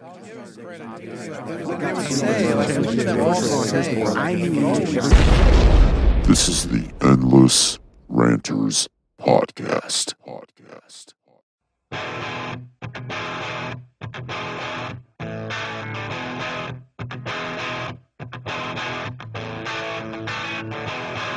This 0.00 0.16
is 6.48 6.68
the 6.68 6.90
Endless 7.02 7.78
Ranters 8.08 8.88
Podcast. 9.20 10.14
Podcast. 10.26 11.12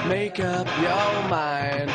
Make 0.07 0.39
up 0.39 0.68
your 0.82 1.27
mind. 1.27 1.91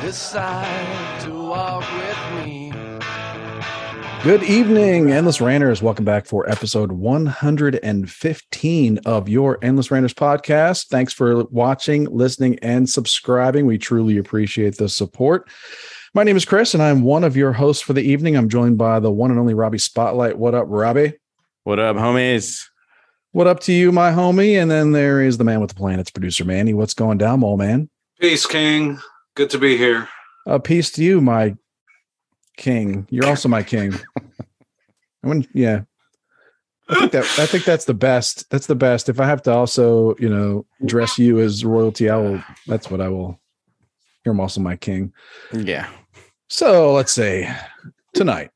Decide 0.00 1.20
to 1.24 1.30
walk 1.30 1.84
with 1.92 2.46
me. 2.46 2.69
Good 4.22 4.42
evening, 4.42 5.10
Endless 5.10 5.40
Ranters. 5.40 5.80
Welcome 5.80 6.04
back 6.04 6.26
for 6.26 6.46
episode 6.46 6.92
115 6.92 8.98
of 9.06 9.28
your 9.30 9.58
Endless 9.62 9.90
Ranters 9.90 10.12
podcast. 10.12 10.88
Thanks 10.88 11.14
for 11.14 11.44
watching, 11.44 12.04
listening, 12.04 12.58
and 12.60 12.86
subscribing. 12.86 13.64
We 13.64 13.78
truly 13.78 14.18
appreciate 14.18 14.76
the 14.76 14.90
support. 14.90 15.48
My 16.12 16.22
name 16.22 16.36
is 16.36 16.44
Chris, 16.44 16.74
and 16.74 16.82
I'm 16.82 17.00
one 17.00 17.24
of 17.24 17.34
your 17.34 17.54
hosts 17.54 17.82
for 17.82 17.94
the 17.94 18.02
evening. 18.02 18.36
I'm 18.36 18.50
joined 18.50 18.76
by 18.76 19.00
the 19.00 19.10
one 19.10 19.30
and 19.30 19.40
only 19.40 19.54
Robbie 19.54 19.78
Spotlight. 19.78 20.36
What 20.36 20.54
up, 20.54 20.66
Robbie? 20.68 21.14
What 21.64 21.78
up, 21.78 21.96
homies? 21.96 22.66
What 23.32 23.46
up 23.46 23.60
to 23.60 23.72
you, 23.72 23.90
my 23.90 24.10
homie? 24.10 24.60
And 24.60 24.70
then 24.70 24.92
there 24.92 25.22
is 25.22 25.38
the 25.38 25.44
man 25.44 25.60
with 25.60 25.70
the 25.70 25.76
planets, 25.76 26.10
producer 26.10 26.44
Manny. 26.44 26.74
What's 26.74 26.92
going 26.92 27.16
down, 27.16 27.42
old 27.42 27.60
man? 27.60 27.88
Peace, 28.20 28.44
King. 28.44 29.00
Good 29.34 29.48
to 29.48 29.58
be 29.58 29.78
here. 29.78 30.10
A 30.46 30.60
peace 30.60 30.90
to 30.92 31.02
you, 31.02 31.22
my 31.22 31.56
king. 32.56 33.06
You're 33.10 33.26
also 33.26 33.48
my 33.48 33.62
king. 33.62 33.94
I 35.22 35.26
wouldn't, 35.28 35.48
yeah. 35.54 35.82
I 36.88 36.94
think 36.94 37.12
that 37.12 37.38
I 37.38 37.46
think 37.46 37.64
that's 37.64 37.84
the 37.84 37.94
best. 37.94 38.50
That's 38.50 38.66
the 38.66 38.74
best. 38.74 39.08
If 39.08 39.20
I 39.20 39.26
have 39.26 39.42
to 39.42 39.52
also, 39.52 40.16
you 40.18 40.28
know, 40.28 40.66
dress 40.86 41.18
you 41.18 41.38
as 41.38 41.64
royalty, 41.64 42.10
I 42.10 42.16
will. 42.16 42.42
That's 42.66 42.90
what 42.90 43.00
I 43.00 43.08
will. 43.08 43.38
You're 44.24 44.38
also 44.40 44.60
my 44.60 44.76
king. 44.76 45.12
Yeah. 45.52 45.88
So 46.48 46.92
let's 46.92 47.12
say 47.12 47.54
tonight. 48.12 48.50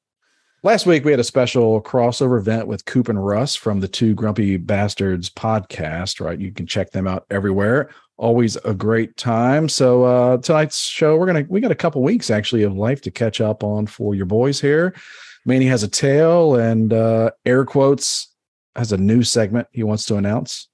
Last 0.64 0.84
week 0.84 1.04
we 1.04 1.12
had 1.12 1.20
a 1.20 1.24
special 1.24 1.80
crossover 1.82 2.38
event 2.38 2.66
with 2.66 2.86
Coop 2.86 3.08
and 3.08 3.24
Russ 3.24 3.54
from 3.54 3.80
the 3.80 3.88
Two 3.88 4.14
Grumpy 4.14 4.56
Bastards 4.56 5.30
podcast. 5.30 6.20
Right, 6.20 6.40
you 6.40 6.50
can 6.50 6.66
check 6.66 6.90
them 6.90 7.06
out 7.06 7.26
everywhere. 7.30 7.90
Always 8.16 8.56
a 8.56 8.74
great 8.74 9.16
time. 9.16 9.68
So 9.68 10.04
uh 10.04 10.36
tonight's 10.38 10.86
show, 10.86 11.16
we're 11.16 11.26
gonna 11.26 11.44
we 11.48 11.60
got 11.60 11.72
a 11.72 11.76
couple 11.76 12.02
weeks 12.02 12.30
actually 12.30 12.62
of 12.62 12.74
life 12.74 13.00
to 13.02 13.10
catch 13.10 13.40
up 13.40 13.64
on 13.64 13.86
for 13.86 14.14
your 14.14 14.26
boys 14.26 14.60
here. 14.60 14.94
Manny 15.44 15.66
has 15.66 15.82
a 15.82 15.88
tale 15.88 16.54
and 16.54 16.92
uh 16.92 17.30
air 17.44 17.64
quotes 17.64 18.32
has 18.76 18.92
a 18.92 18.96
new 18.96 19.22
segment 19.22 19.68
he 19.72 19.82
wants 19.82 20.04
to 20.06 20.16
announce. 20.16 20.68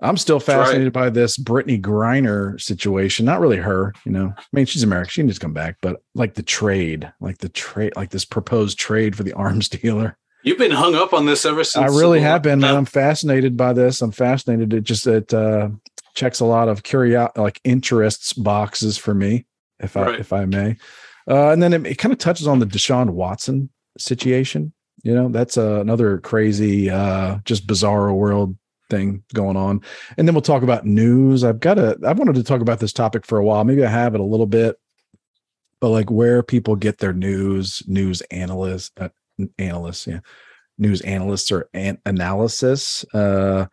I'm 0.00 0.16
still 0.16 0.38
That's 0.38 0.48
right. 0.48 0.64
fascinated 0.64 0.92
by 0.92 1.08
this 1.08 1.38
Brittney 1.38 1.80
Griner 1.80 2.60
situation. 2.60 3.24
Not 3.24 3.40
really 3.40 3.56
her, 3.56 3.94
you 4.04 4.12
know. 4.12 4.34
I 4.36 4.42
mean, 4.52 4.66
she's 4.66 4.82
American; 4.82 5.10
she 5.10 5.20
can 5.22 5.28
just 5.28 5.40
come 5.40 5.54
back. 5.54 5.76
But 5.80 6.02
like 6.14 6.34
the 6.34 6.42
trade, 6.42 7.10
like 7.20 7.38
the 7.38 7.48
trade, 7.48 7.94
like 7.96 8.10
this 8.10 8.24
proposed 8.24 8.78
trade 8.78 9.16
for 9.16 9.22
the 9.22 9.32
arms 9.34 9.68
dealer. 9.68 10.18
You've 10.42 10.58
been 10.58 10.70
hung 10.70 10.94
up 10.94 11.12
on 11.12 11.26
this 11.26 11.44
ever 11.46 11.64
since. 11.64 11.90
I 11.90 11.98
really 11.98 12.20
have 12.20 12.42
been, 12.42 12.60
man. 12.60 12.76
I'm 12.76 12.84
fascinated 12.84 13.56
by 13.56 13.72
this. 13.72 14.02
I'm 14.02 14.12
fascinated. 14.12 14.74
It 14.74 14.84
just 14.84 15.06
it 15.06 15.32
uh, 15.32 15.70
checks 16.16 16.40
a 16.40 16.44
lot 16.44 16.68
of 16.68 16.82
curio 16.82 17.30
like 17.36 17.60
interests 17.62 18.32
boxes 18.32 18.98
for 18.98 19.14
me, 19.14 19.46
if 19.78 19.96
I 19.96 20.02
Right. 20.02 20.20
if 20.20 20.32
I 20.32 20.44
may. 20.46 20.76
Uh, 21.28 21.50
and 21.50 21.62
then 21.62 21.72
it, 21.72 21.86
it 21.86 21.98
kind 21.98 22.12
of 22.12 22.18
touches 22.18 22.46
on 22.48 22.58
the 22.58 22.66
Deshaun 22.66 23.10
Watson 23.10 23.68
situation. 23.98 24.72
You 25.02 25.14
know, 25.14 25.28
that's 25.28 25.56
uh, 25.56 25.80
another 25.80 26.18
crazy, 26.18 26.90
uh, 26.90 27.38
just 27.44 27.66
bizarre 27.66 28.12
world 28.12 28.56
thing 28.90 29.22
going 29.34 29.56
on. 29.56 29.82
And 30.16 30.26
then 30.26 30.34
we'll 30.34 30.42
talk 30.42 30.62
about 30.62 30.86
news. 30.86 31.44
I've 31.44 31.60
got 31.60 31.78
a. 31.78 31.96
I 32.04 32.12
wanted 32.12 32.34
to 32.36 32.42
talk 32.44 32.60
about 32.60 32.80
this 32.80 32.92
topic 32.92 33.26
for 33.26 33.38
a 33.38 33.44
while. 33.44 33.62
Maybe 33.64 33.84
I 33.84 33.90
have 33.90 34.14
it 34.14 34.20
a 34.20 34.24
little 34.24 34.46
bit, 34.46 34.76
but 35.80 35.90
like 35.90 36.10
where 36.10 36.42
people 36.42 36.76
get 36.76 36.98
their 36.98 37.12
news, 37.12 37.82
news 37.86 38.20
analysts, 38.30 38.90
uh, 38.98 39.10
analysts, 39.58 40.06
yeah, 40.06 40.20
news 40.78 41.02
analysts 41.02 41.52
or 41.52 41.68
an- 41.74 42.00
analysis. 42.06 43.04
Uh, 43.12 43.66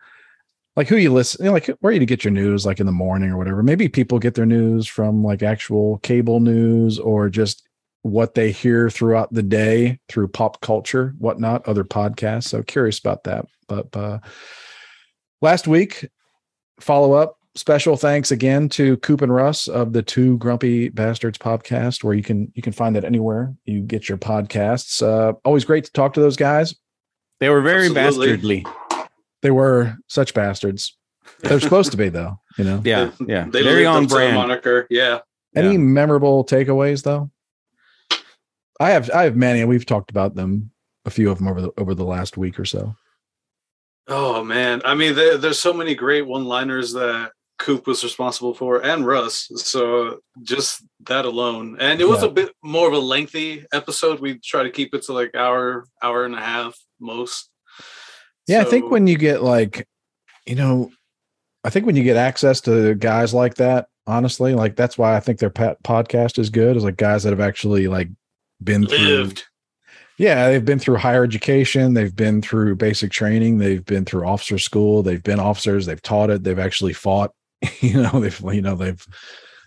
like 0.76 0.88
who 0.88 0.96
you 0.96 1.12
listen, 1.12 1.44
you 1.44 1.50
know, 1.50 1.54
like 1.54 1.66
where 1.80 1.92
you 1.92 2.00
to 2.00 2.06
get 2.06 2.24
your 2.24 2.32
news, 2.32 2.66
like 2.66 2.80
in 2.80 2.86
the 2.86 2.92
morning 2.92 3.30
or 3.30 3.36
whatever. 3.36 3.62
Maybe 3.62 3.88
people 3.88 4.18
get 4.18 4.34
their 4.34 4.46
news 4.46 4.86
from 4.86 5.22
like 5.22 5.42
actual 5.42 5.98
cable 5.98 6.40
news 6.40 6.98
or 6.98 7.30
just 7.30 7.68
what 8.02 8.34
they 8.34 8.50
hear 8.50 8.90
throughout 8.90 9.32
the 9.32 9.42
day 9.42 9.98
through 10.08 10.28
pop 10.28 10.60
culture, 10.60 11.14
whatnot, 11.18 11.66
other 11.66 11.84
podcasts. 11.84 12.44
So 12.44 12.62
curious 12.62 12.98
about 12.98 13.24
that. 13.24 13.46
But 13.68 13.96
uh, 13.96 14.18
last 15.40 15.66
week, 15.66 16.08
follow 16.80 17.14
up 17.14 17.38
special 17.54 17.96
thanks 17.96 18.30
again 18.30 18.68
to 18.68 18.96
Coop 18.98 19.22
and 19.22 19.32
Russ 19.32 19.68
of 19.68 19.92
the 19.92 20.02
Two 20.02 20.36
Grumpy 20.38 20.88
Bastards 20.88 21.38
podcast, 21.38 22.02
where 22.02 22.14
you 22.14 22.22
can 22.22 22.52
you 22.54 22.62
can 22.62 22.72
find 22.72 22.96
that 22.96 23.04
anywhere 23.04 23.54
you 23.64 23.80
get 23.80 24.08
your 24.08 24.18
podcasts. 24.18 25.02
Uh, 25.02 25.34
always 25.44 25.64
great 25.64 25.84
to 25.84 25.92
talk 25.92 26.14
to 26.14 26.20
those 26.20 26.36
guys. 26.36 26.74
They 27.40 27.48
were 27.48 27.62
very 27.62 27.86
Absolutely. 27.86 28.60
bastardly. 28.60 28.83
They 29.44 29.50
were 29.50 29.98
such 30.08 30.32
bastards. 30.32 30.96
They're 31.40 31.60
supposed 31.60 31.90
to 31.90 31.98
be 31.98 32.08
though, 32.08 32.40
you 32.56 32.64
know. 32.64 32.80
Yeah. 32.82 33.10
Yeah. 33.26 33.44
They 33.46 33.62
very 33.62 33.84
on 33.84 33.96
up 33.96 34.02
to 34.04 34.08
the 34.08 34.14
brand. 34.14 34.34
moniker. 34.36 34.86
Yeah. 34.88 35.18
Any 35.54 35.72
Yeah. 35.72 35.78
memorable 35.78 36.46
takeaways 36.46 37.02
though? 37.02 37.30
I 38.80 38.90
have 38.90 39.10
I 39.10 39.24
have 39.24 39.36
many, 39.36 39.60
and 39.60 39.68
we've 39.68 39.84
talked 39.84 40.10
about 40.10 40.34
them, 40.34 40.70
a 41.04 41.10
few 41.10 41.30
of 41.30 41.36
them 41.38 41.48
over 41.48 41.60
the 41.60 41.72
over 41.76 41.94
the 41.94 42.06
last 42.06 42.38
week 42.38 42.58
or 42.58 42.64
so. 42.64 42.96
Oh 44.08 44.42
man. 44.42 44.80
I 44.84 44.94
mean, 44.94 45.14
there, 45.14 45.36
there's 45.36 45.58
so 45.58 45.74
many 45.74 45.94
great 45.94 46.26
one-liners 46.26 46.94
that 46.94 47.32
Coop 47.58 47.86
was 47.86 48.02
responsible 48.02 48.54
for, 48.54 48.82
and 48.82 49.06
Russ. 49.06 49.48
So 49.56 50.20
just 50.42 50.82
that 51.06 51.26
alone, 51.26 51.76
and 51.80 52.00
it 52.00 52.08
was 52.08 52.22
Yeah. 52.22 52.28
a 52.28 52.32
bit 52.32 52.52
more 52.62 52.88
of 52.88 52.94
a 52.94 52.98
lengthy 52.98 53.66
episode. 53.74 54.20
We 54.20 54.38
try 54.38 54.62
to 54.62 54.70
keep 54.70 54.94
it 54.94 55.02
to 55.04 55.12
like 55.12 55.34
hour, 55.34 55.86
hour 56.02 56.24
and 56.24 56.34
a 56.34 56.40
half 56.40 56.74
most. 56.98 57.50
Yeah, 58.46 58.60
I 58.60 58.64
think 58.64 58.90
when 58.90 59.06
you 59.06 59.16
get 59.16 59.42
like, 59.42 59.88
you 60.46 60.54
know, 60.54 60.90
I 61.64 61.70
think 61.70 61.86
when 61.86 61.96
you 61.96 62.02
get 62.02 62.16
access 62.16 62.60
to 62.62 62.94
guys 62.94 63.32
like 63.32 63.54
that, 63.54 63.88
honestly, 64.06 64.54
like 64.54 64.76
that's 64.76 64.98
why 64.98 65.16
I 65.16 65.20
think 65.20 65.38
their 65.38 65.50
podcast 65.50 66.38
is 66.38 66.50
good. 66.50 66.76
Is 66.76 66.84
like 66.84 66.96
guys 66.96 67.22
that 67.22 67.30
have 67.30 67.40
actually 67.40 67.88
like 67.88 68.08
been 68.62 68.86
through 68.86 68.98
lived. 68.98 69.44
Yeah, 70.18 70.48
they've 70.48 70.64
been 70.64 70.78
through 70.78 70.98
higher 70.98 71.24
education, 71.24 71.94
they've 71.94 72.14
been 72.14 72.40
through 72.40 72.76
basic 72.76 73.10
training, 73.10 73.58
they've 73.58 73.84
been 73.84 74.04
through 74.04 74.28
officer 74.28 74.58
school, 74.58 75.02
they've 75.02 75.22
been 75.22 75.40
officers, 75.40 75.86
they've 75.86 76.00
taught 76.00 76.30
it, 76.30 76.44
they've 76.44 76.58
actually 76.58 76.92
fought, 76.92 77.32
you 77.80 78.00
know, 78.00 78.20
they've 78.20 78.40
you 78.52 78.62
know, 78.62 78.76
they've 78.76 79.04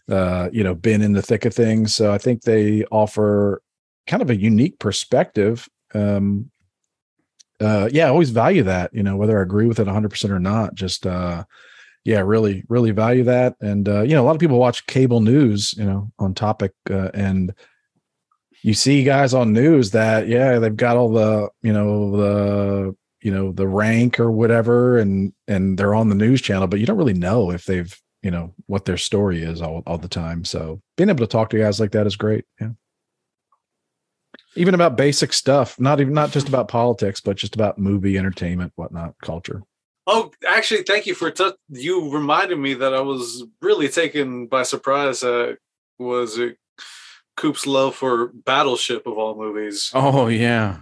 uh, 0.10 0.50
you 0.54 0.64
know, 0.64 0.74
been 0.74 1.02
in 1.02 1.12
the 1.12 1.22
thick 1.22 1.44
of 1.44 1.54
things. 1.54 1.94
So 1.94 2.14
I 2.14 2.18
think 2.18 2.44
they 2.44 2.86
offer 2.86 3.62
kind 4.06 4.22
of 4.22 4.30
a 4.30 4.38
unique 4.38 4.80
perspective. 4.80 5.68
Um 5.94 6.52
uh 7.60 7.90
yeah, 7.92 8.06
I 8.06 8.10
always 8.10 8.30
value 8.30 8.64
that, 8.64 8.94
you 8.94 9.04
know, 9.04 9.16
whether 9.16 9.40
I 9.40 9.44
agree 9.44 9.68
with 9.68 9.80
it 9.80 9.88
100% 9.88 10.30
or 10.30 10.40
not, 10.40 10.76
just 10.76 11.06
uh 11.06 11.44
yeah, 12.06 12.20
really 12.20 12.64
really 12.70 12.92
value 12.92 13.24
that. 13.26 13.56
And 13.62 13.88
uh 13.88 14.02
you 14.02 14.16
know, 14.16 14.24
a 14.24 14.26
lot 14.26 14.36
of 14.36 14.40
people 14.40 14.60
watch 14.60 14.88
cable 14.88 15.22
news, 15.22 15.74
you 15.78 15.86
know, 15.86 16.12
on 16.20 16.34
topic 16.34 16.74
uh, 16.90 17.10
and 17.14 17.54
you 18.64 18.74
see 18.74 19.04
guys 19.04 19.34
on 19.34 19.54
news 19.54 19.92
that 19.92 20.28
yeah 20.28 20.60
they've 20.60 20.76
got 20.76 20.98
all 20.98 21.12
the 21.12 21.48
you 21.62 21.72
know 21.72 22.18
the 22.18 22.96
you 23.22 23.32
know 23.32 23.52
the 23.52 23.68
rank 23.68 24.20
or 24.20 24.32
whatever 24.32 24.98
and 24.98 25.32
and 25.48 25.78
they're 25.78 25.94
on 25.96 26.10
the 26.10 26.16
news 26.16 26.42
channel 26.42 26.68
but 26.68 26.80
you 26.80 26.86
don't 26.86 26.98
really 26.98 27.14
know 27.14 27.52
if 27.52 27.66
they've 27.66 28.02
you 28.24 28.32
know 28.32 28.54
what 28.66 28.86
their 28.86 28.98
story 28.98 29.42
is 29.42 29.62
all, 29.62 29.84
all 29.86 29.98
the 29.98 30.08
time. 30.08 30.44
So 30.44 30.82
being 30.98 31.10
able 31.10 31.26
to 31.26 31.32
talk 31.32 31.50
to 31.52 31.60
guys 31.60 31.80
like 31.80 31.92
that 31.92 32.08
is 32.08 32.16
great 32.16 32.46
yeah 32.60 32.72
even 34.58 34.74
about 34.74 34.98
basic 34.98 35.32
stuff 35.34 35.80
not 35.80 36.00
even 36.02 36.14
not 36.14 36.32
just 36.32 36.48
about 36.48 36.68
politics 36.68 37.22
but 37.22 37.38
just 37.38 37.56
about 37.56 37.78
movie 37.78 38.18
entertainment 38.18 38.72
whatnot 38.76 39.14
culture 39.22 39.62
Oh, 40.10 40.32
actually, 40.48 40.84
thank 40.84 41.06
you 41.06 41.14
for 41.14 41.30
t- 41.32 41.52
you 41.68 42.10
reminded 42.14 42.58
me 42.58 42.74
that 42.76 42.94
I 42.94 43.02
was 43.02 43.44
really 43.62 43.90
taken 43.90 44.48
by 44.48 44.64
surprise. 44.64 45.22
Uh, 45.22 45.56
was 46.00 46.38
it 46.38 46.56
Coop's 47.36 47.68
love 47.68 47.94
for 47.94 48.28
Battleship 48.28 49.06
of 49.06 49.18
all 49.18 49.36
movies? 49.36 49.92
Oh 49.94 50.28
yeah. 50.28 50.78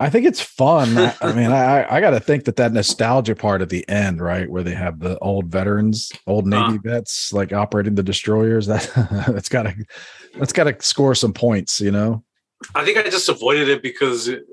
I 0.00 0.10
think 0.10 0.26
it's 0.26 0.40
fun. 0.40 0.98
I, 0.98 1.14
I 1.20 1.32
mean, 1.34 1.52
I 1.52 1.86
I 1.88 2.00
got 2.00 2.10
to 2.10 2.18
think 2.18 2.46
that 2.46 2.56
that 2.56 2.72
nostalgia 2.72 3.36
part 3.36 3.62
at 3.62 3.68
the 3.68 3.88
end, 3.88 4.20
right, 4.20 4.50
where 4.50 4.64
they 4.64 4.74
have 4.74 4.98
the 4.98 5.16
old 5.20 5.46
veterans, 5.46 6.10
old 6.26 6.48
Navy 6.48 6.78
Uh. 6.78 6.82
vets, 6.82 7.32
like 7.32 7.52
operating 7.52 7.94
the 7.94 8.02
destroyers. 8.02 8.66
That 8.66 8.90
that's 9.28 9.48
got 9.48 9.64
to 9.64 9.74
that's 10.36 10.52
got 10.52 10.64
to 10.64 10.76
score 10.80 11.14
some 11.14 11.32
points, 11.32 11.80
you 11.80 11.92
know. 11.92 12.24
I 12.74 12.84
think 12.84 12.98
I 12.98 13.02
just 13.08 13.28
avoided 13.28 13.68
it 13.68 13.82
because 13.82 14.28
it, 14.28 14.44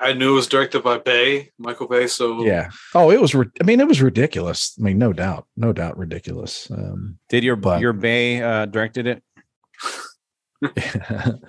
I 0.00 0.12
knew 0.12 0.32
it 0.32 0.34
was 0.34 0.46
directed 0.48 0.82
by 0.82 0.98
Bay, 0.98 1.50
Michael 1.58 1.86
Bay. 1.86 2.06
So 2.08 2.44
Yeah. 2.44 2.70
Oh, 2.94 3.10
it 3.10 3.20
was. 3.20 3.34
I 3.34 3.64
mean, 3.64 3.80
it 3.80 3.86
was 3.86 4.02
ridiculous. 4.02 4.74
I 4.78 4.82
mean, 4.82 4.98
no 4.98 5.12
doubt, 5.12 5.46
no 5.56 5.72
doubt, 5.72 5.96
ridiculous. 5.96 6.70
Um, 6.70 7.18
Did 7.28 7.44
your 7.44 7.56
But- 7.56 7.80
your 7.80 7.92
Bay 7.92 8.42
uh, 8.42 8.66
directed 8.66 9.06
it? 9.06 9.22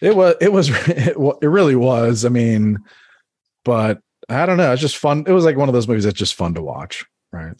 It 0.00 0.14
was. 0.14 0.36
It 0.40 0.52
was. 0.52 0.70
It, 0.88 1.16
it 1.42 1.46
really 1.48 1.74
was. 1.76 2.24
I 2.24 2.28
mean, 2.28 2.78
but 3.64 4.00
I 4.28 4.46
don't 4.46 4.56
know. 4.56 4.72
It's 4.72 4.80
just 4.80 4.96
fun. 4.96 5.24
It 5.26 5.32
was 5.32 5.44
like 5.44 5.56
one 5.56 5.68
of 5.68 5.72
those 5.72 5.88
movies 5.88 6.04
that's 6.04 6.18
just 6.18 6.34
fun 6.34 6.54
to 6.54 6.62
watch. 6.62 7.04
Right. 7.32 7.54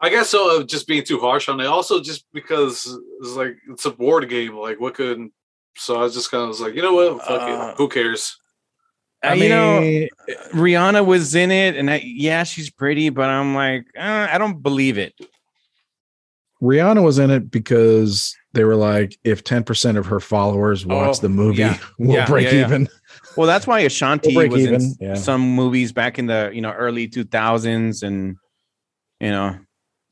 I 0.00 0.10
guess 0.10 0.28
so. 0.28 0.60
Of 0.60 0.66
just 0.68 0.86
being 0.86 1.02
too 1.04 1.18
harsh 1.18 1.48
on 1.48 1.60
it. 1.60 1.66
Also, 1.66 2.00
just 2.00 2.26
because 2.32 2.86
it's 3.20 3.34
like 3.36 3.56
it's 3.70 3.86
a 3.86 3.90
board 3.90 4.28
game. 4.28 4.54
Like, 4.56 4.78
what 4.80 4.94
could? 4.94 5.28
So 5.78 5.96
I 5.96 6.02
was 6.02 6.14
just 6.14 6.30
kind 6.30 6.42
of 6.42 6.48
was 6.48 6.60
like, 6.60 6.74
you 6.74 6.82
know 6.82 6.92
what? 6.94 7.22
Fuck 7.24 7.40
Uh, 7.42 7.70
it. 7.70 7.76
Who 7.78 7.88
cares? 7.88 8.36
Uh, 9.24 9.32
you 9.32 9.48
know, 9.48 10.06
Rihanna 10.52 11.04
was 11.04 11.34
in 11.34 11.50
it, 11.50 11.74
and 11.76 11.90
I, 11.90 12.02
yeah, 12.04 12.44
she's 12.44 12.70
pretty, 12.70 13.08
but 13.10 13.28
I'm 13.28 13.54
like, 13.54 13.86
uh, 13.96 14.28
I 14.30 14.38
don't 14.38 14.62
believe 14.62 14.96
it. 14.98 15.12
Rihanna 16.62 17.02
was 17.02 17.18
in 17.18 17.30
it 17.30 17.50
because 17.50 18.36
they 18.52 18.64
were 18.64 18.74
like, 18.76 19.16
if 19.24 19.44
10% 19.44 19.96
of 19.96 20.06
her 20.06 20.18
followers 20.20 20.84
watch 20.84 21.18
Oh, 21.18 21.20
the 21.22 21.28
movie, 21.28 21.60
yeah. 21.62 21.78
we'll 21.98 22.16
Yeah, 22.16 22.26
break 22.26 22.46
yeah, 22.46 22.52
yeah. 22.60 22.66
even. 22.66 22.88
Well, 23.36 23.46
that's 23.46 23.66
why 23.66 23.80
Ashanti 23.80 24.36
We'll 24.36 24.48
was 24.48 24.62
in 24.62 24.68
even, 24.74 24.80
s- 24.82 24.96
yeah. 25.00 25.14
some 25.14 25.40
movies 25.40 25.92
back 25.92 26.18
in 26.18 26.26
the 26.26 26.50
you 26.52 26.60
know 26.60 26.72
early 26.72 27.08
2000s, 27.08 28.02
and 28.02 28.36
you 29.20 29.30
know, 29.30 29.58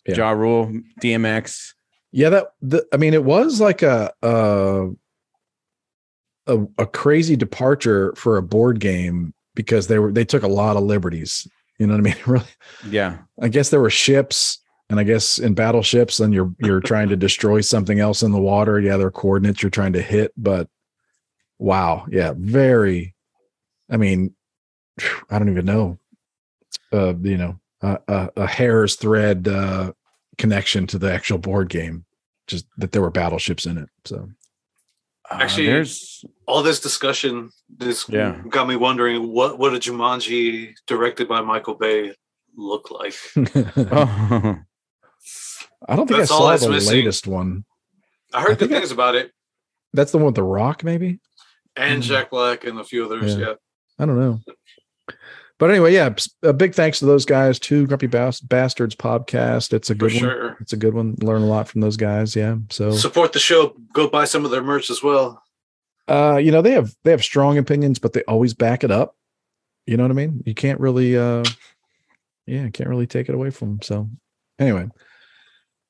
Yeah. 0.07 0.17
Ja 0.17 0.31
Rule, 0.31 0.73
DMX. 1.03 1.75
Yeah, 2.13 2.29
that 2.31 2.47
the, 2.63 2.87
I 2.93 2.97
mean, 2.97 3.15
it 3.15 3.25
was 3.25 3.61
like 3.61 3.83
a, 3.83 4.13
a 4.23 4.89
a 6.47 6.65
a 6.79 6.87
crazy 6.87 7.37
departure 7.37 8.15
for 8.17 8.37
a 8.37 8.43
board 8.43 8.81
game 8.81 9.35
because 9.55 9.89
they 9.89 9.99
were 9.99 10.13
they 10.13 10.25
took 10.25 10.43
a 10.43 10.49
lot 10.49 10.77
of 10.77 10.85
liberties. 10.85 11.49
You 11.79 11.87
know 11.87 11.95
what 11.95 12.01
I 12.01 12.03
mean? 12.03 12.17
Really, 12.27 12.47
Yeah, 12.89 13.19
I 13.41 13.49
guess 13.49 13.71
there 13.71 13.81
were 13.81 13.91
ships, 13.91 14.59
and 14.89 15.01
I 15.01 15.03
guess 15.03 15.39
in 15.39 15.55
battleships, 15.55 16.19
then 16.19 16.33
you're 16.33 16.55
you're 16.59 16.81
trying 16.81 17.09
to 17.09 17.17
destroy 17.17 17.61
something 17.61 18.01
else 18.01 18.23
in 18.23 18.33
the 18.33 18.41
water. 18.41 18.81
Yeah, 18.81 18.97
there 18.97 19.09
are 19.09 19.13
coordinates 19.13 19.63
you're 19.63 19.71
trying 19.71 19.95
to 19.95 20.03
hit, 20.03 20.33
but 20.37 20.69
wow, 21.59 22.07
yeah, 22.11 22.35
very. 22.37 23.15
I 23.91 23.97
mean, 23.97 24.35
I 25.31 25.39
don't 25.39 25.51
even 25.51 25.67
know. 25.67 25.99
Uh, 26.93 27.15
you 27.23 27.37
know, 27.37 27.59
a, 27.83 27.99
a, 28.09 28.31
a 28.37 28.47
hair's 28.47 28.97
thread 28.97 29.49
uh, 29.49 29.93
connection 30.39 30.87
to 30.89 30.99
the 30.99 31.13
actual 31.13 31.39
board 31.39 31.69
game, 31.69 32.05
just 32.47 32.67
that 32.79 32.93
there 32.93 33.03
were 33.03 33.11
battleships 33.11 33.67
in 33.67 33.79
it. 33.79 33.89
So 34.05 34.29
Uh, 35.31 35.39
Actually, 35.41 35.67
there's 35.67 36.25
All 36.47 36.63
this 36.63 36.79
discussion, 36.81 37.51
this 37.69 38.09
Yeah. 38.09 38.41
got 38.49 38.69
me 38.69 38.77
wondering 38.77 39.33
what 39.33 39.59
would 39.59 39.75
a 39.75 39.81
Jumanji 39.81 40.75
directed 40.87 41.27
by 41.29 41.41
Michael 41.41 41.75
Bay 41.75 42.15
look 42.57 42.91
like? 42.91 43.15
oh, 43.37 44.59
I 45.89 45.97
don't 45.97 46.07
think 46.07 46.19
That's 46.21 46.31
I 46.31 46.35
all 46.35 46.41
saw 46.43 46.51
that's 46.51 46.63
the 46.65 46.71
missing. 46.71 46.93
latest 46.99 47.27
one. 47.27 47.65
I 48.33 48.39
I 48.39 48.41
heard 48.43 48.49
good 48.51 48.59
think 48.61 48.73
I- 48.73 48.79
things 48.81 48.93
about 48.93 49.15
it, 49.15 49.33
That's 49.93 50.13
the 50.13 50.19
one 50.19 50.27
with 50.27 50.35
the 50.37 50.43
Rock, 50.45 50.85
maybe. 50.85 51.21
and 51.77 52.03
Mhm. 52.03 52.07
Jack 52.07 52.31
Black 52.31 52.65
and 52.65 52.79
a 52.79 52.85
few 52.85 53.05
others. 53.05 53.35
Yeah. 53.35 53.41
Yeah, 53.47 53.55
I 53.99 54.07
don't 54.07 54.19
know. 54.19 54.41
But 55.59 55.71
anyway, 55.71 55.95
yeah, 55.95 56.15
a 56.43 56.53
big 56.53 56.75
thanks 56.75 56.99
to 56.99 57.07
those 57.07 57.25
guys 57.25 57.59
too. 57.59 57.87
Grumpy 57.87 58.09
Bas- 58.09 58.41
Bastards 58.41 58.95
podcast. 58.95 59.73
It's 59.73 59.89
a 59.89 59.95
good 59.95 60.13
one. 60.13 60.57
It's 60.61 60.75
a 60.75 60.77
good 60.77 60.93
one. 60.93 61.15
Learn 61.23 61.41
a 61.43 61.47
lot 61.47 61.67
from 61.69 61.81
those 61.81 61.97
guys. 61.97 62.37
Yeah. 62.37 62.57
So, 62.71 62.91
Support 62.93 63.33
the 63.33 63.39
show. 63.39 63.75
Go 63.95 64.07
buy 64.09 64.27
some 64.27 64.45
of 64.45 64.51
their 64.51 64.63
merch 64.63 64.91
as 64.91 65.03
well. 65.03 65.43
uh, 66.09 66.37
you 66.37 66.53
know, 66.53 66.61
they 66.61 66.73
have 66.73 66.93
they 67.05 67.11
have 67.11 67.25
strong 67.25 67.57
opinions, 67.57 67.99
but 67.99 68.13
they 68.13 68.23
always 68.25 68.53
back 68.53 68.85
it 68.85 68.91
up. 68.91 69.17
You 69.87 69.97
know 69.97 70.03
what 70.05 70.11
I 70.11 70.15
mean? 70.15 70.43
You 70.45 70.53
can't 70.55 70.79
really, 70.81 71.17
uh, 71.17 71.45
yeah, 72.47 72.69
can't 72.69 72.91
really 72.91 73.07
take 73.07 73.29
it 73.31 73.35
away 73.35 73.51
from 73.51 73.69
them. 73.69 73.83
So, 73.83 74.11
anyway, 74.59 74.89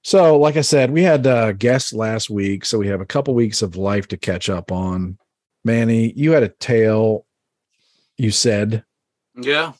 so 0.04 0.38
like 0.38 0.56
I 0.56 0.60
said, 0.60 0.90
we 0.92 1.02
had 1.02 1.26
uh, 1.26 1.52
guests 1.52 1.92
last 1.92 2.30
week, 2.30 2.64
so 2.64 2.78
we 2.78 2.86
have 2.88 3.00
a 3.00 3.06
couple 3.06 3.34
weeks 3.34 3.62
of 3.62 3.74
life 3.76 4.06
to 4.08 4.16
catch 4.16 4.48
up 4.48 4.70
on. 4.70 5.18
Manny, 5.64 6.12
you 6.14 6.30
had 6.32 6.44
a 6.44 6.48
tale. 6.50 7.26
You 8.16 8.30
said 8.30 8.84
Yeah, 9.36 9.72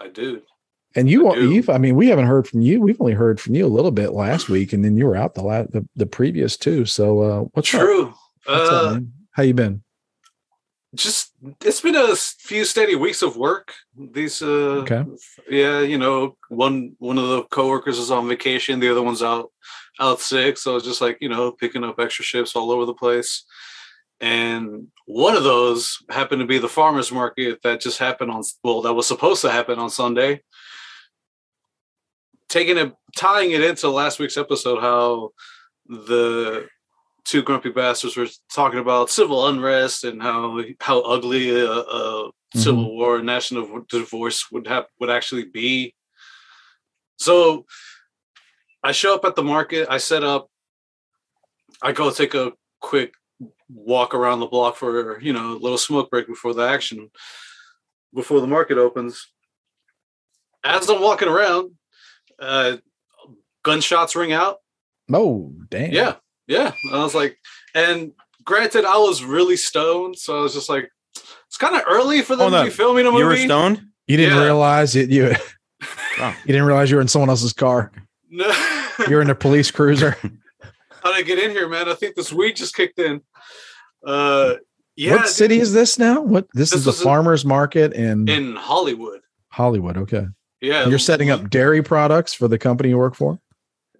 I 0.00 0.08
do. 0.08 0.42
And 0.94 1.08
you, 1.08 1.30
I 1.30 1.34
do. 1.36 1.50
you've, 1.50 1.70
I 1.70 1.78
mean, 1.78 1.96
we 1.96 2.08
haven't 2.08 2.26
heard 2.26 2.46
from 2.46 2.60
you. 2.60 2.80
We've 2.80 3.00
only 3.00 3.14
heard 3.14 3.40
from 3.40 3.54
you 3.54 3.64
a 3.64 3.68
little 3.68 3.90
bit 3.90 4.12
last 4.12 4.48
week, 4.48 4.72
and 4.72 4.84
then 4.84 4.96
you 4.96 5.06
were 5.06 5.16
out 5.16 5.34
the 5.34 5.42
la- 5.42 5.62
the, 5.62 5.88
the 5.96 6.06
previous 6.06 6.56
two. 6.56 6.84
So, 6.84 7.20
uh, 7.22 7.40
what's 7.52 7.72
up? 7.72 7.80
True. 7.80 8.14
What's 8.44 8.70
Uh, 8.70 8.90
man? 8.92 9.12
How 9.30 9.42
you 9.42 9.54
been? 9.54 9.82
just 10.94 11.30
it's 11.62 11.80
been 11.80 11.96
a 11.96 12.14
few 12.14 12.66
steady 12.66 12.94
weeks 12.96 13.22
of 13.22 13.36
work. 13.36 13.72
These, 13.96 14.42
uh, 14.42 14.82
Okay. 14.84 15.02
yeah, 15.48 15.80
you 15.80 15.96
know, 15.96 16.36
one 16.50 16.94
one 16.98 17.16
of 17.16 17.28
the 17.28 17.44
coworkers 17.44 17.98
is 17.98 18.10
on 18.10 18.28
vacation, 18.28 18.78
the 18.78 18.90
other 18.90 19.02
one's 19.02 19.22
out 19.22 19.50
out 20.00 20.20
sick, 20.20 20.58
so 20.58 20.76
it's 20.76 20.84
just 20.84 21.00
like 21.00 21.16
you 21.22 21.30
know 21.30 21.50
picking 21.52 21.84
up 21.84 21.98
extra 21.98 22.24
shifts 22.24 22.54
all 22.54 22.70
over 22.70 22.84
the 22.84 22.92
place. 22.94 23.44
And 24.22 24.86
one 25.06 25.34
of 25.36 25.42
those 25.42 25.98
happened 26.08 26.40
to 26.40 26.46
be 26.46 26.58
the 26.58 26.68
farmers 26.68 27.10
market 27.10 27.58
that 27.64 27.80
just 27.80 27.98
happened 27.98 28.30
on 28.30 28.44
well, 28.62 28.80
that 28.82 28.94
was 28.94 29.08
supposed 29.08 29.42
to 29.42 29.50
happen 29.50 29.80
on 29.80 29.90
Sunday. 29.90 30.42
Taking 32.48 32.78
it, 32.78 32.94
tying 33.16 33.50
it 33.50 33.64
into 33.64 33.88
last 33.88 34.20
week's 34.20 34.36
episode, 34.36 34.80
how 34.80 35.30
the 35.88 36.68
two 37.24 37.42
grumpy 37.42 37.70
bastards 37.70 38.16
were 38.16 38.28
talking 38.54 38.78
about 38.78 39.10
civil 39.10 39.48
unrest 39.48 40.04
and 40.04 40.22
how 40.22 40.62
how 40.80 41.00
ugly 41.00 41.50
a, 41.50 41.66
a 41.66 41.82
mm-hmm. 42.28 42.58
civil 42.60 42.96
war 42.96 43.16
and 43.16 43.26
national 43.26 43.84
divorce 43.88 44.52
would 44.52 44.68
have 44.68 44.86
would 45.00 45.10
actually 45.10 45.46
be. 45.46 45.94
So 47.18 47.66
I 48.84 48.92
show 48.92 49.16
up 49.16 49.24
at 49.24 49.34
the 49.34 49.42
market, 49.42 49.88
I 49.90 49.98
set 49.98 50.22
up, 50.22 50.48
I 51.82 51.90
go 51.90 52.10
take 52.10 52.34
a 52.34 52.52
quick 52.80 53.14
walk 53.74 54.14
around 54.14 54.40
the 54.40 54.46
block 54.46 54.76
for 54.76 55.20
you 55.20 55.32
know 55.32 55.52
a 55.52 55.58
little 55.58 55.78
smoke 55.78 56.10
break 56.10 56.26
before 56.26 56.54
the 56.54 56.62
action 56.62 57.10
before 58.14 58.40
the 58.40 58.46
market 58.46 58.78
opens. 58.78 59.26
As 60.64 60.88
I'm 60.88 61.00
walking 61.02 61.28
around, 61.28 61.72
uh 62.38 62.76
gunshots 63.64 64.14
ring 64.16 64.32
out 64.32 64.58
Oh, 65.12 65.52
damn. 65.70 65.92
yeah, 65.92 66.14
yeah. 66.46 66.72
I 66.92 67.02
was 67.02 67.14
like, 67.14 67.36
and 67.74 68.12
granted, 68.44 68.84
I 68.84 68.96
was 68.98 69.22
really 69.24 69.56
stoned, 69.56 70.16
so 70.16 70.38
I 70.38 70.42
was 70.42 70.54
just 70.54 70.68
like, 70.68 70.88
it's 71.46 71.56
kind 71.58 71.74
of 71.76 71.82
early 71.88 72.22
for 72.22 72.34
them 72.36 72.50
Hold 72.50 72.52
to 72.52 72.58
on. 72.60 72.64
be 72.66 72.70
filming 72.70 73.06
a 73.06 73.10
movie. 73.10 73.18
you 73.20 73.26
were 73.26 73.36
stoned. 73.36 73.82
You 74.06 74.16
didn't 74.16 74.36
Yeah. 74.38 74.44
realize 74.44 74.96
it. 74.96 75.10
You, 75.10 75.34
Oh. 76.18 76.34
you 76.44 76.52
didn't 76.52 76.64
realize 76.66 76.90
you 76.90 76.96
were 76.96 77.02
in 77.02 77.08
someone 77.08 77.28
else's 77.30 77.52
car. 77.52 77.90
No, 78.30 78.46
You're 79.08 79.20
in 79.22 79.30
a 79.30 79.34
police 79.34 79.70
cruiser. 79.70 80.12
how 81.02 81.12
did 81.12 81.16
I 81.16 81.22
get 81.22 81.38
in 81.38 81.50
here, 81.50 81.68
man? 81.68 81.88
I 81.88 81.94
think 81.94 82.14
this 82.14 82.32
weed 82.32 82.56
just 82.56 82.74
kicked 82.76 82.98
in. 82.98 83.20
Uh, 84.04 84.54
yeah, 84.96 85.12
what 85.16 85.28
city 85.28 85.58
is 85.58 85.72
this 85.72 85.98
now? 85.98 86.20
What 86.20 86.48
this, 86.54 86.70
This 86.70 86.80
is 86.80 86.84
the 86.84 86.92
farmers 86.92 87.44
market 87.44 87.92
in, 87.94 88.28
in 88.28 88.56
Hollywood? 88.56 89.20
Hollywood. 89.48 89.96
Okay. 89.96 90.26
Yeah, 90.60 90.86
You're 90.86 90.98
setting 90.98 91.30
up 91.30 91.50
dairy 91.50 91.82
products 91.82 92.34
for 92.34 92.46
the 92.46 92.58
company 92.58 92.90
you 92.90 92.98
work 92.98 93.14
for. 93.16 93.40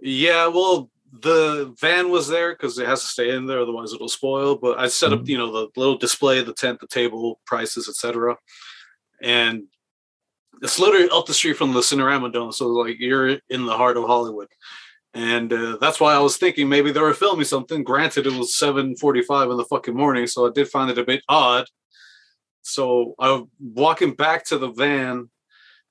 Yeah, 0.00 0.46
well, 0.46 0.90
the 1.12 1.74
van 1.80 2.10
was 2.10 2.28
there 2.28 2.52
because 2.52 2.78
it 2.78 2.86
has 2.86 3.00
to 3.02 3.06
stay 3.08 3.34
in 3.34 3.46
there, 3.46 3.60
otherwise 3.60 3.92
it'll 3.92 4.08
spoil. 4.08 4.56
But 4.56 4.78
I 4.78 4.86
set 4.88 5.12
up, 5.12 5.20
Mhm. 5.20 5.28
you 5.28 5.38
know, 5.38 5.50
the 5.52 5.68
little 5.76 5.98
display, 5.98 6.40
the 6.42 6.54
tent, 6.54 6.80
the 6.80 6.86
table, 6.86 7.40
prices, 7.46 7.88
etc. 7.88 8.36
And 9.20 9.64
it's 10.62 10.78
literally 10.78 11.08
up 11.10 11.26
the 11.26 11.34
street 11.34 11.56
from 11.56 11.72
the 11.72 11.80
Cinerama 11.80 12.32
Dome, 12.32 12.52
so 12.52 12.68
like 12.68 12.96
you're 13.00 13.38
in 13.50 13.66
the 13.66 13.76
heart 13.76 13.96
of 13.96 14.04
Hollywood. 14.04 14.48
And 15.14 15.52
uh, 15.52 15.76
that's 15.80 16.00
why 16.00 16.14
I 16.14 16.20
was 16.20 16.38
thinking 16.38 16.68
maybe 16.68 16.90
they 16.90 17.00
were 17.00 17.12
filming 17.12 17.44
something. 17.44 17.84
Granted, 17.84 18.26
it 18.26 18.32
was 18.32 18.54
7:45 18.54 19.50
in 19.50 19.56
the 19.56 19.64
fucking 19.64 19.94
morning, 19.94 20.26
so 20.26 20.46
I 20.46 20.50
did 20.52 20.68
find 20.68 20.90
it 20.90 20.98
a 20.98 21.04
bit 21.04 21.22
odd. 21.28 21.66
So 22.62 23.14
I'm 23.18 23.50
walking 23.60 24.14
back 24.14 24.46
to 24.46 24.58
the 24.58 24.70
van, 24.70 25.28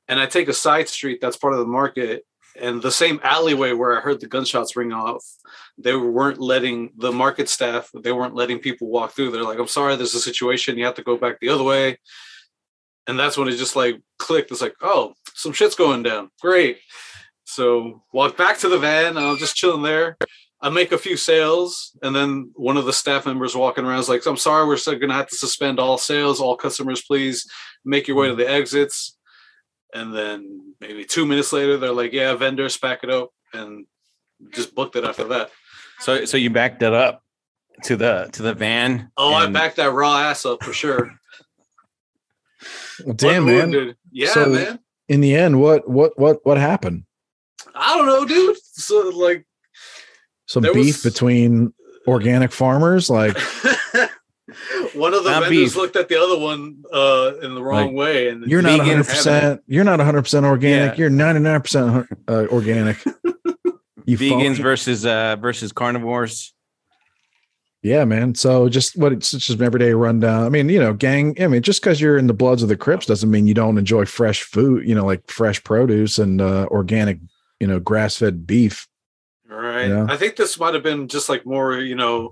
and 0.08 0.20
I 0.20 0.26
take 0.26 0.48
a 0.48 0.54
side 0.54 0.90
street 0.90 1.20
that's 1.22 1.38
part 1.38 1.54
of 1.54 1.60
the 1.60 1.66
market, 1.66 2.26
and 2.60 2.82
the 2.82 2.92
same 2.92 3.20
alleyway 3.24 3.74
where 3.74 3.98
I 3.98 4.02
heard 4.02 4.20
the 4.20 4.28
gunshots 4.28 4.76
ring 4.76 4.92
off, 4.92 5.24
they 5.78 5.96
weren't 5.96 6.40
letting 6.40 6.92
the 6.98 7.12
market 7.12 7.50
staff, 7.50 7.90
they 7.94 8.12
weren't 8.12 8.36
letting 8.36 8.60
people 8.60 8.90
walk 8.90 9.12
through. 9.12 9.32
They're 9.32 9.44
like, 9.44 9.60
I'm 9.60 9.68
sorry, 9.68 9.96
there's 9.96 10.16
a 10.16 10.20
situation. 10.20 10.78
You 10.78 10.86
have 10.86 10.96
to 10.96 11.04
go 11.04 11.18
back 11.18 11.40
the 11.40 11.50
other 11.50 11.64
way. 11.64 11.98
And 13.08 13.18
that's 13.18 13.38
when 13.38 13.48
it 13.48 13.58
just 13.58 13.76
like 13.76 14.02
clicked. 14.20 14.52
It's 14.52 14.62
like, 14.62 14.76
oh, 14.82 15.14
some 15.34 15.54
shit's 15.54 15.76
going 15.76 16.04
down. 16.04 16.30
Great. 16.42 16.78
So 17.52 18.02
walk 18.14 18.38
back 18.38 18.58
to 18.60 18.70
the 18.70 18.80
van. 18.80 19.18
And 19.18 19.20
I'm 19.20 19.38
just 19.38 19.56
chilling 19.56 19.82
there. 19.82 20.18
I 20.62 20.70
make 20.70 20.92
a 20.92 20.98
few 20.98 21.18
sales, 21.18 21.98
and 22.04 22.16
then 22.16 22.52
one 22.54 22.78
of 22.78 22.86
the 22.86 22.94
staff 22.94 23.26
members 23.26 23.56
walking 23.56 23.84
around 23.84 23.98
is 24.00 24.08
like, 24.10 24.24
I'm 24.28 24.38
sorry, 24.38 24.68
we're 24.68 24.78
gonna 25.00 25.14
have 25.14 25.28
to 25.30 25.36
suspend 25.36 25.80
all 25.80 25.98
sales. 25.98 26.40
All 26.40 26.56
customers, 26.56 27.02
please 27.02 27.50
make 27.84 28.08
your 28.08 28.16
way 28.16 28.28
to 28.30 28.36
the 28.36 28.48
exits. 28.48 29.18
And 29.92 30.16
then 30.16 30.76
maybe 30.80 31.04
two 31.04 31.26
minutes 31.26 31.52
later, 31.52 31.78
they're 31.78 31.92
like, 31.92 32.14
"Yeah, 32.14 32.36
vendors, 32.36 32.78
pack 32.78 33.04
it 33.04 33.10
up," 33.10 33.32
and 33.54 33.88
just 34.54 34.76
booked 34.76 34.96
it 34.96 35.04
after 35.04 35.24
that. 35.30 35.50
So 36.00 36.26
so 36.26 36.38
you 36.38 36.52
backed 36.52 36.84
it 36.84 36.94
up 36.94 37.24
to 37.86 37.96
the 37.98 38.30
to 38.34 38.44
the 38.44 38.54
van. 38.54 39.12
Oh, 39.18 39.34
I 39.34 39.48
backed 39.48 39.78
that 39.78 39.92
raw 39.92 40.20
ass 40.20 40.46
up 40.46 40.64
for 40.64 40.74
sure. 40.74 41.12
Well, 43.04 43.16
damn, 43.18 43.46
man. 43.46 43.56
Unwounded. 43.56 43.98
Yeah, 44.12 44.30
So- 44.30 44.50
man. 44.50 44.80
In 45.10 45.20
the 45.22 45.36
end, 45.36 45.60
what 45.60 45.90
what 45.90 46.18
what 46.18 46.38
what 46.46 46.58
happened? 46.58 47.04
I 47.76 47.98
don't 47.98 48.06
know, 48.08 48.26
dude. 48.26 48.58
So 48.74 49.10
like, 49.10 49.46
Some 50.48 50.64
beef 50.64 50.76
was- 50.76 51.04
between 51.04 51.74
organic 52.08 52.52
farmers, 52.52 53.10
like 53.10 53.38
one 54.94 55.14
of 55.14 55.24
the 55.24 55.30
Not 55.32 55.44
vendors 55.44 55.50
beef. 55.50 55.76
looked 55.76 55.96
at 55.96 56.10
the 56.10 56.20
other 56.22 56.38
one 56.40 56.84
uh, 56.92 57.34
in 57.42 57.56
the 57.56 57.62
wrong 57.64 57.88
Like, 57.88 57.96
way, 57.96 58.28
and 58.30 58.46
You're 58.46 58.62
not 58.62 58.80
100. 58.80 59.06
percent 59.06 59.62
You're 59.68 59.84
not 59.84 60.00
100 60.00 60.22
percent 60.24 60.46
organic. 60.46 60.94
Yeah. 60.94 61.00
You're 61.02 61.10
99 61.10 61.62
percent 61.62 62.08
uh, 62.28 62.46
organic. 62.52 62.98
You 64.06 64.18
Vegans 64.18 64.54
phony. 64.56 64.64
versus 64.64 65.06
uh 65.06 65.36
versus 65.40 65.72
carnivores. 65.72 66.54
Yeah, 67.84 68.04
man. 68.04 68.34
So 68.34 68.68
just 68.68 68.98
what 68.98 69.14
it's 69.14 69.30
just 69.30 69.52
an 69.52 69.62
everyday 69.62 69.94
rundown. 69.94 70.44
I 70.44 70.50
mean, 70.50 70.70
you 70.70 70.80
know, 70.80 70.92
gang. 70.94 71.36
I 71.42 71.48
mean, 71.48 71.62
just 71.62 71.82
because 71.82 72.02
you're 72.02 72.18
in 72.18 72.26
the 72.26 72.34
Bloods 72.34 72.64
of 72.64 72.68
the 72.70 72.76
Crips 72.76 73.06
doesn't 73.06 73.30
mean 73.30 73.46
you 73.46 73.54
don't 73.54 73.78
enjoy 73.78 74.06
fresh 74.06 74.42
food. 74.42 74.88
You 74.90 74.96
know, 74.96 75.06
like 75.06 75.30
fresh 75.30 75.64
produce 75.64 76.18
and 76.18 76.42
uh, 76.42 76.66
organic, 76.72 77.20
you 77.62 77.68
know, 77.68 77.80
grass 77.80 78.18
fed 78.18 78.48
beef. 78.48 78.88
Right. 79.48 79.88
Yeah. 79.88 80.08
I 80.10 80.18
think 80.18 80.36
this 80.36 80.60
might 80.60 80.74
have 80.74 80.84
been 80.84 81.08
just 81.08 81.30
like 81.30 81.46
more, 81.46 81.78
you 81.78 81.96
know, 81.96 82.32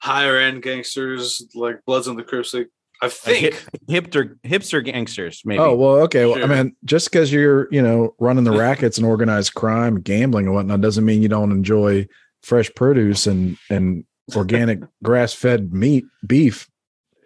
higher 0.00 0.38
end 0.38 0.62
gangsters 0.62 1.46
like 1.54 1.84
Bloods 1.84 2.08
and 2.08 2.18
the 2.18 2.22
Crips. 2.22 2.54
Like, 2.54 2.70
I 3.02 3.08
think. 3.08 3.54
hip, 3.54 3.54
hipster 3.88 4.38
hipster 4.44 4.82
gangsters, 4.82 5.42
maybe. 5.44 5.58
Oh 5.58 5.74
well, 5.74 5.96
okay. 6.04 6.24
Well, 6.24 6.42
I 6.42 6.46
mean, 6.46 6.74
just 6.84 7.10
because 7.10 7.32
you're 7.32 7.68
you 7.70 7.82
know 7.82 8.14
running 8.18 8.44
the 8.44 8.52
rackets 8.58 8.96
and 8.96 9.06
organized 9.06 9.54
crime, 9.54 10.00
gambling 10.00 10.46
and 10.46 10.54
whatnot, 10.54 10.80
doesn't 10.80 11.04
mean 11.04 11.20
you 11.20 11.28
don't 11.28 11.52
enjoy 11.52 12.06
fresh 12.42 12.72
produce 12.74 13.26
and 13.26 13.58
and 13.68 14.04
organic 14.36 14.80
grass 15.02 15.34
fed 15.34 15.72
meat, 15.74 16.04
beef. 16.26 16.68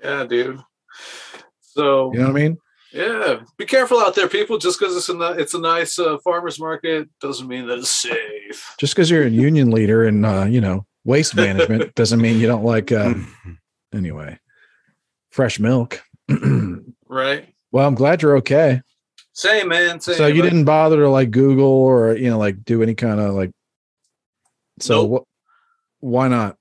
Yeah, 0.02 0.24
dude. 0.24 0.60
So 1.60 2.10
You 2.12 2.20
know 2.20 2.26
what 2.26 2.30
I 2.30 2.42
mean? 2.42 2.58
Yeah, 2.96 3.40
be 3.58 3.66
careful 3.66 4.00
out 4.00 4.14
there, 4.14 4.28
people. 4.28 4.58
Just 4.58 4.78
because 4.80 4.96
it's 4.96 5.08
a 5.08 5.14
ni- 5.14 5.40
it's 5.42 5.54
a 5.54 5.60
nice 5.60 5.98
uh, 5.98 6.18
farmers 6.24 6.58
market 6.58 7.08
doesn't 7.20 7.46
mean 7.46 7.66
that 7.66 7.78
it's 7.78 7.90
safe. 7.90 8.74
Just 8.78 8.94
because 8.94 9.10
you're 9.10 9.26
a 9.26 9.30
union 9.30 9.70
leader 9.70 10.04
and 10.04 10.24
uh, 10.24 10.46
you 10.48 10.60
know 10.60 10.86
waste 11.04 11.36
management 11.36 11.94
doesn't 11.94 12.20
mean 12.20 12.38
you 12.40 12.46
don't 12.46 12.64
like. 12.64 12.90
Uh, 12.92 13.14
anyway, 13.94 14.38
fresh 15.30 15.58
milk. 15.60 16.02
Right. 17.08 17.54
Well, 17.70 17.86
I'm 17.86 17.94
glad 17.94 18.20
you're 18.20 18.36
okay. 18.38 18.82
Same, 19.32 19.68
man. 19.68 20.00
Same. 20.00 20.16
So 20.16 20.26
you 20.26 20.42
Like, 20.42 20.50
didn't 20.50 20.64
bother 20.64 20.96
to 21.02 21.08
like 21.08 21.30
Google 21.30 21.64
or 21.68 22.16
you 22.16 22.28
know 22.28 22.36
like 22.38 22.64
do 22.64 22.82
any 22.82 22.94
kind 22.96 23.20
of 23.20 23.34
like. 23.34 23.52
So 24.80 25.02
Nope. 25.02 25.10
what? 25.10 25.22
Why 26.00 26.28
not? 26.28 26.56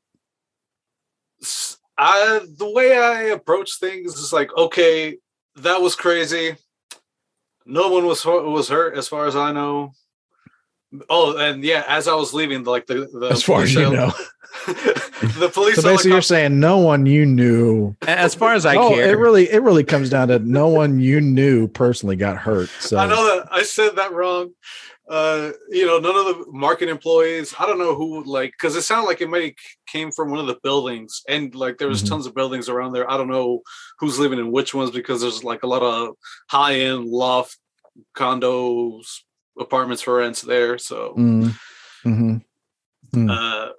I 1.97 2.41
the 2.57 2.69
way 2.69 2.97
I 2.97 3.23
approach 3.23 3.79
things 3.79 4.15
is 4.15 4.31
like, 4.33 4.55
okay, 4.55 5.17
that 5.57 5.81
was 5.81 5.95
crazy. 5.95 6.55
No 7.65 7.89
one 7.89 8.05
was 8.05 8.23
was 8.25 8.69
hurt, 8.69 8.97
as 8.97 9.07
far 9.07 9.27
as 9.27 9.35
I 9.35 9.51
know. 9.51 9.93
Oh, 11.09 11.37
and 11.37 11.63
yeah, 11.63 11.83
as 11.87 12.07
I 12.07 12.13
was 12.15 12.33
leaving, 12.33 12.63
like 12.63 12.85
the, 12.85 13.09
the 13.11 13.27
As 13.31 13.43
far 13.43 13.63
as 13.63 13.73
you 13.73 13.89
know. 13.89 14.11
the 14.67 15.49
police 15.53 15.75
So 15.75 15.83
basically, 15.83 16.11
you're 16.11 16.21
saying 16.21 16.59
no 16.59 16.77
one 16.77 17.05
you 17.05 17.25
knew. 17.25 17.95
As 18.07 18.35
far 18.35 18.53
as 18.53 18.65
I 18.65 18.75
oh, 18.75 18.89
care. 18.89 19.09
it 19.09 19.17
really, 19.17 19.51
it 19.51 19.61
really 19.61 19.83
comes 19.83 20.09
down 20.09 20.29
to 20.29 20.39
no 20.39 20.67
one 20.67 20.99
you 20.99 21.19
knew 21.19 21.67
personally 21.67 22.15
got 22.15 22.37
hurt. 22.37 22.69
So 22.79 22.97
I 22.97 23.07
know 23.07 23.25
that 23.25 23.47
I 23.51 23.63
said 23.63 23.95
that 23.97 24.13
wrong. 24.13 24.51
Uh, 25.07 25.51
you 25.69 25.85
know, 25.85 25.99
none 25.99 26.15
of 26.15 26.25
the 26.25 26.45
market 26.51 26.89
employees. 26.89 27.53
I 27.59 27.67
don't 27.67 27.77
know 27.77 27.93
who 27.93 28.23
like 28.23 28.51
because 28.53 28.75
it 28.75 28.81
sounded 28.81 29.05
like 29.07 29.21
it 29.21 29.29
might 29.29 29.55
came 29.87 30.11
from 30.11 30.31
one 30.31 30.39
of 30.39 30.47
the 30.47 30.57
buildings, 30.63 31.21
and 31.29 31.53
like 31.53 31.77
there 31.77 31.87
was 31.89 32.01
Mhm. 32.03 32.09
tons 32.09 32.25
of 32.25 32.33
buildings 32.33 32.69
around 32.69 32.93
there. 32.93 33.09
I 33.09 33.15
don't 33.15 33.27
know 33.29 33.61
who's 33.99 34.17
living 34.17 34.39
in 34.39 34.51
which 34.51 34.73
ones 34.73 34.89
because 34.89 35.21
there's 35.21 35.43
like 35.43 35.61
a 35.61 35.67
lot 35.67 35.83
of 35.83 36.15
high 36.49 36.79
end 36.79 37.05
loft 37.05 37.57
condos, 38.15 39.21
apartments 39.59 40.01
for 40.01 40.15
rents 40.15 40.41
there. 40.41 40.77
So 40.79 41.13
Mm, 41.15 41.53
mhm. 42.03 42.43
Mm. 43.13 43.29
uh, 43.29 43.73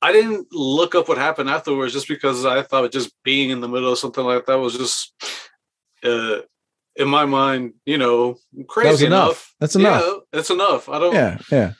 I 0.00 0.12
didn't 0.12 0.48
look 0.52 0.94
up 0.94 1.06
what 1.08 1.18
happened 1.18 1.50
afterwards 1.50 1.92
just 1.92 2.08
because 2.08 2.44
I 2.46 2.62
thought 2.62 2.90
just 2.92 3.12
being 3.24 3.50
in 3.50 3.60
the 3.60 3.68
middle 3.68 3.92
of 3.92 3.98
something 3.98 4.24
like 4.24 4.46
that 4.46 4.58
was 4.58 4.76
just. 4.76 5.12
Uh, 6.02 6.40
in 6.96 7.08
my 7.08 7.24
mind, 7.24 7.74
you 7.86 7.98
know, 7.98 8.36
crazy 8.68 9.06
enough. 9.06 9.24
enough. 9.26 9.54
That's 9.60 9.76
enough. 9.76 10.02
Yeah, 10.04 10.38
it's 10.40 10.50
enough. 10.50 10.88
I 10.88 10.98
don't. 10.98 11.14
yeah, 11.14 11.38
yeah. 11.50 11.72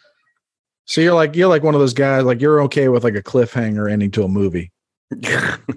So 0.85 1.01
you're 1.01 1.15
like 1.15 1.37
you're 1.37 1.49
like 1.49 1.63
one 1.63 1.75
of 1.75 1.81
those 1.81 1.95
guys 1.95 2.25
like 2.25 2.41
you're 2.41 2.63
okay 2.63 2.89
with 2.89 3.05
like 3.05 3.15
a 3.15 3.23
cliffhanger 3.23 3.91
ending 3.91 4.11
to 4.13 4.25
a 4.25 4.29
movie. 4.29 4.73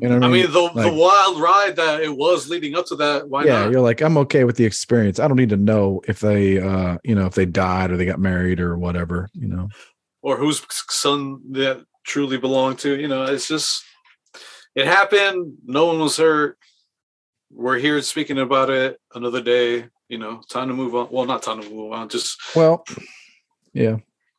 You 0.01 0.10
know 0.10 0.15
what 0.15 0.24
I 0.25 0.27
mean? 0.27 0.44
I 0.46 0.48
mean, 0.48 0.51
the, 0.51 0.62
Like- 0.62 0.86
the 0.92 0.94
wild 0.94 1.42
ride 1.42 1.75
that 1.77 2.01
it 2.01 2.15
was 2.15 2.50
leading 2.50 2.75
up 2.75 2.86
to 2.88 2.96
that. 2.98 3.30
Why 3.30 3.42
not 3.44 3.48
yeah, 3.48 3.60
not? 3.63 3.72
you're 3.72 3.82
like 3.82 4.01
I'm 4.01 4.18
okay 4.20 4.44
with 4.44 4.58
the 4.58 4.65
experience. 4.65 5.20
I 5.20 5.27
don't 5.27 5.38
need 5.38 5.50
to 5.50 5.58
know 5.58 6.01
if 6.08 6.20
they 6.20 6.60
uh 6.60 6.98
you 7.04 7.15
know 7.15 7.25
if 7.25 7.36
they 7.36 7.46
died 7.46 7.92
or 7.92 7.98
they 7.98 8.06
got 8.06 8.20
married 8.20 8.60
or 8.60 8.77
whatever. 8.77 9.30
You 9.34 9.48
know. 9.48 9.70
Or 10.22 10.38
whose 10.38 10.65
son 10.89 11.42
that 11.51 11.86
truly 12.06 12.38
belonged 12.38 12.80
to. 12.80 13.00
You 13.00 13.08
know, 13.08 13.24
it's 13.24 13.48
just 13.48 13.84
it 14.75 14.88
happened. 14.88 15.54
No 15.65 15.86
one 15.86 16.00
was 16.00 16.18
hurt. 16.18 16.58
We're 17.52 17.78
here 17.78 18.02
speaking 18.02 18.40
about 18.40 18.70
it 18.70 19.00
another 19.14 19.42
day. 19.42 19.88
You 20.10 20.18
know, 20.20 20.42
time 20.50 20.68
to 20.68 20.74
move 20.74 20.96
on. 20.96 21.08
Well, 21.12 21.25
not 21.25 21.42
time 21.44 21.62
to 21.62 21.70
move 21.70 21.94
on. 21.94 22.10
Just 22.10 22.38
Well, 22.56 22.84
yeah. 23.74 23.98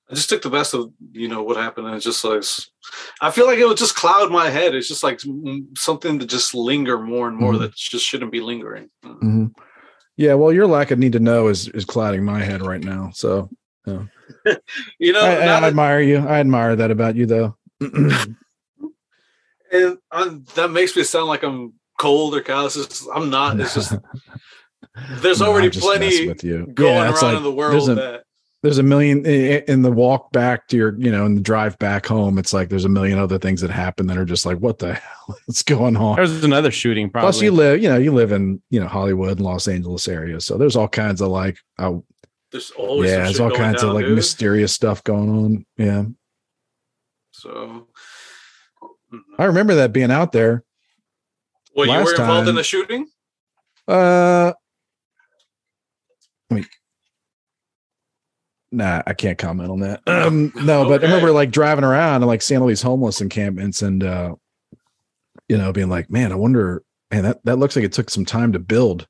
I 0.08 0.14
just 0.14 0.28
took 0.28 0.42
the 0.42 0.50
best 0.50 0.72
of 0.74 0.92
you 1.12 1.26
know 1.26 1.42
what 1.42 1.56
happened, 1.56 1.88
and 1.88 1.96
it's 1.96 2.04
just 2.04 2.22
like 2.22 2.44
I 3.20 3.32
feel 3.32 3.46
like 3.46 3.58
it 3.58 3.66
would 3.66 3.76
just 3.76 3.96
cloud 3.96 4.30
my 4.30 4.48
head. 4.48 4.74
It's 4.76 4.86
just 4.86 5.02
like 5.02 5.18
mm, 5.18 5.76
something 5.76 6.20
to 6.20 6.26
just 6.26 6.54
linger 6.54 7.00
more 7.00 7.26
and 7.26 7.36
more 7.36 7.54
Mhm. 7.54 7.58
that 7.60 7.74
just 7.74 8.06
shouldn't 8.06 8.30
be 8.30 8.40
lingering. 8.40 8.88
hmm 9.02 9.46
Yeah, 10.16 10.34
well, 10.34 10.52
your 10.52 10.68
lack 10.68 10.92
of 10.92 11.00
need 11.00 11.12
to 11.12 11.18
know 11.20 11.48
is 11.48 11.66
is 11.68 11.84
clouding 11.84 12.24
my 12.24 12.42
head 12.44 12.62
right 12.62 12.82
now. 12.82 13.10
So 13.14 13.50
You 13.86 15.12
know, 15.12 15.20
I, 15.20 15.32
I 15.32 15.46
that- 15.46 15.64
admire 15.64 16.00
you. 16.00 16.18
I 16.18 16.38
admire 16.38 16.76
that 16.76 16.92
about 16.92 17.16
you, 17.16 17.26
though. 17.26 17.56
and 17.80 18.36
i 20.12 20.38
that 20.54 20.70
makes 20.70 20.94
me 20.96 21.02
sound 21.02 21.26
like 21.26 21.42
I'm 21.42 21.72
cold 21.98 22.34
or 22.34 22.40
callous. 22.40 22.76
It's- 22.76 23.06
I'm 23.14 23.30
not. 23.30 23.58
It's 23.60 23.74
just 23.74 23.94
there's 25.22 25.40
No, 25.40 25.46
already 25.50 25.70
just 25.70 25.84
plenty 25.84 26.26
with 26.28 26.42
you. 26.44 26.66
going 26.74 26.94
Yeah, 26.94 27.02
around 27.04 27.12
it's 27.12 27.22
like 27.22 27.36
in 27.36 27.42
the 27.42 27.50
there's 27.54 27.56
world 27.72 27.88
a- 27.90 27.94
that 27.96 28.22
There's 28.62 28.78
a 28.78 28.82
million 28.82 29.24
in 29.26 29.82
the 29.82 29.92
walk 29.92 30.32
back 30.32 30.66
to 30.68 30.76
your, 30.76 30.98
you 30.98 31.12
know, 31.12 31.24
in 31.26 31.34
the 31.36 31.40
drive 31.40 31.78
back 31.78 32.06
home. 32.06 32.36
It's 32.38 32.52
like 32.52 32.68
there's 32.68 32.84
a 32.86 32.88
million 32.88 33.18
other 33.18 33.38
things 33.38 33.60
that 33.60 33.70
happen 33.70 34.06
that 34.08 34.18
are 34.18 34.24
just 34.24 34.44
like, 34.46 34.58
what 34.58 34.78
the 34.78 34.94
hell 34.94 35.38
is 35.46 35.62
going 35.62 35.96
on? 35.96 36.16
There's 36.16 36.42
another 36.42 36.70
shooting, 36.72 37.08
probably. 37.10 37.26
Plus, 37.26 37.42
you 37.42 37.50
live, 37.52 37.82
you 37.82 37.88
know, 37.88 37.96
you 37.98 38.12
live 38.12 38.32
in, 38.32 38.60
you 38.70 38.80
know, 38.80 38.88
Hollywood 38.88 39.32
and 39.32 39.40
Los 39.42 39.68
Angeles 39.68 40.08
area, 40.08 40.40
so 40.40 40.56
there's 40.58 40.74
all 40.76 40.88
kinds 40.88 41.20
of 41.20 41.28
like, 41.28 41.58
uh, 41.78 41.92
there's 42.50 42.70
always 42.72 43.10
yeah, 43.10 43.24
there's 43.24 43.40
all 43.40 43.50
kinds 43.50 43.82
down, 43.82 43.90
of 43.90 43.94
like 43.96 44.06
dude. 44.06 44.16
mysterious 44.16 44.72
stuff 44.72 45.04
going 45.04 45.28
on. 45.28 45.66
Yeah, 45.76 46.04
So, 47.32 47.88
I 49.38 49.44
remember 49.44 49.74
that 49.76 49.92
being 49.92 50.10
out 50.10 50.32
there. 50.32 50.64
Well, 51.76 51.86
you 51.86 52.04
were 52.04 52.10
involved 52.10 52.40
in 52.40 52.46
time- 52.46 52.54
the 52.54 52.64
shooting. 52.64 53.06
Uh, 53.88 54.52
I 56.50 56.54
mean, 56.54 56.66
nah, 58.72 59.02
I 59.06 59.14
can't 59.14 59.38
comment 59.38 59.70
on 59.70 59.80
that. 59.80 60.00
Um, 60.06 60.52
no, 60.56 60.88
but 60.88 61.02
I 61.02 61.06
remember 61.06 61.30
like 61.32 61.50
driving 61.50 61.84
around 61.84 62.16
and 62.16 62.26
like 62.26 62.42
seeing 62.42 62.60
all 62.60 62.66
these 62.66 62.82
homeless 62.82 63.20
encampments 63.20 63.82
and, 63.82 64.02
uh, 64.02 64.34
you 65.48 65.56
know, 65.56 65.72
being 65.72 65.88
like, 65.88 66.10
man, 66.10 66.32
I 66.32 66.36
wonder, 66.36 66.82
man, 67.10 67.24
that, 67.24 67.44
that 67.44 67.56
looks 67.56 67.76
like 67.76 67.84
it 67.84 67.92
took 67.92 68.10
some 68.10 68.24
time 68.24 68.52
to 68.52 68.58
build. 68.58 69.06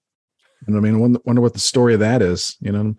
What 0.67 0.77
I 0.77 0.81
mean? 0.81 0.95
I 0.95 1.19
wonder 1.25 1.41
what 1.41 1.53
the 1.53 1.59
story 1.59 1.95
of 1.95 2.01
that 2.01 2.23
is, 2.23 2.57
you 2.61 2.73
know? 2.73 2.97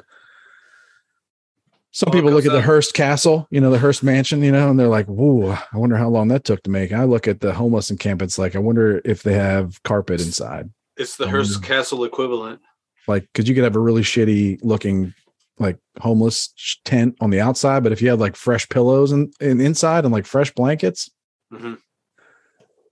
Some 1.98 2.12
people 2.12 2.30
look 2.30 2.46
at 2.46 2.52
the 2.52 2.62
Hearst 2.62 2.94
Castle, 2.94 3.48
you 3.50 3.60
know, 3.60 3.72
the 3.72 3.80
Hearst 3.80 4.04
Mansion, 4.04 4.44
you 4.44 4.52
know, 4.52 4.70
and 4.70 4.80
they're 4.80 4.88
like, 4.88 5.08
"Whoa, 5.08 5.58
I 5.74 5.78
wonder 5.78 5.98
how 5.98 6.10
long 6.10 6.28
that 6.28 6.44
took 6.44 6.62
to 6.62 6.70
make." 6.70 6.92
I 6.92 7.06
look 7.06 7.28
at 7.28 7.40
the 7.40 7.52
homeless 7.56 7.90
encampments, 7.90 8.38
like, 8.38 8.56
I 8.56 8.60
wonder 8.60 9.02
if 9.04 9.24
they 9.24 9.34
have 9.34 9.82
carpet 9.82 10.22
inside 10.22 10.70
It's 10.96 11.18
the 11.18 11.26
Oh, 11.26 11.30
Hearst. 11.30 11.64
Castle 11.64 12.04
equivalent. 12.04 12.62
like 13.08 13.24
because 13.34 13.50
you 13.50 13.56
could 13.56 13.64
have 13.64 13.76
a 13.76 13.80
really 13.80 14.04
shitty 14.04 14.60
looking 14.62 15.12
like 15.58 15.80
homeless 16.00 16.54
tent 16.86 17.16
on 17.20 17.32
the 17.32 17.42
outside 17.42 17.82
but 17.82 17.92
if 17.92 18.00
you 18.00 18.10
had 18.10 18.20
like 18.20 18.36
fresh 18.36 18.70
pillows 18.70 19.12
and, 19.12 19.34
and 19.42 19.60
inside 19.60 20.04
and 20.06 20.14
like 20.14 20.26
fresh 20.28 20.52
blankets 20.54 21.10
Mhm. 21.52 21.80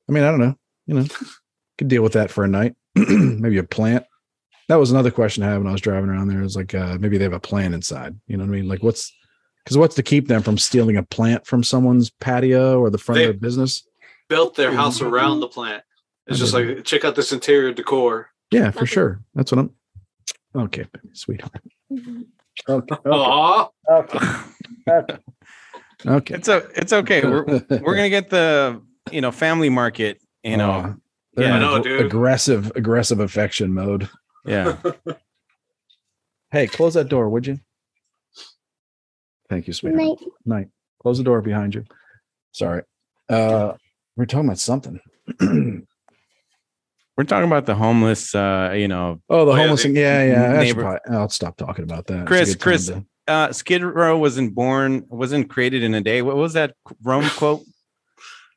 i 0.08 0.12
mean 0.12 0.24
i 0.24 0.32
don't 0.32 0.40
know 0.40 0.56
you 0.88 0.96
know 0.96 1.06
could 1.78 1.90
deal 1.90 2.02
with 2.02 2.14
that 2.14 2.32
for 2.32 2.44
a 2.44 2.48
night 2.48 2.74
maybe 2.96 3.58
a 3.60 3.64
plant 3.64 4.06
that 4.68 4.76
was 4.80 4.92
another 4.92 5.12
question 5.12 5.44
i 5.44 5.48
had 5.50 5.58
when 5.58 5.68
i 5.68 5.72
was 5.72 5.82
driving 5.82 6.10
around 6.10 6.28
there 6.28 6.40
it 6.40 6.44
was 6.44 6.56
like 6.56 6.74
uh 6.76 6.98
maybe 7.00 7.18
they 7.18 7.24
have 7.24 7.34
a 7.34 7.40
plant 7.40 7.74
inside 7.74 8.16
you 8.28 8.38
know 8.38 8.44
what 8.44 8.50
i 8.50 8.56
mean 8.56 8.68
like 8.68 8.82
what's 8.84 9.14
because 9.64 9.78
what's 9.78 9.96
to 9.96 10.04
keep 10.04 10.28
them 10.28 10.42
from 10.42 10.58
stealing 10.58 10.98
a 10.98 11.04
plant 11.04 11.46
from 11.46 11.64
someone's 11.64 12.10
patio 12.10 12.80
or 12.80 12.90
the 12.90 12.98
front 12.98 13.18
They- 13.18 13.26
of 13.26 13.32
their 13.34 13.40
business 13.40 13.88
Built 14.28 14.56
their 14.56 14.72
house 14.74 15.02
around 15.02 15.40
the 15.40 15.48
plant. 15.48 15.84
It's 16.26 16.40
just 16.40 16.52
like 16.56 16.84
check 16.84 17.06
out 17.06 17.16
this 17.16 17.32
interior 17.32 17.72
decor. 17.72 18.32
yeah 18.52 18.72
for 18.72 18.86
sure 18.88 19.22
that's 19.36 19.52
what 19.52 19.60
i'm 19.60 19.70
okay 20.56 20.86
baby, 20.92 21.10
sweetheart 21.14 21.62
okay 22.68 22.96
okay, 23.06 23.10
Aw. 23.12 23.70
okay. 26.08 26.36
It's 26.36 26.48
a, 26.48 26.58
it's 26.76 26.94
okay. 26.94 27.22
We're 27.24 27.44
we're 27.46 27.96
gonna 27.96 28.10
get 28.10 28.30
the 28.30 28.82
you 29.12 29.22
know 29.22 29.32
family 29.32 29.70
market. 29.70 30.20
You 30.44 30.58
know, 30.58 30.72
Uh, 30.72 30.94
Yeah, 31.38 31.48
in 31.48 31.52
I 31.54 31.60
know, 31.60 31.76
ag- 31.78 31.84
dude. 31.84 32.06
aggressive, 32.06 32.72
aggressive 32.76 33.20
affection 33.20 33.74
mode. 33.74 34.10
Yeah. 34.46 34.78
Hey, 36.52 36.68
close 36.68 36.94
that 36.94 37.10
door, 37.10 37.28
would 37.30 37.46
you? 37.48 37.60
Thank 39.50 39.68
you, 39.68 39.74
sweetheart. 39.74 40.02
Night. 40.04 40.18
Night. 40.46 40.68
Close 41.02 41.18
the 41.18 41.24
door 41.26 41.42
behind 41.42 41.76
you. 41.76 41.84
Sorry. 42.54 42.84
Uh, 43.28 43.74
we're 44.16 44.26
talking 44.26 44.46
about 44.48 44.60
something. 44.60 45.00
We're 47.18 47.24
talking 47.26 47.48
about 47.48 47.66
the 47.66 47.76
homeless. 47.76 48.34
Uh, 48.36 48.74
you 48.78 48.88
know, 48.88 49.22
Oh, 49.30 49.46
the 49.46 49.52
Oh, 49.52 49.56
yeah, 49.56 49.62
homeless 49.64 49.84
the 49.84 49.88
thing. 49.90 49.96
Yeah, 49.98 50.24
yeah. 50.24 50.44
I 50.60 50.66
should 50.66 50.78
neighbor- 50.78 50.82
probably- 50.82 51.18
I'll 51.18 51.30
stop 51.30 51.58
talking 51.58 51.84
about 51.84 52.08
that. 52.08 52.28
Chris, 52.28 52.56
Chris, 52.56 52.88
to- 52.88 53.06
uh, 53.28 53.52
Skid 53.52 53.84
Row 53.84 54.18
wasn't 54.18 54.54
born, 54.56 55.06
wasn't 55.10 55.50
created 55.50 55.82
in 55.84 55.94
a 55.94 56.02
day. 56.02 56.22
What 56.22 56.36
was 56.38 56.54
that 56.54 56.74
Rome 57.04 57.28
quote? 57.38 57.64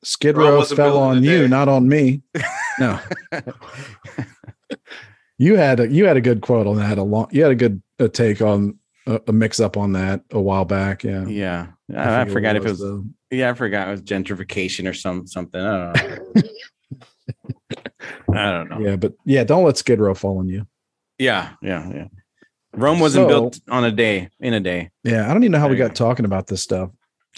Skid 0.05 0.37
Rome 0.37 0.55
Row 0.55 0.65
fell 0.65 0.99
on 0.99 1.23
you, 1.25 1.43
day. 1.43 1.49
not 1.49 1.69
on 1.69 1.89
me. 1.89 2.23
No. 2.81 3.01
you 5.39 5.57
had 5.57 5.81
a 5.81 5.89
you 5.89 6.05
had 6.07 6.17
a 6.17 6.21
good 6.21 6.41
quote 6.43 6.67
on 6.67 6.77
that. 6.77 6.99
A 6.99 7.03
long 7.03 7.29
you 7.31 7.43
had 7.43 7.53
a 7.53 7.57
good 7.57 7.83
uh 8.01 8.09
take 8.09 8.43
on 8.43 8.79
a, 9.07 9.21
a 9.29 9.33
mix 9.33 9.61
up 9.61 9.77
on 9.77 9.93
that 9.93 10.23
a 10.33 10.41
while 10.41 10.65
back. 10.65 11.05
Yeah. 11.05 11.25
Yeah, 11.27 11.67
I, 11.97 12.21
I 12.23 12.25
forget 12.25 12.33
forgot 12.33 12.49
what 12.55 12.57
if 12.57 12.67
it 12.67 12.69
was. 12.71 12.81
though. 12.81 13.05
Yeah, 13.31 13.51
I 13.51 13.55
forgot 13.55 13.89
it 13.89 13.91
was 13.93 14.03
gentrification 14.03 14.89
or 14.89 14.95
some 14.95 15.27
something. 15.27 15.61
I 15.61 15.93
don't 15.93 16.35
know. 16.37 16.43
I 18.33 18.51
don't 18.53 18.71
know. 18.71 18.79
Yeah, 18.81 18.97
but 18.97 19.15
yeah, 19.25 19.45
don't 19.45 19.65
let 19.65 19.77
Skid 19.77 20.01
Row 20.01 20.15
fall 20.15 20.39
on 20.39 20.49
you. 20.49 20.67
Yeah, 21.19 21.51
yeah, 21.63 21.89
yeah. 21.93 22.05
Rome 22.75 23.01
wasn't 23.01 23.25
So- 23.25 23.29
built 23.29 23.61
on 23.69 23.85
a 23.85 23.91
day, 23.91 24.29
in 24.41 24.55
a 24.55 24.61
day. 24.61 24.91
Yeah, 25.05 25.29
I 25.29 25.33
don't 25.35 25.43
even 25.43 25.53
know 25.53 25.59
how 25.59 25.69
we 25.69 25.75
There 25.77 25.85
you 25.85 25.89
got 25.89 25.97
talking 25.97 26.25
about 26.25 26.47
this 26.47 26.63
stuff. 26.63 26.91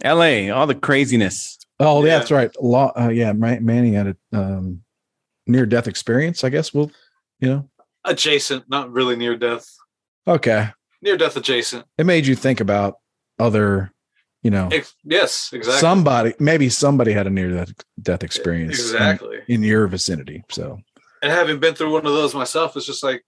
L.A. 0.03 0.51
All 0.51 0.67
the 0.67 0.75
craziness. 0.75 1.59
Oh, 1.79 2.03
yeah, 2.05 2.07
Yeah. 2.13 2.19
that's 2.19 2.31
right. 2.31 2.51
Law, 2.63 2.93
uh, 2.99 3.09
yeah, 3.09 3.33
Ma- 3.33 3.61
Manning 3.61 3.95
had 3.95 4.09
a 4.33 4.37
um, 4.39 4.83
near 5.47 5.67
death 5.67 5.89
experience. 5.89 6.45
I 6.45 6.51
guess 6.51 6.75
we'll, 6.75 6.91
you 7.39 7.49
know, 7.49 7.71
Adjacent, 8.05 8.65
not 8.69 8.91
really 8.91 9.17
near 9.17 9.37
death. 9.37 9.67
okay. 10.27 10.71
Near 11.03 11.17
death 11.17 11.37
adjacent. 11.37 11.87
It 11.97 12.05
made 12.05 12.27
you 12.27 12.35
think 12.35 12.61
about 12.61 12.97
other, 13.39 13.91
you 14.43 14.51
know, 14.51 14.69
Ex- 14.71 14.95
yes, 15.03 15.49
exactly. 15.53 15.81
somebody. 15.81 16.35
Maybe 16.39 16.69
somebody 16.69 17.13
had 17.13 17.27
a 17.27 17.31
near 17.31 17.51
death 17.51 17.73
death 18.03 18.23
experience 18.23 18.79
in- 18.79 18.85
Exactly. 18.97 19.39
in, 19.49 19.63
your 19.63 19.87
vicinity. 19.87 20.45
So 20.51 20.79
And 21.23 21.33
having 21.33 21.59
been 21.59 21.75
through 21.75 21.93
one 21.93 22.05
of 22.07 22.13
those 22.13 22.35
myself, 22.35 22.77
it's 22.77 22.85
just 22.85 23.03
like 23.03 23.23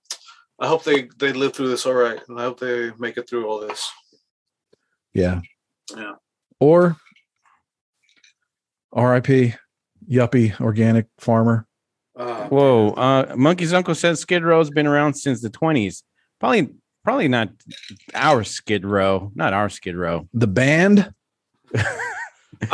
I 0.61 0.67
hope 0.69 0.85
they 0.85 1.09
they 1.19 1.33
live 1.33 1.55
through 1.55 1.69
this 1.69 1.87
all 1.87 1.95
right, 1.95 2.21
and 2.29 2.39
I 2.39 2.43
hope 2.45 2.61
they 2.61 2.91
make 2.99 3.17
it 3.17 3.27
through 3.29 3.47
all 3.49 3.59
this. 3.61 3.91
yeah, 5.15 5.41
Yeah. 5.97 6.13
Or 6.61 6.97
R.I.P. 8.93 9.55
Yuppie 10.11 10.61
organic 10.61 11.07
farmer. 11.19 11.67
Uh, 12.17 12.47
Whoa. 12.49 12.91
Uh, 12.91 13.35
Monkey's 13.37 13.73
uncle 13.73 13.95
says 13.95 14.21
Skid 14.21 14.43
Row's 14.45 14.71
been 14.71 14.87
around 14.87 15.15
since 15.15 15.41
the 15.41 15.49
20s. 15.51 16.03
Probably, 16.41 16.69
probably 17.05 17.29
not 17.29 17.49
our 18.15 18.45
Skid 18.45 18.85
Row, 18.85 19.33
not 19.35 19.53
our 19.53 19.69
Skid 19.69 19.97
Row. 19.97 20.29
The 20.35 20.47
band, 20.47 21.13
I 21.75 21.87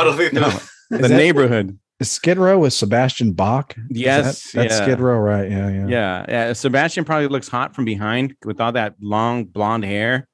don't 0.03 0.17
think 0.17 0.33
No, 0.33 0.49
the 0.89 0.97
that- 0.99 1.09
neighborhood. 1.11 1.77
is 1.99 2.11
Skid 2.11 2.37
Row 2.37 2.59
with 2.59 2.73
Sebastian 2.73 3.33
Bach. 3.33 3.75
Is 3.89 3.97
Yes, 3.97 4.51
that, 4.51 4.61
that's 4.63 4.79
yeah. 4.79 4.83
Skid 4.85 4.99
Row, 4.99 5.17
right? 5.19 5.49
Yeah, 5.49 5.69
yeah. 5.69 5.87
Yeah, 5.87 6.25
yeah. 6.27 6.53
Sebastian 6.53 7.05
probably 7.05 7.27
looks 7.27 7.47
hot 7.47 7.75
from 7.75 7.85
behind 7.85 8.35
with 8.43 8.59
all 8.59 8.71
that 8.73 8.95
long 9.01 9.45
blonde 9.45 9.85
hair. 9.85 10.27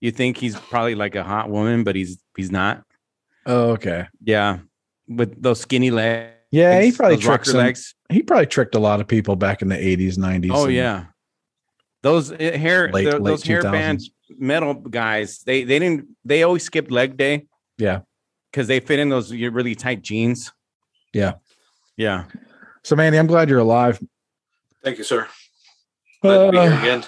You 0.00 0.10
think 0.10 0.38
he's 0.38 0.56
probably 0.58 0.94
like 0.94 1.14
a 1.14 1.22
hot 1.22 1.50
woman, 1.50 1.84
but 1.84 1.94
he's 1.94 2.22
he's 2.36 2.50
not. 2.50 2.82
Oh, 3.46 3.70
okay. 3.72 4.06
Yeah, 4.24 4.58
with 5.08 5.40
those 5.42 5.60
skinny 5.60 5.90
legs. 5.90 6.32
Yeah, 6.50 6.80
he 6.82 6.92
probably 6.92 7.16
tricked 7.18 7.46
some, 7.46 7.58
legs. 7.58 7.94
He 8.08 8.22
probably 8.22 8.46
tricked 8.46 8.74
a 8.74 8.78
lot 8.80 9.00
of 9.00 9.06
people 9.06 9.36
back 9.36 9.62
in 9.62 9.68
the 9.68 9.78
eighties, 9.78 10.18
nineties. 10.18 10.50
Oh 10.54 10.66
yeah, 10.68 11.04
those 12.02 12.32
uh, 12.32 12.36
hair, 12.38 12.90
Late- 12.90 13.04
tho- 13.04 13.18
late 13.18 13.24
those 13.24 13.42
hair 13.44 13.62
2000s. 13.62 13.72
band 13.72 14.00
metal 14.38 14.74
guys. 14.74 15.40
They 15.46 15.62
they 15.64 15.78
didn't. 15.78 16.08
They 16.24 16.42
always 16.42 16.64
skipped 16.64 16.90
leg 16.90 17.16
day. 17.16 17.46
Yeah. 17.78 18.00
because 18.50 18.66
they 18.66 18.80
fit 18.80 18.98
in 18.98 19.08
those 19.08 19.32
really 19.32 19.74
tight 19.74 20.02
jeans. 20.02 20.52
Yeah. 21.14 21.34
yeah. 21.96 22.24
So, 22.84 22.94
Manny, 22.96 23.16
I'm 23.18 23.26
glad 23.26 23.48
you're 23.48 23.58
alive. 23.60 23.98
Thank 24.84 24.98
you, 24.98 25.04
sir. 25.04 25.26
Glad 26.20 26.46
to 26.46 26.50
be 26.52 26.58
here 26.58 26.70
Uh, 26.72 26.80
again. 26.82 27.04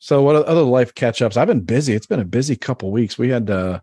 So 0.00 0.22
what 0.22 0.36
other 0.36 0.62
life 0.62 0.94
catch 0.94 1.22
ups? 1.22 1.36
I've 1.36 1.46
been 1.48 1.60
busy. 1.60 1.94
It's 1.94 2.06
been 2.06 2.18
a 2.20 2.24
busy 2.24 2.56
couple 2.56 2.90
weeks. 2.90 3.16
We 3.18 3.28
had 3.28 3.48
uh 3.50 3.80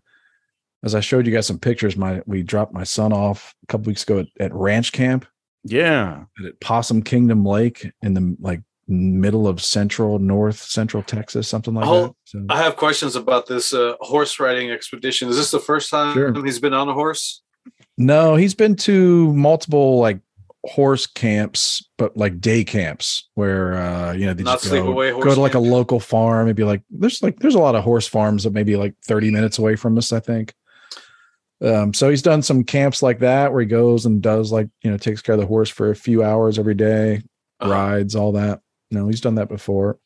as 0.84 0.94
I 0.94 1.00
showed 1.00 1.26
you 1.26 1.32
guys 1.32 1.46
some 1.46 1.58
pictures, 1.58 1.96
my 1.96 2.22
we 2.26 2.42
dropped 2.42 2.72
my 2.74 2.84
son 2.84 3.12
off 3.12 3.54
a 3.62 3.66
couple 3.66 3.86
weeks 3.90 4.02
ago 4.02 4.18
at, 4.20 4.26
at 4.40 4.54
ranch 4.54 4.92
camp 4.92 5.26
Yeah. 5.64 6.24
at 6.46 6.60
Possum 6.60 7.02
Kingdom 7.02 7.44
Lake 7.44 7.90
in 8.02 8.14
the 8.14 8.36
like 8.40 8.60
middle 8.88 9.46
of 9.46 9.62
central 9.62 10.18
north 10.18 10.60
central 10.60 11.02
Texas, 11.02 11.46
something 11.48 11.72
like 11.74 11.86
Oh, 11.86 12.02
that. 12.08 12.14
So, 12.24 12.44
I 12.50 12.58
have 12.62 12.76
questions 12.76 13.14
about 13.16 13.46
this 13.46 13.72
uh, 13.72 13.94
horse 14.00 14.38
riding 14.40 14.70
expedition. 14.70 15.28
Is 15.28 15.36
this 15.36 15.50
the 15.52 15.60
first 15.60 15.88
time 15.90 16.14
Sure. 16.14 16.44
he's 16.44 16.58
been 16.58 16.74
on 16.74 16.88
a 16.88 16.94
horse? 16.94 17.42
no, 17.96 18.34
he's 18.36 18.54
been 18.54 18.74
to 18.76 19.32
multiple 19.34 19.98
like 20.00 20.18
horse 20.64 21.06
camps, 21.06 21.88
but 21.98 22.16
like 22.16 22.40
day 22.40 22.64
camps 22.64 23.28
where 23.34 23.74
uh 23.74 24.12
you 24.12 24.26
know 24.26 24.34
they 24.34 24.42
Not 24.42 24.60
just 24.60 24.72
go, 24.72 24.92
go 24.94 25.34
to 25.34 25.40
like 25.40 25.54
a 25.54 25.58
local 25.60 26.00
farm. 26.00 26.46
Maybe 26.46 26.64
like 26.64 26.82
there's 26.90 27.22
like 27.22 27.38
there's 27.38 27.54
a 27.54 27.58
lot 27.60 27.74
of 27.76 27.84
horse 27.84 28.06
farms 28.08 28.44
that 28.44 28.52
maybe 28.52 28.76
like 28.76 28.94
30 29.06 29.30
minutes 29.30 29.58
away 29.58 29.76
from 29.76 29.96
us, 29.98 30.12
I 30.12 30.20
think. 30.20 30.54
Um, 31.62 31.94
so 31.94 32.10
he's 32.10 32.22
done 32.22 32.42
some 32.42 32.64
camps 32.64 33.02
like 33.02 33.20
that 33.20 33.52
where 33.52 33.60
he 33.60 33.66
goes 33.66 34.04
and 34.06 34.20
does 34.20 34.50
like, 34.50 34.68
you 34.82 34.90
know, 34.90 34.96
takes 34.96 35.22
care 35.22 35.34
of 35.34 35.40
the 35.40 35.46
horse 35.46 35.70
for 35.70 35.90
a 35.90 35.96
few 35.96 36.22
hours 36.24 36.58
every 36.58 36.74
day, 36.74 37.22
Uh-huh. 37.60 37.70
rides, 37.72 38.16
all 38.16 38.32
that. 38.32 38.60
You 38.90 38.98
No, 38.98 39.06
he's 39.08 39.20
done 39.20 39.36
that 39.36 39.48
before. 39.48 39.98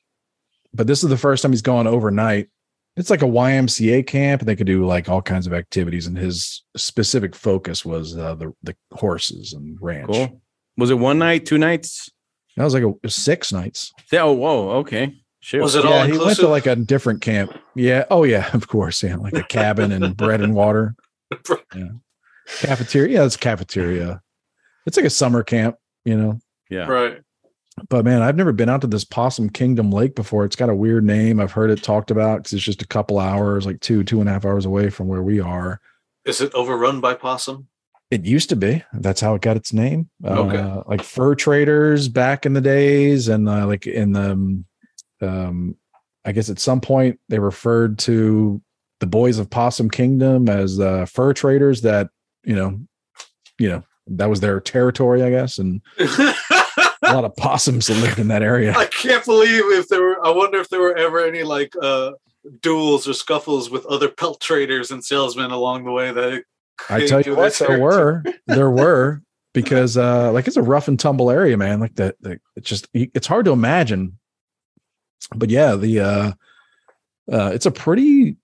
But 0.75 0.87
this 0.87 1.03
is 1.03 1.09
the 1.09 1.17
first 1.17 1.43
time 1.43 1.53
he's 1.53 1.63
gone 1.63 1.87
overnight. 1.87 2.49
It's 2.97 3.11
like 3.11 3.23
a 3.23 3.27
YMCA 3.27 4.07
camp, 4.07 4.41
and 4.43 4.49
they 4.49 4.57
could 4.57 4.67
do 4.67 4.87
like 4.87 5.09
all 5.09 5.21
kinds 5.23 5.47
of 5.47 5.53
activities. 5.55 6.07
And 6.07 6.17
his 6.17 6.63
specific 6.77 7.35
focus 7.35 7.85
was 7.85 8.17
uh, 8.17 8.35
the 8.35 8.53
the 8.63 8.75
horses 8.93 9.53
and 9.53 9.77
ranch. 9.81 10.11
Cool. 10.13 10.41
Was 10.79 10.91
it 10.91 10.99
one 10.99 11.19
night, 11.19 11.45
two 11.47 11.59
nights? 11.59 12.09
That 12.57 12.65
was 12.65 12.73
like 12.75 12.83
a, 12.85 12.93
it 13.03 13.13
six 13.13 13.53
nights. 13.53 13.93
Yeah, 14.13 14.23
Oh, 14.23 14.33
whoa. 14.33 14.71
Okay. 14.79 15.15
Sure. 15.41 15.61
Was 15.63 15.75
it 15.75 15.85
yeah, 15.85 15.91
all 15.91 16.07
he 16.07 16.19
went 16.19 16.37
to 16.39 16.49
like 16.49 16.67
a 16.67 16.75
different 16.77 17.21
camp. 17.21 17.53
Yeah. 17.75 18.05
Oh 18.11 18.25
yeah, 18.25 18.49
of 18.55 18.67
course. 18.69 19.03
Yeah, 19.03 19.17
like 19.17 19.35
a 19.35 19.43
cabin 19.45 19.93
and 19.93 20.17
bread 20.17 20.41
and 20.41 20.55
water. 20.55 20.95
Yeah. 21.75 21.89
Cafeteria. 22.61 23.19
Yeah, 23.19 23.25
it's 23.27 23.37
cafeteria. 23.37 24.23
It's 24.87 24.97
like 24.97 25.07
a 25.07 25.11
summer 25.11 25.43
camp, 25.43 25.77
you 26.05 26.17
know. 26.17 26.39
yeah. 26.71 26.87
right. 26.87 27.21
But 27.89 28.05
man, 28.05 28.23
I've 28.23 28.37
never 28.37 28.53
been 28.53 28.69
out 28.69 28.81
to 28.83 28.87
this 28.87 29.05
Possum 29.05 29.51
Kingdom 29.51 29.91
Lake 29.91 30.15
before. 30.15 30.45
It's 30.45 30.57
got 30.57 30.71
a 30.71 30.75
weird 30.75 31.05
name. 31.05 31.41
I've 31.41 31.53
heard 31.53 31.71
it 31.71 31.83
talked 31.83 32.11
about 32.11 32.39
because 32.39 32.55
it's 32.55 32.63
just 32.63 32.83
a 32.83 32.87
couple 32.87 33.19
hours, 33.19 33.67
like 33.67 33.81
two, 33.81 34.03
two 34.03 34.21
and 34.21 34.29
a 34.29 34.33
half 34.33 34.47
hours 34.47 34.65
away 34.65 34.89
from 34.89 35.09
where 35.09 35.23
we 35.23 35.41
are. 35.41 35.81
Is 36.25 36.41
it 36.41 36.55
overrun 36.55 37.01
by 37.01 37.15
possum? 37.15 37.69
It 38.11 38.25
used 38.25 38.49
to 38.51 38.57
be. 38.57 38.83
That's 38.95 39.21
how 39.21 39.35
it 39.35 39.43
got 39.43 39.57
its 39.57 39.73
name. 39.73 40.09
Okay. 40.25 40.57
Uh, 40.57 40.83
like 40.87 41.03
fur 41.03 41.35
traders 41.35 42.09
back 42.09 42.47
in 42.47 42.53
the 42.53 42.61
days, 42.61 43.29
and 43.29 43.49
uh, 43.49 43.67
like 43.67 43.87
in 43.87 44.13
the, 44.13 44.31
um, 44.31 44.65
um, 45.21 45.77
I 46.25 46.33
guess 46.33 46.49
at 46.49 46.59
some 46.59 46.81
point 46.81 47.21
they 47.29 47.39
referred 47.39 47.99
to 48.01 48.63
the 49.01 49.07
boys 49.07 49.39
of 49.39 49.51
Possum 49.51 49.91
Kingdom 49.91 50.49
as 50.49 50.81
uh, 50.81 51.07
fur 51.07 51.33
traders. 51.33 51.83
That 51.83 52.09
you 52.45 52.55
know, 52.55 52.81
you 53.59 53.69
know, 53.69 53.83
that 54.09 54.31
was 54.31 54.41
their 54.41 54.61
territory, 54.61 55.23
I 55.23 55.31
guess, 55.31 55.59
and 55.59 55.81
a 55.99 56.35
lot 57.03 57.25
of 57.25 57.37
possums 57.37 57.87
that 57.87 58.01
lived 58.01 58.19
in 58.19 58.29
that 58.29 58.43
area. 58.43 58.75
I 58.77 58.87
can't 58.87 59.25
believe 59.25 59.65
if 59.67 59.89
there 59.89 60.03
were. 60.03 60.25
I 60.25 60.31
wonder 60.31 60.59
if 60.59 60.69
there 60.69 60.81
were 60.81 60.97
ever 60.97 61.25
any 61.25 61.43
like 61.43 61.75
uh 61.81 62.13
duels 62.63 63.09
or 63.09 63.13
scuffles 63.13 63.71
with 63.71 63.85
other 63.87 64.09
pelt 64.19 64.41
traders 64.41 64.91
and 64.91 65.05
salesmen 65.05 65.51
along 65.51 65.85
the 65.85 65.93
way. 65.93 66.13
That 66.13 66.45
I 66.89 67.07
tell 67.07 67.21
you 67.21 67.35
what, 67.35 67.55
there 67.55 67.81
were, 67.81 68.23
there 68.47 68.71
were, 68.83 69.23
because 69.53 69.97
uh, 69.97 70.33
like 70.33 70.47
it's 70.47 70.57
a 70.57 70.63
rough 70.63 70.89
and 70.89 70.99
tumble 70.99 71.31
area, 71.31 71.57
man. 71.57 71.81
Like 71.81 71.95
that, 71.97 72.17
it's 72.55 72.69
just 72.69 72.89
it's 72.93 73.27
hard 73.27 73.45
to 73.47 73.53
imagine. 73.53 74.19
But 75.35 75.51
yeah, 75.51 75.75
the 75.75 76.01
uh, 76.01 76.33
uh, 77.33 77.51
it's 77.53 77.67
a 77.67 77.71
pretty 77.71 78.37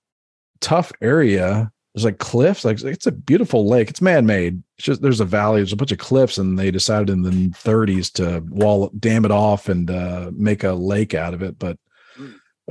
tough 0.63 0.93
area. 1.03 1.71
There's 1.95 2.07
like 2.07 2.19
cliffs, 2.19 2.65
like 2.65 2.81
it's 2.83 3.07
a 3.07 3.13
beautiful 3.13 3.69
lake. 3.69 3.91
It's 3.91 4.01
man 4.01 4.25
made. 4.25 4.63
It's 4.79 4.87
just 4.87 5.03
there's 5.03 5.21
a 5.21 5.27
valley, 5.27 5.61
there's 5.61 5.75
a 5.75 5.77
bunch 5.77 5.93
of 5.93 5.99
cliffs, 5.99 6.39
and 6.39 6.59
they 6.59 6.71
decided 6.71 7.11
in 7.11 7.23
the 7.23 7.31
30s 7.51 8.11
to 8.15 8.41
wall 8.49 8.91
dam 8.99 9.27
it 9.27 9.31
off 9.31 9.69
and 9.69 9.91
uh, 9.91 10.31
make 10.33 10.65
a 10.65 10.73
lake 10.73 11.13
out 11.13 11.35
of 11.35 11.43
it. 11.43 11.59
But 11.59 11.77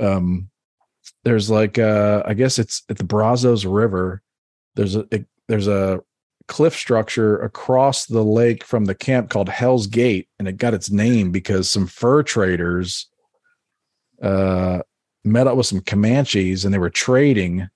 um, 0.00 0.50
there's 1.22 1.50
like 1.50 1.78
uh, 1.78 2.24
I 2.26 2.34
guess 2.34 2.58
it's 2.58 2.82
at 2.88 2.98
the 2.98 3.04
Brazos 3.04 3.64
River. 3.64 4.22
There's 4.74 4.96
a 4.96 5.06
it, 5.12 5.26
there's 5.46 5.68
a 5.68 6.00
cliff 6.48 6.74
structure 6.74 7.38
across 7.38 8.06
the 8.06 8.24
lake 8.24 8.64
from 8.64 8.86
the 8.86 8.94
camp 8.94 9.30
called 9.30 9.48
Hell's 9.48 9.86
Gate, 9.86 10.28
and 10.38 10.48
it 10.48 10.56
got 10.56 10.74
its 10.74 10.90
name 10.90 11.30
because 11.30 11.70
some 11.70 11.86
fur 11.86 12.24
traders 12.24 13.08
uh, 14.20 14.80
met 15.24 15.46
up 15.46 15.56
with 15.56 15.66
some 15.66 15.80
Comanches 15.80 16.64
and 16.64 16.72
they 16.72 16.78
were 16.78 16.90
trading, 16.90 17.68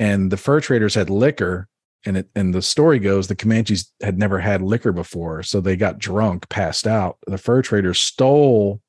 and 0.00 0.32
the 0.32 0.36
fur 0.36 0.60
traders 0.60 0.94
had 0.96 1.10
liquor. 1.10 1.68
And 2.06 2.16
it 2.16 2.30
and 2.34 2.54
the 2.54 2.62
story 2.62 2.98
goes 2.98 3.28
the 3.28 3.36
Comanches 3.36 3.92
had 4.02 4.18
never 4.18 4.40
had 4.40 4.62
liquor 4.62 4.90
before, 4.90 5.42
so 5.42 5.60
they 5.60 5.76
got 5.76 5.98
drunk, 5.98 6.48
passed 6.48 6.86
out. 6.86 7.18
The 7.26 7.36
fur 7.36 7.60
traders 7.60 8.00
stole 8.00 8.80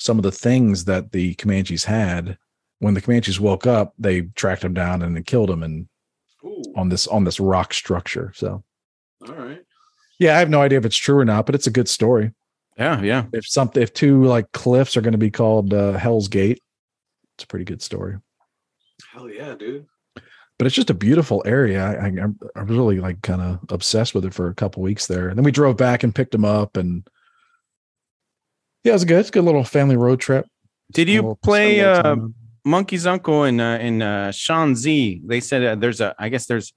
some 0.00 0.18
of 0.18 0.22
the 0.22 0.32
things 0.32 0.86
that 0.86 1.12
the 1.12 1.34
Comanches 1.34 1.84
had. 1.84 2.38
When 2.78 2.94
the 2.94 3.02
Comanches 3.02 3.38
woke 3.38 3.66
up, 3.66 3.92
they 3.98 4.22
tracked 4.22 4.62
them 4.62 4.72
down 4.72 5.02
and 5.02 5.14
then 5.14 5.24
killed 5.24 5.50
them 5.50 5.62
and 5.62 5.88
Ooh, 6.42 6.62
on 6.74 6.88
this 6.88 7.06
on 7.06 7.24
this 7.24 7.38
rock 7.38 7.74
structure. 7.74 8.32
So 8.34 8.64
all 9.28 9.34
right. 9.34 9.62
yeah, 10.18 10.34
I 10.34 10.38
have 10.38 10.48
no 10.48 10.62
idea 10.62 10.78
if 10.78 10.86
it's 10.86 10.96
true 10.96 11.18
or 11.18 11.26
not, 11.26 11.44
but 11.44 11.54
it's 11.54 11.66
a 11.66 11.70
good 11.70 11.88
story. 11.88 12.32
Yeah, 12.78 13.02
yeah. 13.02 13.26
If 13.34 13.46
something, 13.46 13.82
if 13.82 13.92
two 13.92 14.24
like 14.24 14.50
cliffs 14.52 14.96
are 14.96 15.02
going 15.02 15.12
to 15.12 15.18
be 15.18 15.30
called 15.30 15.74
uh, 15.74 15.92
Hell's 15.98 16.28
Gate, 16.28 16.62
it's 17.34 17.44
a 17.44 17.46
pretty 17.46 17.66
good 17.66 17.82
story. 17.82 18.16
Hell 19.12 19.28
yeah, 19.28 19.54
dude. 19.54 19.86
But 20.62 20.68
it's 20.68 20.76
just 20.76 20.90
a 20.90 20.94
beautiful 20.94 21.42
area. 21.44 21.84
I, 21.84 22.06
I, 22.06 22.60
I 22.60 22.62
was 22.62 22.76
really 22.76 23.00
like 23.00 23.20
kind 23.22 23.42
of 23.42 23.58
obsessed 23.68 24.14
with 24.14 24.24
it 24.24 24.32
for 24.32 24.46
a 24.46 24.54
couple 24.54 24.80
weeks 24.80 25.08
there. 25.08 25.28
And 25.28 25.36
then 25.36 25.42
we 25.42 25.50
drove 25.50 25.76
back 25.76 26.04
and 26.04 26.14
picked 26.14 26.32
him 26.32 26.44
up, 26.44 26.76
and 26.76 27.02
yeah, 28.84 28.92
it 28.92 28.94
was 28.94 29.04
good. 29.04 29.18
It's 29.18 29.30
a 29.30 29.32
good 29.32 29.42
little 29.42 29.64
family 29.64 29.96
road 29.96 30.20
trip. 30.20 30.46
Did 30.92 31.08
you 31.08 31.22
little- 31.22 31.40
play 31.42 31.80
spend 31.80 32.06
a 32.06 32.10
little 32.10 32.24
uh. 32.26 32.28
Monkey's 32.64 33.08
Uncle 33.08 33.42
and 33.42 33.60
uh, 33.60 33.64
and 33.80 34.04
uh, 34.04 34.30
Sean 34.30 34.76
Z? 34.76 35.22
They 35.26 35.40
said 35.40 35.64
uh, 35.64 35.74
there's 35.74 36.00
a. 36.00 36.14
I 36.16 36.28
guess 36.28 36.46
there's 36.46 36.72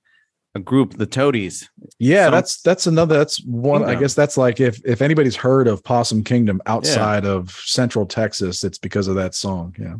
a 0.56 0.60
group, 0.60 0.98
the 0.98 1.06
Toadies. 1.06 1.70
Yeah, 2.00 2.26
some- 2.26 2.32
that's 2.34 2.62
that's 2.64 2.88
another. 2.88 3.20
That's 3.20 3.40
one. 3.46 3.84
I 3.84 3.94
guess 3.94 4.16
that's 4.16 4.36
like 4.36 4.60
if 4.60 4.84
if 4.84 5.04
anybody's 5.04 5.36
heard 5.36 5.68
of 5.68 5.84
Possum 5.84 6.24
Kingdom 6.24 6.60
outside 6.66 7.24
of 7.24 7.52
Central 7.52 8.08
Texas, 8.08 8.64
it's 8.64 8.80
because 8.80 9.08
of 9.08 9.14
that 9.14 9.36
song. 9.36 9.76
Yeah, 9.78 9.98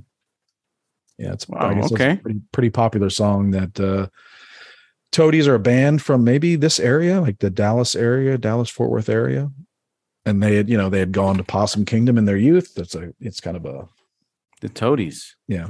yeah. 1.18 1.34
It's 1.34 1.48
Wow, 1.48 1.70
I 1.70 1.74
guess 1.76 1.92
a 1.92 1.94
okay. 1.94 2.16
pretty 2.18 2.42
pretty 2.52 2.70
popular 2.70 3.10
song 3.10 3.52
that 3.52 3.80
uh 3.80 4.08
Toadies 5.12 5.48
are 5.48 5.56
a 5.56 5.60
band 5.60 6.02
from 6.02 6.26
maybe 6.26 6.58
this 6.58 6.78
area, 6.78 7.22
like 7.22 7.40
the 7.40 7.50
Dallas 7.50 7.96
area, 7.96 8.38
Dallas 8.38 8.70
Fort 8.70 8.92
Worth 8.92 9.08
area, 9.08 9.50
and 10.26 10.44
they 10.44 10.56
had 10.56 10.70
you 10.70 10.78
know 10.78 10.90
they 10.90 11.00
had 11.00 11.14
gone 11.14 11.38
to 11.38 11.44
Possum 11.44 11.86
Kingdom 11.86 12.18
in 12.18 12.26
their 12.26 12.36
youth. 12.38 12.74
That's 12.76 12.96
a 12.96 13.14
it's 13.22 13.40
kind 13.40 13.56
of 13.56 13.66
a 13.66 13.88
The 14.60 14.68
Toadies. 14.68 15.38
Yeah. 15.48 15.70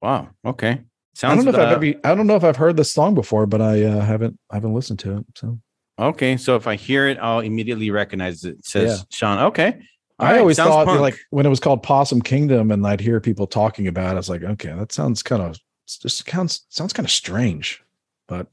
Wow. 0.00 0.28
Okay. 0.44 0.82
Sounds. 1.14 1.32
I 1.32 1.34
don't 1.34 1.44
know 1.46 1.50
if 1.50 1.56
uh, 1.56 1.68
I've 1.68 1.84
ever, 1.84 2.00
I 2.04 2.14
don't 2.14 2.26
know 2.28 2.36
if 2.36 2.44
I've 2.44 2.56
heard 2.56 2.76
this 2.76 2.92
song 2.92 3.14
before, 3.14 3.46
but 3.46 3.60
I 3.60 3.82
uh, 3.82 4.00
haven't 4.00 4.38
I 4.50 4.54
haven't 4.54 4.74
listened 4.74 5.00
to 5.00 5.18
it. 5.18 5.26
So 5.34 5.58
okay. 5.98 6.36
So 6.36 6.54
if 6.54 6.68
I 6.68 6.76
hear 6.76 7.08
it, 7.08 7.18
I'll 7.20 7.40
immediately 7.40 7.90
recognize 7.90 8.44
it. 8.44 8.58
It 8.58 8.66
says 8.66 8.98
Yeah. 8.98 9.04
Sean. 9.10 9.38
Okay. 9.46 9.80
All 10.20 10.26
I 10.26 10.32
right, 10.32 10.40
always 10.40 10.56
sounds 10.56 10.68
thought 10.70 10.86
punk. 10.86 11.00
like 11.00 11.18
when 11.30 11.46
it 11.46 11.48
was 11.48 11.60
called 11.60 11.82
Possum 11.82 12.20
Kingdom 12.22 12.70
and 12.70 12.86
I'd 12.86 13.00
hear 13.00 13.20
people 13.20 13.46
talking 13.46 13.86
about 13.86 14.10
it, 14.10 14.12
I 14.12 14.14
was 14.14 14.28
like, 14.28 14.42
okay, 14.42 14.72
that 14.72 14.92
sounds 14.92 15.22
kind 15.22 15.42
of 15.42 15.58
just 15.86 16.28
sounds 16.28 16.66
sounds 16.68 16.92
kind 16.92 17.06
of 17.06 17.10
strange, 17.10 17.82
but 18.28 18.46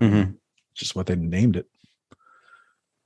Mhm. 0.00 0.36
just 0.74 0.94
what 0.96 1.06
they 1.06 1.16
named 1.16 1.56
it. 1.56 1.66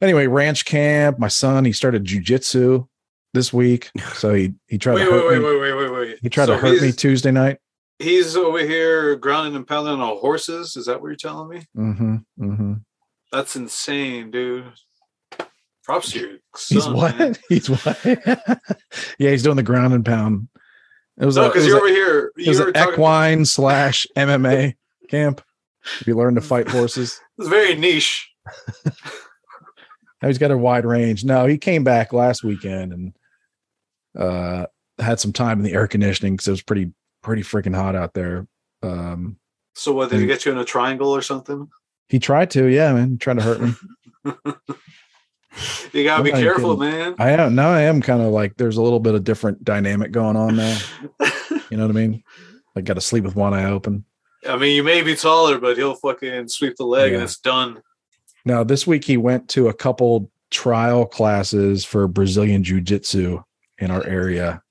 Anyway, 0.00 0.26
ranch 0.26 0.64
camp. 0.64 1.18
My 1.18 1.28
son, 1.28 1.64
he 1.64 1.72
started 1.72 2.04
jujitsu 2.04 2.86
this 3.32 3.52
week, 3.52 3.90
so 4.14 4.34
he 4.34 4.54
he 4.68 4.78
tried 4.78 4.94
Wait, 4.94 5.04
to 5.06 5.10
hurt 5.10 5.28
wait, 5.28 5.38
wait, 5.38 5.38
me. 5.38 5.60
wait, 5.60 5.74
wait, 5.74 5.90
wait, 5.90 5.92
wait. 5.92 6.18
He 6.22 6.28
tried 6.28 6.46
So 6.46 6.52
to 6.54 6.58
hurt 6.58 6.82
me 6.82 6.92
Tuesday 6.92 7.30
night. 7.30 7.58
He's 7.98 8.36
over 8.36 8.58
here 8.58 9.14
grounding 9.16 9.54
and 9.56 9.66
pounding 9.66 10.00
on 10.00 10.16
horses. 10.18 10.76
Is 10.76 10.86
that 10.86 11.00
what 11.00 11.08
you're 11.08 11.16
telling 11.16 11.48
me? 11.48 11.64
Mm-hmm, 11.76 12.16
mm-hmm. 12.40 12.72
That's 13.32 13.56
insane, 13.56 14.30
dude. 14.30 14.64
Props 15.84 16.12
to 16.12 16.18
your 16.20 16.38
son. 16.56 16.76
He's 16.76 16.88
what? 16.88 17.18
man. 17.18 17.36
He's 17.48 17.70
what? 17.84 18.04
yeah, 19.18 19.30
he's 19.30 19.42
doing 19.42 19.56
the 19.56 19.62
ground 19.62 19.92
and 19.94 20.04
pound. 20.04 20.48
It 21.20 21.26
was 21.26 21.36
No, 21.36 21.48
because 21.48 21.66
you're 21.66 21.76
a- 21.76 21.80
over 21.80 21.88
here. 21.88 22.32
It 22.36 22.48
was 22.48 22.60
an 22.60 22.72
equine 22.76 23.44
slash 23.44 24.06
MMA 24.16 24.74
camp. 25.08 25.42
If 26.00 26.06
you 26.06 26.16
learn 26.16 26.34
to 26.36 26.40
fight 26.40 26.68
horses, 26.68 27.20
It's 27.38 27.48
very 27.48 27.74
niche. 27.76 28.30
now 28.86 30.28
he's 30.28 30.38
got 30.38 30.50
a 30.50 30.56
wide 30.56 30.86
range. 30.86 31.24
No, 31.24 31.44
he 31.46 31.58
came 31.58 31.84
back 31.84 32.12
last 32.12 32.42
weekend 32.42 32.92
and 32.92 33.12
uh 34.18 34.66
had 34.98 35.20
some 35.20 35.32
time 35.32 35.58
in 35.58 35.64
the 35.64 35.72
air 35.72 35.86
conditioning 35.86 36.34
because 36.34 36.48
it 36.48 36.52
was 36.52 36.62
pretty 36.62 36.92
pretty 37.22 37.42
freaking 37.42 37.74
hot 37.74 37.94
out 37.94 38.14
there. 38.14 38.46
Um 38.82 39.36
So 39.74 39.92
what? 39.92 40.08
Did 40.10 40.20
he 40.20 40.26
get 40.26 40.44
you 40.46 40.52
in 40.52 40.58
a 40.58 40.64
triangle 40.64 41.10
or 41.10 41.20
something? 41.22 41.68
he 42.08 42.18
tried 42.18 42.50
to, 42.52 42.66
yeah, 42.66 42.92
man, 42.92 43.10
he 43.12 43.16
tried 43.16 43.38
to 43.38 43.42
hurt 43.42 43.60
me. 43.60 43.72
You 45.92 46.04
gotta 46.04 46.22
be 46.22 46.32
I'm 46.32 46.38
not 46.40 46.42
careful, 46.44 46.76
kidding. 46.76 46.98
man. 46.98 47.14
I 47.18 47.30
am 47.30 47.54
now 47.54 47.70
I 47.70 47.82
am 47.82 48.00
kind 48.02 48.20
of 48.22 48.28
like 48.32 48.56
there's 48.56 48.76
a 48.76 48.82
little 48.82 49.00
bit 49.00 49.14
of 49.14 49.24
different 49.24 49.64
dynamic 49.64 50.10
going 50.12 50.36
on 50.36 50.56
now. 50.56 50.78
You 51.70 51.78
know 51.78 51.86
what 51.86 51.96
I 51.96 52.00
mean? 52.00 52.22
Like 52.76 52.84
got 52.84 52.94
to 52.94 53.00
sleep 53.00 53.24
with 53.24 53.34
one 53.36 53.54
eye 53.54 53.64
open. 53.70 54.04
I 54.48 54.56
mean, 54.58 54.76
you 54.76 54.82
may 54.84 55.00
be 55.02 55.16
taller, 55.16 55.58
but 55.58 55.76
he'll 55.76 55.94
fucking 55.94 56.48
sweep 56.48 56.76
the 56.76 56.84
leg 56.84 57.10
Yeah. 57.10 57.16
and 57.16 57.24
it's 57.24 57.38
done. 57.38 57.80
Now, 58.44 58.62
this 58.64 58.86
week 58.86 59.04
he 59.04 59.16
went 59.16 59.48
to 59.50 59.68
a 59.68 59.72
couple 59.74 60.30
trial 60.50 61.06
classes 61.06 61.84
for 61.84 62.06
Brazilian 62.06 62.62
jiu-jitsu 62.62 63.42
in 63.78 63.90
our 63.90 64.04
area. 64.06 64.62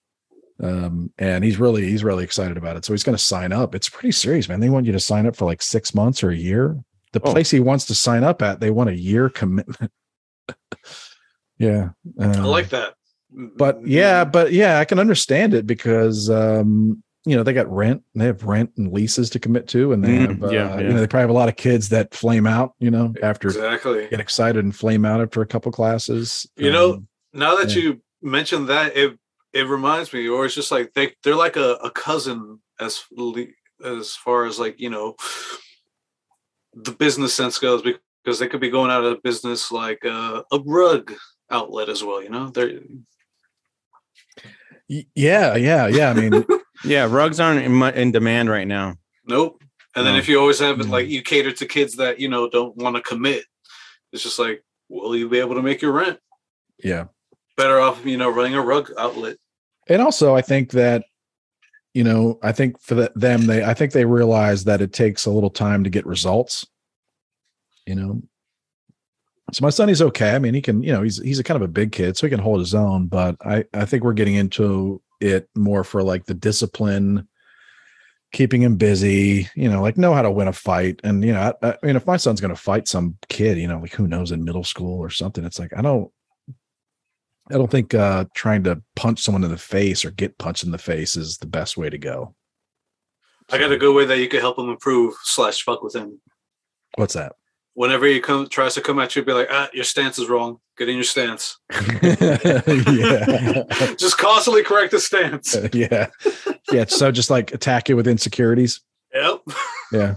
Um, 0.62 1.12
and 1.18 1.44
he's 1.44 1.58
really 1.58 1.84
he's 1.90 2.04
really 2.04 2.24
excited 2.24 2.56
about 2.58 2.78
it. 2.78 2.86
So 2.86 2.94
he's 2.94 3.04
going 3.04 3.18
to 3.18 3.24
sign 3.24 3.52
up. 3.52 3.74
It's 3.76 3.90
pretty 3.90 4.12
serious, 4.12 4.48
man. 4.48 4.60
They 4.60 4.70
want 4.70 4.86
you 4.86 4.92
to 4.94 5.00
sign 5.00 5.26
up 5.26 5.36
for 5.36 5.46
like 5.46 5.62
6 5.64 5.96
months 5.96 6.24
or 6.24 6.30
a 6.30 6.36
year. 6.38 6.78
The 7.12 7.22
Oh. 7.22 7.32
place 7.32 7.50
he 7.50 7.60
wants 7.60 7.86
to 7.86 7.96
sign 7.96 8.24
up 8.24 8.42
at, 8.44 8.60
they 8.60 8.70
want 8.72 8.92
a 8.92 8.96
year 8.96 9.30
commitment. 9.30 9.92
yeah. 11.58 11.90
I 12.20 12.26
Um, 12.26 12.46
like 12.46 12.70
that. 12.70 12.96
but 13.32 13.86
yeah, 13.86 14.24
but 14.26 14.52
yeah, 14.54 14.80
I 14.80 14.86
can 14.86 15.00
understand 15.00 15.54
it 15.54 15.66
because 15.68 16.30
um, 16.30 17.04
you 17.26 17.36
know, 17.38 17.44
they 17.44 17.54
got 17.54 17.72
rent, 17.72 18.04
they 18.16 18.26
have 18.26 18.44
rent 18.44 18.72
and 18.78 18.92
leases 18.92 19.30
to 19.32 19.40
commit 19.40 19.68
to, 19.70 19.94
and 19.94 20.04
they 20.04 20.10
Mm, 20.10 20.28
have 20.30 20.44
uh, 20.44 20.52
yeah, 20.54 20.80
you 20.80 20.88
know, 20.90 21.00
they 21.00 21.08
probably 21.08 21.22
have 21.22 21.30
a 21.30 21.34
lot 21.34 21.50
of 21.50 21.56
kids 21.56 21.90
that 21.90 22.14
flame 22.14 22.46
out, 22.46 22.74
you 22.80 22.92
know, 22.92 23.14
after 23.22 23.48
exactly. 23.50 24.08
get 24.10 24.20
excited 24.20 24.64
and 24.64 24.76
flame 24.76 25.06
out 25.06 25.22
after 25.22 25.42
a 25.42 25.46
couple 25.46 25.72
classes. 25.72 26.46
You 26.58 26.72
know, 26.72 26.94
Um, 26.96 27.08
Now 27.34 27.56
that 27.56 27.76
Yeah. 27.76 27.82
you 27.82 28.02
mentioned 28.22 28.68
that, 28.70 28.96
it 28.98 29.18
it 29.54 29.68
reminds 29.68 30.12
me, 30.14 30.28
or 30.28 30.46
it's 30.46 30.56
just 30.56 30.72
like 30.72 30.94
they 30.94 31.14
they're 31.24 31.36
like 31.36 31.56
a, 31.56 31.76
a 31.76 31.92
cousin 31.92 32.60
as 32.80 33.04
as 33.84 34.16
far 34.16 34.46
as 34.46 34.60
like 34.60 34.80
you 34.80 34.90
know 34.90 35.16
the 36.74 36.92
business 36.92 37.34
sense 37.34 37.58
goes 37.60 37.84
because 38.24 38.40
they 38.40 38.48
could 38.48 38.62
be 38.62 38.70
going 38.70 38.92
out 38.92 39.04
of 39.04 39.22
business 39.24 39.72
like 39.72 40.04
uh, 40.06 40.44
a 40.52 40.60
rug 40.66 41.14
outlet 41.52 41.90
as 41.90 42.04
well. 42.04 42.22
You 42.24 42.30
know, 42.30 42.50
they're 42.50 42.80
yeah, 44.88 45.56
yeah, 45.56 45.88
yeah. 45.88 46.10
I 46.10 46.14
mean, 46.14 46.46
Yeah, 46.86 47.08
rugs 47.10 47.40
aren't 47.40 47.64
in, 47.64 47.72
mu- 47.74 47.86
in 47.88 48.12
demand 48.12 48.50
right 48.50 48.68
now. 48.68 48.96
nope. 49.26 49.62
And 49.96 50.06
then 50.06 50.16
No. 50.16 50.20
if 50.20 50.28
you 50.28 50.40
always 50.40 50.60
have 50.60 50.80
it 50.82 50.88
Mm. 50.88 50.90
like 50.90 51.08
you 51.08 51.22
cater 51.22 51.52
to 51.54 51.66
kids 51.68 51.96
that 51.98 52.20
you 52.20 52.28
know 52.28 52.50
don't 52.50 52.76
want 52.76 52.96
to 52.96 53.02
commit, 53.02 53.46
it's 54.12 54.24
just 54.24 54.40
like, 54.40 54.64
will 54.90 55.16
you 55.16 55.30
be 55.30 55.40
able 55.40 55.56
to 55.56 55.62
make 55.62 55.82
your 55.82 55.92
rent? 55.92 56.20
yeah. 56.84 57.06
Better 57.56 57.80
off, 57.80 58.04
you 58.04 58.18
know, 58.18 58.30
running 58.32 58.56
a 58.56 58.62
rug 58.62 58.92
outlet. 58.98 59.38
And 59.88 60.02
also, 60.02 60.36
I 60.36 60.42
think 60.42 60.72
that 60.72 61.06
you 61.94 62.04
know, 62.04 62.40
I 62.42 62.52
think 62.52 62.82
for 62.82 62.96
the, 62.96 63.12
them, 63.16 63.46
they, 63.46 63.64
I 63.64 63.76
think 63.76 63.92
they 63.94 64.06
realize 64.06 64.64
that 64.64 64.82
it 64.82 64.92
takes 64.94 65.28
a 65.28 65.32
little 65.32 65.52
time 65.52 65.84
to 65.84 65.92
get 65.92 66.08
results. 66.08 66.66
You 67.86 67.96
know, 67.96 68.22
so 69.52 69.64
my 69.64 69.70
son, 69.70 69.88
he's 69.88 70.02
okay. 70.02 70.36
I 70.36 70.40
mean, 70.40 70.54
he 70.54 70.62
can, 70.62 70.82
you 70.82 70.92
know, 70.92 71.04
he's 71.04 71.22
he's 71.22 71.40
a 71.40 71.44
kind 71.44 71.56
of 71.56 71.62
a 71.62 71.72
big 71.72 71.92
kid, 71.92 72.18
so 72.18 72.26
he 72.26 72.32
can 72.32 72.40
hold 72.40 72.60
his 72.60 72.74
own. 72.74 73.08
But 73.08 73.36
I 73.46 73.66
I 73.74 73.86
think 73.86 74.04
we're 74.04 74.14
getting 74.14 74.36
into 74.36 75.02
it 75.20 75.50
more 75.56 75.84
for 75.84 76.02
like 76.02 76.26
the 76.26 76.34
discipline, 76.34 77.28
keeping 78.32 78.62
him 78.62 78.78
busy. 78.78 79.50
You 79.56 79.70
know, 79.70 79.82
like 79.82 79.98
know 79.98 80.14
how 80.14 80.24
to 80.24 80.32
win 80.32 80.48
a 80.48 80.54
fight. 80.54 81.02
And 81.04 81.24
you 81.24 81.34
know, 81.34 81.54
I, 81.62 81.72
I 81.72 81.86
mean, 81.86 81.96
if 81.96 82.08
my 82.08 82.18
son's 82.18 82.42
going 82.42 82.54
to 82.54 82.60
fight 82.60 82.88
some 82.88 83.18
kid, 83.30 83.58
you 83.58 83.68
know, 83.68 83.80
like 83.80 83.94
who 83.94 84.08
knows 84.08 84.32
in 84.32 84.44
middle 84.44 84.64
school 84.64 85.00
or 85.00 85.10
something, 85.10 85.44
it's 85.44 85.60
like 85.60 85.76
I 85.76 85.82
don't. 85.82 86.12
I 87.52 87.56
don't 87.56 87.70
think 87.70 87.94
uh, 87.94 88.24
trying 88.34 88.64
to 88.64 88.82
punch 88.96 89.20
someone 89.20 89.44
in 89.44 89.52
the 89.52 89.58
face 89.58 90.06
or 90.06 90.12
get 90.12 90.38
punched 90.38 90.64
in 90.64 90.72
the 90.72 90.78
face 90.78 91.18
is 91.18 91.40
the 91.40 91.46
best 91.46 91.76
way 91.76 91.90
to 91.90 91.98
go. 91.98 92.34
I 93.52 93.58
got 93.58 93.74
a 93.74 93.78
good 93.78 93.94
way 93.94 94.06
that 94.06 94.20
you 94.20 94.30
could 94.30 94.40
help 94.40 94.58
him 94.58 94.70
improve 94.70 95.14
slash 95.24 95.62
fuck 95.62 95.84
with 95.84 95.94
him. 95.94 96.22
What's 96.96 97.16
that? 97.16 97.34
Whenever 97.76 98.06
he 98.06 98.20
come 98.20 98.48
tries 98.48 98.76
to 98.76 98.82
come 98.82 99.00
at 99.00 99.16
you, 99.16 99.24
be 99.24 99.34
like, 99.34 99.48
ah, 99.50 99.70
your 99.74 99.84
stance 99.84 100.20
is 100.20 100.30
wrong. 100.30 100.60
Get 100.78 100.90
in 100.90 100.96
your 100.96 101.04
stance. 101.04 101.58
yeah, 102.04 103.64
Just 103.98 104.18
constantly 104.18 104.64
correct 104.64 104.92
the 104.92 105.00
stance. 105.00 105.56
yeah, 105.74 106.08
yeah. 106.72 106.86
So 106.88 107.12
just 107.12 107.30
like 107.30 107.54
attack 107.54 107.90
it 107.90 107.96
with 107.96 108.08
insecurities. 108.08 108.82
Yep. 109.14 109.42
Yeah, 109.92 110.16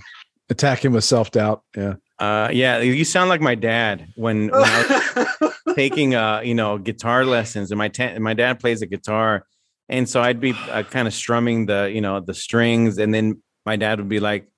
attack 0.50 0.84
him 0.84 0.92
with 0.92 1.04
self 1.04 1.30
doubt. 1.30 1.62
Yeah, 1.76 1.94
Uh, 2.18 2.48
yeah, 2.52 2.80
you 2.80 3.04
sound 3.04 3.28
like 3.28 3.40
my 3.40 3.54
dad 3.54 4.06
when, 4.16 4.48
when 4.48 4.64
I 4.64 5.26
was 5.40 5.52
taking 5.74 6.14
uh 6.14 6.40
you 6.40 6.54
know 6.54 6.78
guitar 6.78 7.24
lessons 7.26 7.70
and 7.70 7.76
my 7.78 7.88
ta- 7.88 8.18
my 8.18 8.32
dad 8.32 8.58
plays 8.58 8.80
a 8.80 8.86
guitar 8.86 9.44
and 9.90 10.08
so 10.08 10.22
i'd 10.22 10.40
be 10.40 10.54
uh, 10.70 10.82
kind 10.84 11.06
of 11.06 11.12
strumming 11.12 11.66
the 11.66 11.90
you 11.92 12.00
know 12.00 12.18
the 12.18 12.32
strings 12.32 12.96
and 12.96 13.12
then 13.12 13.42
my 13.66 13.76
dad 13.76 13.98
would 13.98 14.08
be 14.08 14.18
like 14.18 14.48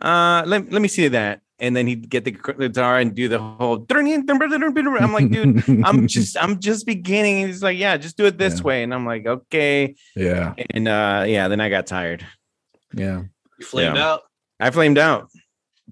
uh 0.00 0.42
let, 0.46 0.72
let 0.72 0.80
me 0.80 0.88
see 0.88 1.08
that 1.08 1.42
and 1.60 1.74
then 1.76 1.86
he'd 1.86 2.08
get 2.08 2.24
the 2.24 2.32
guitar 2.32 2.98
and 2.98 3.14
do 3.14 3.28
the 3.28 3.38
whole 3.38 3.84
i'm 3.90 5.12
like 5.12 5.30
dude 5.30 5.62
i'm 5.84 6.06
just 6.16 6.36
i'm 6.38 6.58
just 6.60 6.84
beginning 6.86 7.38
and 7.42 7.46
he's 7.48 7.62
like 7.62 7.78
yeah 7.78 7.96
just 7.96 8.16
do 8.16 8.26
it 8.26 8.38
this 8.38 8.58
Yeah. 8.58 8.62
way 8.64 8.82
and 8.82 8.92
i'm 8.92 9.06
like 9.06 9.26
okay 9.26 9.94
yeah, 10.16 10.54
and 10.70 10.88
uh 10.88 11.24
yeah 11.26 11.48
then 11.48 11.60
i 11.60 11.68
got 11.68 11.86
tired 11.86 12.26
yeah. 12.92 13.22
you 13.58 13.64
flamed 13.66 13.96
Yeah. 13.96 14.08
out. 14.12 14.20
i 14.60 14.70
flamed 14.70 14.98
out 14.98 15.28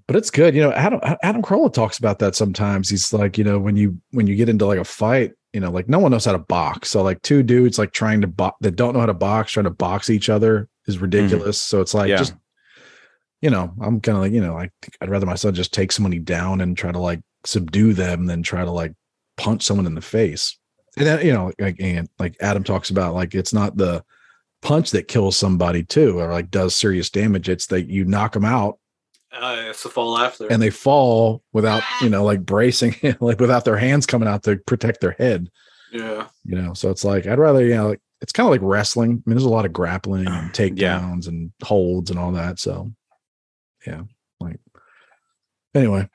But 0.07 0.15
it's 0.17 0.31
good. 0.31 0.53
You 0.55 0.61
know, 0.63 0.71
Adam 0.73 0.99
Adam 1.23 1.41
Carolla 1.41 1.71
talks 1.71 1.97
about 1.97 2.19
that 2.19 2.35
sometimes. 2.35 2.89
He's 2.89 3.13
like, 3.13 3.37
you 3.37 3.43
know, 3.43 3.57
when 3.59 3.75
you 3.77 3.97
when 4.11 4.27
you 4.27 4.35
get 4.35 4.49
into 4.49 4.65
like 4.65 4.79
a 4.79 4.83
fight, 4.83 5.31
you 5.53 5.61
know, 5.61 5.71
like 5.71 5.87
no 5.87 5.99
one 5.99 6.11
knows 6.11 6.25
how 6.25 6.31
to 6.33 6.39
box. 6.39 6.89
So 6.89 7.01
like 7.03 7.21
two 7.21 7.41
dudes 7.43 7.77
like 7.77 7.91
trying 7.93 8.19
to 8.21 8.27
box 8.27 8.57
that 8.61 8.75
don't 8.75 8.93
know 8.93 8.99
how 8.99 9.05
to 9.05 9.13
box, 9.13 9.51
trying 9.53 9.65
to 9.65 9.69
box 9.87 10.09
each 10.09 10.29
other 10.29 10.67
is 10.87 10.97
ridiculous. 10.97 11.57
So 11.61 11.79
it's 11.79 11.93
like 11.93 12.09
Yeah. 12.09 12.17
just 12.17 12.33
you 13.43 13.49
know, 13.49 13.73
I'm 13.81 13.99
kind 13.99 14.15
of 14.17 14.23
like, 14.23 14.31
you 14.31 14.39
know, 14.41 14.55
I 14.57 14.69
think 14.81 14.95
I'd 15.01 15.09
rather 15.09 15.25
my 15.25 15.35
son 15.35 15.53
just 15.53 15.73
take 15.73 15.91
somebody 15.91 16.17
down 16.19 16.61
and 16.61 16.77
try 16.77 16.91
to 16.93 16.99
like 16.99 17.19
subdue 17.45 17.93
them 17.93 18.25
than 18.25 18.41
try 18.41 18.63
to 18.63 18.71
like 18.71 18.93
punch 19.35 19.63
someone 19.63 19.85
in 19.85 19.95
the 19.95 20.01
face. 20.01 20.57
And 20.95 21.05
then, 21.05 21.25
you 21.25 21.33
know, 21.33 21.51
like, 21.59 21.75
and 21.79 22.07
like 22.19 22.35
Adam 22.39 22.63
talks 22.63 22.89
about, 22.89 23.13
like 23.15 23.35
it's 23.35 23.53
not 23.53 23.75
the 23.75 24.03
punch 24.61 24.91
that 24.91 25.09
kills 25.09 25.35
somebody 25.35 25.83
too, 25.83 26.19
or 26.19 26.31
like 26.31 26.49
does 26.51 26.73
serious 26.75 27.09
damage. 27.09 27.49
It's 27.49 27.65
that 27.67 27.89
you 27.89 28.05
knock 28.05 28.31
them 28.33 28.45
out 28.45 28.79
Uh, 29.33 29.57
it's 29.69 29.83
the 29.83 29.89
fall 29.89 30.17
after. 30.17 30.47
and 30.49 30.61
they 30.61 30.69
fall 30.69 31.41
without, 31.51 31.83
you 32.01 32.09
know, 32.09 32.23
like 32.23 32.45
bracing, 32.45 32.95
like 33.19 33.41
without 33.41 33.65
their 33.65 33.77
hands 33.77 34.05
coming 34.05 34.29
out 34.29 34.43
to 34.43 34.55
protect 34.67 35.01
their 35.01 35.15
head. 35.19 35.49
yeah. 35.91 36.27
You 36.45 36.55
know, 36.61 36.73
so 36.73 36.89
it's 36.91 37.03
like 37.03 37.27
I'd 37.27 37.39
rather, 37.39 37.65
you 37.65 37.75
know, 37.75 37.89
like 37.89 38.01
it's 38.21 38.31
kind 38.31 38.47
of 38.47 38.51
like 38.51 38.61
wrestling. 38.63 39.09
I 39.09 39.13
mean, 39.29 39.35
there's 39.35 39.43
a 39.43 39.49
lot 39.49 39.65
of 39.65 39.73
grappling 39.73 40.27
and 40.27 40.47
Yeah. 40.57 40.99
takedowns 40.99 41.27
and 41.27 41.51
holds 41.61 42.09
and 42.09 42.17
all 42.17 42.31
that. 42.33 42.57
So, 42.59 42.93
yeah, 43.85 44.01
like 44.39 44.59
anyway, 45.75 46.09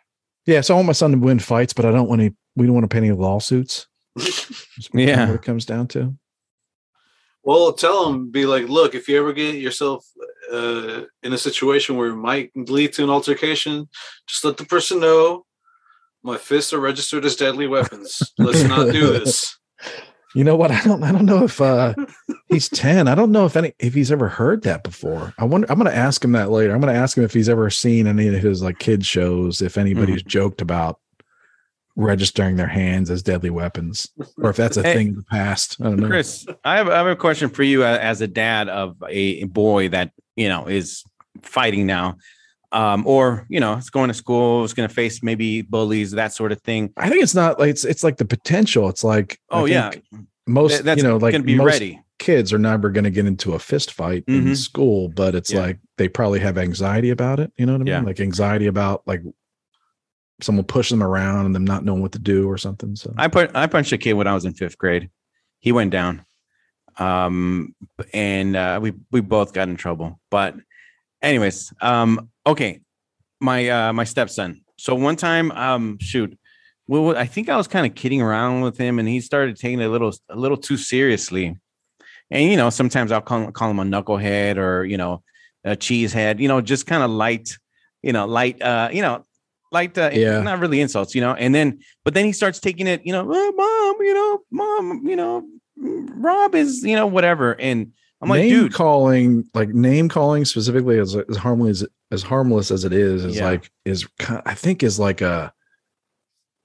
yeah. 0.46 0.60
So 0.60 0.74
I 0.74 0.76
want 0.76 0.86
my 0.86 0.92
son 0.92 1.12
to 1.12 1.18
win 1.18 1.38
fights, 1.38 1.72
but 1.72 1.84
I 1.84 1.90
don't 1.90 2.08
want 2.08 2.20
any. 2.20 2.34
We 2.56 2.66
don't 2.66 2.74
want 2.74 2.84
to 2.84 2.88
pay 2.88 2.98
any 2.98 3.12
lawsuits. 3.12 3.86
Yeah. 4.94 5.26
what 5.26 5.34
it 5.34 5.42
comes 5.42 5.64
down 5.64 5.88
to. 5.88 6.14
Well, 7.42 7.72
tell 7.72 8.04
them, 8.04 8.30
be 8.30 8.46
like, 8.46 8.68
look, 8.68 8.94
if 8.94 9.08
you 9.08 9.18
ever 9.18 9.32
get 9.32 9.56
yourself 9.56 10.06
uh, 10.52 11.02
in 11.22 11.32
a 11.32 11.38
situation 11.38 11.96
where 11.96 12.10
it 12.10 12.16
might 12.16 12.50
lead 12.54 12.92
to 12.94 13.04
an 13.04 13.10
altercation, 13.10 13.88
just 14.28 14.44
let 14.44 14.56
the 14.56 14.64
person 14.64 15.00
know 15.00 15.44
my 16.22 16.36
fists 16.36 16.72
are 16.72 16.80
registered 16.80 17.24
as 17.24 17.36
deadly 17.36 17.66
weapons. 17.66 18.22
Let's 18.38 18.62
not 18.62 18.92
do 18.92 19.12
this. 19.18 19.58
You 20.34 20.44
know 20.44 20.56
what? 20.56 20.70
I 20.72 20.82
don't. 20.84 21.02
I 21.02 21.12
don't 21.12 21.24
know 21.26 21.44
if 21.44 21.60
uh 21.60 21.94
he's 22.48 22.68
ten. 22.68 23.08
I 23.08 23.14
don't 23.14 23.32
know 23.32 23.46
if 23.46 23.56
any 23.56 23.72
if 23.78 23.94
he's 23.94 24.12
ever 24.12 24.28
heard 24.28 24.62
that 24.62 24.82
before. 24.84 25.32
I 25.38 25.44
wonder. 25.44 25.66
I'm 25.70 25.78
going 25.78 25.90
to 25.90 25.96
ask 25.96 26.22
him 26.24 26.32
that 26.32 26.50
later. 26.50 26.74
I'm 26.74 26.80
going 26.80 26.92
to 26.92 27.00
ask 27.00 27.16
him 27.16 27.24
if 27.24 27.32
he's 27.32 27.48
ever 27.48 27.70
seen 27.70 28.06
any 28.06 28.28
of 28.28 28.34
his 28.34 28.62
like 28.62 28.78
kid 28.78 29.04
shows. 29.06 29.62
If 29.62 29.78
anybody's 29.78 30.22
joked 30.22 30.60
about 30.60 31.00
registering 31.96 32.54
their 32.56 32.68
hands 32.68 33.10
as 33.10 33.22
deadly 33.22 33.50
weapons, 33.50 34.06
or 34.36 34.50
if 34.50 34.56
that's 34.56 34.76
a 34.76 34.82
Hey. 34.82 34.94
thing 34.94 35.08
in 35.08 35.14
the 35.16 35.24
past. 35.24 35.76
I 35.80 35.84
don't 35.84 35.96
know. 35.98 36.06
Chris, 36.08 36.46
I 36.64 36.76
have, 36.76 36.88
I 36.88 36.96
have 36.98 37.06
a 37.08 37.16
question 37.16 37.48
for 37.48 37.64
you 37.64 37.84
as 37.84 38.20
a 38.20 38.28
dad 38.28 38.68
of 38.68 38.96
a 39.08 39.42
boy 39.44 39.88
that 39.88 40.12
you 40.36 40.48
know 40.48 40.66
is 40.68 41.02
fighting 41.42 41.86
now, 41.86 42.16
um, 42.72 43.06
or 43.06 43.46
you 43.48 43.60
know, 43.60 43.74
it's 43.74 43.90
going 43.90 44.08
to 44.08 44.14
school, 44.14 44.64
it's 44.64 44.74
going 44.74 44.88
to 44.88 44.94
face 44.94 45.22
maybe 45.22 45.62
bullies, 45.62 46.10
that 46.12 46.32
sort 46.32 46.52
of 46.52 46.60
thing. 46.62 46.92
I 46.96 47.08
think 47.08 47.22
it's 47.22 47.34
not 47.34 47.58
like 47.58 47.70
it's 47.70 47.84
it's 47.84 48.04
like 48.04 48.16
the 48.18 48.24
potential. 48.24 48.88
It's 48.88 49.02
like 49.04 49.38
Oh 49.50 49.64
yeah, 49.64 49.90
most 50.46 50.70
Th- 50.72 50.82
that's 50.82 51.02
you 51.02 51.08
know 51.08 51.16
like 51.16 51.34
to 51.34 51.42
be 51.42 51.54
most 51.56 51.66
ready. 51.66 52.00
kids 52.18 52.52
are 52.52 52.58
never 52.58 52.90
going 52.90 53.04
to 53.04 53.10
get 53.10 53.26
into 53.26 53.54
a 53.54 53.58
fist 53.58 53.92
fight 53.92 54.24
in 54.26 54.44
Mhm. 54.44 54.56
school, 54.56 55.08
but 55.08 55.34
it's 55.34 55.52
Yeah. 55.52 55.60
like 55.60 55.78
they 55.96 56.08
probably 56.08 56.40
have 56.40 56.58
anxiety 56.58 57.10
about 57.10 57.40
it. 57.40 57.52
You 57.56 57.64
know 57.66 57.72
what 57.72 57.80
I 57.80 57.84
mean? 57.84 57.92
Yeah. 57.92 58.00
Like 58.02 58.20
anxiety 58.20 58.66
about 58.66 59.02
like 59.06 59.22
someone 60.40 60.64
pushing 60.64 60.98
them 60.98 61.06
around 61.08 61.46
and 61.46 61.54
them 61.54 61.64
not 61.64 61.84
knowing 61.84 62.00
what 62.02 62.12
to 62.12 62.18
do 62.18 62.48
or 62.48 62.58
something. 62.58 62.94
So 62.96 63.12
I 63.16 63.28
put 63.28 63.54
I 63.56 63.66
punched 63.66 63.92
a 63.92 63.98
kid 63.98 64.12
when 64.14 64.26
I 64.26 64.34
was 64.34 64.44
in 64.44 64.52
fifth 64.54 64.78
grade. 64.78 65.10
He 65.60 65.72
went 65.72 65.90
down, 65.90 66.24
um, 66.98 67.74
and 68.12 68.54
uh, 68.56 68.78
we 68.82 68.92
we 69.10 69.20
both 69.20 69.52
got 69.52 69.68
in 69.68 69.76
trouble. 69.76 70.20
But, 70.30 70.54
anyways, 71.22 71.72
um, 71.80 72.30
okay, 72.48 72.80
my 73.40 73.68
uh, 73.68 73.92
my 73.92 74.04
stepson. 74.04 74.64
So 74.76 74.94
one 74.94 75.16
time, 75.16 75.50
um, 75.52 75.98
shoot, 76.00 76.38
well, 76.86 77.16
I 77.16 77.26
think 77.26 77.48
I 77.48 77.56
was 77.56 77.68
kind 77.68 77.86
of 77.86 77.94
kidding 77.94 78.22
around 78.22 78.62
with 78.62 78.78
him, 78.78 78.98
and 78.98 79.08
he 79.08 79.20
started 79.20 79.56
taking 79.56 79.80
it 79.80 79.84
a 79.84 79.88
little 79.90 80.12
a 80.28 80.36
little 80.36 80.56
too 80.56 80.76
seriously. 80.76 81.56
And 82.30 82.50
you 82.50 82.56
know, 82.56 82.70
sometimes 82.70 83.12
I'll 83.12 83.20
call 83.20 83.50
call 83.52 83.70
him 83.70 83.78
a 83.78 83.84
knucklehead 83.84 84.56
or 84.56 84.84
you 84.84 84.96
know 84.96 85.22
a 85.64 85.76
cheesehead. 85.76 86.40
You 86.40 86.48
know, 86.48 86.60
just 86.60 86.86
kind 86.86 87.02
of 87.02 87.10
light, 87.10 87.50
you 88.02 88.12
know, 88.12 88.26
light, 88.26 88.60
uh, 88.62 88.88
you 88.92 89.02
know, 89.02 89.24
light, 89.72 89.96
uh, 89.98 90.10
Yeah. 90.12 90.42
not 90.42 90.60
really 90.60 90.80
insults. 90.80 91.14
You 91.14 91.20
know, 91.20 91.34
and 91.34 91.54
then 91.54 91.78
but 92.04 92.14
then 92.14 92.24
he 92.24 92.32
starts 92.32 92.60
taking 92.60 92.86
it, 92.86 93.02
you 93.04 93.12
know, 93.12 93.26
"Oh, 93.30 93.52
mom, 93.52 94.06
you 94.06 94.14
know, 94.14 94.38
mom, 94.50 95.06
you 95.06 95.16
know, 95.16 95.46
Rob 95.76 96.54
is, 96.54 96.82
you 96.82 96.96
know, 96.96 97.06
whatever. 97.06 97.58
And 97.60 97.92
I'm 98.20 98.28
like, 98.28 98.40
name 98.42 98.50
dude, 98.50 98.72
calling, 98.74 99.48
like 99.54 99.68
name 99.70 100.08
calling 100.08 100.44
specifically 100.44 100.98
as 100.98 101.14
as 101.16 101.36
harmless 101.36 101.84
as 102.10 102.22
harmless 102.22 102.70
as 102.70 102.84
it 102.84 102.92
is, 102.92 103.24
is 103.24 103.36
Yeah. 103.36 103.44
like 103.44 103.70
is 103.84 104.06
I 104.44 104.54
think 104.54 104.82
is 104.82 104.98
like 104.98 105.20
a, 105.20 105.52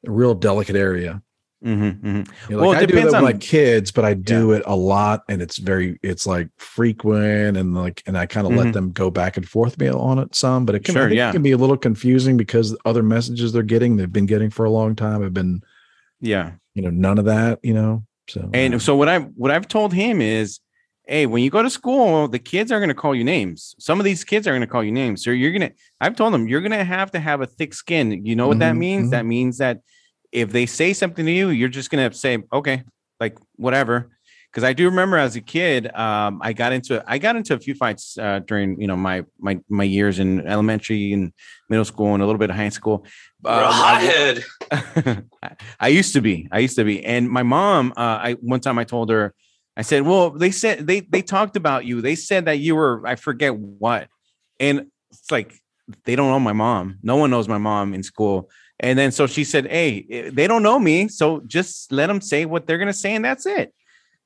a 0.08 0.12
real 0.12 0.34
delicate 0.34 0.76
area. 0.76 1.22
mhm, 1.64 2.02
mhm. 2.02 2.28
You 2.50 2.56
know, 2.58 2.62
Well, 2.64 2.72
like 2.72 2.80
it 2.80 2.84
I 2.84 2.86
do 2.88 2.94
it 2.98 3.00
that 3.02 3.06
with 3.06 3.16
on- 3.16 3.24
my 3.24 3.34
kids, 3.34 3.92
but 3.92 4.04
I 4.04 4.14
do 4.16 4.52
it 4.52 4.64
a 4.66 4.76
lot, 4.76 5.24
and 5.30 5.42
it's 5.42 5.58
very, 5.60 5.98
it's 6.04 6.28
like 6.28 6.50
frequent, 6.58 7.56
and 7.56 7.74
like, 7.74 8.04
and 8.06 8.18
I 8.18 8.26
kind 8.26 8.46
of 8.46 8.52
Mhm. 8.52 8.58
let 8.58 8.74
them 8.74 8.92
go 8.92 9.10
back 9.10 9.38
and 9.38 9.48
forth 9.48 9.78
me 9.80 9.88
on 9.90 10.20
it 10.20 10.36
some, 10.36 10.66
but 10.66 10.76
it 10.76 10.84
can, 10.84 10.94
Sure, 10.96 11.10
yeah. 11.10 11.30
it 11.30 11.34
can 11.34 11.42
be 11.42 11.52
a 11.52 11.58
little 11.58 11.78
confusing 11.78 12.36
because 12.36 12.76
other 12.84 13.02
messages 13.04 13.54
they're 13.54 13.64
getting, 13.64 13.96
they've 13.96 14.12
been 14.12 14.26
getting 14.26 14.50
for 14.50 14.66
a 14.66 14.70
long 14.72 14.94
time, 14.96 15.22
have 15.24 15.34
been, 15.34 15.62
yeah. 16.20 16.52
you 16.76 16.82
know, 16.82 16.90
none 16.90 17.18
of 17.18 17.26
that, 17.26 17.60
you 17.64 17.74
know. 17.74 18.04
So 18.28 18.50
And 18.54 18.82
so 18.82 18.96
what 18.98 19.08
I 19.08 19.20
what 19.20 19.52
I've 19.52 19.68
told 19.70 19.94
him 19.94 20.20
is, 20.22 20.60
hey, 21.06 21.26
when 21.26 21.44
you 21.44 21.50
go 21.50 21.62
to 21.62 21.70
school, 21.70 22.28
the 22.28 22.40
kids 22.40 22.72
are 22.72 22.80
going 22.80 22.90
to 22.90 22.96
call 22.96 23.14
you 23.14 23.24
names. 23.24 23.76
Some 23.80 24.00
of 24.00 24.06
these 24.06 24.24
kids 24.24 24.48
are 24.48 24.52
going 24.52 24.62
to 24.62 24.68
call 24.68 24.84
you 24.84 24.92
names. 24.92 25.24
So 25.24 25.32
you're 25.32 25.52
gonna. 25.52 25.72
I've 26.00 26.16
told 26.16 26.34
them 26.34 26.48
you're 26.48 26.62
going 26.62 26.72
to 26.72 26.84
have 26.84 27.12
to 27.12 27.20
have 27.20 27.42
a 27.42 27.46
thick 27.46 27.74
skin. 27.74 28.26
You 28.26 28.36
know 28.36 28.48
what 28.48 28.60
that 28.60 28.76
Mhm, 28.76 28.80
means? 28.80 29.08
mhm. 29.08 29.12
That 29.12 29.26
means 29.26 29.58
that 29.58 29.80
if 30.32 30.52
they 30.52 30.66
say 30.66 30.94
something 30.94 31.26
to 31.26 31.32
you, 31.32 31.50
you're 31.50 31.70
just 31.70 31.90
going 31.92 32.10
to 32.10 32.16
say, 32.18 32.40
okay, 32.52 32.84
like 33.20 33.38
whatever. 33.58 34.10
Because 34.52 34.64
I 34.64 34.74
do 34.74 34.86
remember 34.86 35.18
as 35.18 35.36
a 35.36 35.42
kid, 35.42 35.92
um, 35.96 36.40
I 36.44 36.54
got 36.54 36.74
into 36.74 37.04
I 37.08 37.18
got 37.18 37.36
into 37.36 37.56
a 37.56 37.60
few 37.60 37.74
fights 37.74 38.18
uh, 38.20 38.40
during 38.46 38.80
you 38.80 38.86
know 38.86 38.96
my 38.96 39.26
my 39.40 39.60
my 39.68 39.84
years 39.84 40.20
in 40.20 40.48
elementary 40.48 41.12
and 41.12 41.34
middle 41.70 41.86
school 41.86 42.14
and 42.14 42.22
a 42.22 42.26
little 42.28 42.38
bit 42.38 42.52
of 42.52 42.56
high 42.56 42.70
school. 42.70 43.04
You're 43.44 43.52
Uh, 43.54 43.72
I- 43.72 44.00
hothead. 44.00 44.46
I- 45.44 45.56
I 45.80 45.88
used 45.88 46.14
to 46.14 46.22
be. 46.22 46.48
I 46.52 46.60
used 46.60 46.76
to 46.76 46.84
be. 46.84 47.04
And 47.04 47.30
my 47.30 47.42
mom, 47.44 47.94
uh, 47.98 48.18
I 48.28 48.34
one 48.42 48.60
time 48.60 48.78
I 48.78 48.84
told 48.84 49.10
her, 49.10 49.34
I 49.76 49.82
said, 49.82 50.04
"Well, 50.04 50.30
they 50.30 50.52
said 50.52 50.86
they 50.88 51.02
they 51.02 51.22
talked 51.22 51.56
about 51.56 51.86
you. 51.86 52.02
They 52.02 52.16
said 52.16 52.46
that 52.46 52.60
you 52.60 52.76
were 52.76 53.06
I 53.06 53.16
forget 53.16 53.56
what." 53.56 54.08
And 54.60 54.88
it's 55.12 55.32
like 55.32 55.54
they 56.06 56.16
don't 56.16 56.30
know 56.30 56.40
my 56.40 56.54
mom. 56.54 57.00
No 57.04 57.16
one 57.16 57.30
knows 57.30 57.48
my 57.48 57.58
mom 57.58 57.94
in 57.94 58.04
school. 58.04 58.50
And 58.80 58.98
then 58.98 59.12
so 59.12 59.28
she 59.28 59.44
said, 59.44 59.68
"Hey, 59.68 60.06
eh, 60.10 60.30
they 60.32 60.48
don't 60.48 60.64
know 60.64 60.80
me, 60.80 61.08
so 61.08 61.42
just 61.42 61.92
let 61.92 62.08
them 62.08 62.22
say 62.22 62.46
what 62.46 62.68
they're 62.68 62.78
gonna 62.78 62.94
say, 62.94 63.16
and 63.16 63.26
that's 63.26 63.46
it." 63.46 63.74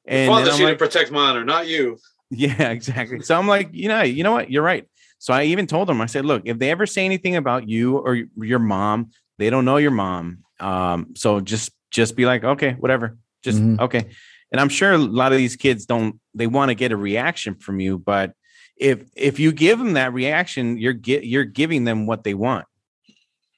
And 0.06 0.30
Father 0.30 0.46
then 0.46 0.54
I'm 0.54 0.58
should 0.60 0.66
like, 0.66 0.78
protect 0.78 1.12
my 1.12 1.30
honor, 1.30 1.44
not 1.44 1.68
you. 1.68 1.98
yeah, 2.32 2.70
exactly. 2.70 3.22
So 3.22 3.38
I'm 3.38 3.48
like, 3.48 3.70
you 3.72 3.88
know, 3.88 4.02
you 4.02 4.24
know 4.24 4.32
what? 4.32 4.50
You're 4.50 4.64
right. 4.64 4.88
So 5.20 5.34
I 5.34 5.44
even 5.44 5.68
told 5.68 5.88
them, 5.90 6.00
I 6.02 6.06
said, 6.06 6.26
look, 6.26 6.44
if 6.46 6.60
they 6.60 6.70
ever 6.70 6.86
say 6.86 7.04
anything 7.04 7.36
about 7.36 7.68
you 7.68 7.98
or 7.98 8.16
your 8.36 8.60
mom, 8.60 9.12
they 9.38 9.50
don't 9.50 9.66
know 9.66 9.78
your 9.78 9.92
mom. 9.92 10.40
Um, 10.60 11.16
so 11.16 11.40
just 11.40 11.72
just 11.92 12.16
be 12.16 12.26
like, 12.26 12.44
okay, 12.44 12.74
whatever. 12.74 13.18
Just 13.44 13.62
Mhm. 13.62 13.80
okay. 13.80 14.10
And 14.52 14.62
I'm 14.62 14.70
sure 14.70 14.94
a 14.94 14.98
lot 14.98 15.32
of 15.32 15.38
these 15.38 15.56
kids 15.56 15.86
don't 15.86 16.20
they 16.34 16.48
want 16.48 16.70
to 16.70 16.76
get 16.76 16.92
a 16.92 16.98
reaction 16.98 17.56
from 17.56 17.80
you, 17.80 17.98
but 17.98 18.34
if 18.78 19.04
if 19.16 19.40
you 19.40 19.52
give 19.52 19.80
them 19.80 19.94
that 19.94 20.14
reaction, 20.14 20.78
you're 20.78 20.94
get 20.94 21.26
you're 21.26 21.44
giving 21.44 21.84
them 21.84 22.06
what 22.06 22.24
they 22.24 22.34
want. 22.34 22.66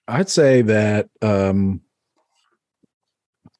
I'd 0.07 0.29
say 0.29 0.61
that 0.63 1.09
um 1.21 1.81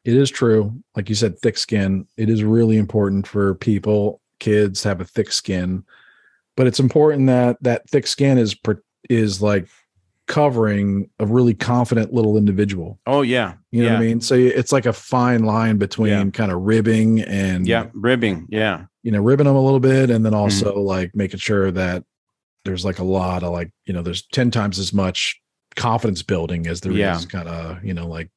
it 0.06 0.16
is 0.16 0.32
true. 0.32 0.82
Like 0.96 1.10
you 1.10 1.16
said, 1.16 1.38
thick 1.40 1.58
skin. 1.58 2.08
It 2.18 2.30
is 2.30 2.44
really 2.44 2.78
important 2.78 3.28
for 3.28 3.56
people, 3.56 4.22
kids 4.40 4.84
have 4.84 5.02
a 5.02 5.06
thick 5.06 5.32
skin. 5.32 5.84
But 6.56 6.68
it's 6.68 6.80
important 6.80 7.28
that 7.28 7.58
that 7.62 7.90
thick 7.90 8.08
skin 8.08 8.38
is 8.38 8.56
is 9.10 9.42
like 9.42 9.68
covering 10.30 11.10
a 11.20 11.26
really 11.26 11.54
confident 11.56 12.14
little 12.14 12.38
individual. 12.38 13.00
Oh 13.08 13.24
yeah. 13.24 13.56
You 13.72 13.82
know 13.82 13.88
yeah. 13.90 13.94
what 13.96 14.04
I 14.04 14.06
mean? 14.06 14.22
So 14.22 14.36
it's 14.36 14.72
like 14.72 14.86
a 14.86 14.94
fine 14.94 15.44
line 15.44 15.78
between 15.78 16.10
Yeah. 16.12 16.30
kind 16.32 16.52
of 16.52 16.62
ribbing 16.62 17.22
and 17.22 17.68
Yeah, 17.68 17.88
ribbing. 17.94 18.46
Yeah. 18.50 18.86
you 19.04 19.12
know, 19.12 19.20
ribbing 19.22 19.48
them 19.48 19.56
a 19.56 19.62
little 19.62 19.80
bit 19.80 20.10
and 20.12 20.24
then 20.24 20.32
Mm-hmm. 20.34 20.40
also 20.42 20.80
like 20.80 21.16
making 21.16 21.40
sure 21.40 21.72
that 21.72 22.04
there's 22.64 22.86
like 22.86 23.00
a 23.00 23.04
lot 23.04 23.42
of 23.44 23.52
like, 23.52 23.72
you 23.86 23.94
know, 23.94 24.02
there's 24.04 24.22
10 24.28 24.52
times 24.52 24.78
as 24.78 24.94
much 24.94 25.42
confidence 25.76 26.22
building 26.22 26.68
as 26.68 26.82
there 26.82 26.92
is 26.92 26.98
Yeah. 27.00 27.20
kind 27.30 27.48
of, 27.50 27.84
you 27.84 27.94
know, 27.96 28.08
like, 28.08 28.30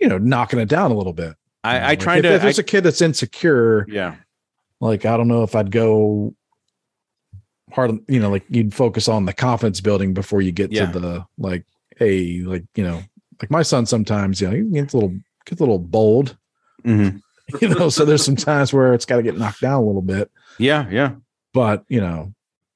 you 0.00 0.08
know, 0.08 0.16
knocking 0.18 0.58
it 0.60 0.68
down 0.68 0.90
a 0.90 0.96
little 0.96 1.12
bit. 1.12 1.34
you 1.64 1.70
know, 1.70 1.70
I, 1.70 1.76
I 1.78 1.86
like, 1.88 2.00
tried 2.00 2.18
if, 2.18 2.22
to 2.22 2.34
if 2.36 2.42
there's 2.42 2.58
I- 2.58 2.62
a 2.62 2.64
kid 2.64 2.82
that's 2.84 3.02
insecure, 3.02 3.84
yeah. 3.88 4.14
like, 4.80 5.04
I 5.04 5.16
don't 5.18 5.28
know 5.28 5.42
if 5.42 5.54
I'd 5.54 5.70
go 5.70 6.34
hard, 7.72 7.98
you 8.08 8.20
know, 8.20 8.30
like 8.30 8.44
you'd 8.48 8.74
focus 8.74 9.08
on 9.08 9.24
the 9.26 9.32
confidence 9.32 9.80
building 9.80 10.14
before 10.14 10.40
you 10.40 10.52
get 10.52 10.72
Yeah. 10.72 10.90
to 10.90 10.98
the 10.98 11.26
like, 11.38 11.64
hey, 11.96 12.40
like, 12.40 12.64
you 12.74 12.84
know, 12.84 13.02
like 13.40 13.50
my 13.50 13.62
son 13.62 13.86
sometimes, 13.86 14.40
you 14.40 14.48
know, 14.48 14.56
he 14.56 14.62
gets 14.64 14.94
a 14.94 14.96
little, 14.96 15.16
gets 15.46 15.60
a 15.60 15.64
little 15.64 15.78
bold, 15.78 16.36
Mhm. 16.84 17.20
you 17.62 17.68
know, 17.68 17.88
so 17.88 18.04
there's 18.04 18.24
some 18.24 18.36
times 18.36 18.72
where 18.72 18.92
it's 18.94 19.04
got 19.04 19.16
to 19.16 19.22
get 19.22 19.38
knocked 19.38 19.60
down 19.60 19.82
a 19.82 19.86
little 19.86 20.02
bit. 20.02 20.30
Yeah, 20.58 20.88
yeah. 20.90 21.12
but 21.54 21.84
you 21.88 22.00
know 22.00 22.32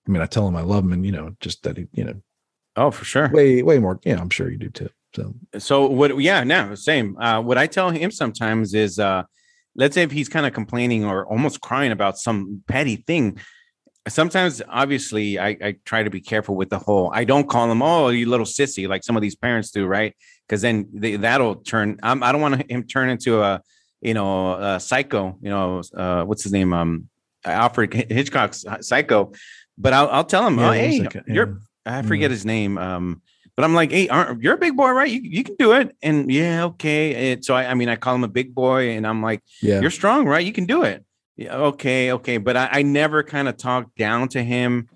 i 0.07 0.11
mean 0.11 0.22
i 0.22 0.26
tell 0.26 0.48
him 0.48 0.57
i 0.57 0.62
love 0.62 0.83
him 0.85 0.92
and 0.92 1.05
you 1.05 1.12
know 1.12 1.37
just 1.40 1.62
that 1.64 1.76
he 1.76 1.87
you 1.92 2.05
know 2.05 2.14
Oh, 2.74 2.90
for 2.90 3.05
sure. 3.05 3.28
way 3.28 3.62
way 3.62 3.78
more 3.78 4.00
yeah 4.05 4.18
i'm 4.20 4.31
sure 4.31 4.50
you 4.50 4.57
do 4.57 4.70
too 4.70 4.88
so 5.14 5.35
So 5.59 5.87
what? 5.87 6.16
Yeah, 6.18 6.42
no, 6.42 6.74
same. 6.74 7.18
Uh, 7.18 7.40
what 7.42 7.59
I 7.59 7.66
tell 7.66 7.90
him 7.90 8.11
sometimes 8.11 8.72
is, 8.72 8.98
uh, 8.98 9.24
let's 9.76 9.94
say 9.94 10.02
if 10.02 10.11
he's 10.11 10.28
kind 10.31 10.46
of 10.46 10.55
complaining 10.55 11.05
or 11.05 11.26
almost 11.26 11.61
crying 11.61 11.92
about 11.92 12.16
some 12.18 12.62
petty 12.66 12.96
thing. 12.96 13.38
Sometimes, 14.09 14.61
obviously, 14.69 15.38
I, 15.38 15.57
I 15.62 15.77
try 15.85 16.03
to 16.03 16.11
be 16.11 16.21
careful 16.21 16.57
with 16.57 16.71
the 16.71 16.79
whole. 16.79 17.11
I 17.15 17.25
don't 17.25 17.49
call 17.49 17.69
them 17.69 17.83
"Oh, 17.83 18.09
you 18.09 18.29
little 18.29 18.47
sissy," 18.47 18.88
like 18.88 19.05
some 19.05 19.17
of 19.17 19.23
these 19.23 19.37
parents 19.37 19.71
do, 19.71 19.87
right? 19.87 20.15
Because 20.47 20.61
then 20.61 20.88
they, 20.93 21.17
that'll 21.17 21.57
turn. 21.57 21.99
I'm, 22.03 22.23
I 22.23 22.33
don't 22.33 22.41
want 22.41 22.71
him 22.71 22.85
turn 22.85 23.11
into 23.11 23.43
a 23.43 23.62
you 24.03 24.15
know, 24.15 24.53
uh, 24.53 24.79
Psycho. 24.79 25.38
You 25.41 25.51
know, 25.51 25.83
uh, 25.95 26.25
what's 26.25 26.43
his 26.43 26.53
name? 26.53 26.73
Um, 26.73 27.09
Alfred 27.45 27.95
Hitchcock's 28.11 28.65
Psycho. 28.81 29.33
But 29.79 29.95
I'll, 29.95 30.09
I'll 30.11 30.25
tell 30.25 30.47
him, 30.47 30.59
Yeah, 30.59 30.69
oh, 30.69 30.73
hey, 30.73 31.01
like 31.01 31.15
a- 31.15 31.25
you're. 31.27 31.61
I 31.87 32.03
forget 32.03 32.31
his 32.31 32.45
name. 32.45 32.79
Um, 32.79 33.23
but 33.57 33.65
I'm 33.65 33.75
like, 33.75 33.91
hey, 33.91 34.09
aren't, 34.09 34.41
you're 34.41 34.55
a 34.55 34.59
big 34.59 34.77
boy, 34.77 34.91
right? 34.91 35.11
You, 35.11 35.21
you 35.21 35.43
can 35.43 35.57
do 35.57 35.73
it. 35.73 35.97
And 36.01 36.31
yeah, 36.31 36.65
okay. 36.67 37.33
And 37.33 37.45
so 37.45 37.55
I, 37.55 37.73
I 37.73 37.75
mean, 37.75 37.88
I 37.88 37.97
call 37.97 38.15
him 38.15 38.23
a 38.23 38.29
big 38.29 38.55
boy, 38.55 38.91
and 38.91 39.05
I'm 39.05 39.21
like, 39.21 39.43
yeah. 39.61 39.81
you're 39.81 39.91
strong, 39.91 40.27
right? 40.27 40.47
You 40.47 40.53
can 40.53 40.67
do 40.67 40.85
it. 40.85 41.05
Yeah, 41.37 41.57
okay, 41.57 42.12
okay. 42.12 42.37
But 42.38 42.57
I, 42.57 42.68
I 42.73 42.83
never 42.83 43.23
kind 43.23 43.49
of 43.49 43.57
talked 43.57 43.97
down 43.97 44.29
to 44.29 44.42
him 44.42 44.88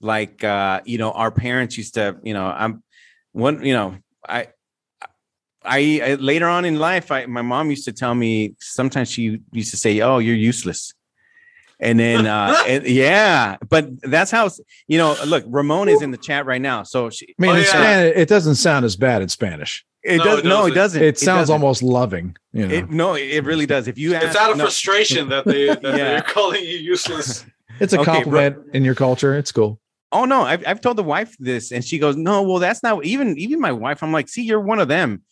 like 0.00 0.44
uh, 0.44 0.80
you 0.84 0.98
know, 0.98 1.12
our 1.12 1.30
parents 1.30 1.78
used 1.78 1.94
to, 1.94 2.18
you 2.22 2.34
know, 2.34 2.44
I'm 2.46 2.82
one, 3.32 3.64
you 3.64 3.72
know, 3.72 3.96
I 4.28 4.48
I, 5.64 6.00
I 6.04 6.14
later 6.16 6.46
on 6.46 6.64
in 6.64 6.78
life, 6.78 7.10
I 7.10 7.26
my 7.26 7.42
mom 7.42 7.70
used 7.70 7.86
to 7.86 7.92
tell 7.92 8.14
me 8.14 8.54
sometimes 8.60 9.10
she 9.10 9.38
used 9.52 9.70
to 9.70 9.76
say, 9.76 10.00
Oh, 10.00 10.18
you're 10.18 10.36
useless. 10.36 10.92
And 11.84 11.98
then 12.00 12.26
uh 12.26 12.56
and- 12.66 12.86
yeah, 12.86 13.56
but 13.68 13.88
that's 14.02 14.30
how 14.30 14.48
you 14.88 14.98
know, 14.98 15.16
look, 15.26 15.44
Ramon 15.46 15.88
is 15.88 16.02
in 16.02 16.10
the 16.10 16.16
chat 16.18 16.46
right 16.46 16.60
now. 16.62 16.82
So 16.82 17.10
she 17.10 17.26
I 17.26 17.34
mean, 17.42 17.50
Oh, 17.50 17.54
in 17.54 17.60
yeah. 17.62 17.68
Spanish, 17.68 18.16
it 18.16 18.28
doesn't 18.28 18.54
sound 18.56 18.84
as 18.84 18.96
bad 18.96 19.22
in 19.22 19.28
Spanish. 19.28 19.84
it 20.02 20.18
No, 20.18 20.24
does 20.24 20.38
it 20.40 20.44
no, 20.46 20.66
it 20.66 20.74
doesn't. 20.74 21.02
It 21.02 21.18
sounds 21.18 21.42
doesn't. 21.42 21.52
almost 21.52 21.82
loving. 21.82 22.36
You 22.52 22.66
know, 22.66 22.74
it, 22.74 22.90
no, 22.90 23.14
it 23.14 23.44
really 23.44 23.66
does. 23.66 23.86
If 23.88 23.98
you 23.98 24.14
It's 24.14 24.34
out 24.36 24.50
of 24.50 24.56
no, 24.56 24.64
frustration 24.64 25.28
that 25.28 25.44
they 25.44 25.66
that 25.66 25.82
Yeah. 25.84 25.92
they're 25.92 26.22
calling 26.22 26.62
you 26.64 26.76
useless. 26.78 27.44
it's 27.80 27.92
a 27.92 27.98
okay, 28.00 28.04
bro. 28.06 28.14
compliment 28.14 28.56
in 28.74 28.82
your 28.84 28.94
culture. 28.94 29.36
It's 29.36 29.52
cool. 29.52 29.78
Oh 30.12 30.24
no, 30.24 30.42
I've 30.42 30.64
I've 30.66 30.80
told 30.80 30.96
the 30.96 31.02
wife 31.02 31.36
this, 31.40 31.72
and 31.72 31.84
she 31.84 31.98
goes, 31.98 32.16
"No, 32.16 32.42
well, 32.42 32.60
that's 32.60 32.82
not 32.82 33.04
even 33.04 33.36
even 33.36 33.60
my 33.60 33.72
wife." 33.72 34.00
I'm 34.02 34.12
like, 34.12 34.28
"See, 34.28 34.42
you're 34.44 34.60
one 34.60 34.78
of 34.78 34.86
them." 34.88 35.22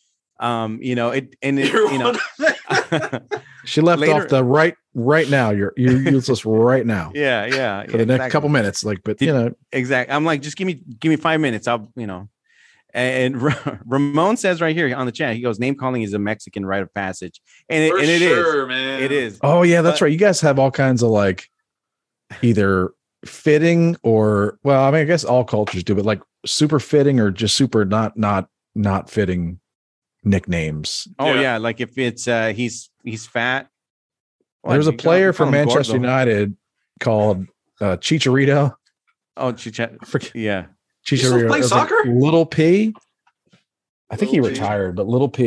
Um, 0.40 0.80
you 0.82 0.96
know 0.96 1.10
it, 1.10 1.36
and 1.40 1.56
it, 1.58 1.72
You're 1.72 1.90
you 1.92 1.98
know, 1.98 2.14
one 2.36 3.20
She 3.64 3.80
left 3.80 4.00
Later- 4.00 4.22
off 4.22 4.28
the 4.28 4.42
right 4.44 4.74
right 4.94 5.28
now. 5.28 5.50
You're 5.50 5.72
you're 5.76 6.00
useless 6.12 6.44
right 6.44 6.84
now 6.84 7.12
yeah, 7.14 7.46
yeah, 7.46 7.86
for 7.86 7.96
the 7.98 8.06
next 8.06 8.32
couple 8.32 8.48
minutes. 8.48 8.84
Like, 8.84 9.00
but 9.04 9.18
Did- 9.18 9.26
you 9.26 9.32
know, 9.32 9.54
Exactly. 9.72 10.14
I'm 10.14 10.24
like, 10.24 10.42
just 10.42 10.56
give 10.56 10.66
me 10.66 10.82
give 10.98 11.10
me 11.10 11.16
five 11.16 11.40
minutes. 11.40 11.68
I'll, 11.68 11.90
you 11.96 12.06
know. 12.06 12.28
And 12.94 13.40
Ra- 13.40 13.78
Ramon 13.86 14.36
says 14.36 14.60
right 14.60 14.76
here 14.76 14.94
on 14.94 15.06
the 15.06 15.12
chat, 15.12 15.34
he 15.34 15.40
goes, 15.40 15.58
"Name 15.58 15.76
calling 15.76 16.02
is 16.02 16.12
a 16.12 16.18
Mexican 16.18 16.66
rite 16.66 16.82
of 16.82 16.92
passage," 16.92 17.40
and 17.70 17.82
it, 17.84 17.92
and 17.92 18.02
it 18.02 18.20
is, 18.20 18.28
sure, 18.36 18.66
man. 18.66 19.02
it 19.02 19.10
is. 19.12 19.38
oh 19.42 19.62
yeah, 19.62 19.80
that's 19.80 20.00
But- 20.00 20.04
right. 20.06 20.12
You 20.12 20.18
guys 20.18 20.42
have 20.42 20.58
all 20.58 20.70
kinds 20.70 21.02
of 21.02 21.08
like 21.08 21.48
either 22.42 22.90
fitting 23.24 23.96
or 24.02 24.58
well, 24.62 24.82
I 24.84 24.90
mean, 24.90 25.00
I 25.00 25.04
guess 25.04 25.24
all 25.24 25.44
cultures 25.44 25.84
do, 25.84 25.94
but 25.94 26.04
like 26.04 26.20
super 26.44 26.78
fitting 26.78 27.18
or 27.20 27.30
just 27.30 27.56
super 27.56 27.84
not 27.84 28.16
not 28.18 28.48
not 28.74 29.08
fitting 29.08 29.60
nicknames. 30.24 31.08
Oh 31.18 31.34
Yeah. 31.34 31.40
yeah, 31.40 31.56
like 31.58 31.80
if 31.80 31.96
it's 31.98 32.28
uh 32.28 32.52
he's 32.54 32.90
he's 33.04 33.26
fat. 33.26 33.68
Well, 34.62 34.72
There's 34.74 34.86
a 34.86 34.92
player 34.92 35.26
you 35.28 35.32
from 35.32 35.50
Manchester 35.50 35.94
Gordo. 35.94 36.06
United 36.08 36.56
called 37.00 37.46
uh, 37.80 37.96
Chicharito. 37.96 38.74
Oh, 39.36 39.52
Chicha- 39.52 39.96
Forget- 40.04 40.34
yeah. 40.36 40.66
Chicharito. 41.04 41.30
playing 41.30 41.40
It 41.40 41.48
was 41.48 41.70
like 41.72 41.88
soccer? 41.88 42.04
Little 42.06 42.46
P. 42.46 42.94
I 44.10 44.16
think 44.16 44.30
he 44.30 44.40
Little 44.40 44.54
P. 44.54 44.60
retired, 44.60 44.94
but 44.94 45.08
Little 45.08 45.28
P. 45.28 45.42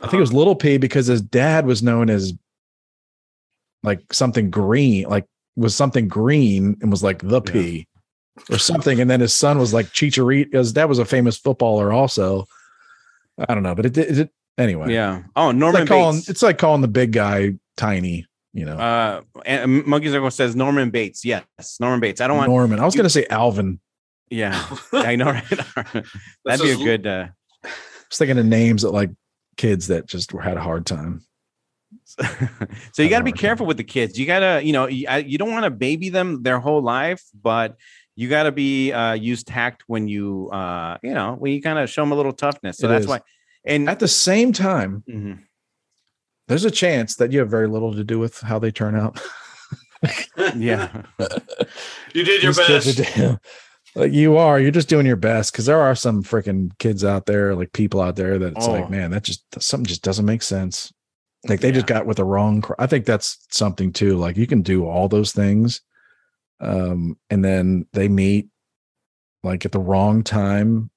I 0.00 0.02
think 0.02 0.04
it 0.04 0.04
Uh-huh. 0.04 0.18
was 0.18 0.32
Little 0.32 0.54
P 0.54 0.76
because 0.76 1.06
his 1.06 1.20
dad 1.20 1.66
was 1.66 1.82
known 1.82 2.10
as 2.10 2.32
like 3.82 4.12
something 4.12 4.50
green, 4.50 5.08
like 5.08 5.26
was 5.56 5.74
something 5.74 6.06
green 6.08 6.76
and 6.80 6.90
was 6.90 7.02
like 7.02 7.20
the 7.26 7.40
P 7.40 7.86
or 8.50 8.58
something. 8.58 9.00
And 9.00 9.10
then 9.10 9.20
his 9.20 9.34
son 9.34 9.58
was 9.58 9.72
like 9.74 9.86
Chicharito. 9.86 10.52
His 10.54 10.72
dad 10.72 10.84
was 10.84 10.98
a 11.00 11.04
famous 11.04 11.36
footballer 11.36 11.92
also. 11.92 12.46
I 13.38 13.54
don't 13.54 13.62
know, 13.62 13.74
but 13.74 13.86
it 13.86 13.92
did 13.92 14.18
it, 14.18 14.30
anyway. 14.58 14.92
Yeah. 14.92 15.22
Oh, 15.36 15.50
It's 15.50 15.58
Norman 15.58 15.80
like 15.82 15.88
calling 15.88 16.22
it's 16.28 16.42
like 16.42 16.58
calling 16.58 16.80
the 16.82 16.88
big 16.88 17.12
guy 17.12 17.54
tiny, 17.76 18.26
you 18.52 18.64
know. 18.64 18.76
uh, 18.78 19.22
and 19.44 19.84
Monkey 19.86 20.08
Circle 20.10 20.30
says 20.30 20.54
Norman 20.54 20.90
Bates. 20.90 21.24
Yes, 21.24 21.44
Norman 21.80 22.00
Bates. 22.00 22.20
I 22.20 22.28
don't 22.28 22.36
want. 22.36 22.48
Norman. 22.50 22.78
I 22.80 22.84
was 22.84 22.94
gonna 22.94 23.10
say 23.10 23.26
Alvin. 23.30 23.80
Yeah, 24.30 24.64
I 24.92 25.16
know. 25.16 25.26
Right. 25.26 25.44
That'd 26.44 26.62
be 26.62 26.70
a 26.70 26.76
good. 26.76 27.06
uh 27.06 27.26
I 27.64 27.68
was 28.10 28.18
thinking 28.18 28.38
of 28.38 28.46
names 28.46 28.82
that 28.82 28.90
like 28.90 29.10
kids 29.56 29.88
that 29.88 30.06
just 30.06 30.30
had 30.32 30.56
a 30.56 30.60
hard 30.62 30.86
time. 30.86 31.22
so 32.06 33.02
you 33.02 33.08
got 33.08 33.18
to 33.18 33.24
be 33.24 33.30
hard 33.30 33.36
time. 33.36 33.40
careful 33.40 33.66
with 33.66 33.76
the 33.76 33.84
kids. 33.84 34.18
You 34.18 34.26
got 34.26 34.40
to, 34.40 34.62
you 34.64 34.72
know, 34.72 34.86
you, 34.86 35.06
I- 35.08 35.18
you 35.18 35.38
don't 35.38 35.50
want 35.50 35.64
to 35.64 35.70
baby 35.70 36.10
them 36.10 36.42
their 36.42 36.58
whole 36.60 36.82
life, 36.82 37.22
but 37.40 37.76
you 38.16 38.28
got 38.28 38.44
to 38.44 38.52
be 38.52 38.92
uh 38.92 39.12
use 39.14 39.42
tact 39.44 39.84
when 39.86 40.06
you 40.08 40.48
uh 40.50 40.96
you 41.02 41.12
know 41.14 41.34
when 41.34 41.52
you 41.52 41.60
kind 41.62 41.78
of 41.78 41.88
show 41.90 42.02
them 42.02 42.12
a 42.12 42.14
little 42.14 42.32
toughness. 42.32 42.78
So 42.78 42.86
It 42.86 42.90
that's 42.90 43.02
is. 43.04 43.08
why. 43.08 43.20
And 43.66 43.88
At 43.88 43.98
the 43.98 44.08
same 44.08 44.52
time, 44.52 45.02
Mhm. 45.08 45.38
there's 46.48 46.64
a 46.64 46.70
chance 46.70 47.16
that 47.16 47.32
you 47.32 47.38
have 47.40 47.50
very 47.50 47.66
little 47.68 47.94
to 47.94 48.04
do 48.04 48.18
with 48.18 48.40
how 48.40 48.58
they 48.58 48.70
turn 48.70 48.94
out. 48.94 49.20
yeah, 50.54 51.02
you 52.14 52.24
did 52.24 52.42
your 52.42 52.52
These 52.52 52.66
kids 52.66 52.96
best. 52.96 53.18
are- 53.18 53.40
like 53.94 54.12
you 54.12 54.36
are, 54.36 54.58
you're 54.60 54.70
just 54.70 54.88
doing 54.88 55.06
your 55.06 55.16
best 55.16 55.52
because 55.52 55.66
there 55.66 55.80
are 55.80 55.94
some 55.94 56.22
freaking 56.22 56.76
kids 56.78 57.04
out 57.04 57.26
there, 57.26 57.54
like 57.54 57.72
people 57.72 58.00
out 58.00 58.16
there 58.16 58.38
that 58.38 58.52
it's 58.56 58.66
Oh. 58.68 58.72
like, 58.72 58.90
man, 58.90 59.12
that 59.12 59.22
just 59.22 59.44
something 59.62 59.86
just 59.86 60.02
doesn't 60.02 60.26
make 60.26 60.42
sense. 60.42 60.92
Like 61.48 61.60
they 61.60 61.72
just 61.72 61.86
got 61.86 62.06
with 62.06 62.16
the 62.18 62.24
wrong. 62.24 62.60
cr- 62.62 62.72
I 62.78 62.86
think 62.86 63.06
that's 63.06 63.38
something 63.50 63.92
too. 63.92 64.16
Like 64.16 64.36
you 64.36 64.46
can 64.46 64.62
do 64.62 64.84
all 64.86 65.08
those 65.08 65.32
things, 65.32 65.80
um, 66.60 67.16
and 67.30 67.44
then 67.44 67.86
they 67.92 68.08
meet 68.08 68.48
like 69.42 69.64
at 69.64 69.72
the 69.72 69.78
wrong 69.80 70.22
time 70.22 70.90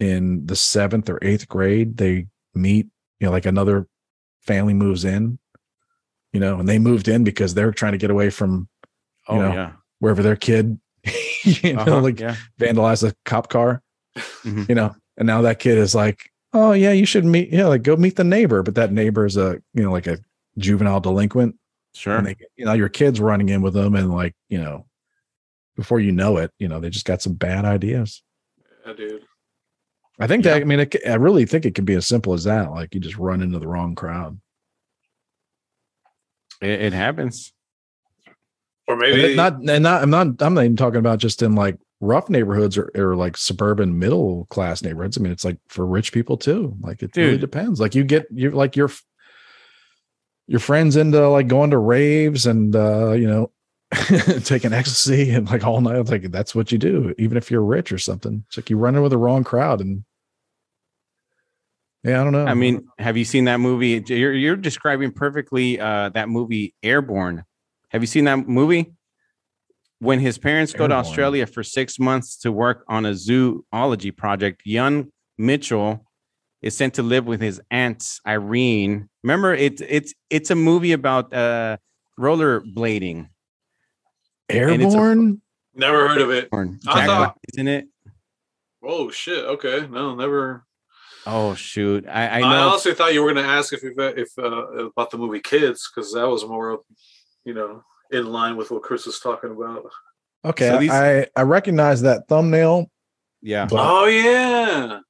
in 0.00 0.46
the 0.46 0.56
seventh 0.56 1.08
or 1.10 1.18
eighth 1.22 1.48
grade. 1.48 1.96
They 1.96 2.26
meet, 2.54 2.86
you 3.20 3.26
know, 3.26 3.30
like 3.32 3.46
another 3.46 3.86
family 4.42 4.74
moves 4.74 5.04
in, 5.04 5.38
you 6.32 6.40
know, 6.40 6.58
and 6.60 6.68
they 6.68 6.78
moved 6.78 7.08
in 7.08 7.24
because 7.24 7.54
they're 7.54 7.72
trying 7.72 7.92
to 7.92 7.98
get 7.98 8.10
away 8.10 8.30
from 8.30 8.68
oh 9.28 9.38
know, 9.38 9.52
yeah, 9.52 9.72
wherever 9.98 10.22
their 10.22 10.36
kid, 10.36 10.78
you 11.42 11.72
know, 11.74 11.80
Uh-huh, 11.82 12.00
like 12.00 12.20
yeah. 12.20 12.36
vandalize 12.60 13.06
a 13.08 13.14
cop 13.24 13.48
car, 13.48 13.82
Mhm. 14.44 14.68
you 14.68 14.74
know, 14.74 14.94
and 15.16 15.26
now 15.26 15.42
that 15.42 15.58
kid 15.58 15.76
is 15.78 15.94
like, 15.94 16.30
oh 16.52 16.72
yeah, 16.72 16.92
you 16.92 17.04
should 17.04 17.24
meet, 17.24 17.50
yeah, 17.52 17.66
like 17.66 17.82
go 17.82 17.96
meet 17.96 18.16
the 18.16 18.24
neighbor, 18.24 18.62
but 18.62 18.74
that 18.76 18.92
neighbor 18.92 19.26
is 19.26 19.36
a, 19.36 19.60
you 19.74 19.82
know, 19.82 19.90
like 19.92 20.06
a 20.06 20.18
juvenile 20.56 21.00
delinquent, 21.00 21.56
Sure. 21.94 22.16
and 22.16 22.26
they, 22.26 22.36
you 22.56 22.64
know, 22.64 22.72
your 22.74 22.88
kid's 22.88 23.20
running 23.20 23.48
in 23.48 23.60
with 23.62 23.74
them, 23.74 23.94
and 23.96 24.12
like, 24.14 24.34
you 24.48 24.58
know, 24.58 24.86
before 25.78 26.00
you 26.00 26.10
know 26.10 26.38
it, 26.38 26.50
you 26.58 26.66
know, 26.66 26.80
they 26.80 26.90
just 26.90 27.06
got 27.06 27.22
some 27.22 27.34
bad 27.34 27.64
ideas. 27.64 28.24
Yeah, 28.84 28.94
dude. 28.94 29.22
I 30.18 30.26
think 30.26 30.44
Yeah. 30.44 30.54
that, 30.54 30.62
I 30.62 30.64
mean, 30.64 30.80
it, 30.80 30.96
I 31.06 31.14
really 31.14 31.46
think 31.46 31.64
it 31.64 31.76
can 31.76 31.84
be 31.84 31.94
as 31.94 32.04
simple 32.04 32.34
as 32.34 32.42
that. 32.44 32.72
Like 32.72 32.92
you 32.96 33.00
just 33.00 33.16
run 33.16 33.40
into 33.42 33.60
the 33.60 33.68
wrong 33.68 33.94
crowd. 33.94 34.40
It, 36.60 36.82
it 36.82 36.92
happens. 36.92 37.52
Or 38.88 38.96
maybe 38.96 39.34
it 39.34 39.36
not, 39.36 39.60
and 39.68 39.84
not, 39.84 40.02
I'm 40.02 40.10
not, 40.10 40.42
I'm 40.42 40.54
not 40.54 40.64
even 40.64 40.76
talking 40.76 40.98
about 40.98 41.20
just 41.20 41.42
in 41.42 41.54
like 41.54 41.78
rough 42.00 42.28
neighborhoods 42.28 42.76
or, 42.76 42.90
or 42.96 43.14
like 43.14 43.36
suburban 43.36 44.00
middle 44.00 44.46
class 44.46 44.82
neighborhoods. 44.82 45.16
I 45.16 45.20
mean, 45.20 45.30
it's 45.30 45.44
like 45.44 45.58
for 45.68 45.86
rich 45.86 46.10
people 46.12 46.36
too. 46.36 46.76
Like 46.80 47.04
it 47.04 47.16
really 47.16 47.38
depends. 47.38 47.78
Like 47.78 47.94
you 47.94 48.02
get, 48.02 48.26
you're 48.32 48.50
like 48.50 48.74
your, 48.74 48.90
your 50.48 50.58
friends 50.58 50.96
into 50.96 51.28
like 51.28 51.46
going 51.46 51.70
to 51.70 51.78
raves 51.78 52.46
and, 52.46 52.74
uh, 52.74 53.12
you 53.12 53.28
know, 53.28 53.52
taking 54.44 54.72
ecstasy 54.72 55.30
and 55.30 55.48
like 55.48 55.64
all 55.64 55.80
night. 55.80 56.08
Like 56.08 56.30
that's 56.30 56.54
what 56.54 56.70
you 56.70 56.78
do, 56.78 57.14
even 57.18 57.36
if 57.36 57.50
you're 57.50 57.62
rich 57.64 57.90
or 57.90 57.98
something. 57.98 58.44
It's 58.48 58.56
like 58.56 58.70
you 58.70 58.76
run 58.76 58.94
in 58.94 59.02
with 59.02 59.12
the 59.12 59.18
wrong 59.18 59.44
crowd 59.44 59.80
and, 59.80 60.04
yeah, 62.04 62.20
I 62.20 62.24
don't 62.24 62.32
know. 62.32 62.46
I 62.46 62.54
mean, 62.54 62.86
have 62.98 63.16
you 63.16 63.24
seen 63.24 63.44
that 63.46 63.58
movie? 63.58 64.02
You're 64.06 64.32
you're 64.32 64.56
describing 64.56 65.10
perfectly 65.10 65.80
uh 65.80 66.10
that 66.10 66.28
movie 66.28 66.74
Airborne. 66.82 67.44
Have 67.88 68.02
you 68.02 68.06
seen 68.06 68.24
that 68.24 68.46
movie? 68.46 68.92
When 70.00 70.20
his 70.20 70.38
parents 70.38 70.72
go 70.72 70.86
to 70.86 70.94
Australia 70.94 71.44
for 71.44 71.64
six 71.64 71.98
months 71.98 72.36
to 72.38 72.52
work 72.52 72.84
on 72.86 73.04
a 73.04 73.14
zoology 73.16 74.12
project, 74.12 74.62
young 74.64 75.10
Mitchell 75.38 76.04
is 76.62 76.76
sent 76.76 76.94
to 76.94 77.02
live 77.02 77.26
with 77.26 77.40
his 77.40 77.60
aunt 77.68 78.04
Irene. 78.24 79.08
Remember, 79.24 79.52
it's 79.54 79.82
it's 79.88 80.14
it's 80.30 80.50
a 80.52 80.54
movie 80.54 80.92
about 80.92 81.34
uh 81.34 81.78
rollerblading. 82.18 83.28
And 84.48 84.82
it's 84.82 84.94
a- 84.94 84.96
airborne. 84.98 85.42
never 85.74 86.08
heard 86.08 86.20
of 86.20 86.30
it. 86.30 86.48
Or 86.52 86.62
I 86.62 86.66
Jack 86.66 87.06
thought- 87.06 87.18
Black 87.18 87.34
is 87.52 87.58
in 87.58 87.68
it. 87.68 87.88
Oh 88.82 89.10
shit. 89.10 89.44
Okay. 89.44 89.86
No, 89.90 90.14
never. 90.14 90.64
Oh 91.26 91.54
shoot! 91.54 92.06
I, 92.08 92.26
I 92.26 92.40
I, 92.40 92.42
honestly 92.42 92.94
thought 92.94 93.12
you 93.12 93.22
were 93.22 93.32
going 93.34 93.44
to 93.44 93.50
ask 93.50 93.72
if 93.74 93.82
you've, 93.82 93.98
if 93.98 94.30
uh, 94.38 94.86
about 94.86 95.10
the 95.10 95.18
movie 95.18 95.40
Kids 95.40 95.90
because 95.94 96.14
that 96.14 96.26
was 96.26 96.46
more, 96.46 96.70
of, 96.70 96.80
you 97.44 97.52
know, 97.52 97.82
in 98.10 98.26
line 98.32 98.56
with 98.56 98.70
what 98.70 98.82
Chris 98.82 99.04
was 99.04 99.20
talking 99.20 99.50
about. 99.50 99.84
Okay, 100.44 100.68
So 100.70 100.78
these- 100.78 100.90
I 100.90 101.26
I 101.36 101.42
recognize 101.42 102.00
that 102.02 102.28
thumbnail. 102.28 102.90
yeah. 103.42 103.66
But 103.66 103.78
Oh 103.80 104.06
yeah. 104.06 105.00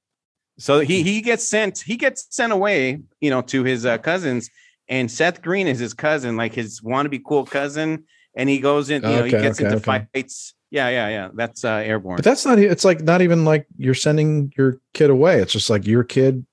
So 0.59 0.81
he 0.81 1.05
he 1.05 1.21
gets 1.21 1.49
sent 1.49 1.79
he 1.79 1.97
gets 1.97 2.27
sent 2.31 2.53
away, 2.53 3.01
you 3.21 3.31
know, 3.31 3.43
to 3.43 3.63
his 3.63 3.87
uh, 3.87 3.99
cousins, 3.99 4.51
and 4.89 5.09
Seth 5.09 5.41
Green 5.41 5.69
is 5.69 5.79
his 5.79 5.95
cousin, 5.95 6.37
like 6.37 6.53
his 6.55 6.81
wannabe 6.81 7.21
cool 7.25 7.45
cousin, 7.45 8.05
and 8.39 8.49
he 8.49 8.61
goes 8.61 8.89
in, 8.89 9.03
you 9.03 9.09
know, 9.09 9.25
he 9.25 9.31
gets 9.33 9.59
okay, 9.59 9.65
into 9.65 9.77
okay. 9.77 10.07
fights. 10.15 10.55
Yeah, 10.71 10.89
yeah, 10.89 11.09
yeah. 11.09 11.29
That's 11.35 11.65
uh, 11.65 11.83
airborne. 11.85 12.17
But 12.17 12.25
that's 12.25 12.47
not. 12.47 12.59
It's 12.59 12.85
like 12.85 13.01
not 13.01 13.21
even 13.21 13.45
like 13.45 13.67
you're 13.77 13.95
sending 13.95 14.53
your 14.57 14.81
kid 14.95 15.11
away. 15.11 15.41
It's 15.41 15.53
just 15.53 15.69
like 15.69 15.87
your 15.87 16.05
kid 16.05 16.47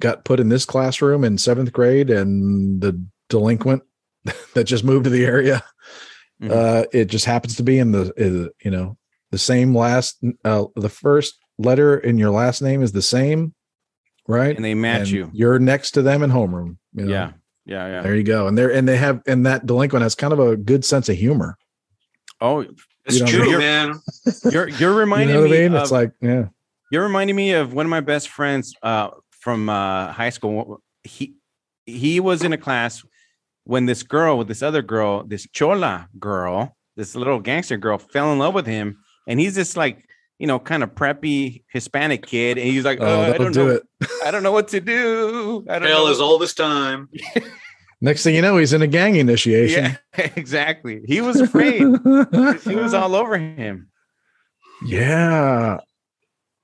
got 0.00 0.24
put 0.24 0.40
in 0.40 0.50
this 0.50 0.66
classroom 0.66 1.24
in 1.24 1.38
seventh 1.38 1.72
grade, 1.72 2.10
and 2.10 2.80
the 2.80 3.02
delinquent 3.28 3.82
that 4.54 4.64
just 4.64 4.84
moved 4.84 5.04
to 5.04 5.10
the 5.10 5.24
area. 5.24 5.64
Mhm. 6.42 6.50
Uh, 6.50 6.86
it 6.92 7.06
just 7.06 7.24
happens 7.24 7.56
to 7.56 7.62
be 7.62 7.78
in 7.78 7.92
the, 7.92 8.12
uh, 8.18 8.50
you 8.64 8.70
know, 8.70 8.98
the 9.30 9.38
same 9.38 9.74
last, 9.76 10.18
uh, 10.44 10.64
the 10.74 10.88
first 10.88 11.38
letter 11.56 11.96
in 11.96 12.18
your 12.18 12.30
last 12.30 12.60
name 12.62 12.82
is 12.82 12.92
the 12.92 13.02
same, 13.02 13.54
right? 14.26 14.56
and 14.56 14.64
they 14.64 14.74
match 14.74 15.02
And 15.02 15.10
you. 15.10 15.30
You're 15.32 15.60
next 15.60 15.92
to 15.92 16.02
them 16.02 16.22
in 16.22 16.30
homeroom. 16.30 16.78
You 16.94 17.04
know? 17.06 17.12
Yeah, 17.12 17.32
yeah, 17.66 17.86
yeah. 17.86 18.02
There 18.02 18.14
you 18.16 18.22
go. 18.24 18.46
And 18.46 18.56
they're 18.58 18.72
and 18.72 18.88
they 18.88 18.96
have 18.96 19.22
and 19.26 19.46
that 19.46 19.66
delinquent 19.66 20.02
has 20.02 20.14
kind 20.14 20.32
of 20.32 20.38
a 20.38 20.56
good 20.56 20.84
sense 20.84 21.08
of 21.08 21.16
humor. 21.16 21.56
Oh, 22.40 22.60
It's 23.04 23.18
You 23.18 23.20
know, 23.24 23.26
true, 23.30 23.44
you're- 23.50 23.58
man. 23.58 24.00
you're 24.50 24.68
you're 24.68 24.92
You 24.92 24.98
reminding 24.98 25.34
know 25.36 25.42
what 25.42 25.50
I 25.50 25.54
me. 25.54 25.60
mean? 25.62 25.74
Of, 25.74 25.82
It's 25.82 25.90
like, 25.92 26.12
yeah. 26.20 26.46
You're 26.90 27.02
reminding 27.04 27.36
me 27.36 27.52
of 27.52 27.72
one 27.72 27.86
of 27.86 27.90
my 27.90 28.00
best 28.00 28.28
friends 28.28 28.74
uh, 28.82 29.08
from 29.30 29.68
uh, 29.68 30.12
high 30.12 30.30
school. 30.30 30.82
He 31.04 31.34
he 31.86 32.20
was 32.20 32.42
in 32.42 32.52
a 32.52 32.58
class 32.58 33.02
when 33.64 33.86
this 33.86 34.02
girl 34.02 34.38
with 34.38 34.48
this 34.48 34.62
other 34.62 34.82
girl, 34.82 35.24
this 35.24 35.46
chola 35.52 36.08
girl, 36.18 36.76
this 36.96 37.14
little 37.14 37.40
gangster 37.40 37.76
girl, 37.76 37.96
fell 37.98 38.32
in 38.32 38.38
love 38.38 38.54
with 38.54 38.66
him, 38.66 38.98
and 39.26 39.40
he's 39.40 39.54
this 39.54 39.76
like 39.76 40.04
you 40.42 40.48
know 40.48 40.58
kind 40.58 40.82
of 40.82 40.92
preppy 40.96 41.62
Hispanic 41.72 42.26
kid, 42.26 42.58
and 42.58 42.66
he's 42.66 42.84
like, 42.84 42.98
Oh, 43.00 43.06
"Uh, 43.06 43.32
I 43.32 43.38
don't 43.38 43.52
do 43.52 43.66
know, 43.66 43.70
it. 43.76 43.82
I 44.24 44.32
don't 44.32 44.42
know 44.42 44.50
what 44.50 44.66
to 44.68 44.80
do. 44.80 45.64
I 45.70 45.78
don't 45.78 45.86
Hell 45.88 46.06
know. 46.06 46.10
is 46.10 46.20
all 46.20 46.36
this 46.36 46.52
time. 46.52 47.08
Next 48.00 48.24
thing 48.24 48.34
you 48.34 48.42
know, 48.42 48.56
he's 48.56 48.72
in 48.72 48.82
a 48.82 48.88
gang 48.88 49.14
initiation. 49.14 49.96
yeah, 50.18 50.30
exactly. 50.36 51.02
He 51.06 51.20
was 51.20 51.40
afraid. 51.40 51.78
he 52.64 52.74
was 52.74 52.92
all 52.92 53.14
over 53.14 53.38
him. 53.38 53.88
yeah. 54.84 55.78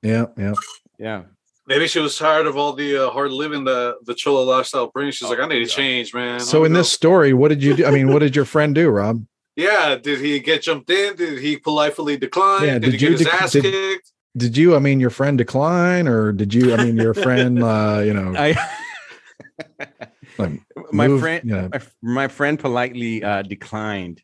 Yeah. 0.02 0.26
Yeah. 0.36 0.54
Yeah. 0.98 1.22
Maybe 1.68 1.86
she 1.86 2.00
was 2.00 2.18
tired 2.18 2.46
of 2.48 2.56
all 2.56 2.72
the 2.72 3.06
uh, 3.06 3.10
hard 3.10 3.30
living 3.30 3.62
that 3.64 3.98
the 4.06 4.14
Chola 4.14 4.42
lifestyle 4.42 4.88
brings. 4.88 5.14
She's 5.14 5.28
like, 5.28 5.38
I 5.38 5.46
need 5.46 5.60
to 5.60 5.66
change, 5.66 6.12
man. 6.14 6.40
So 6.40 6.64
in 6.64 6.72
don't 6.72 6.80
this 6.80 6.92
story, 6.92 7.32
what 7.32 7.48
did 7.48 7.62
you 7.62 7.74
do? 7.76 7.86
I 7.86 7.92
mean, 7.92 8.12
what 8.12 8.18
did 8.20 8.34
your 8.34 8.44
friend 8.44 8.74
do, 8.74 8.88
Rob? 8.88 9.24
Know. 9.58 9.64
yeah, 9.64 9.96
did 9.96 10.20
he 10.20 10.40
get 10.40 10.62
jumped 10.62 10.88
in? 10.90 11.16
Did 11.16 11.38
he 11.40 11.56
politely 11.56 12.16
decline? 12.16 12.64
Yeah, 12.64 12.78
did, 12.78 12.92
did 12.92 12.94
he 13.00 13.06
you 13.06 13.10
get 13.10 13.18
his 13.18 13.26
dec- 13.28 13.42
ass 13.42 13.52
did- 13.52 13.62
kicked? 13.64 14.12
Did 14.36 14.56
you, 14.56 14.76
I 14.76 14.78
mean, 14.78 15.00
your 15.00 15.10
friend 15.10 15.36
decline 15.36 16.06
or 16.06 16.30
did 16.32 16.54
you, 16.54 16.72
I 16.72 16.84
mean, 16.84 16.96
your 16.96 17.14
friend, 17.14 17.60
uh, 17.72 18.02
you 18.04 18.14
know, 18.14 18.34
I 18.38 18.56
like 20.38 20.60
my 20.92 21.08
move, 21.08 21.20
friend 21.20 21.44
you 21.44 21.50
know, 21.54 21.68
my, 21.72 21.80
my 22.02 22.28
friend 22.28 22.58
politely 22.58 23.22
uh, 23.24 23.42
declined 23.42 24.22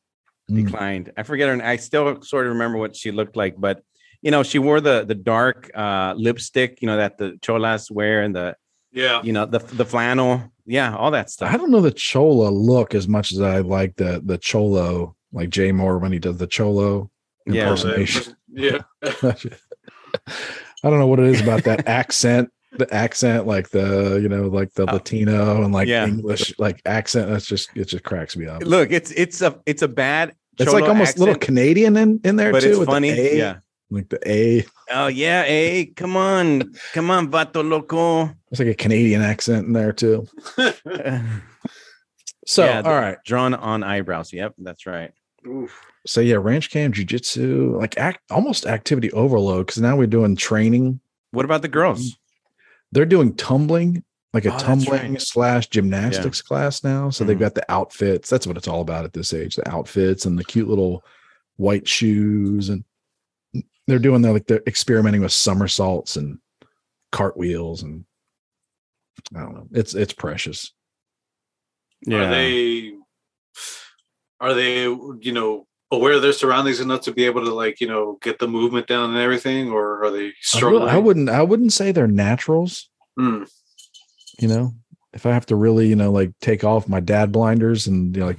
Mm. 0.50 0.66
declined 0.66 1.10
i 1.16 1.22
forget 1.22 1.46
her 1.48 1.54
And 1.54 1.62
i 1.62 1.76
still 1.76 2.20
sort 2.20 2.44
of 2.46 2.52
remember 2.52 2.76
what 2.76 2.94
she 2.94 3.10
looked 3.12 3.34
like 3.34 3.54
but 3.58 3.82
you 4.20 4.30
know 4.30 4.42
she 4.42 4.58
wore 4.58 4.78
the 4.78 5.02
the 5.02 5.14
dark 5.14 5.70
uh 5.74 6.12
lipstick 6.18 6.82
you 6.82 6.86
know 6.86 6.98
that 6.98 7.16
the 7.16 7.38
cholas 7.40 7.90
wear 7.90 8.20
and 8.20 8.36
the 8.36 8.54
Yeah. 8.92 9.22
you 9.22 9.32
know 9.32 9.46
the 9.46 9.60
the 9.60 9.86
flannel 9.86 10.52
yeah 10.66 10.94
all 10.94 11.10
that 11.12 11.30
stuff. 11.30 11.50
I 11.50 11.56
don't 11.56 11.70
know 11.70 11.80
the 11.80 11.90
Chola 11.92 12.50
look 12.50 12.94
as 12.94 13.08
much 13.08 13.32
as 13.32 13.40
I 13.40 13.60
like 13.60 13.96
the, 13.96 14.20
the 14.22 14.36
Cholo, 14.36 15.16
like 15.34 15.50
Jay 15.50 15.70
Mohr 15.72 16.00
when 16.00 16.12
he 16.12 16.18
does 16.18 16.38
the 16.38 16.46
Cholo 16.46 17.10
Yeah. 17.46 17.64
impersonation. 17.64 18.34
Yeah. 18.56 18.78
I 20.84 20.90
don't 20.90 20.98
know 21.00 21.06
what 21.08 21.18
it 21.18 21.26
is 21.26 21.40
about 21.40 21.64
that 21.64 21.88
accent, 22.00 22.50
the 22.78 22.92
accent, 22.94 23.46
like 23.48 23.70
the 23.70 24.20
you 24.22 24.28
know, 24.28 24.42
like 24.46 24.72
the 24.74 24.82
Oh. 24.88 24.92
Latino 24.94 25.62
and 25.64 25.72
like 25.74 25.88
Yeah. 25.88 26.06
English 26.06 26.54
like 26.58 26.80
accent. 26.86 27.28
That's 27.30 27.46
just 27.46 27.70
it 27.76 27.86
just 27.86 28.04
cracks 28.04 28.36
me 28.36 28.46
up. 28.46 28.62
look 28.62 28.90
it's 28.92 29.10
it's 29.12 29.42
a 29.42 29.58
it's 29.66 29.82
a 29.82 29.88
bad 29.88 30.34
It's 30.58 30.72
like 30.72 30.84
almost 30.84 31.16
a 31.16 31.20
little 31.20 31.34
Canadian 31.34 31.96
in, 31.96 32.20
in 32.24 32.36
there 32.36 32.52
but 32.52 32.60
too. 32.60 32.68
it's 32.70 32.78
with 32.78 32.86
the 32.88 32.92
funny 32.92 33.10
A, 33.10 33.36
yeah 33.36 33.56
like 33.90 34.08
the 34.08 34.20
A. 34.26 34.64
oh 34.92 35.08
yeah 35.08 35.42
hey 35.42 35.86
come 35.86 36.16
on 36.16 36.72
come 36.92 37.10
on 37.10 37.28
vato 37.30 37.68
loco 37.68 38.30
It's 38.52 38.60
like 38.60 38.68
a 38.68 38.74
Canadian 38.74 39.20
accent 39.22 39.66
in 39.66 39.72
there 39.72 39.92
too. 39.92 40.26
So 42.46 42.64
Yeah, 42.64 42.82
all 42.84 42.92
right, 42.94 43.16
drawn 43.24 43.54
on 43.54 43.82
eyebrows 43.82 44.32
yep 44.32 44.54
that's 44.58 44.84
right 44.86 45.12
Oof. 45.46 45.80
so 46.06 46.20
yeah, 46.20 46.36
ranch 46.36 46.70
cam, 46.70 46.92
jujitsu, 46.92 47.78
like 47.78 47.96
act 47.98 48.20
almost 48.30 48.66
activity 48.66 49.10
overload 49.12 49.66
because 49.66 49.80
now 49.82 49.96
we're 49.96 50.06
doing 50.06 50.36
training. 50.36 51.00
what 51.32 51.44
about 51.44 51.62
the 51.62 51.68
girls 51.68 52.16
They're 52.92 53.04
doing 53.06 53.34
tumbling, 53.34 54.04
like 54.32 54.44
a 54.44 54.54
Oh, 54.54 54.58
tumbling 54.58 55.12
right. 55.12 55.20
slash 55.20 55.66
gymnastics 55.68 56.40
class 56.42 56.84
now. 56.84 57.10
So 57.10 57.24
they've 57.24 57.36
Mhm. 57.36 57.40
got 57.40 57.54
the 57.56 57.70
outfits. 57.72 58.30
That's 58.30 58.46
what 58.46 58.56
it's 58.56 58.68
all 58.68 58.80
about 58.82 59.04
at 59.04 59.12
this 59.12 59.32
age: 59.34 59.56
the 59.56 59.68
outfits 59.68 60.24
and 60.26 60.38
the 60.38 60.44
cute 60.44 60.68
little 60.68 61.04
white 61.56 61.86
shoes, 61.88 62.68
and 62.68 62.84
they're 63.86 63.98
doing 63.98 64.22
their 64.22 64.32
like 64.32 64.46
they're 64.46 64.62
experimenting 64.66 65.22
with 65.22 65.32
somersaults 65.32 66.16
and 66.16 66.38
cartwheels, 67.12 67.82
and 67.82 68.04
I 69.36 69.40
don't 69.40 69.54
know. 69.54 69.68
It's 69.72 69.94
it's 69.94 70.12
precious. 70.12 70.72
Yeah. 72.06 72.26
Are 72.26 72.30
they 72.30 72.93
are 74.44 74.54
they, 74.54 74.82
you 74.82 75.32
know, 75.32 75.66
aware 75.90 76.12
of 76.12 76.22
their 76.22 76.32
surroundings 76.32 76.80
enough 76.80 77.02
to 77.02 77.12
be 77.12 77.24
able 77.24 77.44
to 77.44 77.54
like, 77.54 77.80
you 77.80 77.88
know, 77.88 78.18
get 78.20 78.38
the 78.38 78.48
movement 78.48 78.86
down 78.86 79.10
and 79.10 79.18
everything, 79.18 79.70
or 79.70 80.04
are 80.04 80.10
they 80.10 80.32
struggling? 80.40 80.88
I 80.88 80.98
wouldn't. 80.98 81.28
I 81.28 81.42
wouldn't 81.42 81.72
say 81.72 81.92
they're 81.92 82.06
naturals. 82.06 82.90
Hmm. 83.16 83.44
You 84.38 84.48
know, 84.48 84.74
if 85.12 85.24
I 85.26 85.32
have 85.32 85.46
to 85.46 85.56
really, 85.56 85.88
you 85.88 85.96
know, 85.96 86.10
like 86.10 86.32
take 86.40 86.64
off 86.64 86.88
my 86.88 87.00
dad 87.00 87.32
blinders 87.32 87.86
and 87.86 88.14
you 88.14 88.20
know, 88.20 88.26
like 88.26 88.38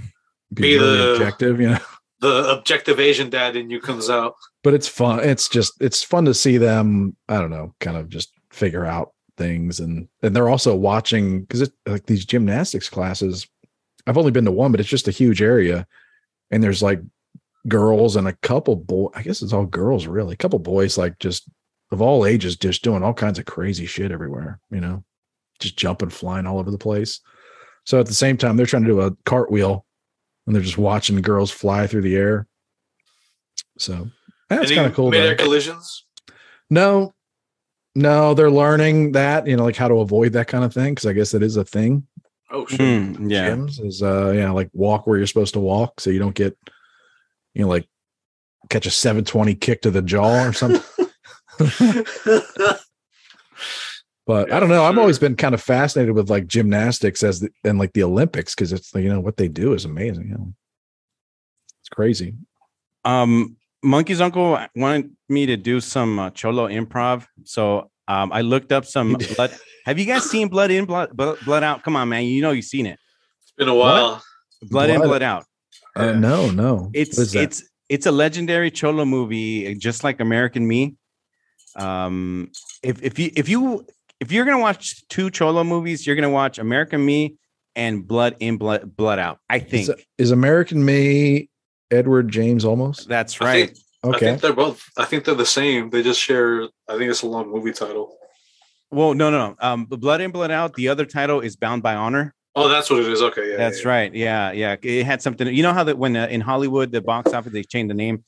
be, 0.53 0.61
Be 0.61 0.77
really 0.77 0.97
the- 0.97 1.13
objective, 1.13 1.59
you 1.59 1.69
know. 1.69 1.79
The 2.21 2.49
objective 2.57 2.97
Asian 2.99 3.29
dad 3.29 3.57
in 3.57 3.69
you 3.69 3.81
comes 3.81 4.09
out. 4.09 4.35
But 4.63 4.73
it's 4.73 4.87
fun. 4.87 5.19
It's 5.19 5.49
just 5.49 5.73
it's 5.81 6.01
fun 6.01 6.23
to 6.25 6.33
see 6.33 6.57
them. 6.57 7.15
I 7.27 7.39
don't 7.39 7.51
know, 7.51 7.75
kind 7.81 7.97
of 7.97 8.07
just 8.07 8.31
figure 8.51 8.85
out 8.85 9.11
things, 9.37 9.81
and 9.81 10.07
and 10.23 10.33
they're 10.33 10.49
also 10.49 10.75
watching 10.75 11.41
because 11.41 11.61
it's 11.61 11.75
like 11.85 12.05
these 12.05 12.25
gymnastics 12.25 12.89
classes. 12.89 13.45
I've 14.07 14.17
only 14.17 14.31
been 14.31 14.45
to 14.45 14.51
one, 14.51 14.71
but 14.71 14.79
it's 14.79 14.89
just 14.89 15.07
a 15.07 15.11
huge 15.11 15.41
area, 15.41 15.87
and 16.51 16.63
there's 16.63 16.83
like 16.83 17.01
girls 17.67 18.15
and 18.15 18.27
a 18.27 18.33
couple 18.33 18.75
boy. 18.75 19.09
I 19.15 19.23
guess 19.23 19.41
it's 19.41 19.53
all 19.53 19.65
girls, 19.65 20.07
really. 20.07 20.33
A 20.33 20.37
couple 20.37 20.59
boys, 20.59 20.97
like 20.97 21.19
just 21.19 21.49
of 21.91 22.01
all 22.01 22.25
ages, 22.25 22.55
just 22.55 22.83
doing 22.83 23.03
all 23.03 23.13
kinds 23.13 23.39
of 23.39 23.45
crazy 23.45 23.85
shit 23.85 24.11
everywhere. 24.11 24.59
You 24.71 24.81
know, 24.81 25.03
just 25.59 25.77
jumping, 25.77 26.09
flying 26.09 26.45
all 26.45 26.59
over 26.59 26.71
the 26.71 26.77
place. 26.77 27.21
So 27.85 27.99
at 27.99 28.07
the 28.07 28.13
same 28.13 28.37
time, 28.37 28.57
they're 28.57 28.65
trying 28.65 28.83
to 28.83 28.89
do 28.89 29.01
a 29.01 29.11
cartwheel, 29.25 29.85
and 30.45 30.55
they're 30.55 30.63
just 30.63 30.77
watching 30.77 31.21
girls 31.21 31.51
fly 31.51 31.87
through 31.87 32.01
the 32.01 32.15
air. 32.15 32.47
So 33.77 34.09
that's 34.49 34.71
kind 34.71 34.87
of 34.87 34.93
cool. 34.93 35.11
Mid-air 35.11 35.35
collisions. 35.35 36.05
No, 36.69 37.13
no, 37.95 38.33
they're 38.33 38.51
learning 38.51 39.13
that, 39.13 39.47
you 39.47 39.55
know, 39.55 39.63
like 39.63 39.75
how 39.75 39.87
to 39.87 39.99
avoid 39.99 40.33
that 40.33 40.47
kind 40.47 40.63
of 40.63 40.73
thing. 40.73 40.95
Cause 40.95 41.05
I 41.05 41.13
guess 41.13 41.31
that 41.31 41.43
is 41.43 41.57
a 41.57 41.63
thing. 41.63 42.07
Oh 42.51 42.65
shit. 42.67 42.79
Hmm, 42.79 43.29
yeah 43.29 43.49
Gyms 43.49 43.83
is, 43.83 44.01
uh, 44.03 44.31
yeah, 44.31 44.51
like 44.51 44.69
walk 44.73 45.07
where 45.07 45.17
you're 45.17 45.27
supposed 45.27 45.53
to 45.53 45.59
walk. 45.59 45.99
So 45.99 46.09
you 46.09 46.19
don't 46.19 46.35
get, 46.35 46.57
you 47.53 47.63
know, 47.63 47.69
like 47.69 47.87
catch 48.69 48.85
a 48.85 48.91
720 48.91 49.55
kick 49.55 49.81
to 49.81 49.91
the 49.91 50.01
jaw 50.01 50.45
or 50.45 50.53
something. 50.53 50.81
But 54.25 54.47
Yeah, 54.47 54.57
I 54.57 54.59
don't 54.59 54.69
know. 54.69 54.81
for 54.81 54.89
I've 54.89 54.97
always 54.97 55.19
been 55.19 55.35
kind 55.35 55.53
of 55.53 55.61
fascinated 55.61 56.15
with 56.15 56.29
like 56.29 56.47
gymnastics 56.47 57.21
as 57.21 57.41
the, 57.41 57.49
and 57.63 57.77
like 57.77 57.93
the 57.93 58.03
Olympics 58.03 58.55
because 58.55 58.73
it's 58.73 58.93
you 58.95 59.09
know 59.09 59.19
what 59.19 59.37
they 59.37 59.47
do 59.47 59.73
is 59.73 59.85
amazing. 59.85 60.29
You 60.29 60.33
know, 60.33 60.53
it's 61.79 61.89
crazy. 61.89 62.35
Um, 63.03 63.57
Monkey's 63.83 64.21
uncle 64.21 64.59
wanted 64.75 65.11
me 65.29 65.45
to 65.45 65.57
do 65.57 65.79
some 65.79 66.17
uh, 66.17 66.31
cholo 66.31 66.67
improv, 66.67 67.27
so 67.43 67.91
um, 68.07 68.31
I 68.31 68.41
looked 68.41 68.71
up 68.71 68.85
some 68.85 69.13
blood. 69.35 69.55
Have 69.85 69.99
you 69.99 70.05
guys 70.05 70.29
seen 70.29 70.47
Blood 70.47 70.71
In, 70.71 70.85
Blood, 70.85 71.15
Blood 71.15 71.37
Blood 71.45 71.63
Out? 71.63 71.83
Come 71.83 71.95
on, 71.95 72.09
man, 72.09 72.23
you 72.23 72.41
know 72.41 72.51
you've 72.51 72.65
seen 72.65 72.85
it. 72.85 72.99
it's 73.43 73.51
been 73.57 73.67
a 73.67 73.75
while. 73.75 74.23
Blood, 74.63 74.89
In, 74.89 74.97
Blood- 74.97 75.07
Blood 75.07 75.23
Out. 75.23 75.45
Uh, 75.95 76.11
no, 76.11 76.49
no. 76.49 76.89
It's 76.93 77.33
it's 77.33 77.63
it's 77.87 78.05
a 78.05 78.11
legendary 78.11 78.71
cholo 78.71 79.05
movie, 79.05 79.75
just 79.75 80.03
like 80.03 80.19
American 80.19 80.67
Me. 80.67 80.95
Um, 81.77 82.51
if 82.83 83.01
if 83.03 83.19
you 83.19 83.31
if 83.35 83.47
you 83.47 83.85
if 84.19 84.31
you're 84.31 84.45
gonna 84.45 84.59
watch 84.59 85.07
two 85.07 85.29
cholo 85.29 85.63
movies, 85.63 86.05
you're 86.05 86.15
gonna 86.15 86.29
watch 86.29 86.57
American 86.57 87.05
Me 87.05 87.35
and 87.75 88.05
Blood 88.07 88.35
In, 88.39 88.57
Blood 88.57 88.95
Blood 88.97 89.19
Out. 89.19 89.39
I 89.49 89.59
think 89.59 89.89
is, 89.89 89.95
is 90.17 90.31
American 90.31 90.83
Me 90.83 91.49
Edward 91.91 92.29
James 92.29 92.65
Olmos 92.65 93.05
that's 93.05 93.39
I 93.39 93.45
right. 93.45 93.67
think, 94.03 94.15
I 94.15 94.19
think 94.19 94.41
they're 94.41 94.53
both. 94.53 94.83
I 94.97 95.05
think 95.05 95.23
they're 95.25 95.35
the 95.35 95.45
same. 95.45 95.89
They 95.91 96.01
just 96.03 96.19
share. 96.19 96.63
I 96.89 96.97
think 96.97 97.09
it's 97.11 97.21
a 97.21 97.27
long 97.27 97.49
movie 97.51 97.71
title. 97.71 98.17
Well, 98.91 99.13
no, 99.13 99.29
no, 99.29 99.49
no. 99.49 99.55
Um, 99.59 99.85
Blood 99.85 100.21
In, 100.21 100.31
Blood 100.31 100.51
Out. 100.51 100.73
The 100.75 100.87
other 100.87 101.05
title 101.05 101.41
is 101.41 101.55
Bound 101.55 101.83
by 101.83 101.95
Honor. 101.95 102.33
Oh, 102.55 102.69
that's 102.69 102.89
what 102.89 102.99
it 102.99 103.11
is. 103.11 103.21
Okay, 103.21 103.51
yeah. 103.51 103.57
That's 103.57 103.83
yeah, 103.83 103.89
right. 103.89 104.15
Yeah, 104.15 104.51
yeah. 104.51 104.75
It 104.81 105.05
had 105.05 105.21
something. 105.21 105.47
You 105.53 105.63
know 105.63 105.73
how 105.73 105.83
that 105.83 105.97
when 105.97 106.15
uh, 106.15 106.27
in 106.27 106.39
Hollywood 106.41 106.91
the 106.91 107.01
box 107.01 107.33
office 107.33 107.51
they 107.51 107.63
changed 107.63 107.89
the 107.89 107.95
name, 107.95 108.23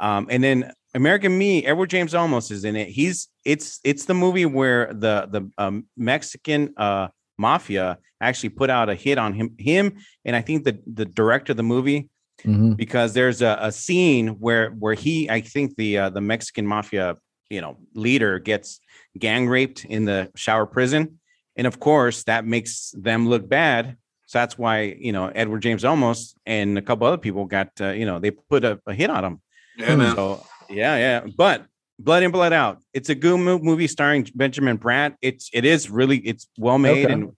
um, 0.00 0.28
and 0.30 0.42
then 0.42 0.72
American 0.94 1.36
Me, 1.36 1.64
Edward 1.66 1.90
James 1.90 2.14
Olmos 2.14 2.50
is 2.50 2.64
in 2.64 2.74
it. 2.74 2.88
He's 2.88 3.28
it's 3.44 3.80
it's 3.84 4.06
the 4.06 4.14
movie 4.14 4.46
where 4.46 4.86
the 4.94 5.28
the 5.30 5.50
um, 5.58 5.84
Mexican 5.96 6.72
uh, 6.78 7.08
mafia 7.36 7.98
actually 8.22 8.48
put 8.48 8.70
out 8.70 8.88
a 8.88 8.94
hit 8.94 9.18
on 9.18 9.34
him 9.34 9.54
him 9.58 9.98
and 10.24 10.34
I 10.34 10.40
think 10.40 10.64
the 10.64 10.80
the 10.86 11.04
director 11.04 11.52
of 11.52 11.58
the 11.58 11.62
movie 11.62 12.08
Mhm. 12.44 12.76
because 12.76 13.14
there's 13.14 13.40
a, 13.40 13.56
a 13.60 13.72
scene 13.72 14.28
where 14.40 14.70
where 14.70 14.94
he 14.94 15.28
I 15.30 15.40
think 15.40 15.76
the 15.76 15.98
uh, 15.98 16.10
the 16.10 16.20
Mexican 16.20 16.66
mafia 16.66 17.16
you 17.50 17.60
know 17.60 17.76
leader 17.94 18.38
gets 18.38 18.80
gang 19.18 19.48
raped 19.48 19.84
in 19.84 20.04
the 20.04 20.30
shower 20.36 20.66
prison, 20.66 21.18
and 21.56 21.66
of 21.66 21.78
course 21.80 22.24
that 22.24 22.44
makes 22.44 22.92
them 22.96 23.28
look 23.28 23.48
bad 23.48 23.96
So 24.26 24.38
that's 24.38 24.58
why 24.58 24.96
you 24.98 25.12
know 25.12 25.26
Edward 25.34 25.62
James 25.62 25.84
Olmos 25.84 26.34
and 26.44 26.78
a 26.78 26.82
couple 26.82 27.06
other 27.06 27.18
people 27.18 27.44
got 27.46 27.68
uh, 27.80 27.90
you 27.90 28.06
know 28.06 28.18
they 28.18 28.30
put 28.32 28.64
a, 28.64 28.80
a 28.86 28.92
hit 28.94 29.10
on 29.10 29.24
him. 29.24 29.40
Yeah, 29.78 29.96
man. 29.96 30.14
So 30.16 30.44
yeah, 30.68 30.96
yeah. 30.96 31.26
But 31.36 31.66
Blood 31.98 32.22
in 32.24 32.30
Blood 32.30 32.52
Out. 32.52 32.82
It's 32.92 33.08
a 33.08 33.14
good 33.14 33.38
movie 33.38 33.86
starring 33.86 34.28
Benjamin 34.34 34.78
Bratt. 34.78 35.14
It's 35.22 35.48
it 35.52 35.64
is 35.64 35.88
really 35.90 36.18
it's 36.18 36.46
well 36.58 36.78
made 36.78 37.04
Okay. 37.04 37.12
and 37.12 37.32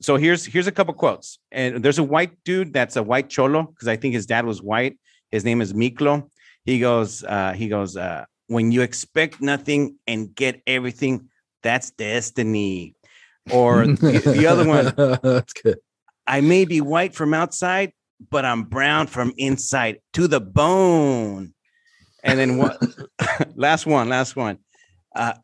so 0.00 0.16
here's 0.16 0.44
here's 0.46 0.66
a 0.66 0.72
couple 0.72 0.94
quotes. 0.94 1.38
And 1.50 1.82
there's 1.82 1.98
a 1.98 2.02
white 2.02 2.32
dude 2.44 2.72
that's 2.72 2.96
a 2.96 3.02
white 3.02 3.28
cholo 3.28 3.62
because 3.64 3.88
I 3.88 3.96
think 3.96 4.14
his 4.14 4.26
dad 4.26 4.44
was 4.46 4.62
white. 4.62 4.98
His 5.30 5.44
name 5.44 5.60
is 5.60 5.72
Miklo. 5.72 6.28
He 6.64 6.78
goes 6.78 7.22
uh 7.24 7.52
he 7.52 7.68
goes 7.68 7.96
uh 7.96 8.24
when 8.52 8.72
you 8.72 8.82
expect 8.82 9.40
nothing 9.40 9.96
and 10.06 10.34
get 10.34 10.62
everything, 10.66 11.28
that's 11.62 11.90
destiny. 11.90 12.94
Or 13.50 13.86
the, 13.86 14.34
the 14.36 14.46
other 14.46 14.66
one, 14.66 14.92
That's 15.22 15.52
good. 15.52 15.78
I 16.26 16.40
may 16.40 16.64
be 16.64 16.80
white 16.80 17.14
from 17.14 17.34
outside, 17.34 17.92
but 18.30 18.44
I'm 18.44 18.64
brown 18.64 19.06
from 19.08 19.32
inside 19.36 19.98
to 20.12 20.28
the 20.28 20.40
bone. 20.40 21.54
And 22.22 22.38
then 22.38 22.58
what? 22.58 22.80
last 23.56 23.86
one, 23.86 24.08
last 24.08 24.36
one. 24.36 24.58
Uh, 25.14 25.34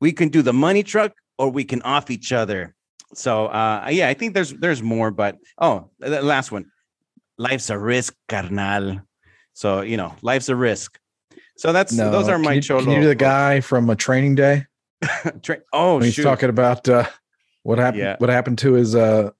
we 0.00 0.12
can 0.12 0.28
do 0.28 0.42
the 0.42 0.52
money 0.52 0.82
truck, 0.82 1.12
or 1.38 1.50
we 1.50 1.64
can 1.64 1.82
off 1.82 2.10
each 2.10 2.32
other. 2.32 2.74
So 3.14 3.46
uh, 3.46 3.88
yeah, 3.90 4.08
I 4.08 4.14
think 4.14 4.34
there's 4.34 4.52
there's 4.52 4.82
more, 4.82 5.10
but 5.10 5.38
oh, 5.58 5.90
the 5.98 6.22
last 6.22 6.52
one. 6.52 6.66
Life's 7.36 7.70
a 7.70 7.78
risk, 7.78 8.14
carnal. 8.28 9.00
So 9.54 9.80
you 9.80 9.96
know, 9.96 10.14
life's 10.22 10.48
a 10.48 10.56
risk. 10.56 10.98
So 11.56 11.72
that's 11.72 11.92
No, 11.92 12.10
those 12.10 12.28
are 12.28 12.38
my 12.38 12.54
you. 12.54 12.62
Can 12.62 12.90
you 12.90 13.00
do 13.02 13.08
the 13.08 13.14
guy 13.14 13.60
from 13.60 13.88
a 13.90 13.96
training 13.96 14.34
day? 14.34 14.66
Tra- 15.42 15.60
oh, 15.72 16.00
he's 16.00 16.16
talking 16.16 16.48
about 16.48 16.88
uh, 16.88 17.06
what 17.62 17.78
happened. 17.78 18.02
Yeah. 18.02 18.16
What 18.18 18.30
happened 18.30 18.58
to 18.58 18.72
his 18.74 18.94
uh, 18.94 19.30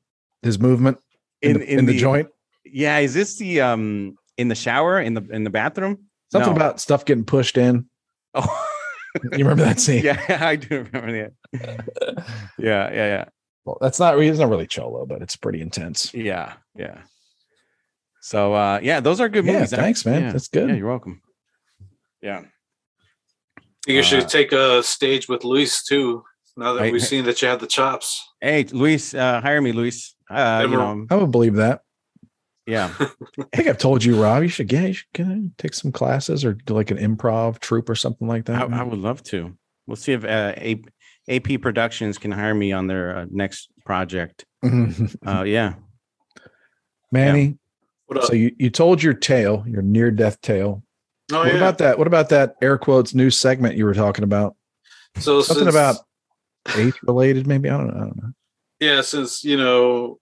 his 0.42 0.58
movement 0.58 0.98
in, 1.42 1.58
the, 1.58 1.72
in 1.72 1.86
the 1.86 1.96
joint? 1.98 2.28
Yeah, 2.64 2.98
is 2.98 3.14
this 3.14 3.36
the 3.36 3.60
um 3.62 4.16
in 4.36 4.48
the 4.48 4.54
shower 4.54 5.00
in 5.00 5.14
the 5.14 5.22
in 5.30 5.44
the 5.44 5.50
bathroom? 5.50 6.04
Something 6.30 6.50
No. 6.52 6.56
about 6.56 6.80
stuff 6.80 7.04
getting 7.04 7.24
pushed 7.24 7.56
in. 7.58 7.86
Oh, 8.36 8.66
You 9.30 9.44
remember 9.44 9.62
that 9.62 9.78
scene? 9.78 10.02
yeah, 10.04 10.20
I 10.40 10.56
do 10.56 10.88
remember 10.92 11.30
that. 11.52 12.24
Yeah, 12.58 12.90
yeah, 12.90 12.92
yeah. 12.92 13.24
Well, 13.64 13.78
that's 13.80 14.00
not. 14.00 14.18
It's 14.18 14.38
not 14.40 14.48
really 14.50 14.66
cholo, 14.66 15.06
but 15.06 15.22
it's 15.22 15.36
pretty 15.36 15.60
intense. 15.60 16.12
yeah, 16.12 16.54
yeah. 16.76 17.02
So, 18.20 18.54
uh, 18.54 18.80
yeah, 18.82 18.98
those 19.00 19.20
are 19.20 19.28
good 19.28 19.44
Yeah, 19.44 19.52
movies. 19.52 19.70
Thanks, 19.70 20.04
man. 20.04 20.22
yeah. 20.22 20.32
That's 20.32 20.48
good. 20.48 20.68
Yeah, 20.68 20.74
you're 20.74 20.88
welcome. 20.88 21.22
Yeah, 22.24 22.44
You 23.86 24.02
should 24.02 24.24
Uh, 24.24 24.28
take 24.28 24.52
a 24.52 24.82
stage 24.82 25.28
with 25.28 25.44
Luis 25.44 25.84
too. 25.84 26.24
Now 26.56 26.72
that 26.72 26.84
I- 26.84 26.90
we've 26.90 27.02
seen 27.02 27.24
that 27.26 27.42
you 27.42 27.48
have 27.48 27.60
the 27.60 27.66
chops. 27.66 28.26
hey, 28.40 28.64
Luis, 28.72 29.12
uh, 29.12 29.40
hire 29.42 29.60
me, 29.60 29.72
Luis. 29.72 30.14
Uh, 30.30 30.66
you 30.68 30.74
know, 30.74 31.06
I 31.10 31.16
would 31.16 31.30
believe 31.30 31.56
that. 31.56 31.82
yeah, 32.66 32.90
I 32.98 33.56
think 33.56 33.68
I've 33.68 33.76
told 33.78 34.02
you, 34.02 34.20
Rob. 34.22 34.42
You 34.42 34.48
should 34.48 34.68
get. 34.68 34.84
You 34.88 34.92
should 34.94 35.12
get 35.12 35.26
take 35.58 35.74
some 35.74 35.92
classes 35.92 36.46
or 36.46 36.54
do 36.54 36.72
like 36.72 36.90
an 36.90 36.96
improv 36.96 37.58
troupe 37.58 37.90
or 37.90 37.94
something 37.94 38.26
like 38.26 38.46
that. 38.46 38.72
I 38.72 38.82
would 38.82 38.98
love 38.98 39.22
to. 39.24 39.54
We'll 39.86 39.96
see 39.96 40.12
if 40.14 40.24
uh, 40.24 40.54
A- 40.56 40.82
AP 41.28 41.60
Productions 41.60 42.16
can 42.16 42.30
hire 42.30 42.54
me 42.54 42.72
on 42.72 42.86
their 42.86 43.18
uh, 43.18 43.26
next 43.30 43.68
project. 43.84 44.46
Uh, 44.62 45.42
yeah, 45.46 45.74
Manny, 47.12 47.58
What 48.06 48.18
up? 48.20 48.24
so 48.24 48.32
you, 48.32 48.54
you 48.58 48.70
told 48.70 49.02
your 49.02 49.12
tale, 49.12 49.62
your 49.68 49.82
near 49.82 50.10
death 50.10 50.40
tale. 50.40 50.82
Oh 51.34 51.40
what 51.40 51.48
yeah. 51.48 51.56
about 51.56 51.78
that? 51.78 51.98
What 51.98 52.06
about 52.06 52.28
that 52.30 52.56
air 52.62 52.78
quotes 52.78 53.14
new 53.14 53.30
segment 53.30 53.76
you 53.76 53.84
were 53.84 53.94
talking 53.94 54.24
about? 54.24 54.56
so 55.18 55.40
Something 55.42 55.64
since- 55.66 55.74
about 55.74 55.96
faith 56.68 56.96
related, 57.02 57.46
maybe? 57.46 57.68
I 57.68 57.76
don't 57.76 57.88
know. 57.88 57.94
I 57.94 58.04
don't 58.04 58.16
know. 58.22 58.32
yeah 58.80 59.00
since 59.02 59.44
you 59.44 59.56
know 59.56 60.18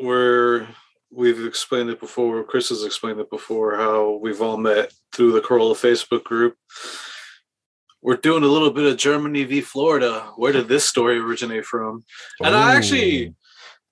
we're 0.00 0.66
we've 1.12 1.44
explained 1.44 1.90
it 1.90 1.98
before 2.00 2.42
chris 2.44 2.68
has 2.70 2.84
explained 2.84 3.18
it 3.20 3.28
before 3.30 3.76
how 3.76 4.18
we've 4.22 4.40
all 4.42 4.56
met 4.56 4.92
through 5.14 5.32
the 5.32 5.40
carolla 5.40 5.74
facebook 5.74 6.22
group 6.24 6.56
we're 8.02 8.16
doing 8.16 8.42
a 8.44 8.46
little 8.46 8.70
bit 8.70 8.90
of 8.90 8.96
germany 8.96 9.44
v 9.44 9.60
florida 9.60 10.32
where 10.36 10.52
did 10.52 10.68
this 10.68 10.84
story 10.84 11.18
originate 11.18 11.64
from 11.64 12.02
and 12.42 12.54
i 12.54 12.74
actually 12.76 13.34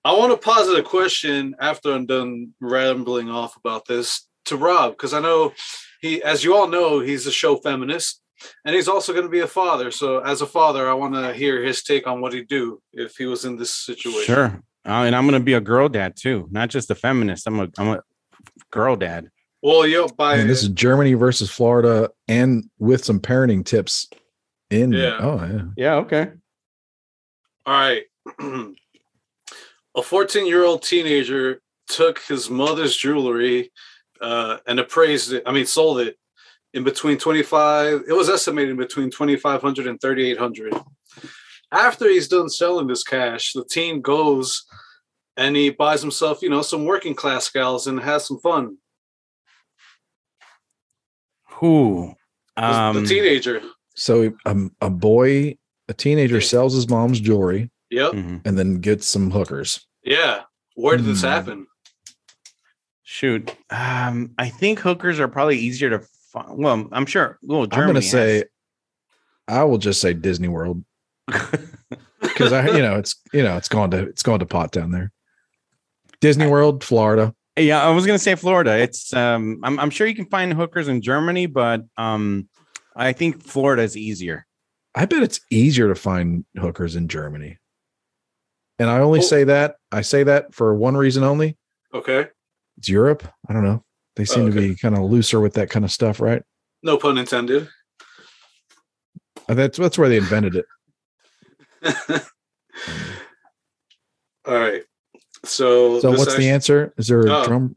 i 0.05 0.11
want 0.13 0.31
to 0.31 0.37
posit 0.37 0.79
a 0.79 0.83
question 0.83 1.55
after 1.59 1.91
i'm 1.93 2.05
done 2.05 2.53
rambling 2.59 3.29
off 3.29 3.55
about 3.57 3.85
this 3.85 4.27
to 4.45 4.55
rob 4.57 4.91
because 4.93 5.13
i 5.13 5.19
know 5.19 5.51
he 6.01 6.21
as 6.23 6.43
you 6.43 6.55
all 6.55 6.67
know 6.67 6.99
he's 6.99 7.27
a 7.27 7.31
show 7.31 7.55
feminist 7.55 8.21
and 8.65 8.75
he's 8.75 8.87
also 8.87 9.11
going 9.11 9.25
to 9.25 9.31
be 9.31 9.41
a 9.41 9.47
father 9.47 9.91
so 9.91 10.19
as 10.19 10.41
a 10.41 10.47
father 10.47 10.89
i 10.89 10.93
want 10.93 11.13
to 11.13 11.33
hear 11.33 11.61
his 11.61 11.83
take 11.83 12.07
on 12.07 12.21
what 12.21 12.33
he'd 12.33 12.47
do 12.47 12.81
if 12.93 13.17
he 13.17 13.25
was 13.25 13.45
in 13.45 13.57
this 13.57 13.73
situation 13.73 14.33
Sure. 14.33 14.63
Uh, 14.85 15.03
and 15.03 15.15
I'm 15.15 15.25
gonna 15.25 15.39
be 15.39 15.53
a 15.53 15.61
girl 15.61 15.89
dad 15.89 16.15
too, 16.15 16.47
not 16.51 16.69
just 16.69 16.89
a 16.89 16.95
feminist. 16.95 17.45
I'm 17.47 17.59
a 17.59 17.67
I'm 17.77 17.89
a 17.89 18.01
girl 18.71 18.95
dad. 18.95 19.29
Well, 19.61 19.85
yo, 19.85 20.07
by 20.07 20.37
And 20.37 20.49
this 20.49 20.63
is 20.63 20.69
Germany 20.69 21.13
versus 21.15 21.51
Florida, 21.51 22.09
and 22.27 22.69
with 22.79 23.03
some 23.03 23.19
parenting 23.19 23.65
tips 23.65 24.09
in. 24.69 24.93
Yeah. 24.93 25.17
Oh, 25.19 25.45
yeah. 25.45 25.61
Yeah. 25.75 25.95
Okay. 25.95 26.31
all 27.65 27.73
right. 27.73 28.03
a 29.95 30.01
14 30.01 30.47
year 30.47 30.63
old 30.63 30.81
teenager 30.81 31.61
took 31.87 32.19
his 32.19 32.49
mother's 32.49 32.95
jewelry 32.95 33.71
uh, 34.21 34.57
and 34.67 34.79
appraised 34.79 35.33
it. 35.33 35.43
I 35.45 35.51
mean, 35.51 35.65
sold 35.65 35.99
it 35.99 36.17
in 36.73 36.83
between 36.83 37.17
25. 37.17 38.03
It 38.07 38.13
was 38.13 38.29
estimated 38.29 38.77
between 38.77 39.09
2,500 39.09 39.87
and 39.87 39.99
3,800. 40.01 40.73
After 41.71 42.09
he's 42.09 42.27
done 42.27 42.49
selling 42.49 42.87
this 42.87 43.03
cash, 43.03 43.53
the 43.53 43.63
teen 43.65 44.01
goes 44.01 44.65
and 45.37 45.55
he 45.55 45.69
buys 45.69 46.01
himself, 46.01 46.41
you 46.41 46.49
know, 46.49 46.61
some 46.61 46.85
working 46.85 47.15
class 47.15 47.49
gals 47.49 47.87
and 47.87 47.99
has 47.99 48.25
some 48.27 48.39
fun. 48.39 48.77
Who? 51.59 52.13
The- 52.55 52.63
Um, 52.63 53.01
the 53.03 53.07
teenager. 53.07 53.61
So 53.95 54.33
um, 54.45 54.75
a 54.81 54.89
boy, 54.89 55.57
a 55.87 55.93
teenager 55.93 56.41
sells 56.41 56.73
his 56.73 56.87
mom's 56.89 57.19
jewelry 57.19 57.69
Yep. 57.89 58.11
mhm. 58.13 58.41
and 58.45 58.57
then 58.57 58.79
gets 58.81 59.07
some 59.07 59.31
hookers. 59.31 59.85
Yeah. 60.03 60.43
Where 60.75 60.97
did 60.97 61.05
this 61.05 61.21
Hmm. 61.21 61.27
happen? 61.27 61.67
Shoot. 63.11 63.55
Um, 63.71 64.35
I 64.37 64.49
think 64.49 64.77
hookers 64.77 65.19
are 65.19 65.27
probably 65.27 65.57
easier 65.57 65.89
to 65.89 65.99
find. 66.31 66.59
Well, 66.59 66.87
I'm 66.91 67.07
sure. 67.07 67.39
Well, 67.41 67.65
Germany 67.65 67.81
I'm 67.81 67.93
going 67.93 67.95
to 67.95 68.01
has- 68.01 68.11
say, 68.11 68.43
I 69.47 69.63
will 69.63 69.79
just 69.79 69.99
say 69.99 70.13
Disney 70.13 70.47
World 70.47 70.83
because 72.21 72.53
I, 72.53 72.67
you 72.67 72.83
know, 72.83 72.97
it's 72.99 73.15
you 73.33 73.41
know, 73.41 73.57
it's 73.57 73.67
gone 73.67 73.89
to 73.91 73.97
it's 74.03 74.21
gone 74.21 74.37
to 74.39 74.45
pot 74.45 74.71
down 74.71 74.91
there. 74.91 75.11
Disney 76.21 76.45
World, 76.45 76.83
Florida. 76.83 77.33
yeah, 77.57 77.81
I 77.83 77.89
was 77.89 78.05
gonna 78.05 78.19
say 78.19 78.35
Florida. 78.35 78.77
It's 78.77 79.11
um, 79.11 79.59
I'm 79.63 79.79
I'm 79.79 79.89
sure 79.89 80.05
you 80.05 80.13
can 80.13 80.27
find 80.27 80.53
hookers 80.53 80.87
in 80.87 81.01
Germany, 81.01 81.47
but 81.47 81.81
um, 81.97 82.47
I 82.95 83.11
think 83.13 83.41
Florida 83.43 83.81
is 83.81 83.97
easier. 83.97 84.45
I 84.93 85.05
bet 85.07 85.23
it's 85.23 85.39
easier 85.49 85.87
to 85.87 85.95
find 85.95 86.45
hookers 86.55 86.95
in 86.95 87.07
Germany. 87.07 87.57
And 88.77 88.87
I 88.87 88.99
only 88.99 89.19
Oh. 89.19 89.23
say 89.23 89.45
that 89.45 89.77
I 89.91 90.01
say 90.01 90.21
that 90.25 90.53
for 90.53 90.75
one 90.75 90.95
reason 90.95 91.23
only. 91.23 91.57
Okay. 91.91 92.27
It's 92.79 92.87
Europe. 92.89 93.27
I 93.49 93.53
don't 93.53 93.63
know. 93.63 93.83
They 94.15 94.23
seem 94.25 94.45
to 94.45 94.51
Okay. 94.57 94.69
be 94.69 94.75
kind 94.75 94.95
of 94.97 95.03
looser 95.03 95.39
with 95.41 95.53
that 95.55 95.69
kind 95.69 95.83
of 95.85 95.91
stuff, 95.91 96.19
right? 96.21 96.41
No 96.81 96.97
pun 96.97 97.17
intended. 97.17 97.67
Uh, 99.49 99.53
That's 99.53 99.77
that's 99.77 99.97
where 99.97 100.07
they 100.09 100.17
invented 100.17 100.55
it. 100.55 100.65
All 104.45 104.53
right. 104.59 104.83
So, 105.45 105.99
So 105.99 106.11
this 106.11 106.19
what's 106.19 106.35
the 106.35 106.49
answer? 106.49 106.93
Is 106.97 107.07
there 107.07 107.27
a 107.27 107.31
Oh. 107.39 107.45
drum? 107.45 107.75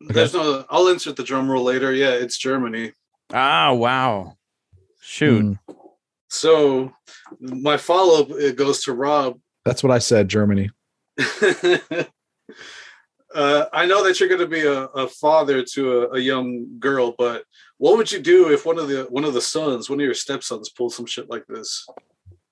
There's 0.00 0.34
no. 0.34 0.64
I'll 0.68 0.88
insert 0.88 1.14
the 1.16 1.22
drum 1.22 1.48
roll 1.48 1.62
later. 1.62 1.92
Yeah, 1.92 2.10
it's 2.10 2.36
Germany. 2.36 2.92
Ah, 3.32 3.72
wow. 3.72 4.36
Shoot. 5.00 5.56
Hmm, 5.68 5.74
So 6.28 6.92
my 7.40 7.76
follow 7.76 8.22
up 8.22 8.30
it 8.32 8.56
goes 8.56 8.82
to 8.84 8.92
Rob. 8.92 9.38
that's 9.64 9.82
what 9.84 9.92
I 9.92 9.98
said. 9.98 10.28
Germany. 10.28 10.70
uh, 13.34 13.66
I 13.72 13.86
know 13.86 14.04
that 14.04 14.18
you're 14.18 14.28
going 14.28 14.40
to 14.40 14.46
be 14.46 14.66
a, 14.66 14.84
a 14.84 15.08
father 15.08 15.64
to 15.72 16.02
a, 16.02 16.10
a 16.12 16.18
young 16.18 16.78
girl, 16.78 17.14
but 17.16 17.44
what 17.78 17.96
would 17.96 18.12
you 18.12 18.20
do 18.20 18.52
if 18.52 18.64
one 18.64 18.78
of 18.78 18.88
the 18.88 19.06
one 19.10 19.24
of 19.24 19.34
the 19.34 19.40
sons, 19.40 19.90
one 19.90 20.00
of 20.00 20.04
your 20.04 20.14
stepsons, 20.14 20.68
pulled 20.68 20.92
some 20.92 21.06
shit 21.06 21.28
like 21.30 21.46
this? 21.48 21.86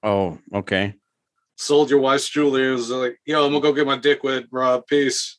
Oh, 0.03 0.39
okay. 0.55 0.95
Sold 1.57 1.91
your 1.91 2.01
wife's 2.01 2.29
jewelry. 2.29 2.67
and 2.67 2.75
was 2.75 2.91
like, 2.91 3.21
"Yo, 3.25 3.45
I'm 3.45 3.53
gonna 3.53 3.63
go 3.63 3.73
get 3.73 3.87
my 3.87 3.99
dick 3.99 4.25
wet, 4.25 4.45
Rob. 4.51 4.87
Peace." 4.87 5.39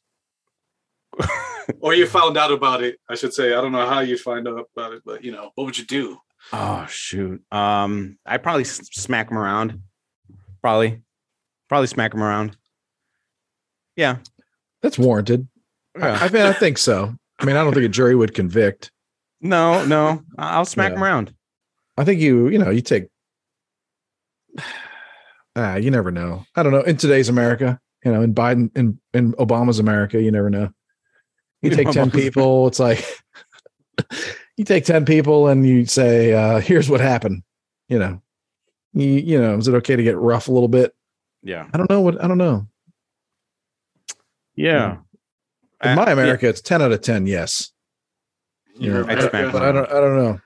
or 1.80 1.94
you 1.94 2.08
found 2.08 2.38
out 2.38 2.52
about 2.52 2.84
it, 2.84 3.00
I 3.10 3.16
should 3.16 3.34
say. 3.34 3.54
I 3.54 3.62
don't 3.62 3.72
know 3.72 3.88
how 3.88 4.00
you'd 4.00 4.20
find 4.20 4.48
out 4.48 4.68
about 4.76 4.94
it, 4.94 5.02
but 5.06 5.24
you 5.24 5.32
know, 5.32 5.52
what 5.56 5.66
would 5.66 5.78
you 5.78 5.86
do? 5.86 6.20
Oh 6.54 6.86
shoot. 6.90 7.42
Um, 7.52 8.18
I 8.26 8.38
probably 8.38 8.64
smack 8.64 9.30
him 9.30 9.38
around. 9.38 9.82
Probably, 10.62 11.02
probably 11.70 11.88
smack 11.88 12.14
him 12.14 12.24
around. 12.24 12.58
Yeah. 13.96 14.18
That's 14.82 14.98
warranted. 14.98 15.48
Yeah. 15.98 16.18
I, 16.22 16.26
I 16.26 16.30
mean, 16.30 16.44
I 16.44 16.54
think 16.54 16.78
so. 16.78 17.16
I 17.40 17.46
mean, 17.46 17.56
I 17.56 17.64
don't 17.64 17.74
think 17.74 17.86
a 17.86 17.90
jury 17.90 18.16
would 18.16 18.34
convict. 18.34 18.92
No, 19.42 19.86
no. 19.86 20.24
I'll 20.38 20.66
smack 20.66 20.94
him 20.94 21.04
around. 21.04 21.34
I 21.98 22.04
think 22.04 22.22
you, 22.22 22.48
you 22.50 22.60
know, 22.60 22.70
you 22.70 22.82
take. 22.82 23.08
Ah, 25.56 25.76
you 25.76 25.92
never 25.92 26.12
know. 26.12 26.46
I 26.56 26.64
don't 26.64 26.72
know. 26.72 26.82
In 26.82 26.98
today's 26.98 27.30
America, 27.30 27.80
You 28.06 28.12
know, 28.12 28.22
in 28.22 28.34
Biden 28.34 28.76
in 28.76 29.00
in 29.14 29.34
Obama's 29.34 29.80
America, 29.80 30.22
you 30.22 30.32
never 30.32 30.50
know. 30.50 30.70
You 31.62 31.70
take 31.72 31.92
ten 31.92 32.10
people, 32.10 32.68
it's 32.68 32.80
like 32.80 33.06
you 34.58 34.66
take 34.66 34.86
ten 34.86 35.06
people 35.06 35.48
and 35.48 35.68
you 35.68 35.86
say, 35.86 36.34
uh, 36.34 36.60
"Here's 36.60 36.90
what 36.90 37.02
happened." 37.02 37.44
You 37.90 38.00
know, 38.00 38.22
you 38.94 39.06
you 39.06 39.40
know, 39.40 39.58
is 39.58 39.68
it 39.68 39.76
okay 39.76 39.96
to 39.96 40.04
get 40.04 40.18
rough 40.18 40.48
a 40.48 40.52
little 40.52 40.70
bit? 40.70 40.94
Yeah. 41.44 41.68
I 41.74 41.78
don't 41.78 41.90
know 41.90 42.02
what 42.02 42.24
I 42.24 42.28
don't 42.28 42.38
know. 42.38 42.68
Yeah. 44.56 44.98
In 45.84 45.90
Uh, 45.92 45.96
my 45.96 46.06
yeah. 46.08 46.12
America, 46.14 46.48
it's 46.50 46.62
ten 46.62 46.82
out 46.82 46.92
of 46.92 47.02
ten. 47.02 47.26
Yes, 47.26 47.72
You 48.76 48.94
know, 48.94 49.06
Yeah, 49.06 49.12
I'd 49.14 49.20
smack 49.30 49.52
but 49.52 49.62
I 49.64 49.72
don't 49.72 49.90
I 49.90 49.94
don't 50.00 50.18
know. 50.18 50.40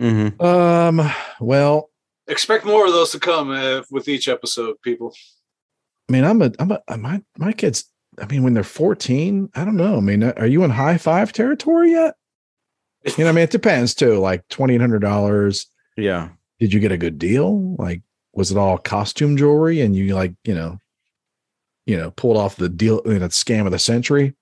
Mhm. 0.00 0.40
Um, 0.42 1.10
well, 1.40 1.90
expect 2.28 2.64
more 2.64 2.86
of 2.86 2.92
those 2.92 3.10
to 3.12 3.18
come 3.20 3.50
uh, 3.50 3.82
with 3.90 4.08
each 4.08 4.28
episode, 4.28 4.76
people. 4.82 5.12
I 6.08 6.12
mean, 6.12 6.24
I'm 6.24 6.40
a, 6.40 6.52
I'm 6.58 6.70
a, 6.70 6.96
my, 6.96 7.22
my 7.36 7.52
kids. 7.52 7.84
I 8.20 8.26
mean, 8.26 8.42
when 8.42 8.54
they're 8.54 8.64
14, 8.64 9.50
I 9.54 9.64
don't 9.64 9.76
know. 9.76 9.96
I 9.96 10.00
mean, 10.00 10.22
are 10.24 10.46
you 10.46 10.64
in 10.64 10.70
high 10.70 10.98
five 10.98 11.32
territory 11.32 11.92
yet? 11.92 12.14
You 13.16 13.24
know, 13.24 13.30
I 13.30 13.32
mean, 13.32 13.44
it 13.44 13.50
depends 13.50 13.94
too. 13.94 14.18
Like 14.18 14.46
twenty 14.48 14.74
eight 14.74 14.80
hundred 14.80 15.00
dollars. 15.00 15.66
Yeah. 15.96 16.30
Did 16.58 16.72
you 16.72 16.80
get 16.80 16.90
a 16.92 16.98
good 16.98 17.18
deal? 17.18 17.76
Like, 17.76 18.02
was 18.32 18.50
it 18.50 18.56
all 18.58 18.76
costume 18.78 19.36
jewelry? 19.36 19.80
And 19.80 19.94
you 19.94 20.14
like, 20.16 20.34
you 20.44 20.54
know, 20.54 20.78
you 21.88 21.96
know, 21.96 22.10
pulled 22.10 22.36
off 22.36 22.56
the 22.56 22.68
deal, 22.68 23.00
you 23.06 23.18
know, 23.18 23.28
scam 23.28 23.64
of 23.64 23.72
the 23.72 23.78
century. 23.78 24.34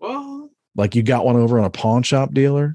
Well, 0.00 0.50
Like 0.74 0.94
you 0.94 1.02
got 1.02 1.26
one 1.26 1.36
over 1.36 1.58
on 1.58 1.66
a 1.66 1.70
pawn 1.70 2.02
shop 2.02 2.32
dealer. 2.32 2.74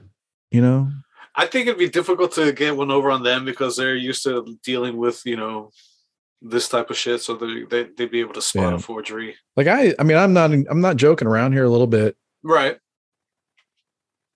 You 0.52 0.62
know, 0.62 0.92
I 1.36 1.48
think 1.48 1.66
it'd 1.68 1.80
be 1.80 1.90
difficult 1.90 2.32
to 2.34 2.52
get 2.54 2.78
one 2.78 2.92
over 2.92 3.10
on 3.10 3.24
them 3.24 3.46
because 3.46 3.76
they're 3.76 3.96
used 3.96 4.24
to 4.26 4.58
dealing 4.64 4.98
with 4.98 5.26
you 5.26 5.38
know 5.38 5.72
this 6.42 6.70
type 6.70 6.90
of 6.92 6.98
shit, 6.98 7.22
so 7.22 7.36
they, 7.36 7.64
they 7.64 7.84
they'd 7.98 8.12
be 8.12 8.20
able 8.20 8.34
to 8.34 8.42
spot 8.42 8.70
Yeah. 8.70 8.76
a 8.76 8.80
forgery. 8.80 9.36
like 9.58 9.66
I, 9.68 9.96
I 9.98 10.04
mean, 10.04 10.18
I'm 10.18 10.34
not, 10.34 10.52
I'm 10.52 10.82
not 10.82 10.98
joking 10.98 11.28
around 11.28 11.54
here 11.54 11.64
a 11.64 11.70
little 11.70 11.88
bit. 11.88 12.16
Right? 12.44 12.78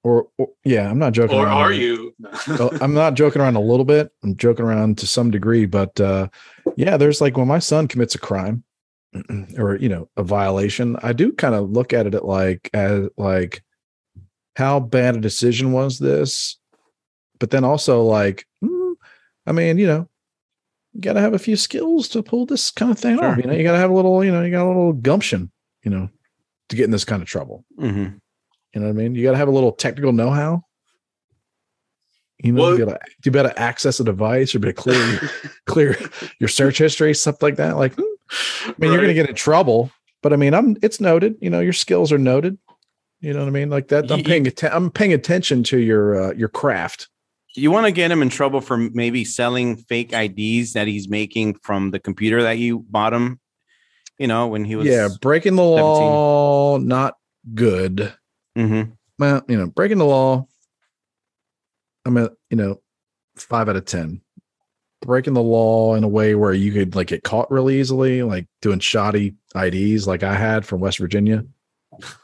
Or, 0.04 0.28
or 0.38 0.50
yeah, 0.64 0.90
I'm 0.90 1.00
not 1.00 1.14
joking. 1.14 1.38
Or 1.38 1.46
around 1.46 1.58
are 1.58 1.74
you? 1.74 2.14
I'm 2.82 2.94
not 2.94 3.16
joking 3.16 3.42
around 3.42 3.56
a 3.56 3.60
little 3.62 3.86
bit. 3.86 4.12
I'm 4.24 4.36
joking 4.38 4.66
around 4.66 5.00
to 5.00 5.08
some 5.08 5.32
degree, 5.32 5.66
but 5.66 6.00
uh, 6.00 6.28
yeah, 6.76 6.98
there's 6.98 7.22
like 7.22 7.38
when 7.38 7.48
my 7.48 7.60
son 7.60 7.88
commits 7.88 8.16
a 8.16 8.20
crime 8.20 8.64
or 9.57 9.76
you 9.78 9.89
know 9.89 10.09
a 10.18 10.24
violation, 10.24 10.97
I 11.03 11.13
do 11.13 11.32
kind 11.34 11.55
of 11.55 11.70
look 11.72 11.93
at 11.93 12.07
it 12.07 12.16
at 12.16 12.26
like 12.26 12.70
as 12.74 13.07
like 13.18 13.63
how 14.55 14.80
bad 14.80 15.16
a 15.16 15.20
decision 15.22 15.72
was 15.72 15.99
this, 15.99 16.57
but 17.39 17.49
then 17.51 17.63
also 17.63 18.03
like, 18.03 18.45
hmm, 18.61 18.93
I 19.45 19.51
mean, 19.51 19.78
you 19.78 19.88
know, 19.88 20.07
you 20.93 21.01
got 21.01 21.13
to 21.13 21.22
have 21.22 21.34
a 21.34 21.39
few 21.39 21.57
skills 21.57 22.07
to 22.09 22.24
pull 22.24 22.45
this 22.45 22.72
kind 22.72 22.89
of 22.91 22.97
thing 22.97 23.20
off. 23.20 23.38
You 23.38 23.43
know, 23.43 23.53
you 23.53 23.63
got 23.63 23.74
to 23.74 23.78
have 23.80 23.89
a 23.89 23.93
little, 23.93 24.24
you 24.24 24.32
know, 24.32 24.41
you 24.43 24.51
got 24.51 24.66
a 24.66 24.68
little 24.68 24.93
gumption, 24.93 25.51
you 25.84 25.91
know, 25.91 26.09
to 26.70 26.76
get 26.78 26.86
in 26.86 26.91
this 26.91 27.03
kind 27.03 27.22
of 27.22 27.28
trouble. 27.28 27.66
Mhm. 27.78 28.20
You 28.74 28.82
know 28.82 28.88
what 28.88 28.93
I 28.93 28.93
mean? 28.93 29.13
You 29.16 29.24
got 29.24 29.32
to 29.32 29.38
have 29.38 29.49
a 29.49 29.51
little 29.51 29.74
technical 29.74 30.13
know-how. 30.13 30.61
You 32.43 32.51
know, 32.53 32.61
Well- 32.63 32.78
you 32.80 32.86
gotta 32.86 32.99
you 33.24 33.32
better 33.32 33.53
access 33.57 33.99
a 33.99 34.03
device 34.03 34.53
or 34.55 34.59
be 34.59 34.74
clear 34.74 34.97
your- 35.11 35.30
clear 35.66 35.97
your 36.39 36.49
search 36.49 36.78
history, 36.78 37.13
stuff 37.13 37.41
like 37.41 37.55
that. 37.57 37.78
Like, 37.78 37.93
hmm, 37.95 38.03
I 38.32 38.74
mean, 38.78 38.92
you're 38.92 39.02
gonna 39.02 39.14
get 39.14 39.30
in 39.30 39.36
trouble, 39.36 39.92
but 40.22 40.34
I 40.34 40.36
mean, 40.36 40.54
I'm 40.54 40.78
it's 40.82 41.00
noted. 41.00 41.36
You 41.42 41.50
know, 41.50 41.60
your 41.60 41.74
skills 41.74 42.12
are 42.12 42.18
noted. 42.18 42.58
You 43.22 43.34
know 43.34 43.40
what 43.40 43.48
I 43.48 43.52
mean? 43.52 43.70
Like 43.70 43.88
that. 43.90 44.12
I'm 44.12 44.24
paying 44.24 44.48
atten- 44.48 44.72
I'm 44.74 44.92
paying 44.92 45.14
attention 45.14 45.64
to 45.64 45.78
your 45.78 46.24
uh, 46.24 46.34
your 46.34 46.50
craft. 46.50 47.10
You 47.56 47.72
want 47.72 47.86
to 47.86 47.92
get 47.92 48.12
him 48.12 48.22
in 48.22 48.30
trouble 48.30 48.60
for 48.60 48.78
maybe 48.78 49.24
selling 49.24 49.78
fake 49.78 50.12
IDs 50.12 50.74
that 50.74 50.88
he's 50.88 51.08
making 51.08 51.56
from 51.64 51.92
the 51.92 52.00
computer 52.00 52.44
that 52.44 52.58
you 52.58 52.80
bought 52.90 53.14
him. 53.14 53.40
You 54.18 54.28
know, 54.28 54.48
when 54.48 54.66
he 54.66 54.76
was 54.76 54.88
yeah, 54.88 55.08
breaking 55.22 55.56
the 55.56 55.64
law, 55.64 56.78
not 56.78 57.16
good. 57.54 58.14
Mm-hmm. 58.58 58.92
Well, 59.20 59.42
you 59.48 59.58
know, 59.58 59.68
breaking 59.68 59.98
the 59.98 60.06
law. 60.06 60.48
I'm 62.06 62.18
at 62.18 62.32
you 62.50 62.58
know 62.58 62.82
five 63.36 63.70
out 63.70 63.76
of 63.76 63.86
ten. 63.86 64.22
Breaking 65.06 65.34
the 65.34 65.41
law 65.43 65.95
in 65.95 66.03
a 66.03 66.08
way 66.08 66.36
where 66.36 66.53
you 66.53 66.72
could 66.74 66.95
like 66.95 67.08
get 67.08 67.24
caught 67.24 67.49
really 67.51 67.80
easily, 67.80 68.24
like 68.24 68.47
doing 68.62 68.80
shoddy 68.80 69.36
IDs, 69.56 70.08
like 70.08 70.24
I 70.24 70.36
had 70.36 70.66
from 70.66 70.82
West 70.82 70.99
Virginia, 70.99 71.45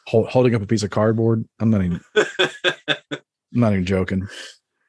hol- 0.08 0.26
holding 0.26 0.56
up 0.56 0.62
a 0.62 0.66
piece 0.66 0.84
of 0.84 0.90
cardboard. 0.90 1.48
I'm 1.60 1.70
not 1.70 1.84
even, 1.84 2.02
I'm 2.16 3.20
not 3.52 3.74
even 3.74 3.86
joking. 3.86 4.28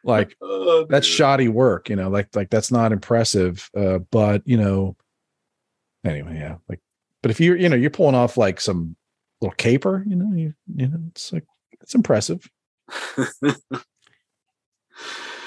Like 0.05 0.36
Oh, 0.64 0.86
that's 0.88 1.07
shoddy 1.07 1.49
work, 1.49 1.90
you 1.90 1.97
know. 1.97 2.09
Like 2.09 2.34
like 2.34 2.49
that's 2.49 2.72
not 2.72 2.93
impressive. 2.93 3.68
Uh, 3.76 3.99
but 4.11 4.43
you 4.47 4.57
know, 4.57 4.97
anyway, 6.05 6.38
yeah. 6.38 6.57
Like, 6.68 6.80
but 7.20 7.30
if 7.30 7.40
you're 7.40 7.57
you 7.57 7.68
know 7.68 7.76
you're 7.76 7.90
pulling 7.90 8.14
off 8.14 8.36
like 8.36 8.61
some 8.61 8.97
little 9.40 9.55
caper, 9.57 10.03
you 10.07 10.16
know, 10.16 10.34
you 10.34 10.55
you 10.74 10.88
know, 10.88 10.99
it's 11.09 11.32
like 11.32 11.45
it's 11.80 11.95
impressive. 11.95 12.49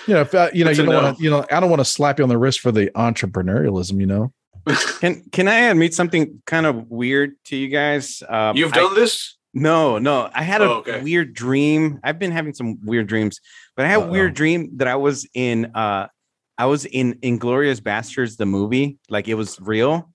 You 0.07 0.13
know, 0.15 0.21
if 0.21 0.33
uh, 0.35 0.49
you 0.53 0.63
know, 0.65 0.71
you 0.71 0.77
don't 0.77 0.85
know. 0.87 1.01
want 1.03 1.17
to, 1.17 1.23
you 1.23 1.29
know, 1.29 1.45
I 1.51 1.59
don't 1.59 1.69
want 1.69 1.79
to 1.79 1.85
slap 1.85 2.19
you 2.19 2.23
on 2.23 2.29
the 2.29 2.37
wrist 2.37 2.59
for 2.59 2.71
the 2.71 2.91
entrepreneurialism, 2.95 3.99
you 3.99 4.05
know. 4.05 4.31
Can 4.99 5.23
can 5.31 5.47
I 5.47 5.55
admit 5.69 5.93
something 5.93 6.41
kind 6.47 6.65
of 6.65 6.89
weird 6.89 7.33
to 7.45 7.55
you 7.55 7.67
guys? 7.67 8.23
Uh, 8.27 8.53
You've 8.55 8.73
I- 8.73 8.77
done 8.77 8.95
this? 8.95 9.37
No, 9.53 9.99
no. 9.99 10.29
I 10.33 10.43
had 10.43 10.61
a 10.61 10.65
Oh, 10.65 10.73
okay. 10.79 11.01
weird 11.01 11.33
dream. 11.33 11.99
I've 12.03 12.19
been 12.19 12.31
having 12.31 12.53
some 12.53 12.77
weird 12.83 13.07
dreams, 13.07 13.39
but 13.77 13.85
I 13.85 13.89
had 13.89 13.99
a 13.99 14.03
Uh-oh. 14.03 14.11
weird 14.11 14.33
dream 14.33 14.71
that 14.77 14.87
I 14.89 14.95
was 14.95 15.27
in 15.33 15.71
uh 15.75 16.07
I 16.57 16.65
was 16.65 16.85
in 16.85 17.13
Inglourious 17.21 17.79
Basterds 17.79 18.37
the 18.37 18.45
movie, 18.45 18.97
like 19.09 19.27
it 19.27 19.35
was 19.35 19.59
real. 19.61 20.09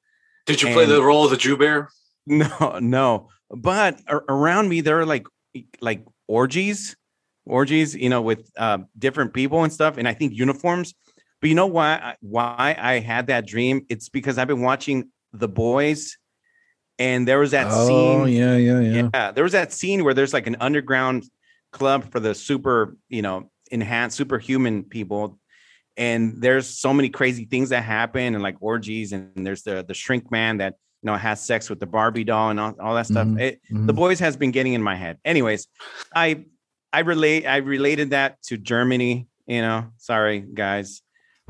Did 0.47 0.61
you 0.63 0.73
play 0.75 0.85
the 0.87 1.03
role 1.03 1.25
of 1.25 1.31
the 1.31 1.37
Jew 1.37 1.57
Bear? 1.57 1.89
No, 2.27 2.79
no. 2.81 3.29
But 3.51 4.01
a- 4.07 4.17
around 4.29 4.69
me 4.69 4.83
there 4.83 5.01
are 5.01 5.07
like 5.07 5.27
like 5.81 6.05
orgies, 6.29 6.97
orgies, 7.47 7.95
you 7.95 8.09
know, 8.09 8.23
with 8.23 8.51
uh 8.57 8.79
different 8.99 9.35
people 9.35 9.65
and 9.65 9.73
stuff 9.73 9.97
and 9.99 10.07
I 10.07 10.15
think 10.15 10.33
uniforms. 10.35 10.95
But 11.41 11.49
you 11.49 11.55
know 11.55 11.67
why 11.67 12.17
why 12.21 12.77
I 12.79 12.99
had 12.99 13.29
that 13.29 13.47
dream? 13.47 13.87
It's 13.89 14.09
because 14.09 14.39
I've 14.39 14.49
been 14.49 14.63
watching 14.63 15.11
The 15.33 15.49
Boys 15.49 16.19
and 16.99 17.27
there 17.27 17.39
was 17.39 17.53
that 17.53 17.67
oh 17.71 17.87
scene 17.87 18.21
Oh 18.21 18.25
yeah, 18.27 18.57
yeah, 18.57 18.81
yeah. 18.81 19.09
yeah, 19.15 19.31
there 19.33 19.43
was 19.43 19.53
that 19.53 19.73
scene 19.73 20.05
where 20.05 20.15
there's 20.15 20.35
like 20.35 20.47
an 20.47 20.57
underground 20.61 21.25
club 21.73 22.11
for 22.13 22.21
the 22.21 22.35
super, 22.35 22.97
you 23.09 23.23
know, 23.23 23.51
enhanced 23.71 24.17
superhuman 24.17 24.85
people. 24.85 25.39
And 25.97 26.41
there's 26.41 26.79
so 26.79 26.93
many 26.93 27.09
crazy 27.09 27.47
things 27.47 27.71
that 27.71 27.83
happen 27.83 28.35
and 28.35 28.43
like 28.43 28.57
orgies, 28.61 29.13
and 29.13 29.47
there's 29.47 29.63
the 29.63 29.85
the 29.87 29.95
shrink 29.95 30.31
man 30.31 30.59
that 30.59 30.75
you 31.03 31.07
know 31.07 31.17
has 31.17 31.41
sex 31.41 31.69
with 31.69 31.81
the 31.81 31.87
Barbie 31.87 32.25
doll 32.25 32.51
and 32.51 32.61
all, 32.61 32.75
all 32.81 32.95
that 32.95 33.07
stuff. 33.07 33.27
Mhm, 33.27 33.41
It, 33.41 33.61
mhm. 33.73 33.87
The 33.87 33.93
boys 33.93 34.19
has 34.21 34.37
been 34.37 34.51
getting 34.51 34.75
in 34.75 34.83
my 34.83 34.95
head. 34.95 35.19
Anyways, 35.25 35.69
I 36.15 36.45
I 36.93 37.01
relate 37.01 37.47
I 37.47 37.59
related 37.59 38.11
that 38.11 38.43
to 38.45 38.57
Germany, 38.57 39.29
you 39.47 39.63
know. 39.63 39.89
Sorry, 39.99 40.41
guys. 40.41 41.03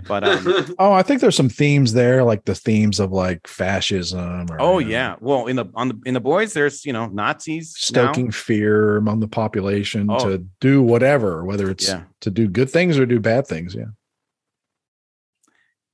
But 0.09 0.25
um 0.25 0.75
Oh, 0.79 0.93
I 0.93 1.03
think 1.03 1.21
there's 1.21 1.37
some 1.37 1.49
themes 1.51 1.93
there, 1.93 2.25
like 2.25 2.45
the 2.45 2.55
themes 2.55 3.01
of 3.01 3.13
like 3.13 3.47
fascism. 3.47 4.47
Or, 4.51 4.61
oh 4.61 4.79
you 4.79 4.87
know, 4.87 4.91
yeah. 4.93 5.17
Well, 5.21 5.47
in 5.47 5.57
the 5.57 5.67
on 5.75 5.89
the 5.89 6.01
in 6.07 6.15
the 6.15 6.21
boys, 6.21 6.53
there's 6.53 6.85
you 6.87 6.93
know 6.93 7.07
Nazis 7.07 7.75
now. 7.93 8.07
stoking 8.13 8.31
fear 8.31 8.97
among 8.97 9.21
the 9.21 9.29
population 9.29 10.09
Oh. 10.11 10.19
to 10.31 10.39
do 10.61 10.83
whatever, 10.83 11.45
whether 11.45 11.71
it's 11.71 11.89
Yeah. 11.89 12.05
to 12.21 12.31
do 12.31 12.49
good 12.49 12.71
things 12.71 12.99
or 12.99 13.07
do 13.07 13.21
bad 13.21 13.47
things. 13.47 13.75
Yeah. 13.75 13.87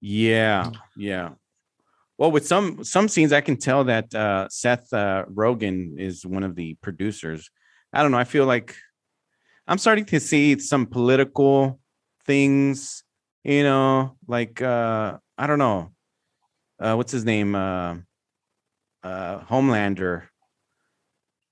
Yeah, 0.00 0.70
yeah. 0.96 1.30
Well, 2.18 2.30
with 2.30 2.46
some 2.46 2.84
some 2.84 3.08
scenes, 3.08 3.32
I 3.32 3.40
can 3.40 3.56
tell 3.56 3.84
that 3.84 4.14
uh, 4.14 4.48
Seth 4.50 4.92
uh, 4.92 5.24
Rogen 5.32 5.98
is 5.98 6.24
one 6.24 6.44
of 6.44 6.54
the 6.54 6.74
producers. 6.80 7.50
I 7.92 8.02
don't 8.02 8.10
know. 8.10 8.18
I 8.18 8.24
feel 8.24 8.46
like 8.46 8.74
I'm 9.66 9.78
starting 9.78 10.04
to 10.06 10.20
see 10.20 10.58
some 10.58 10.86
political 10.86 11.80
things. 12.24 13.02
You 13.44 13.62
know, 13.62 14.16
like 14.26 14.60
uh, 14.60 15.18
I 15.38 15.46
don't 15.46 15.58
know, 15.60 15.92
uh, 16.80 16.94
what's 16.94 17.12
his 17.12 17.24
name, 17.24 17.54
uh, 17.54 17.96
uh, 19.02 19.40
Homelander. 19.40 20.24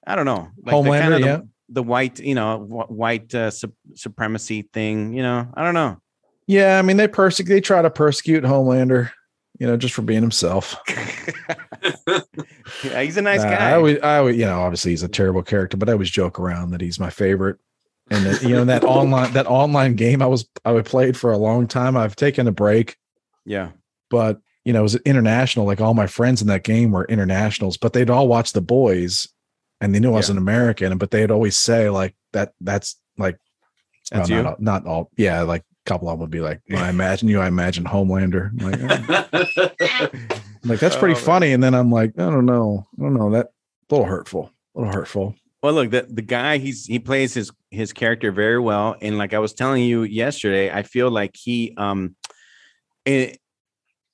I 0.07 0.17
don't 0.17 0.27
know, 0.27 0.51
like 0.62 0.73
the 0.73 0.91
Homelander, 0.91 1.01
kind 1.01 1.15
of 1.15 1.21
the, 1.21 1.27
yeah. 1.27 1.41
the 1.69 1.83
white, 1.83 2.21
you 2.21 2.35
know, 2.35 2.59
white 2.59 3.35
uh, 3.35 3.51
sup- 3.51 3.73
supremacy 3.95 4.69
thing. 4.73 5.15
You 5.15 5.23
know, 5.23 5.49
I 5.55 5.62
don't 5.62 5.75
know. 5.75 5.99
Yeah. 6.47 6.79
I 6.79 6.83
mean, 6.83 6.97
they 6.99 7.09
persecute, 7.09 7.49
they 7.49 7.61
try 7.61 7.81
to 7.81 7.91
persecute 7.91 8.45
Homelander, 8.45 9.11
you 9.59 9.67
know, 9.67 9.77
just 9.77 9.95
for 9.95 10.03
being 10.03 10.21
himself. 10.21 10.77
yeah, 12.85 13.03
he's 13.03 13.17
a 13.17 13.23
nice 13.23 13.41
Uh, 13.41 13.51
guy. 13.51 13.71
I 13.71 13.75
always, 13.75 13.99
I 14.01 14.19
always, 14.19 14.37
you 14.37 14.45
know, 14.45 14.61
obviously 14.61 14.91
he's 14.91 15.03
a 15.03 15.09
terrible 15.09 15.43
character, 15.43 15.77
but 15.77 15.89
I 15.89 15.93
always 15.93 16.11
joke 16.11 16.39
around 16.39 16.73
that 16.73 16.81
he's 16.81 17.01
my 17.01 17.11
favorite. 17.11 17.57
And 18.11 18.27
that, 18.27 18.43
you 18.43 18.51
know, 18.51 18.65
that 18.67 18.85
online, 18.85 19.33
that 19.33 19.47
online 19.47 19.95
game 19.95 20.21
I 20.21 20.27
was, 20.27 20.47
I 20.65 20.73
would 20.73 20.85
played 20.85 21.17
for 21.17 21.33
a 21.33 21.39
long 21.39 21.67
time. 21.67 21.97
I've 21.97 22.17
taken 22.17 22.47
a 22.47 22.53
break, 22.53 22.97
yeah. 23.47 23.71
but 24.11 24.41
you 24.65 24.73
know, 24.73 24.81
it 24.81 24.83
was 24.83 24.97
international. 24.97 25.65
Like 25.67 25.81
all 25.81 25.95
my 25.95 26.07
friends 26.07 26.41
in 26.43 26.49
that 26.49 26.65
game 26.65 26.91
were 26.93 27.05
internationals, 27.07 27.77
but 27.79 27.93
they'd 27.95 28.11
all 28.11 28.29
watch 28.29 28.53
the 28.53 28.61
boys 28.61 29.29
and 29.81 29.95
they 29.95 30.01
knew 30.01 30.13
I 30.13 30.17
was 30.17 30.31
an 30.31 30.39
American, 30.39 30.97
but 30.99 31.11
they'd 31.11 31.31
always 31.31 31.57
say 31.57 31.89
like 31.91 32.15
that, 32.33 32.53
that's 32.61 32.97
like, 33.19 33.39
That's 34.11 34.29
well, 34.31 34.39
you. 34.39 34.43
Not, 34.45 34.53
all- 34.53 34.57
not 34.61 34.87
all. 34.87 35.11
Yeah. 35.17 35.43
Like 35.43 35.63
a 35.63 35.91
couple 35.91 36.09
of 36.09 36.15
them 36.15 36.21
would 36.21 36.31
be 36.31 36.41
like, 36.41 36.61
when 36.69 36.83
I 36.83 36.89
imagine 36.91 37.29
you, 37.29 37.41
I 37.41 37.47
imagine 37.49 37.85
Homelander. 37.85 38.51
I'm 38.61 38.71
like, 38.71 38.81
"Oh." 39.41 40.11
like 40.65 40.81
that's 40.81 40.97
pretty 40.97 41.15
Oh, 41.15 41.19
man. 41.19 41.25
funny. 41.25 41.53
And 41.53 41.63
then 41.63 41.75
I'm 41.75 41.91
like, 41.91 42.13
I 42.19 42.31
don't 42.31 42.47
know, 42.47 42.87
I 42.99 43.03
don't 43.03 43.15
know, 43.15 43.31
that 43.33 43.47
a 43.91 43.95
little 43.95 44.07
hurtful, 44.07 44.51
a 44.75 44.79
little 44.81 44.95
hurtful. 44.95 45.35
Well, 45.63 45.73
look, 45.75 45.91
the, 45.91 46.07
the 46.09 46.23
guy 46.23 46.59
he's 46.59 46.87
he 46.87 46.99
plays 46.99 47.33
his 47.35 47.51
his 47.75 47.93
character 47.93 48.33
very 48.33 48.59
well, 48.59 48.97
and 49.03 49.18
like 49.18 49.35
I 49.35 49.39
was 49.39 49.53
telling 49.53 49.83
you 49.85 50.03
yesterday, 50.03 50.70
I 50.72 50.83
feel 50.83 51.11
like 51.11 51.33
he 51.35 51.75
um, 51.77 52.16
it, 53.05 53.39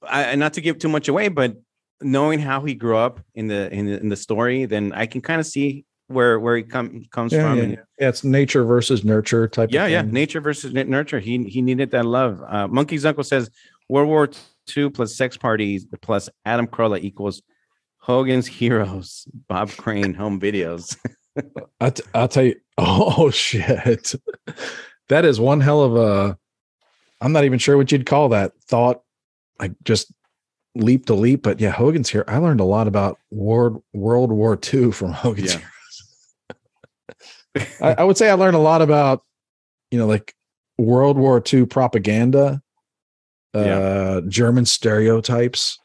I 0.02 0.34
not 0.36 0.54
to 0.54 0.60
give 0.60 0.78
too 0.78 0.88
much 0.88 1.08
away, 1.08 1.28
but 1.28 1.56
knowing 2.02 2.38
how 2.40 2.62
he 2.64 2.74
grew 2.74 2.96
up 2.96 3.20
in 3.34 3.46
the 3.48 3.72
in 3.72 3.86
the, 3.86 4.00
in 4.00 4.08
the 4.08 4.16
story, 4.16 4.64
then 4.66 4.92
I 4.92 5.06
can 5.06 5.20
kind 5.20 5.40
of 5.40 5.46
see 5.46 5.84
where 6.08 6.40
where 6.40 6.56
he 6.56 6.62
come 6.62 7.04
comes 7.12 7.32
Yeah, 7.32 7.42
from. 7.42 7.58
yeah, 7.58 7.76
yeah, 8.00 8.08
it's 8.08 8.24
nature 8.24 8.64
versus 8.64 9.04
nurture 9.04 9.46
type. 9.46 9.68
yeah, 9.72 9.86
yeah. 9.86 10.02
Nature 10.02 10.40
versus 10.40 10.72
nurture. 10.72 11.20
He 11.20 11.44
he 11.44 11.62
needed 11.62 11.90
that 11.92 12.06
love. 12.06 12.42
Uh, 12.46 12.66
Monkey's 12.68 13.04
uncle 13.06 13.22
says 13.24 13.50
World 13.88 14.08
War 14.08 14.28
II 14.76 14.90
plus 14.90 15.14
sex 15.14 15.36
parties 15.36 15.86
plus 16.02 16.28
Adam 16.44 16.66
Carolla 16.66 16.98
equals 17.00 17.42
Hogan's 17.98 18.46
Heroes. 18.46 19.28
Bob 19.48 19.70
Crane 19.70 20.14
home 20.14 20.40
videos. 20.40 20.96
I 21.80 21.90
t- 21.90 22.02
I'll 22.14 22.28
tell 22.28 22.44
you. 22.44 22.56
Oh 22.82 23.30
shit, 23.34 24.14
that 25.08 25.24
is 25.24 25.38
one 25.38 25.60
hell 25.60 25.82
of 25.82 25.96
a. 25.96 26.38
I'm 27.20 27.32
not 27.32 27.44
even 27.44 27.58
sure 27.58 27.76
what 27.76 27.92
you'd 27.92 28.06
call 28.06 28.30
that 28.30 28.52
thought. 28.62 29.02
Like 29.58 29.72
just 29.84 30.10
leap 30.74 31.04
to 31.06 31.14
leap, 31.14 31.42
but 31.42 31.60
yeah, 31.60 31.70
Hogan's 31.70 32.08
here. 32.08 32.24
I 32.26 32.38
learned 32.38 32.60
a 32.60 32.64
lot 32.64 32.86
about 32.88 33.18
World 33.30 33.82
World 33.92 34.32
War 34.32 34.58
II 34.72 34.92
from 34.92 35.12
Hogan's 35.12 35.54
Yeah. 35.54 35.60
I, 37.82 37.94
I 37.98 38.04
would 38.04 38.16
say 38.16 38.30
I 38.30 38.34
learned 38.34 38.56
a 38.56 38.60
lot 38.60 38.80
about, 38.80 39.24
you 39.90 39.98
know, 39.98 40.06
like 40.06 40.34
World 40.78 41.18
War 41.18 41.42
II 41.52 41.66
propaganda, 41.66 42.62
uh, 43.54 43.60
Yeah. 43.60 44.20
German 44.28 44.64
stereotypes. 44.64 45.78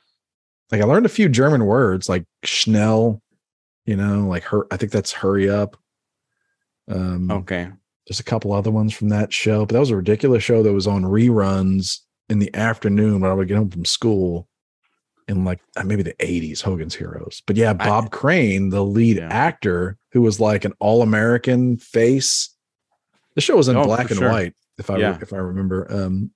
Like 0.72 0.82
I 0.82 0.86
learned 0.86 1.06
a 1.06 1.10
few 1.10 1.28
German 1.28 1.66
words 1.66 2.08
like 2.08 2.24
Schnell, 2.44 3.22
you 3.86 3.96
know, 3.98 4.28
like 4.28 4.44
her. 4.44 4.66
I 4.72 4.78
think 4.78 4.92
that's 4.92 5.12
hurry 5.12 5.50
up. 5.50 5.76
Um, 6.88 7.32
okay. 7.32 7.70
just 8.08 8.20
a 8.20 8.24
couple 8.24 8.54
other 8.54 8.72
ones 8.72 8.94
from 8.94 9.10
that 9.10 9.34
show, 9.34 9.66
but 9.66 9.74
that 9.74 9.80
was 9.80 9.90
a 9.90 9.96
ridiculous 9.96 10.44
show 10.44 10.62
that 10.64 10.74
was 10.74 10.88
on 10.88 11.04
reruns 11.04 12.00
in 12.30 12.40
the 12.40 12.54
afternoon 12.56 13.22
when 13.22 13.32
I 13.32 13.34
would 13.34 13.48
get 13.48 13.58
home 13.58 13.70
from 13.72 13.86
school 13.86 14.48
in 15.28 15.44
like 15.44 15.60
uh, 15.76 15.84
maybe 15.84 16.04
the 16.04 16.14
80s, 16.16 16.62
Hogan's 16.62 16.94
Heroes. 16.96 17.42
But 17.48 17.56
yeah, 17.56 17.72
I- 17.72 17.74
Bob 17.74 18.12
Crane, 18.12 18.70
the 18.70 18.84
lead 18.86 19.18
Yeah. 19.18 19.30
actor 19.30 19.98
who 20.12 20.22
was 20.22 20.40
like 20.40 20.66
an 20.66 20.74
all-American 20.80 21.78
face. 21.78 22.50
The 23.36 23.42
show 23.42 23.56
was 23.58 23.68
in 23.68 23.76
Oh, 23.76 23.86
black 23.86 24.10
and 24.12 24.20
sure. 24.20 24.30
white, 24.30 24.54
if 24.78 24.90
I 24.90 24.98
Yeah. 24.98 25.18
if 25.22 25.34
I 25.34 25.38
remember. 25.38 25.92
Um 25.92 26.32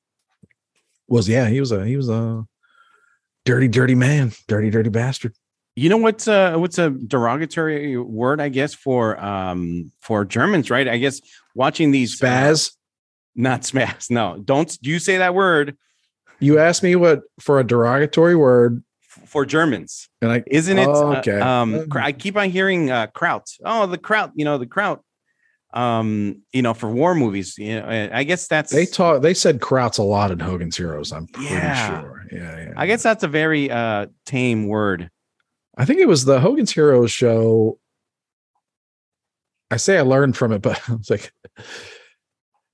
was 1.08 1.28
yeah, 1.30 1.47
he 1.50 1.60
was 1.60 1.72
a 1.72 1.86
he 1.86 1.95
was 1.97 2.10
a 2.10 2.45
dirty, 3.45 3.68
dirty 3.68 3.95
man, 3.95 4.32
dirty, 4.47 4.70
dirty 4.70 4.89
bastard. 4.89 5.34
You 5.80 5.88
know 5.88 5.98
what's 5.98 6.28
uh 6.28 6.56
what's 6.58 6.78
a 6.78 6.90
derogatory 6.90 7.96
word 7.98 8.42
I 8.42 8.50
guess 8.50 8.74
for 8.74 9.18
um 9.24 9.92
for 10.02 10.26
Germans, 10.26 10.70
right? 10.70 10.88
I 10.88 10.98
guess 10.98 11.22
watching 11.56 11.92
these 11.92 12.22
uh, 12.22 12.54
not 13.36 13.62
spaz. 13.62 14.12
No, 14.12 14.38
don't 14.44 14.78
you 14.82 15.00
say 15.00 15.20
that 15.20 15.34
word 15.34 15.78
You 16.40 16.60
asked 16.60 16.84
me 16.84 16.98
what 16.98 17.22
for 17.40 17.62
a 17.62 17.64
derogatory 17.64 18.36
word, 18.36 18.84
for 19.26 19.46
Germans. 19.46 20.10
and 20.22 20.32
I 20.32 20.44
Isn't 20.48 20.78
it? 20.78 20.88
Oh, 20.88 21.14
uh, 21.14 21.20
okay. 21.20 21.40
um, 21.40 21.88
I 21.94 22.12
keep 22.12 22.36
on 22.36 22.50
hearing 22.50 22.92
uh, 22.92 23.08
kraut. 23.08 23.48
Oh, 23.64 23.86
the 23.86 23.98
kraut. 23.98 24.32
You 24.36 24.44
know 24.44 24.58
the 24.58 24.68
kraut. 24.68 25.02
Um, 25.74 26.42
you 26.52 26.62
know, 26.62 26.74
for 26.74 26.90
war 26.90 27.16
movies. 27.16 27.58
You 27.58 27.80
know, 27.80 27.86
uh, 27.86 28.10
I 28.12 28.24
guess 28.24 28.48
that's. 28.48 28.72
They 28.72 28.86
talk. 28.86 29.22
They 29.22 29.34
said 29.34 29.60
Krauts 29.60 30.00
a 30.00 30.04
lot 30.04 30.32
in 30.32 30.40
Hogan's 30.40 30.76
Heroes. 30.76 31.12
I'm 31.12 31.28
pretty 31.28 31.54
Yeah. 31.54 32.02
sure. 32.02 32.26
Yeah, 32.32 32.58
yeah. 32.66 32.74
I 32.76 32.88
guess 32.88 33.04
that's 33.04 33.24
a 33.24 33.28
very 33.28 33.70
uh 33.72 34.08
tame 34.26 34.68
word. 34.68 35.10
I 35.80 35.86
think 35.86 36.00
it 36.02 36.08
was 36.08 36.26
the 36.26 36.42
Hogan's 36.42 36.74
Heroes 36.74 37.10
show. 37.10 37.80
I 39.72 39.78
say 39.78 39.98
I 39.98 40.02
learned 40.02 40.36
from 40.36 40.52
it, 40.52 40.62
but 40.62 40.80
I 40.90 40.94
was 40.96 41.10
like, 41.10 41.32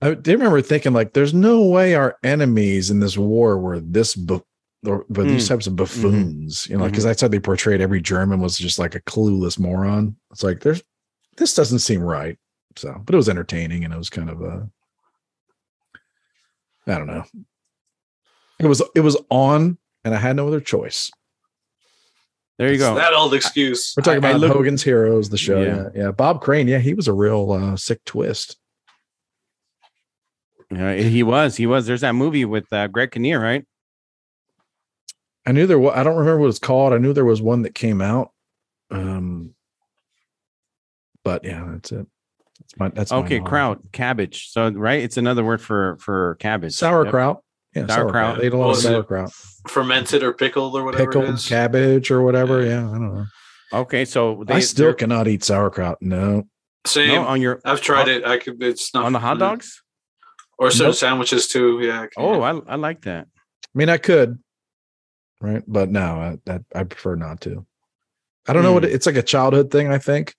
I 0.02 0.16
did 0.16 0.34
remember 0.34 0.62
thinking 0.62 0.92
like, 0.92 1.14
there's 1.14 1.34
no 1.34 1.62
way 1.68 1.94
our 1.96 2.18
enemies 2.24 2.90
in 2.90 3.00
this 3.00 3.18
war 3.18 3.58
were 3.60 3.80
this 3.80 4.16
book. 4.16 4.46
Or, 4.86 5.04
but 5.10 5.24
these 5.24 5.46
Mm. 5.46 5.50
types 5.50 5.68
of 5.68 5.76
buffoons, 5.76 6.68
you 6.68 6.78
know, 6.78 6.86
because 6.86 7.04
that's 7.04 7.22
how 7.22 7.28
they 7.28 7.40
portrayed 7.40 7.82
every 7.82 8.02
German 8.02 8.40
was 8.40 8.56
just 8.58 8.78
like 8.78 8.94
a 8.94 9.02
clueless 9.02 9.58
moron. 9.58 10.16
It's 10.32 10.44
like 10.44 10.60
there's 10.62 10.84
this 11.38 11.56
doesn't 11.56 11.80
seem 11.80 12.02
right. 12.02 12.38
So, 12.76 13.02
but 13.04 13.16
it 13.16 13.18
was 13.18 13.30
entertaining 13.30 13.84
and 13.84 13.92
it 13.94 13.98
was 13.98 14.12
kind 14.12 14.30
of 14.30 14.42
a, 14.42 14.70
I 16.86 16.98
don't 17.00 17.08
know. 17.08 17.24
It 18.60 18.68
was 18.68 18.82
it 18.96 19.00
was 19.02 19.18
on, 19.32 19.78
and 20.04 20.14
I 20.14 20.20
had 20.20 20.36
no 20.36 20.48
other 20.48 20.62
choice. 20.62 21.10
There 22.58 22.70
you 22.70 22.76
It's 22.76 22.84
go. 22.84 22.96
that 22.96 23.14
old 23.14 23.34
excuse. 23.34 23.94
We're 23.98 24.04
talking 24.04 24.24
I- 24.24 24.28
I 24.28 24.32
about 24.32 24.42
look- 24.42 24.54
Hogan's 24.54 24.82
Heroes, 24.84 25.30
the 25.30 25.38
show. 25.38 25.62
Yeah. 25.62 25.76
Yeah. 25.94 26.04
yeah, 26.06 26.12
Bob 26.12 26.42
Crane. 26.42 26.68
Yeah, 26.68 26.78
he 26.80 26.94
was 26.94 27.08
a 27.08 27.14
real 27.14 27.52
uh, 27.52 27.76
sick 27.76 28.04
twist. 28.06 28.58
Yeah, 30.72 30.94
he 30.96 31.22
was. 31.24 31.58
He 31.58 31.68
was. 31.68 31.86
There's 31.86 32.02
that 32.02 32.14
movie 32.14 32.46
with 32.46 32.72
uh, 32.74 32.88
Greg 32.88 33.12
Kinnear, 33.12 33.42
right? 33.42 33.66
I 35.46 35.52
knew 35.52 35.68
there 35.68 35.78
was. 35.80 35.94
I 35.96 36.04
don't 36.04 36.16
remember 36.18 36.40
what 36.40 36.48
it's 36.50 36.60
called. 36.60 36.92
I 36.94 36.98
knew 36.98 37.14
there 37.14 37.24
was 37.26 37.42
one 37.42 37.62
that 37.64 37.76
came 37.76 38.02
out. 38.02 38.32
Um, 38.90 39.54
but 41.24 41.44
yeah, 41.44 41.64
that's 41.72 41.92
it. 41.92 42.08
That's 42.60 42.78
my. 42.80 42.90
That's 42.90 43.12
okay, 43.12 43.38
knowledge. 43.38 43.50
kraut, 43.50 43.92
cabbage. 43.92 44.50
So 44.50 44.70
right, 44.72 45.02
it's 45.04 45.18
another 45.18 45.44
word 45.44 45.62
for 45.62 45.98
for 46.00 46.36
cabbage. 46.40 46.74
Yep. 46.74 46.78
sauerkraut. 46.80 47.44
Yeah, 47.76 47.88
Sauerkraut. 47.88 47.98
sauerkraut. 48.14 48.40
They 48.40 48.46
ate 48.48 48.54
a 48.54 48.58
lot 48.58 48.70
of 48.72 48.78
sauerkraut, 48.78 49.32
Fermented 49.68 50.24
or 50.24 50.32
pickled 50.34 50.76
or 50.76 50.84
whatever 50.86 51.06
pickled 51.12 51.36
is. 51.36 51.48
cabbage 51.48 52.10
or 52.10 52.22
whatever. 52.22 52.64
Yeah, 52.66 52.80
I 52.88 52.92
don't 52.94 53.14
know. 53.14 53.26
Okay, 53.74 54.06
so 54.06 54.44
I 54.48 54.60
still 54.62 54.94
cannot 54.94 55.28
eat 55.28 55.44
sauerkraut. 55.44 55.98
No, 56.02 56.44
Same. 56.86 57.10
no, 57.10 57.26
on 57.26 57.42
your 57.42 57.60
I've 57.66 57.82
tried 57.82 58.08
it. 58.08 58.24
I 58.26 58.38
could. 58.38 58.62
It's 58.64 58.94
not 58.94 59.04
on 59.06 59.12
the 59.14 59.20
hot 59.20 59.40
dogs. 59.40 59.82
or 60.58 60.72
certain 60.72 60.88
Nope. 60.88 60.96
sandwiches 60.96 61.48
too. 61.48 61.80
Yeah. 61.82 62.04
I 62.04 62.08
Oh. 62.18 62.42
I, 62.42 62.52
I 62.68 62.76
like 62.76 63.02
that. 63.02 63.28
I 63.36 63.78
mean 63.78 63.90
I 63.90 63.98
could, 63.98 64.40
right? 65.42 65.64
But 65.68 65.90
no, 65.90 66.02
I, 66.02 66.38
that 66.46 66.62
I 66.74 66.84
prefer 66.86 67.16
not 67.16 67.42
to. 67.42 67.66
I 68.48 68.54
don't 68.54 68.64
know 68.64 68.72
what 68.72 68.84
Hmm. 68.84 68.90
it, 68.90 68.94
it's 68.96 69.06
like 69.06 69.18
a 69.18 69.24
childhood 69.24 69.70
thing. 69.72 69.90
I 69.92 69.98
think. 69.98 70.34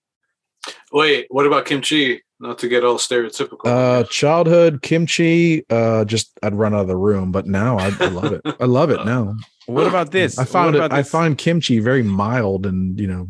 wait. 0.91 1.27
What 1.29 1.45
about 1.45 1.65
kimchi? 1.65 2.23
Not 2.39 2.59
to 2.59 2.67
get 2.67 2.83
all 2.83 2.97
stereotypical. 2.97 3.65
Uh, 3.65 4.03
childhood 4.03 4.81
kimchi. 4.83 5.65
Uh, 5.69 6.05
just 6.05 6.37
I'd 6.43 6.53
run 6.53 6.73
out 6.75 6.81
of 6.81 6.87
the 6.87 6.95
room, 6.95 7.31
but 7.31 7.47
now 7.47 7.77
I, 7.79 7.87
I 7.99 8.07
love 8.09 8.31
it. 8.31 8.41
I 8.59 8.65
love 8.65 8.91
it 8.91 9.03
now. 9.05 9.35
What 9.65 9.87
about 9.87 10.11
this? 10.11 10.37
I 10.37 10.45
found 10.45 10.75
it. 10.75 10.79
about 10.79 10.93
I 10.93 11.01
find 11.03 11.37
kimchi 11.37 11.79
very 11.79 12.03
mild 12.03 12.65
and 12.67 12.99
you 12.99 13.07
know 13.07 13.29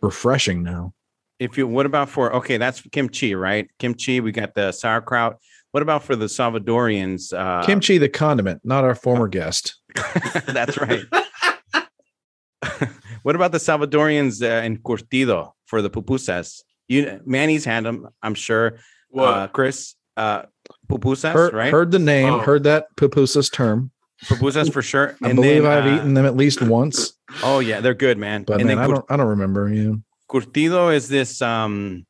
refreshing 0.00 0.62
now. 0.62 0.94
if 1.38 1.58
you 1.58 1.66
what 1.66 1.84
about 1.84 2.08
for 2.08 2.34
okay, 2.36 2.56
that's 2.56 2.80
kimchi, 2.80 3.34
right? 3.34 3.68
Kimchi. 3.78 4.20
We 4.20 4.32
got 4.32 4.54
the 4.54 4.72
sauerkraut. 4.72 5.36
What 5.72 5.82
about 5.82 6.02
for 6.02 6.16
the 6.16 6.26
Salvadorians? 6.26 7.32
Uh, 7.32 7.64
kimchi, 7.64 7.98
the 7.98 8.08
condiment, 8.08 8.62
not 8.64 8.82
our 8.84 8.94
former 8.96 9.28
guest. 9.28 9.76
that's 10.46 10.78
right. 10.78 11.04
what 13.22 13.36
about 13.36 13.52
the 13.52 13.58
Salvadorians 13.58 14.42
uh, 14.42 14.64
in 14.64 14.78
curtido 14.78 15.52
for 15.66 15.80
the 15.82 15.90
pupusas? 15.90 16.62
You 16.90 17.20
Manny's 17.24 17.64
had 17.64 17.84
them, 17.84 18.08
I'm 18.20 18.34
sure. 18.34 18.78
what? 19.10 19.28
Uh, 19.28 19.46
Chris, 19.46 19.94
uh, 20.16 20.42
pupusas, 20.90 21.32
Heard, 21.32 21.54
right? 21.54 21.70
heard 21.70 21.92
the 21.92 22.00
name, 22.00 22.34
Oh. 22.34 22.38
heard 22.40 22.64
that 22.64 22.88
pupusas 22.96 23.50
term. 23.52 23.92
pupusas 24.24 24.72
for 24.72 24.82
sure. 24.82 25.16
I 25.22 25.28
And 25.30 25.36
believe 25.36 25.62
then, 25.62 25.70
I've 25.72 25.86
uh, 25.86 25.96
eaten 25.96 26.14
them 26.14 26.26
at 26.26 26.36
least 26.36 26.60
once, 26.62 27.12
Oh 27.44 27.60
yeah, 27.60 27.80
they're 27.80 27.94
good, 27.94 28.18
man. 28.18 28.42
but 28.42 28.54
and 28.60 28.66
man, 28.66 28.76
then 28.76 28.84
I 28.84 28.86
cur- 28.88 28.94
don't. 28.94 29.04
I 29.08 29.16
don't 29.16 29.28
remember. 29.28 29.68
You. 29.72 30.02
curtido 30.28 30.92
is 30.92 31.08
this 31.08 31.40
um 31.40 32.04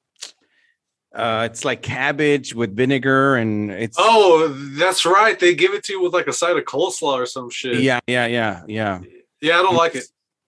uh 1.15 1.49
it's 1.51 1.65
like 1.65 1.83
cabbage 1.83 2.55
with 2.55 2.75
vinegar 2.75 3.35
and 3.37 3.71
it's 3.71 3.97
oh, 4.01 4.49
that's 4.79 5.05
right. 5.05 5.39
They 5.39 5.55
give 5.55 5.75
it 5.75 5.85
to 5.85 5.93
you 5.93 6.03
with 6.03 6.13
like 6.15 6.27
a 6.29 6.33
side 6.33 6.57
of 6.57 6.65
coleslaw 6.65 7.15
or 7.21 7.27
some 7.27 7.51
shit. 7.51 7.81
yeah 7.81 8.01
yeah 8.07 8.27
yeah 8.27 8.63
yeah 8.67 9.01
Yeah, 9.43 9.59
I 9.59 9.63
don't 9.63 9.77
like 9.77 9.95
it. 9.95 10.05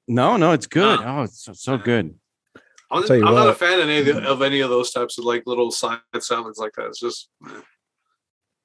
no 0.09 0.37
no 0.39 0.53
it's 0.53 0.67
good 0.67 1.01
Nah. 1.01 1.21
oh 1.21 1.23
it's 1.25 1.45
so, 1.45 1.53
so 1.53 1.77
good 1.79 2.15
I'm, 2.93 3.05
Tell 3.05 3.17
you 3.17 3.27
I'm 3.27 3.35
not 3.35 3.49
a 3.49 3.55
fan 3.55 3.81
of 3.81 3.89
any 3.89 3.99
of, 3.99 4.07
the, 4.07 4.23
of 4.29 4.43
any 4.43 4.61
of 4.61 4.71
those 4.71 4.91
types 4.93 5.19
of 5.19 5.25
like 5.25 5.43
little 5.47 5.71
side 5.71 5.99
salads 6.21 6.59
like 6.59 6.73
that. 6.77 6.87
It's 6.87 7.01
just 7.01 7.29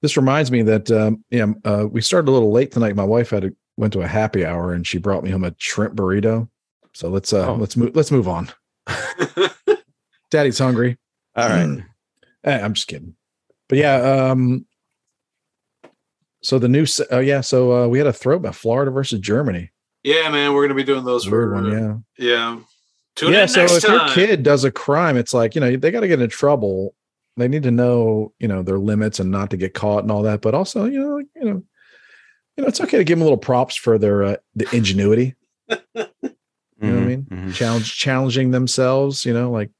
This 0.02 0.18
reminds 0.18 0.52
me 0.52 0.62
that 0.64 0.92
um, 0.92 1.24
yeah, 1.30 1.48
uh, 1.66 1.86
we 1.90 2.02
started 2.02 2.30
a 2.30 2.34
little 2.34 2.52
late 2.52 2.72
tonight. 2.72 2.96
My 2.96 3.04
wife 3.06 3.30
had 3.32 3.46
a, 3.46 3.52
went 3.78 3.94
to 3.94 4.02
a 4.02 4.08
happy 4.08 4.46
hour 4.46 4.74
and 4.74 4.86
she 4.86 4.98
brought 4.98 5.24
me 5.24 5.30
home 5.32 5.44
a 5.44 5.56
shrimp 5.58 5.96
burrito. 5.96 6.50
So 6.94 7.10
let's 7.10 7.32
uh 7.32 7.48
Oh. 7.50 7.56
let's 7.56 7.78
move 7.78 7.96
let's 7.96 8.12
move 8.12 8.28
on. 8.28 8.50
Daddy's 10.32 10.60
hungry. 10.60 10.98
all 11.36 11.48
right 11.50 11.84
Eh, 12.44 12.60
I'm 12.62 12.74
just 12.74 12.88
kidding. 12.88 13.16
But 13.70 13.78
yeah, 13.80 13.96
um 14.32 14.66
so 16.42 16.60
the 16.60 16.68
new 16.68 16.86
se- 16.86 17.06
oh 17.12 17.20
yeah, 17.20 17.42
so 17.42 17.72
uh 17.84 17.88
we 17.88 17.98
had 17.98 18.08
a 18.08 18.14
throwback 18.14 18.54
Florida 18.54 18.92
versus 18.92 19.20
Germany. 19.20 19.72
yeah, 20.04 20.30
man. 20.30 20.54
We're 20.54 20.64
gonna 20.64 20.76
be 20.76 20.84
doing 20.84 21.04
those 21.06 21.30
Weird 21.30 21.50
for 21.50 21.56
one, 21.56 22.04
yeah. 22.18 22.26
yeah. 22.26 22.60
Tune 23.18 23.34
yeah, 23.34 23.42
in 23.42 23.48
so 23.50 23.62
next 23.62 23.84
if 23.84 23.84
your 23.84 24.08
kid 24.10 24.44
does 24.44 24.64
a 24.64 24.72
crime, 24.72 25.18
it's 25.18 25.34
like, 25.34 25.56
you 25.56 25.62
know, 25.62 25.76
they 25.76 25.92
got 25.92 26.02
to 26.02 26.08
get 26.08 26.22
in 26.22 26.30
trouble. 26.30 26.94
They 27.36 27.48
need 27.48 27.64
to 27.64 27.72
know, 27.72 28.32
you 28.40 28.48
know, 28.48 28.62
their 28.64 28.78
limits 28.80 29.20
and 29.20 29.30
not 29.32 29.50
to 29.50 29.58
get 29.58 29.74
caught 29.74 30.04
and 30.04 30.12
all 30.12 30.22
that. 30.24 30.42
But 30.42 30.54
also, 30.54 30.86
you 30.86 31.00
know, 31.00 31.16
like, 31.18 31.28
you 31.36 31.44
know, 31.44 31.64
you 32.56 32.62
know, 32.64 32.68
it's 32.68 32.80
okay 32.80 32.98
to 32.98 33.04
give 33.04 33.18
them 33.18 33.24
a 33.24 33.26
little 33.26 33.38
props 33.38 33.76
for 33.76 33.98
their 33.98 34.24
uh, 34.24 34.36
the 34.56 34.74
ingenuity. 34.76 35.36
You 36.80 36.92
know 36.92 36.98
what 36.98 37.04
I 37.04 37.08
mean? 37.08 37.24
Mhm, 37.24 37.46
mhm. 37.48 37.54
Challenge 37.56 37.98
challenging 37.98 38.52
themselves, 38.52 39.26
you 39.26 39.34
know, 39.34 39.50
like 39.50 39.72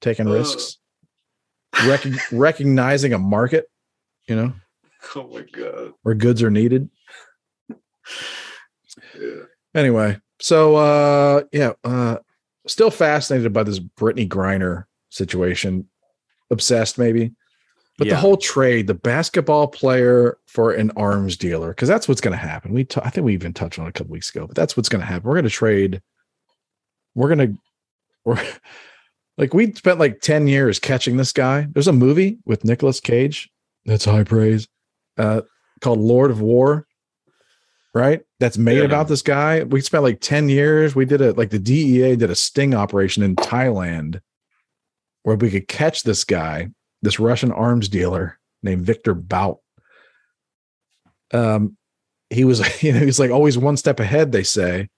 taking 0.00 0.28
Uh. 0.28 0.34
risks. 0.34 0.78
Recog- 1.74 2.20
recognizing 2.30 3.12
a 3.12 3.18
market, 3.18 3.68
you 4.28 4.36
know, 4.36 4.52
Oh 5.16 5.26
my 5.26 5.40
god. 5.42 5.94
where 6.02 6.14
goods 6.14 6.44
are 6.44 6.50
needed. 6.50 6.88
Yeah. 9.18 9.42
Anyway, 9.74 10.18
so 10.40 10.76
uh 10.76 11.42
yeah, 11.52 11.72
uh 11.84 12.18
still 12.66 12.90
fascinated 12.90 13.52
by 13.52 13.62
this 13.62 13.78
Brittney 13.78 14.28
Griner 14.28 14.84
situation. 15.10 15.88
Obsessed 16.50 16.98
maybe. 16.98 17.32
But 17.98 18.08
the 18.08 18.16
whole 18.16 18.36
trade, 18.36 18.88
the 18.88 18.94
basketball 18.94 19.68
player 19.68 20.36
for 20.46 20.72
an 20.72 20.90
arms 20.96 21.36
dealer, 21.36 21.68
because 21.68 21.88
that's 21.88 22.06
what's 22.06 22.20
going 22.20 22.38
to 22.38 22.46
happen. 22.46 22.74
We, 22.74 22.84
t- 22.84 23.00
I 23.02 23.08
think 23.08 23.24
we 23.24 23.32
even 23.32 23.54
touched 23.54 23.78
on 23.78 23.86
it 23.86 23.88
a 23.88 23.92
couple 23.92 24.12
weeks 24.12 24.34
ago, 24.34 24.46
but 24.46 24.54
that's 24.54 24.76
what's 24.76 24.90
going 24.90 25.00
to 25.00 25.06
happen. 25.06 25.26
We're 25.26 25.36
going 25.36 25.44
to 25.44 25.50
trade. 25.50 26.02
We're 27.14 27.34
going 27.34 27.38
to, 27.54 27.58
we're 28.26 28.42
like 29.38 29.54
we 29.54 29.72
spent 29.72 29.98
like 29.98 30.20
ten 30.20 30.46
years 30.46 30.78
catching 30.78 31.16
this 31.16 31.32
guy. 31.32 31.68
There's 31.72 31.88
a 31.88 31.92
movie 31.92 32.38
with 32.44 32.64
Nicolas 32.64 33.00
Cage 33.00 33.50
that's 33.86 34.04
high 34.04 34.24
praise, 34.24 34.68
uh, 35.16 35.42
called 35.80 35.98
Lord 35.98 36.30
of 36.30 36.42
War. 36.42 36.86
Right, 37.96 38.20
that's 38.40 38.58
made 38.58 38.78
Yeah. 38.78 38.84
about 38.84 39.08
this 39.08 39.22
guy. 39.22 39.62
We 39.64 39.80
spent 39.80 40.04
like 40.04 40.20
ten 40.20 40.50
years. 40.50 40.94
We 40.94 41.06
did 41.06 41.22
it 41.22 41.38
like 41.38 41.48
the 41.48 41.58
DEA 41.58 42.16
did 42.16 42.30
a 42.30 42.34
sting 42.34 42.74
operation 42.74 43.22
in 43.22 43.36
Thailand, 43.36 44.20
where 45.22 45.36
we 45.36 45.50
could 45.50 45.66
catch 45.66 46.02
this 46.02 46.22
guy 46.22 46.68
this 47.00 47.18
Russian 47.18 47.52
arms 47.52 47.88
dealer 47.88 48.38
named 48.62 48.82
Victor 48.84 49.14
Bout. 49.14 49.60
Um, 51.32 51.76
he 52.30 52.44
was, 52.44 52.60
you 52.82 52.92
know, 52.92 53.00
he's 53.00 53.18
like 53.18 53.30
always 53.30 53.56
one 53.56 53.76
step 53.78 53.98
ahead. 53.98 54.30
They 54.30 54.42
say. 54.42 54.88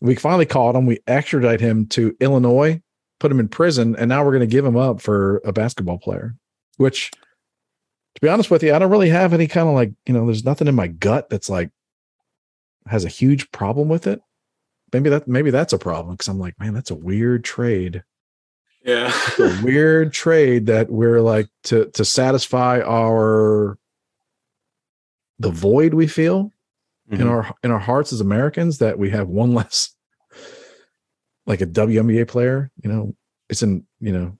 We 0.00 0.14
finally 0.16 0.46
caught 0.46 0.74
him. 0.76 0.86
We 0.86 0.98
extradite 1.06 1.60
him 1.60 1.86
to 1.88 2.14
Illinois, 2.20 2.80
put 3.20 3.30
him 3.32 3.40
in 3.40 3.48
prison, 3.48 3.96
and 3.96 4.08
now 4.08 4.22
we're 4.24 4.32
going 4.32 4.40
to 4.40 4.46
give 4.46 4.64
him 4.64 4.76
up 4.76 5.00
for 5.00 5.40
a 5.44 5.52
basketball 5.52 5.98
player. 5.98 6.34
Which, 6.76 7.10
to 7.10 8.20
be 8.20 8.28
honest 8.28 8.50
with 8.50 8.62
you, 8.62 8.74
I 8.74 8.78
don't 8.78 8.90
really 8.90 9.08
have 9.10 9.32
any 9.32 9.46
kind 9.46 9.68
of 9.68 9.74
like, 9.74 9.92
you 10.06 10.12
know, 10.12 10.26
there's 10.26 10.44
nothing 10.44 10.68
in 10.68 10.74
my 10.74 10.88
gut 10.88 11.30
that's 11.30 11.48
like 11.48 11.70
has 12.86 13.04
a 13.04 13.08
huge 13.08 13.50
problem 13.52 13.88
with 13.88 14.06
it. 14.06 14.20
Maybe 14.92 15.10
that 15.10 15.26
maybe 15.26 15.50
that's 15.50 15.72
a 15.72 15.78
problem 15.78 16.14
because 16.14 16.28
I'm 16.28 16.38
like, 16.38 16.58
man, 16.60 16.74
that's 16.74 16.90
a 16.90 16.94
weird 16.94 17.42
trade 17.44 18.02
Yeah. 18.84 19.12
a 19.38 19.60
weird 19.64 20.12
trade 20.12 20.66
that 20.66 20.90
we're 20.90 21.20
like 21.20 21.48
to 21.64 21.86
to 21.92 22.04
satisfy 22.04 22.80
our 22.80 23.78
the 25.38 25.50
void 25.50 25.94
we 25.94 26.06
feel 26.06 26.50
in 27.10 27.18
Mhm. 27.18 27.30
our 27.30 27.54
in 27.62 27.70
our 27.70 27.78
hearts 27.80 28.12
as 28.12 28.20
Americans 28.20 28.78
that 28.78 28.98
we 28.98 29.10
have 29.10 29.28
one 29.28 29.52
less 29.60 29.94
like 31.46 31.60
a 31.60 31.66
WNBA 31.66 32.26
player, 32.26 32.70
you 32.82 32.90
know, 32.90 33.14
it's 33.50 33.62
in, 33.62 33.84
you 34.00 34.12
know, 34.12 34.38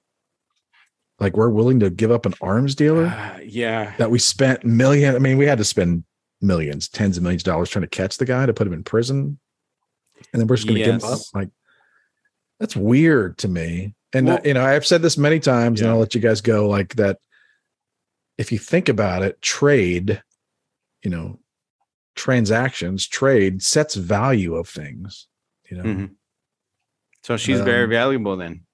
like 1.19 1.37
we're 1.37 1.51
willing 1.51 1.81
to 1.81 1.91
give 1.91 2.11
up 2.11 2.25
an 2.27 2.33
arms 2.41 2.75
dealer 2.75 3.07
Uh, 3.07 3.39
yeah. 3.45 3.95
that 3.99 4.11
we 4.11 4.19
spent 4.19 4.65
million 4.65 5.15
I 5.17 5.19
mean, 5.19 5.37
we 5.37 5.47
had 5.47 5.59
to 5.59 5.65
spend 5.65 6.05
millions, 6.45 6.89
tens 6.89 7.17
of 7.17 7.23
millions 7.23 7.43
of 7.43 7.47
dollars 7.47 7.71
trying 7.71 7.83
to 7.83 7.89
catch 7.89 8.19
the 8.19 8.25
guy 8.25 8.47
to 8.47 8.53
put 8.55 8.67
him 8.67 8.73
in 8.73 8.85
prison. 8.85 9.39
And 10.33 10.41
then 10.41 10.47
we're 10.47 10.57
just 10.57 10.69
going 10.69 10.79
to 10.79 10.85
give 10.85 11.03
him 11.03 11.05
up. 11.05 11.19
Like 11.35 11.49
that's 12.61 12.77
weird 12.77 13.39
to 13.39 13.49
me. 13.49 13.95
And 14.13 14.29
uh, 14.29 14.41
you 14.45 14.55
know, 14.55 14.65
I've 14.65 14.87
said 14.87 15.03
this 15.03 15.19
many 15.19 15.41
times, 15.41 15.81
and 15.81 15.91
I'll 15.91 15.99
let 15.99 16.15
you 16.15 16.21
guys 16.21 16.41
go. 16.41 16.69
Like 16.69 16.95
that, 16.97 17.19
if 18.39 18.53
you 18.53 18.59
think 18.59 18.89
about 18.89 19.23
it, 19.23 19.43
trade, 19.43 20.23
you 21.03 21.11
know, 21.11 21.41
transactions, 22.15 23.09
trade 23.09 23.61
sets 23.63 23.97
value 23.97 24.55
of 24.55 24.69
things. 24.69 25.27
You 25.69 25.77
know, 25.79 25.83
Mhm. 25.85 26.11
So 27.23 27.37
she's 27.37 27.61
very 27.61 27.85
Um, 27.85 27.91
valuable 27.91 28.37
then. 28.37 28.67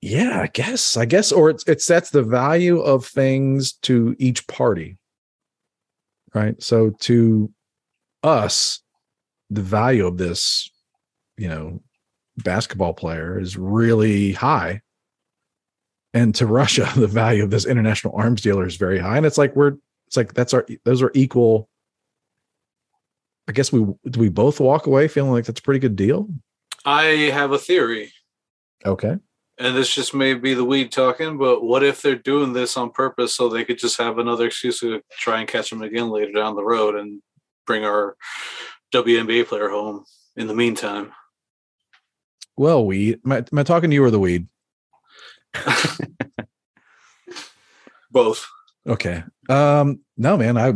yeah, 0.00 0.40
I 0.40 0.46
guess, 0.46 0.96
I 0.96 1.04
guess, 1.04 1.32
or 1.32 1.50
it's 1.50 1.64
it 1.66 1.82
sets 1.82 2.10
the 2.10 2.22
value 2.22 2.78
of 2.80 3.04
things 3.04 3.72
to 3.82 4.14
each 4.18 4.46
party, 4.46 4.96
right? 6.38 6.62
So 6.62 6.90
to 7.00 7.52
us, 8.22 8.80
the 9.50 9.62
value 9.62 10.06
of 10.06 10.18
this, 10.18 10.70
you 11.36 11.48
know, 11.48 11.82
basketball 12.36 12.94
player 12.94 13.38
is 13.38 13.56
really 13.56 14.32
high. 14.32 14.82
And 16.14 16.34
to 16.36 16.46
Russia, 16.46 16.88
the 16.96 17.06
value 17.06 17.42
of 17.42 17.50
this 17.50 17.66
international 17.66 18.14
arms 18.16 18.40
dealer 18.40 18.66
is 18.66 18.76
very 18.76 18.98
high. 18.98 19.16
And 19.16 19.26
it's 19.26 19.38
like 19.38 19.54
we're 19.56 19.76
it's 20.06 20.16
like 20.16 20.32
that's 20.34 20.54
our 20.54 20.66
those 20.84 21.02
are 21.02 21.12
equal. 21.14 21.68
I 23.48 23.52
guess 23.52 23.72
we 23.72 23.80
do 24.08 24.20
we 24.20 24.28
both 24.28 24.60
walk 24.60 24.86
away 24.86 25.08
feeling 25.08 25.32
like 25.32 25.46
that's 25.46 25.60
a 25.60 25.62
pretty 25.62 25.80
good 25.80 25.96
deal. 25.96 26.28
I 26.84 27.02
have 27.32 27.52
a 27.52 27.58
theory, 27.58 28.12
Okay. 28.84 29.16
And 29.58 29.76
this 29.76 29.92
just 29.92 30.14
may 30.14 30.34
be 30.34 30.54
the 30.54 30.64
weed 30.64 30.92
talking, 30.92 31.36
but 31.36 31.64
what 31.64 31.82
if 31.82 32.00
they're 32.00 32.14
doing 32.14 32.52
this 32.52 32.76
on 32.76 32.90
purpose 32.90 33.34
so 33.34 33.48
they 33.48 33.64
could 33.64 33.78
just 33.78 33.98
have 33.98 34.18
another 34.18 34.46
excuse 34.46 34.80
to 34.80 35.02
try 35.10 35.40
and 35.40 35.48
catch 35.48 35.70
them 35.70 35.82
again 35.82 36.10
later 36.10 36.32
down 36.32 36.54
the 36.54 36.64
road 36.64 36.94
and 36.94 37.20
bring 37.66 37.84
our 37.84 38.16
WNBA 38.94 39.46
player 39.46 39.68
home 39.68 40.04
in 40.36 40.46
the 40.46 40.54
meantime? 40.54 41.12
Well, 42.56 42.84
weed. 42.84 43.20
Am 43.24 43.32
I, 43.32 43.36
am 43.38 43.58
I 43.58 43.62
talking 43.62 43.90
to 43.90 43.94
you 43.94 44.04
or 44.04 44.10
the 44.10 44.20
weed? 44.20 44.46
Both. 48.10 48.48
Okay. 48.86 49.22
Um, 49.48 50.00
no, 50.16 50.36
man, 50.36 50.56
I 50.56 50.72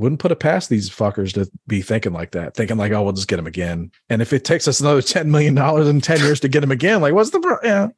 wouldn't 0.00 0.18
put 0.18 0.32
it 0.32 0.40
past 0.40 0.70
these 0.70 0.88
fuckers 0.88 1.34
to 1.34 1.50
be 1.66 1.82
thinking 1.82 2.14
like 2.14 2.30
that, 2.32 2.54
thinking 2.54 2.78
like, 2.78 2.90
oh, 2.92 3.02
we'll 3.02 3.12
just 3.12 3.28
get 3.28 3.38
him 3.38 3.46
again. 3.46 3.92
And 4.08 4.22
if 4.22 4.32
it 4.32 4.44
takes 4.44 4.66
us 4.66 4.80
another 4.80 5.02
ten 5.02 5.30
million 5.30 5.54
dollars 5.54 5.88
in 5.88 6.00
ten 6.00 6.18
years 6.20 6.40
to 6.40 6.48
get 6.48 6.64
him 6.64 6.70
again, 6.70 7.02
like, 7.02 7.12
what's 7.12 7.30
the 7.30 7.40
pro- 7.40 7.58
yeah? 7.62 7.88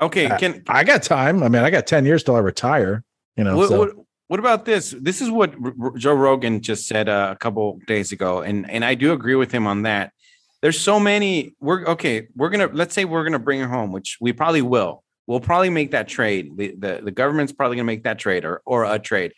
Okay. 0.00 0.28
Can 0.38 0.64
I 0.68 0.82
got 0.82 1.04
time. 1.04 1.42
I 1.44 1.48
mean, 1.48 1.62
I 1.62 1.70
got 1.70 1.86
ten 1.86 2.04
years 2.04 2.24
till 2.24 2.34
I 2.34 2.40
retire. 2.40 3.04
You 3.36 3.44
know, 3.44 3.56
what, 3.56 3.68
so 3.68 3.78
what, 3.78 3.90
what 4.26 4.40
about 4.40 4.64
this? 4.64 4.94
This 5.00 5.20
is 5.20 5.30
what 5.30 5.54
R- 5.54 5.96
Joe 5.96 6.14
Rogan 6.14 6.60
just 6.60 6.88
said 6.88 7.08
uh, 7.08 7.30
a 7.32 7.36
couple 7.36 7.78
days 7.86 8.10
ago, 8.10 8.40
and 8.42 8.68
and 8.68 8.84
I 8.84 8.96
do 8.96 9.12
agree 9.12 9.36
with 9.36 9.52
him 9.52 9.68
on 9.68 9.82
that. 9.82 10.12
There's 10.60 10.78
so 10.78 10.98
many. 10.98 11.54
We're 11.60 11.84
okay. 11.86 12.26
We're 12.34 12.50
gonna 12.50 12.68
let's 12.72 12.94
say 12.94 13.04
we're 13.04 13.24
gonna 13.24 13.38
bring 13.38 13.60
her 13.60 13.68
home, 13.68 13.92
which 13.92 14.18
we 14.20 14.32
probably 14.32 14.62
will. 14.62 15.04
We'll 15.28 15.40
probably 15.40 15.70
make 15.70 15.92
that 15.92 16.08
trade. 16.08 16.56
The 16.56 16.74
the, 16.76 17.00
the 17.04 17.10
government's 17.12 17.52
probably 17.52 17.76
gonna 17.76 17.86
make 17.86 18.04
that 18.04 18.18
trade 18.18 18.44
or 18.44 18.60
or 18.64 18.84
a 18.84 18.98
trade. 18.98 19.34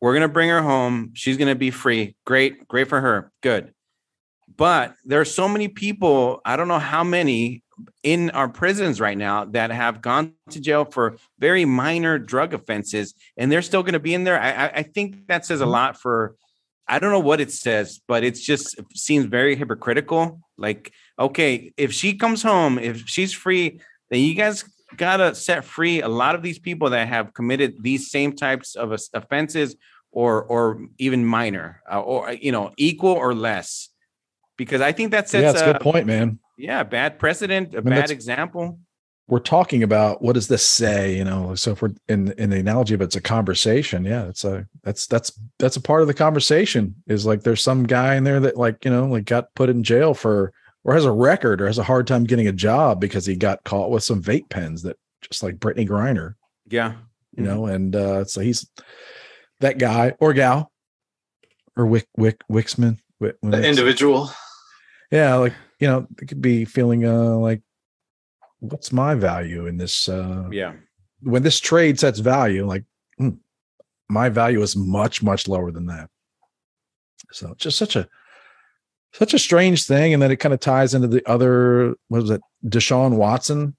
We're 0.00 0.14
gonna 0.14 0.28
bring 0.28 0.48
her 0.50 0.62
home. 0.62 1.12
She's 1.14 1.36
gonna 1.36 1.54
be 1.54 1.70
free. 1.70 2.16
Great, 2.24 2.66
great 2.68 2.88
for 2.88 3.00
her. 3.00 3.32
Good. 3.42 3.72
But 4.56 4.94
there 5.04 5.20
are 5.20 5.26
so 5.26 5.48
many 5.48 5.68
people. 5.68 6.40
I 6.44 6.56
don't 6.56 6.68
know 6.68 6.78
how 6.78 7.04
many 7.04 7.62
in 8.02 8.30
our 8.30 8.48
prisons 8.48 9.00
right 9.00 9.18
now 9.18 9.44
that 9.44 9.70
have 9.70 10.00
gone 10.00 10.32
to 10.50 10.60
jail 10.60 10.84
for 10.84 11.16
very 11.38 11.64
minor 11.64 12.18
drug 12.18 12.54
offenses 12.54 13.14
and 13.36 13.50
they're 13.50 13.62
still 13.62 13.82
going 13.82 13.92
to 13.92 14.00
be 14.00 14.14
in 14.14 14.24
there. 14.24 14.40
I, 14.40 14.50
I, 14.52 14.66
I 14.76 14.82
think 14.82 15.26
that 15.26 15.44
says 15.44 15.60
a 15.60 15.64
mm-hmm. 15.64 15.72
lot 15.72 16.00
for, 16.00 16.36
I 16.88 16.98
don't 16.98 17.10
know 17.10 17.20
what 17.20 17.40
it 17.40 17.50
says, 17.52 18.00
but 18.06 18.24
it's 18.24 18.40
just 18.40 18.78
it 18.78 18.86
seems 18.94 19.26
very 19.26 19.56
hypocritical. 19.56 20.40
Like, 20.56 20.92
okay, 21.18 21.72
if 21.76 21.92
she 21.92 22.14
comes 22.14 22.42
home, 22.42 22.78
if 22.78 23.06
she's 23.08 23.32
free, 23.32 23.80
then 24.10 24.20
you 24.20 24.34
guys 24.34 24.64
got 24.96 25.18
to 25.18 25.34
set 25.34 25.64
free 25.64 26.00
a 26.00 26.08
lot 26.08 26.34
of 26.34 26.42
these 26.42 26.58
people 26.58 26.90
that 26.90 27.08
have 27.08 27.34
committed 27.34 27.82
these 27.82 28.10
same 28.10 28.34
types 28.34 28.74
of 28.74 28.92
offenses 29.14 29.76
or, 30.10 30.44
or 30.44 30.80
even 30.98 31.24
minor 31.24 31.82
uh, 31.90 32.00
or, 32.00 32.32
you 32.32 32.52
know, 32.52 32.72
equal 32.76 33.12
or 33.12 33.34
less. 33.34 33.90
Because 34.56 34.80
I 34.80 34.92
think 34.92 35.10
that 35.10 35.28
sets 35.28 35.42
yeah, 35.42 35.50
it's 35.50 35.60
a 35.60 35.72
good 35.72 35.82
point, 35.82 36.06
man. 36.06 36.38
yeah, 36.56 36.82
bad 36.82 37.18
precedent, 37.18 37.74
a 37.74 37.82
mean, 37.82 37.94
bad 37.94 38.10
example. 38.10 38.78
We're 39.28 39.40
talking 39.40 39.82
about 39.82 40.22
what 40.22 40.32
does 40.32 40.48
this 40.48 40.66
say? 40.66 41.16
You 41.16 41.24
know, 41.24 41.54
so 41.56 41.72
if 41.72 41.82
we're 41.82 41.92
in 42.08 42.32
in 42.38 42.50
the 42.50 42.60
analogy, 42.60 42.96
but 42.96 43.04
it's 43.04 43.16
a 43.16 43.20
conversation. 43.20 44.04
Yeah, 44.04 44.28
it's 44.28 44.44
a 44.44 44.66
that's 44.82 45.06
that's 45.08 45.32
that's 45.58 45.76
a 45.76 45.80
part 45.80 46.02
of 46.02 46.06
the 46.06 46.14
conversation. 46.14 46.94
Is 47.06 47.26
like 47.26 47.42
there's 47.42 47.62
some 47.62 47.84
guy 47.84 48.14
in 48.14 48.24
there 48.24 48.40
that 48.40 48.56
like 48.56 48.84
you 48.84 48.90
know 48.90 49.06
like 49.06 49.24
got 49.24 49.54
put 49.54 49.68
in 49.68 49.82
jail 49.82 50.14
for 50.14 50.54
or 50.86 50.94
has 50.94 51.04
a 51.04 51.10
record 51.10 51.60
or 51.60 51.66
has 51.66 51.78
a 51.78 51.82
hard 51.82 52.06
time 52.06 52.22
getting 52.24 52.46
a 52.46 52.52
job 52.52 53.00
because 53.00 53.26
he 53.26 53.34
got 53.34 53.62
caught 53.64 53.90
with 53.90 54.04
some 54.04 54.22
vape 54.22 54.48
pens 54.48 54.82
that 54.82 54.96
just 55.20 55.42
like 55.42 55.56
Brittney 55.56 55.86
Griner. 55.86 56.34
Yeah. 56.68 56.94
you 57.36 57.42
know, 57.42 57.66
and 57.66 57.94
uh, 57.96 58.24
so 58.24 58.40
he's 58.40 58.70
that 59.60 59.78
guy 59.78 60.14
or 60.20 60.32
gal 60.32 60.70
or 61.76 61.86
Wick 61.86 62.06
Wick 62.16 62.40
Wixman. 62.50 62.98
Wick, 63.18 63.34
The 63.42 63.66
individual. 63.66 64.30
yeah, 65.10 65.34
like 65.34 65.54
you 65.80 65.88
know, 65.88 66.06
they 66.18 66.24
could 66.26 66.40
be 66.40 66.64
feeling 66.64 67.04
uh 67.04 67.36
like, 67.36 67.62
what's 68.60 68.92
my 68.92 69.14
value 69.16 69.66
in 69.66 69.76
this? 69.76 70.08
uh 70.08 70.48
Yeah. 70.52 70.74
When 71.22 71.42
this 71.42 71.58
trade 71.58 71.98
sets 71.98 72.20
value, 72.20 72.64
like 72.64 72.84
hmm, 73.18 73.30
my 74.08 74.28
value 74.28 74.62
is 74.62 74.76
much 74.76 75.20
much 75.22 75.48
lower 75.48 75.72
than 75.72 75.86
that. 75.86 76.10
So 77.32 77.54
just 77.58 77.76
such 77.76 77.96
a 77.96 78.08
such 79.18 79.34
a 79.34 79.38
strange 79.38 79.84
thing, 79.84 80.12
and 80.12 80.22
then 80.22 80.30
it 80.30 80.36
kind 80.36 80.52
of 80.54 80.60
ties 80.60 80.94
into 80.94 81.08
the 81.08 81.26
other. 81.28 81.94
What 82.08 82.22
was 82.22 82.30
it? 82.30 82.40
Deshaun 82.64 83.16
Watson. 83.16 83.76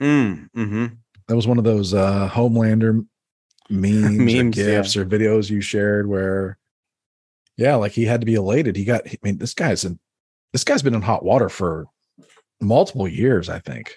Mm, 0.00 0.48
hmm 0.54 0.86
that 1.28 1.36
was 1.36 1.46
one 1.46 1.58
of 1.58 1.64
those 1.64 1.94
uh 1.94 2.28
Homelander 2.28 3.06
memes, 3.70 4.04
or 4.04 4.10
Memes, 4.10 4.56
yeah. 4.56 4.64
gifs 4.64 4.96
or 4.96 5.06
videos 5.06 5.48
you 5.48 5.60
shared 5.60 6.08
where 6.08 6.58
Yeah, 7.56 7.76
like 7.76 7.92
he 7.92 8.04
had 8.04 8.20
to 8.20 8.26
be 8.26 8.34
elated. 8.34 8.74
He 8.76 8.84
got. 8.84 9.06
I 9.06 9.16
mean, 9.22 9.38
this 9.38 9.54
guy's 9.54 9.84
in. 9.84 9.98
This 10.52 10.64
guy's 10.64 10.82
been 10.82 10.94
in 10.94 11.02
hot 11.02 11.24
water 11.24 11.48
for 11.48 11.86
multiple 12.60 13.06
years. 13.06 13.48
I 13.48 13.60
think. 13.60 13.94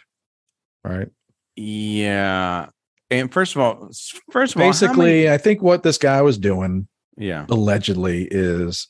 Right. 0.83 1.09
Yeah. 1.55 2.67
And 3.09 3.31
first 3.31 3.55
of 3.55 3.61
all, 3.61 3.89
first 4.29 4.55
of 4.55 4.61
all, 4.61 4.67
how 4.67 4.71
Basically, 4.71 5.29
I 5.29 5.37
think 5.37 5.61
what 5.61 5.83
this 5.83 5.97
guy 5.97 6.21
was 6.21 6.37
doing 6.37 6.87
yeah. 7.17 7.45
allegedly 7.49 8.27
is, 8.31 8.87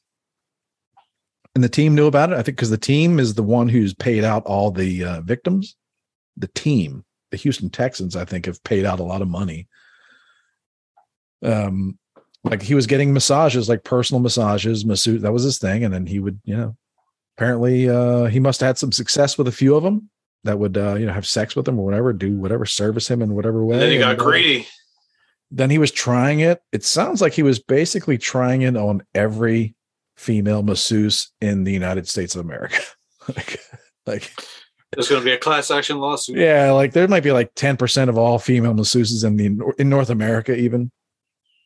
and 1.55 1.63
the 1.63 1.69
team 1.69 1.95
knew 1.95 2.07
about 2.07 2.31
it. 2.31 2.37
I 2.37 2.43
think 2.43 2.57
because 2.57 2.69
the 2.69 2.77
team 2.77 3.19
is 3.19 3.33
the 3.33 3.43
one 3.43 3.67
who's 3.67 3.93
paid 3.93 4.23
out 4.23 4.45
all 4.45 4.71
the 4.71 5.03
uh, 5.03 5.21
victims. 5.21 5.75
The 6.37 6.47
team, 6.47 7.03
the 7.31 7.37
Houston 7.37 7.69
Texans, 7.69 8.15
I 8.15 8.25
think, 8.25 8.45
have 8.45 8.63
paid 8.63 8.85
out 8.85 8.99
a 8.99 9.03
lot 9.03 9.21
of 9.21 9.27
money. 9.27 9.67
Um, 11.43 11.99
like 12.43 12.61
he 12.61 12.73
was 12.73 12.87
getting 12.87 13.13
massages, 13.13 13.67
like 13.67 13.83
personal 13.83 14.21
massages, 14.21 14.85
masseuse. 14.85 15.21
That 15.21 15.33
was 15.33 15.43
his 15.43 15.59
thing, 15.59 15.83
and 15.83 15.93
then 15.93 16.05
he 16.05 16.19
would, 16.19 16.39
you 16.45 16.55
know, 16.55 16.75
apparently, 17.37 17.89
uh, 17.89 18.25
he 18.25 18.39
must 18.39 18.61
have 18.61 18.67
had 18.67 18.77
some 18.77 18.91
success 18.91 19.37
with 19.37 19.47
a 19.47 19.51
few 19.51 19.75
of 19.75 19.83
them 19.83 20.09
that 20.43 20.57
would, 20.57 20.77
uh, 20.77 20.95
you 20.95 21.05
know, 21.05 21.13
have 21.13 21.27
sex 21.27 21.55
with 21.55 21.67
him 21.67 21.77
or 21.77 21.85
whatever, 21.85 22.13
do 22.13 22.35
whatever, 22.37 22.65
service 22.65 23.09
him 23.09 23.21
in 23.21 23.35
whatever 23.35 23.63
way. 23.63 23.75
And 23.75 23.81
then 23.83 23.91
he 23.91 23.97
got 23.99 24.19
uh, 24.19 24.23
greedy. 24.23 24.67
then 25.51 25.69
he 25.69 25.77
was 25.77 25.91
trying 25.91 26.39
it. 26.39 26.61
It 26.71 26.83
sounds 26.83 27.21
like 27.21 27.33
he 27.33 27.43
was 27.43 27.59
basically 27.59 28.17
trying 28.17 28.63
it 28.63 28.75
on 28.75 29.03
every 29.13 29.75
female 30.21 30.61
masseuse 30.61 31.31
in 31.41 31.63
the 31.63 31.71
United 31.73 32.07
States 32.07 32.35
of 32.35 32.41
America. 32.45 32.79
like, 33.35 33.59
like, 34.05 34.31
There's 34.93 35.09
going 35.09 35.21
to 35.21 35.25
be 35.25 35.31
a 35.31 35.37
class 35.37 35.71
action 35.71 35.99
lawsuit. 35.99 36.37
yeah, 36.37 36.71
like 36.71 36.93
there 36.93 37.07
might 37.07 37.23
be 37.23 37.31
like 37.31 37.53
10% 37.55 38.07
of 38.07 38.17
all 38.17 38.37
female 38.37 38.73
masseuses 38.73 39.25
in 39.25 39.35
the 39.35 39.73
in 39.79 39.89
North 39.89 40.09
America 40.11 40.55
even 40.55 40.91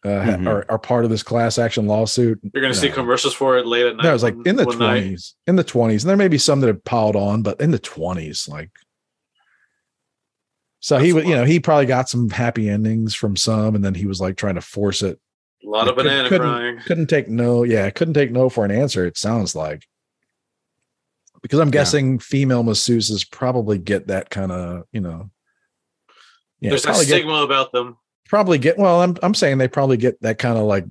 uh, 0.06 0.22
ha- 0.24 0.32
Mhm. 0.38 0.48
are, 0.48 0.66
are 0.70 0.78
part 0.80 1.04
of 1.04 1.10
this 1.10 1.24
class 1.24 1.58
action 1.58 1.88
lawsuit. 1.88 2.40
You're 2.54 2.62
going 2.62 2.74
to 2.74 2.80
see 2.80 2.90
No. 2.90 2.94
commercials 2.96 3.34
for 3.34 3.58
it 3.58 3.66
late 3.66 3.88
at 3.88 3.96
night. 3.98 4.04
No, 4.04 4.10
it 4.12 4.14
was 4.14 4.24
like 4.24 4.36
in 4.46 4.56
the 4.56 4.66
one 4.66 4.78
night. 4.80 5.04
20s, 5.04 5.34
in 5.48 5.56
the 5.56 5.64
20s. 5.64 6.02
And 6.04 6.10
there 6.10 6.16
may 6.18 6.28
be 6.28 6.38
some 6.38 6.62
that 6.62 6.68
have 6.68 6.84
piled 6.86 7.16
on, 7.16 7.42
but 7.42 7.60
in 7.60 7.72
the 7.72 7.80
20s, 7.80 8.48
like 8.48 8.70
so 10.80 10.98
he 11.00 11.08
That's 11.08 11.12
a 11.12 11.16
would, 11.16 11.28
you 11.28 11.36
know, 11.36 11.46
he 11.46 11.60
probably 11.60 11.88
got 11.88 12.08
some 12.10 12.30
happy 12.30 12.70
endings 12.70 13.16
from 13.16 13.36
some, 13.36 13.74
and 13.76 13.84
then 13.84 13.96
he 13.96 14.06
was 14.06 14.22
like 14.22 14.38
trying 14.38 14.56
to 14.56 14.62
force 14.62 15.02
it 15.02 15.20
A 15.66 15.70
lot 15.70 15.88
of 15.88 15.96
Couldn't- 15.96 16.12
banana 16.12 16.30
couldn't- 16.30 16.48
crying. 16.48 16.80
couldn't 16.86 17.08
take 17.08 17.28
no 17.28 17.64
yeah 17.64 17.90
couldn't 17.90 18.14
take 18.14 18.32
no 18.32 18.50
for 18.50 18.66
an 18.66 18.72
answer 18.72 19.06
it 19.06 19.18
sounds 19.18 19.56
like 19.56 19.88
because 21.42 21.60
i'm 21.60 21.68
Yeah. 21.70 21.72
guessing 21.74 22.20
female 22.20 22.64
masseuses 22.64 23.30
probably 23.30 23.78
get 23.78 24.08
that 24.08 24.30
kind 24.30 24.52
of 24.52 24.84
you 24.92 25.02
know 25.02 25.30
yeah 26.60 26.70
There's 26.70 26.84
a 26.84 26.88
probably 26.88 27.06
get, 27.06 27.14
stigma 27.16 27.42
about 27.44 27.72
them. 27.72 27.98
probably 28.30 28.58
get 28.58 28.78
well 28.78 29.02
i'm 29.02 29.18
i'm 29.24 29.34
saying 29.34 29.58
they 29.58 29.68
probably 29.68 29.98
get 29.98 30.22
that 30.22 30.38
kind 30.38 30.58
of 30.58 30.66
like 30.66 30.86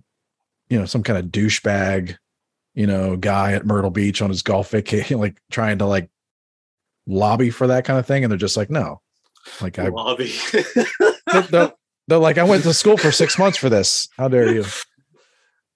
you 0.68 0.78
know 0.78 0.86
some 0.86 1.02
kind 1.02 1.18
of 1.18 1.26
douchebag 1.26 2.16
you 2.74 2.86
know 2.86 3.16
guy 3.16 3.52
at 3.52 3.66
myrtle 3.66 3.90
beach 3.90 4.20
on 4.22 4.30
his 4.30 4.42
golf 4.42 4.70
vacation 4.70 5.18
like 5.24 5.36
trying 5.50 5.78
to 5.78 5.86
like 5.86 6.10
lobby 7.06 7.50
for 7.50 7.68
that 7.68 7.84
kind 7.84 7.98
of 7.98 8.06
thing 8.06 8.24
and 8.24 8.30
they're 8.30 8.38
just 8.38 8.56
like 8.56 8.70
no 8.70 9.00
like 9.60 9.78
i 9.78 9.88
Lobby. 9.88 10.32
they're, 10.52 11.42
they're- 11.42 11.72
they're 12.08 12.18
like, 12.18 12.38
I 12.38 12.44
went 12.44 12.62
to 12.64 12.74
school 12.74 12.96
for 12.96 13.10
six 13.10 13.38
months 13.38 13.58
for 13.58 13.68
this. 13.68 14.08
How 14.16 14.28
dare 14.28 14.52
you? 14.52 14.64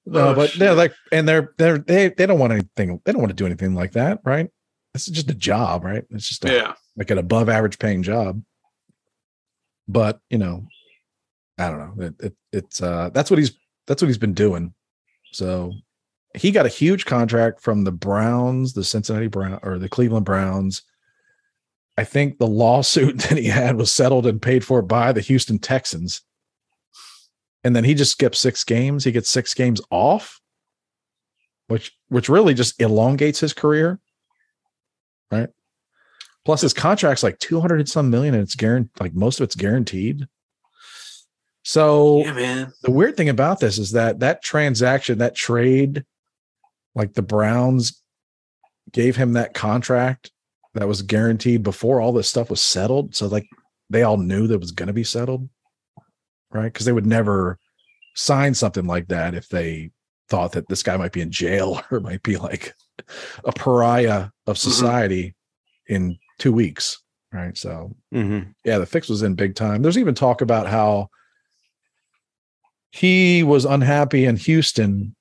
No, 0.07 0.29
Oh, 0.31 0.35
but 0.35 0.53
they're 0.55 0.75
like, 0.75 0.95
and 1.13 1.29
they're 1.29 1.53
they're 1.59 1.79
they 1.79 2.09
they 2.09 2.27
don't 2.27 2.39
want 2.39 2.53
anything. 2.53 3.01
They 3.05 3.13
don't 3.13 3.21
want 3.21 3.31
to 3.31 3.37
do 3.37 3.47
anything 3.47 3.75
like 3.75 3.93
that, 3.93 4.21
right? 4.25 4.51
This 4.95 5.09
is 5.09 5.15
just 5.15 5.31
a 5.31 5.35
job, 5.35 5.85
right? 5.85 6.05
It's 6.11 6.29
just 6.29 6.45
a, 6.45 6.53
yeah. 6.53 6.73
like 6.97 7.11
an 7.11 7.19
above 7.19 7.49
average 7.49 7.79
paying 7.79 8.03
job. 8.03 8.43
But 9.87 10.21
you 10.31 10.39
know, 10.39 10.67
I 11.59 11.71
don't 11.71 11.79
know. 11.79 12.05
It, 12.07 12.15
it 12.21 12.37
it's 12.53 12.83
uh 12.83 13.11
that's 13.13 13.31
what 13.31 13.39
he's 13.39 13.53
that's 13.87 14.03
what 14.03 14.09
he's 14.09 14.19
been 14.19 14.35
doing. 14.35 14.75
So 15.33 15.73
he 16.35 16.51
got 16.51 16.67
a 16.67 16.71
huge 16.71 17.05
contract 17.05 17.61
from 17.61 17.85
the 17.85 17.93
Browns, 17.93 18.73
the 18.73 18.85
Cincinnati 18.85 19.29
Brown 19.29 19.59
or 19.63 19.79
the 19.79 19.89
Cleveland 19.89 20.27
Browns. 20.27 20.83
I 21.99 22.05
think 22.05 22.39
the 22.39 22.47
lawsuit 22.47 23.19
that 23.23 23.37
he 23.37 23.49
had 23.49 23.77
was 23.77 23.91
settled 23.91 24.25
and 24.25 24.41
paid 24.41 24.65
for 24.65 24.83
by 24.83 25.11
the 25.11 25.21
Houston 25.21 25.59
Texans. 25.59 26.23
And 27.65 27.75
then 27.75 27.83
he 27.83 27.95
just 27.95 28.13
skips 28.13 28.39
six 28.39 28.63
games. 28.63 29.03
He 29.03 29.11
gets 29.11 29.29
six 29.29 29.53
games 29.53 29.81
off, 29.91 30.41
which 31.67 31.93
which 32.09 32.29
really 32.29 32.55
just 32.55 32.81
elongates 32.81 33.41
his 33.41 33.53
career. 33.53 33.99
Right. 35.33 35.49
Plus 36.45 36.61
his 36.61 36.73
contract's 36.73 37.25
like 37.25 37.41
200 37.41 37.81
and 37.81 37.89
some 37.89 38.11
million 38.11 38.33
and 38.33 38.45
it's 38.45 38.55
guaranteed 38.55 39.01
like 39.01 39.15
most 39.15 39.41
of 39.41 39.45
it's 39.45 39.57
guaranteed. 39.57 40.29
So 41.65 42.19
Yeah, 42.19 42.67
the 42.85 42.93
weird 42.93 43.17
thing 43.17 43.29
about 43.29 43.59
this 43.59 43.77
is 43.77 43.91
that 43.91 44.21
that 44.21 44.41
transaction, 44.41 45.19
that 45.19 45.35
trade, 45.35 46.05
like 46.95 47.15
the 47.15 47.23
Browns 47.23 48.01
gave 48.93 49.17
him 49.17 49.33
that 49.33 49.53
contract 49.53 50.31
that 50.79 50.89
was 50.89 51.03
guaranteed 51.03 51.63
before 51.63 52.01
all 52.01 52.13
this 52.13 52.29
stuff 52.29 52.51
was 52.51 52.63
settled. 52.63 53.15
So 53.15 53.27
like 53.27 53.47
they 53.91 54.03
all 54.03 54.17
knew 54.17 54.47
that 54.47 54.55
it 54.55 54.61
was 54.61 54.73
going 54.73 54.87
to 54.87 54.93
be 54.93 55.05
settled, 55.05 55.49
right? 56.53 56.73
Because 56.73 56.87
they 56.87 56.93
would 56.93 57.07
never 57.07 57.59
sign 58.15 58.55
something 58.55 58.87
like 58.87 59.09
that 59.09 59.35
if 59.35 59.49
they 59.49 59.91
thought 60.29 60.53
that 60.53 60.69
this 60.69 60.83
guy 60.83 60.97
might 60.97 61.13
be 61.13 61.21
in 61.21 61.31
jail 61.31 61.81
or 61.91 62.01
might 62.01 62.23
be 62.23 62.37
like 62.37 62.75
a 63.45 63.53
pariah 63.53 64.29
of 64.47 64.59
society 64.59 65.35
in 65.89 66.19
two 66.39 66.53
weeks, 66.53 67.03
right? 67.33 67.57
So 67.57 67.95
Mhm. 68.13 68.55
yeah, 68.65 68.79
the 68.79 68.87
fix 68.87 69.09
was 69.09 69.23
in 69.23 69.35
big 69.35 69.55
time. 69.55 69.83
There's 69.83 69.99
even 69.99 70.15
talk 70.15 70.41
about 70.41 70.67
how 70.67 71.09
he 72.91 73.43
was 73.43 73.65
unhappy 73.65 74.25
in 74.25 74.37
Houston 74.37 75.15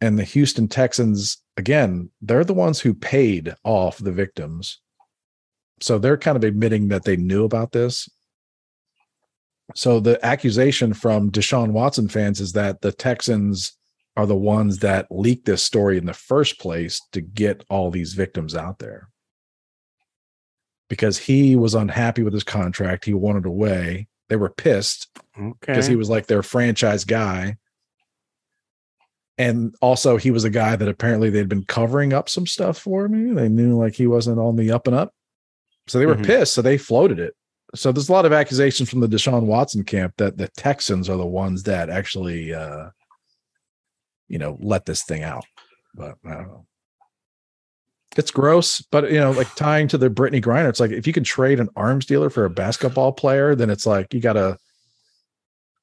and 0.00 0.18
the 0.18 0.24
Houston 0.24 0.68
Texans 0.68 1.42
again, 1.56 2.10
they're 2.20 2.44
the 2.44 2.54
ones 2.54 2.80
who 2.80 2.94
paid 2.94 3.54
off 3.64 3.98
the 3.98 4.12
victims. 4.12 4.80
So 5.80 5.98
they're 5.98 6.16
kind 6.16 6.36
of 6.36 6.44
admitting 6.44 6.88
that 6.88 7.04
they 7.04 7.16
knew 7.16 7.44
about 7.44 7.72
this. 7.72 8.08
So 9.74 9.98
the 10.00 10.24
accusation 10.24 10.92
from 10.94 11.30
Deshaun 11.30 11.70
Watson 11.72 12.08
fans 12.08 12.40
is 12.40 12.52
that 12.52 12.80
the 12.80 12.92
Texans 12.92 13.72
are 14.16 14.26
the 14.26 14.36
ones 14.36 14.78
that 14.78 15.06
leaked 15.10 15.46
this 15.46 15.64
story 15.64 15.98
in 15.98 16.06
the 16.06 16.12
first 16.12 16.60
place 16.60 17.00
to 17.12 17.20
get 17.20 17.64
all 17.68 17.90
these 17.90 18.12
victims 18.12 18.54
out 18.54 18.78
there. 18.78 19.08
Because 20.88 21.18
he 21.18 21.56
was 21.56 21.74
unhappy 21.74 22.22
with 22.22 22.34
his 22.34 22.44
contract, 22.44 23.04
he 23.06 23.14
wanted 23.14 23.46
away. 23.46 24.06
They 24.28 24.36
were 24.36 24.50
pissed 24.50 25.08
Okay. 25.36 25.54
because 25.60 25.86
he 25.86 25.96
was 25.96 26.10
like 26.10 26.26
their 26.26 26.42
franchise 26.42 27.04
guy. 27.04 27.56
And 29.36 29.74
also, 29.80 30.16
he 30.16 30.30
was 30.30 30.44
a 30.44 30.50
guy 30.50 30.76
that 30.76 30.88
apparently 30.88 31.30
they'd 31.30 31.48
been 31.48 31.64
covering 31.64 32.12
up 32.12 32.28
some 32.28 32.46
stuff 32.46 32.78
for 32.78 33.08
me. 33.08 33.32
They 33.32 33.48
knew 33.48 33.76
like 33.76 33.94
he 33.96 34.06
wasn't 34.06 34.38
on 34.38 34.56
the 34.56 34.70
up 34.70 34.86
and 34.86 34.94
up. 34.94 35.12
So 35.86 35.98
they 35.98 36.06
were 36.06 36.16
Mhm. 36.16 36.24
pissed. 36.24 36.54
So 36.54 36.62
they 36.62 36.78
floated 36.78 37.18
it. 37.18 37.34
So 37.74 37.90
there's 37.92 38.08
a 38.08 38.12
lot 38.12 38.24
of 38.24 38.32
accusations 38.32 38.88
from 38.88 39.00
the 39.00 39.08
Deshaun 39.08 39.42
Watson 39.46 39.84
camp 39.84 40.14
that 40.18 40.36
the 40.38 40.48
Texans 40.56 41.08
are 41.08 41.16
the 41.16 41.26
ones 41.26 41.64
that 41.64 41.90
actually, 41.90 42.54
uh, 42.54 42.90
you 44.28 44.38
know, 44.38 44.56
let 44.60 44.86
this 44.86 45.02
thing 45.02 45.22
out. 45.22 45.44
But 45.94 46.16
I 46.24 46.34
don't 46.34 46.46
know. 46.48 46.66
It's 48.16 48.30
gross, 48.30 48.80
but 48.80 49.10
you 49.10 49.18
know, 49.18 49.32
like 49.32 49.52
tying 49.56 49.88
to 49.88 49.98
the 49.98 50.08
Brittney 50.08 50.40
Griner, 50.40 50.68
it's 50.68 50.78
like 50.78 50.92
if 50.92 51.04
you 51.06 51.12
can 51.12 51.24
trade 51.24 51.58
an 51.58 51.68
arms 51.74 52.06
dealer 52.06 52.30
for 52.30 52.44
a 52.44 52.50
basketball 52.50 53.12
player, 53.12 53.56
then 53.56 53.70
it's 53.70 53.86
like 53.86 54.14
you 54.14 54.20
got 54.20 54.36
a 54.36 54.56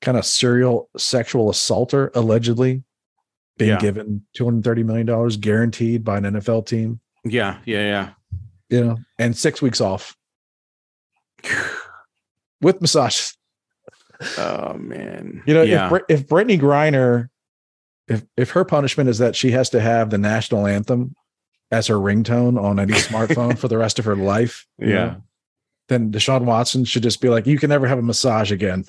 kind 0.02 0.18
of 0.18 0.26
serial 0.26 0.90
sexual 0.98 1.50
assaulter 1.50 2.10
allegedly 2.16 2.84
being 3.58 3.72
Yeah. 3.72 3.80
given 3.80 4.26
two 4.34 4.46
hundred 4.46 4.64
thirty 4.64 4.82
million 4.84 5.06
dollars 5.06 5.36
guaranteed 5.36 6.06
by 6.06 6.18
an 6.20 6.24
NFL 6.24 6.62
team, 6.66 7.02
yeah, 7.26 7.58
yeah, 7.66 7.82
yeah. 7.82 8.10
You 8.72 8.84
know, 8.86 8.98
and 9.20 9.38
six 9.38 9.62
weeks 9.62 9.80
off 9.82 10.16
with 12.62 12.82
massages. 12.82 13.38
Oh 14.38 14.74
man. 14.78 15.44
You 15.46 15.54
know, 15.54 15.62
yeah. 15.64 15.94
if 15.94 16.02
if 16.22 16.28
Brittney 16.28 16.60
Griner, 16.60 17.30
if 18.08 18.24
if 18.38 18.52
her 18.52 18.64
punishment 18.64 19.10
is 19.10 19.18
that 19.18 19.36
she 19.36 19.52
has 19.52 19.70
to 19.72 19.82
have 19.82 20.10
the 20.10 20.18
national 20.18 20.68
anthem 20.68 21.16
as 21.72 21.88
her 21.88 21.96
ringtone 21.96 22.62
on 22.62 22.80
any 22.80 22.94
smartphone 23.08 23.58
for 23.58 23.68
the 23.68 23.78
rest 23.78 24.00
of 24.00 24.06
her 24.06 24.16
life, 24.16 24.66
you 24.78 24.90
Yeah. 24.90 24.94
know, 25.06 25.24
then 25.90 26.12
Deshaun 26.12 26.44
Watson 26.46 26.86
should 26.86 27.04
just 27.04 27.20
be 27.22 27.30
like, 27.30 27.48
you 27.48 27.58
can 27.58 27.70
never 27.70 27.88
have 27.88 27.98
a 27.98 28.02
massage 28.04 28.52
again. 28.52 28.86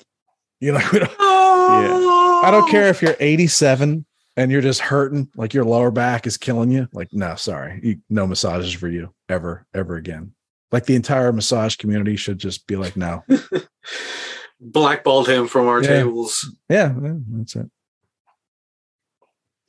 You 0.59 0.73
know, 0.73 0.81
we 0.93 0.99
don't, 0.99 1.11
oh. 1.19 2.41
I 2.45 2.51
don't 2.51 2.69
care 2.69 2.87
if 2.87 3.01
you're 3.01 3.15
87 3.19 4.05
and 4.37 4.51
you're 4.51 4.61
just 4.61 4.81
hurting, 4.81 5.29
like 5.35 5.53
your 5.53 5.65
lower 5.65 5.91
back 5.91 6.25
is 6.27 6.37
killing 6.37 6.71
you. 6.71 6.87
Like, 6.93 7.09
no, 7.11 7.35
sorry, 7.35 7.79
you, 7.83 7.97
no 8.09 8.25
massages 8.27 8.73
for 8.73 8.87
you 8.87 9.13
ever, 9.29 9.65
ever 9.73 9.95
again. 9.95 10.33
Like 10.71 10.85
the 10.85 10.95
entire 10.95 11.31
massage 11.31 11.75
community 11.75 12.15
should 12.15 12.39
just 12.39 12.65
be 12.67 12.75
like, 12.75 12.95
no, 12.97 13.23
Blackballed 14.59 15.27
him 15.27 15.47
from 15.47 15.67
our 15.67 15.81
Yeah. 15.81 15.87
tables. 16.03 16.55
Yeah, 16.69 16.93
yeah, 17.01 17.13
that's 17.31 17.55
it. 17.57 17.69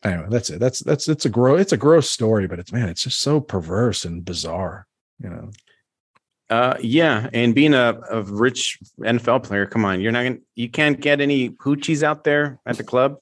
Anyway, 0.05 0.27
that's 0.31 0.51
it. 0.51 0.61
That's 0.61 0.81
that's 0.81 1.09
it's 1.09 1.25
a 1.25 1.31
gross 1.31 1.61
it's 1.63 1.73
a 1.73 1.77
gross 1.79 2.09
story, 2.11 2.47
but 2.47 2.59
it's 2.59 2.73
man, 2.73 2.89
it's 2.89 3.03
just 3.03 3.21
so 3.21 3.41
perverse 3.41 4.05
and 4.05 4.25
bizarre. 4.25 4.87
You 5.19 5.31
know, 5.31 5.51
Uh, 6.51 6.77
yeah, 6.81 7.29
and 7.33 7.55
being 7.55 7.73
a, 7.75 7.99
a 8.11 8.23
rich 8.23 8.79
NFL 9.01 9.43
player, 9.45 9.65
come 9.67 9.85
on, 9.85 10.01
you're 10.01 10.13
not 10.13 10.25
gonna, 10.25 10.39
you 10.55 10.69
can't 10.69 11.01
get 11.01 11.21
any 11.21 11.51
hoochies 11.51 12.03
out 12.03 12.23
there 12.25 12.59
at 12.67 12.77
the 12.77 12.85
club. 12.85 13.17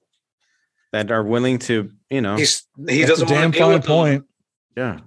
That 0.92 1.10
are 1.10 1.22
willing 1.24 1.58
to, 1.58 1.90
you 2.10 2.20
know, 2.20 2.36
He's 2.36 2.66
he 2.88 2.98
That's 3.04 3.10
doesn't 3.20 3.28
a 3.28 3.30
damn 3.30 3.42
want 3.42 3.54
to 3.54 3.58
deal 3.58 3.66
fine 3.68 3.74
with 3.74 3.82
them. 3.82 3.88
point. 3.88 4.24
yeah. 4.76 4.98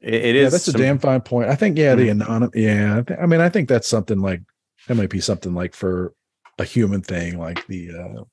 It, 0.00 0.14
it 0.14 0.34
Yeah, 0.36 0.42
is. 0.42 0.52
that's 0.52 0.68
a 0.68 0.72
some- 0.72 0.80
damn 0.80 0.98
fine 0.98 1.20
point. 1.20 1.48
I 1.50 1.54
think, 1.56 1.76
yeah, 1.76 1.94
the 1.94 2.08
anonymous. 2.08 2.54
Yeah, 2.54 2.98
I, 2.98 3.02
thi- 3.02 3.20
I 3.20 3.26
mean, 3.26 3.40
I 3.40 3.48
think 3.48 3.68
that's 3.68 3.88
something 3.88 4.20
like 4.20 4.40
that 4.86 4.94
might 4.96 5.10
be 5.10 5.20
something 5.20 5.54
like 5.54 5.74
for 5.74 6.14
a 6.58 6.64
human 6.64 7.02
thing, 7.02 7.38
like 7.38 7.66
the 7.66 7.90
uh 7.92 8.24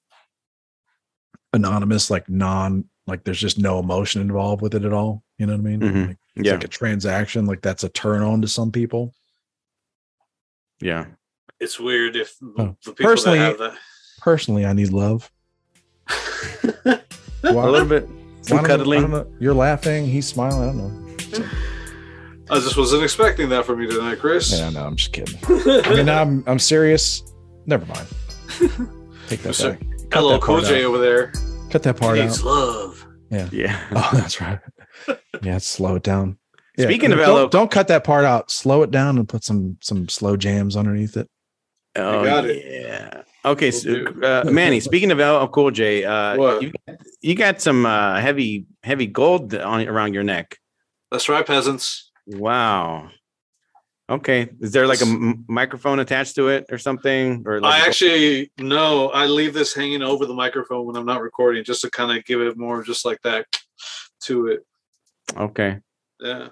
anonymous, 1.54 2.10
like 2.10 2.30
non, 2.30 2.86
like 3.08 3.24
there's 3.24 3.40
just 3.40 3.58
no 3.58 3.80
emotion 3.80 4.22
involved 4.22 4.62
with 4.62 4.76
it 4.76 4.84
at 4.86 4.94
all. 4.94 5.24
You 5.38 5.46
know 5.48 5.54
what 5.54 5.60
I 5.60 5.64
mean? 5.64 5.80
Mhm. 5.82 6.08
Like, 6.10 6.18
it's 6.36 6.46
Yeah. 6.48 6.54
like 6.54 6.64
a 6.64 6.68
transaction. 6.70 7.46
Like 7.46 7.62
that's 7.62 7.84
a 7.84 7.90
turn 7.90 8.22
on 8.22 8.42
to 8.42 8.48
some 8.48 8.72
people. 8.72 9.14
Yeah. 10.82 11.06
It's 11.60 11.80
weird 11.80 12.16
if 12.16 12.36
Oh. 12.58 12.76
the 12.86 12.92
people 12.94 13.06
Personally- 13.06 13.40
that 13.40 13.46
have 13.46 13.58
that. 13.60 13.78
Personally, 14.22 14.66
I 14.66 14.74
need 14.74 14.92
love. 14.92 15.32
A 16.86 17.00
little 17.44 17.86
bit. 17.88 18.08
Some 18.42 18.58
Why 18.58 18.62
don't- 18.64 18.66
I 18.66 18.68
cuddling. 18.78 19.12
don't. 19.12 19.42
You're 19.42 19.54
laughing. 19.54 20.06
He's 20.06 20.28
smiling. 20.28 20.62
I 20.62 20.66
don't 20.66 20.78
know. 21.40 21.46
I 22.52 22.60
just 22.60 22.78
wasn't 22.78 23.04
expecting 23.04 23.50
that 23.50 23.66
from 23.66 23.82
you 23.82 23.90
tonight, 23.90 24.20
Chris. 24.20 24.52
Yeah, 24.58 24.70
no, 24.70 24.86
I'm 24.86 24.96
just 24.96 25.12
kidding. 25.12 25.40
I 25.84 25.96
mean, 25.96 26.10
I'm 26.10 26.44
I'm 26.46 26.60
serious. 26.60 27.24
Never 27.66 27.86
mind. 27.88 28.08
Take 29.28 29.42
that 29.42 29.54
Mr. 29.56 29.80
back. 29.80 30.10
Got 30.10 30.20
a 30.20 30.26
little 30.26 30.40
that 30.40 30.42
cool 30.46 30.62
J 30.62 30.86
over 30.86 31.00
there. 31.00 31.32
Cut 31.72 31.82
that 31.84 31.98
part 31.98 32.20
Needs 32.20 32.40
out. 32.42 32.46
love. 32.46 33.08
Yeah. 33.32 33.50
Yeah. 33.52 33.80
Oh, 33.96 34.10
that's 34.14 34.40
right. 34.40 34.60
Yeah, 35.42 35.58
slow 35.58 35.96
it 35.96 36.04
down. 36.04 36.38
Yeah, 36.78 36.86
Speaking 36.86 37.12
of 37.12 37.18
don't, 37.18 37.28
Elo- 37.30 37.50
don't 37.50 37.72
cut 37.72 37.88
that 37.88 38.04
part 38.04 38.26
out. 38.26 38.52
Slow 38.52 38.84
it 38.84 38.92
down 38.92 39.18
and 39.18 39.28
put 39.28 39.44
some 39.44 39.78
some 39.82 40.08
slow 40.08 40.38
jams 40.38 40.76
underneath 40.78 41.18
it. 41.18 41.28
Oh, 41.96 42.24
got 42.24 42.46
it. 42.46 42.64
Yeah. 42.64 43.24
Okay, 43.46 43.70
so, 43.70 44.06
uh, 44.24 44.44
Manny. 44.50 44.80
Speaking 44.80 45.12
of 45.12 45.20
LL 45.20 45.48
Cool 45.48 45.70
J, 45.72 46.04
uh, 46.04 46.60
you 46.60 46.74
you 47.22 47.36
got 47.36 47.62
some 47.62 47.86
uh, 47.86 48.20
heavy 48.20 48.66
heavy 48.84 49.06
gold 49.06 49.54
on 49.54 49.88
around 49.88 50.14
your 50.16 50.24
neck. 50.24 50.58
That's 51.12 51.30
right, 51.30 51.46
peasants. 51.46 52.12
Wow. 52.26 53.12
Okay, 54.10 54.50
is 54.60 54.72
there 54.72 54.88
like 54.88 55.02
a 55.02 55.06
m- 55.06 55.46
microphone 55.48 56.00
attached 56.00 56.36
to 56.36 56.50
it 56.50 56.66
or 56.72 56.78
something? 56.80 57.44
Or 57.46 57.60
like 57.62 57.84
I 57.84 57.88
actually 57.88 58.52
no, 58.58 59.10
I 59.10 59.28
leave 59.28 59.54
this 59.54 59.74
hanging 59.76 60.02
over 60.02 60.26
the 60.26 60.34
microphone 60.34 60.86
when 60.88 60.96
I'm 60.96 61.06
not 61.06 61.22
recording, 61.22 61.64
just 61.64 61.82
to 61.82 61.90
kind 61.92 62.18
of 62.18 62.26
give 62.26 62.42
it 62.42 62.58
more, 62.58 62.84
just 62.84 63.06
like 63.06 63.22
that, 63.24 63.46
to 64.24 64.48
it. 64.48 64.66
okay, 65.38 65.78
Yeah, 66.20 66.50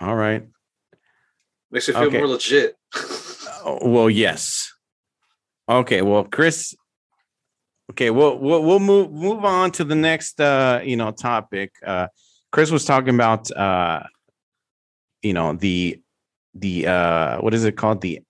all 0.00 0.14
right. 0.16 0.46
makes 1.70 1.88
it 1.88 1.92
feel 1.94 2.04
Okay. 2.04 2.18
more 2.18 2.28
legit. 2.28 2.76
Oh, 3.64 3.78
well, 3.88 4.08
yes. 4.10 4.63
Okay, 5.68 6.02
well, 6.02 6.24
Chris. 6.24 6.74
Okay, 7.90 8.10
we'll 8.10 8.38
we'll 8.38 8.62
we'll 8.62 8.80
move 8.80 9.12
move 9.12 9.44
on 9.44 9.70
to 9.72 9.84
the 9.84 9.94
next 9.94 10.40
uh 10.40 10.80
you 10.82 10.96
know 10.96 11.10
topic. 11.10 11.72
Uh 11.84 12.08
Chris 12.50 12.70
was 12.70 12.84
talking 12.84 13.14
about 13.14 13.50
uh 13.50 14.02
you 15.22 15.32
know 15.32 15.54
the 15.54 16.00
the 16.54 16.86
uh 16.86 17.38
what 17.40 17.52
is 17.54 17.64
it 17.64 17.76
called 17.76 18.00
the 18.00 18.20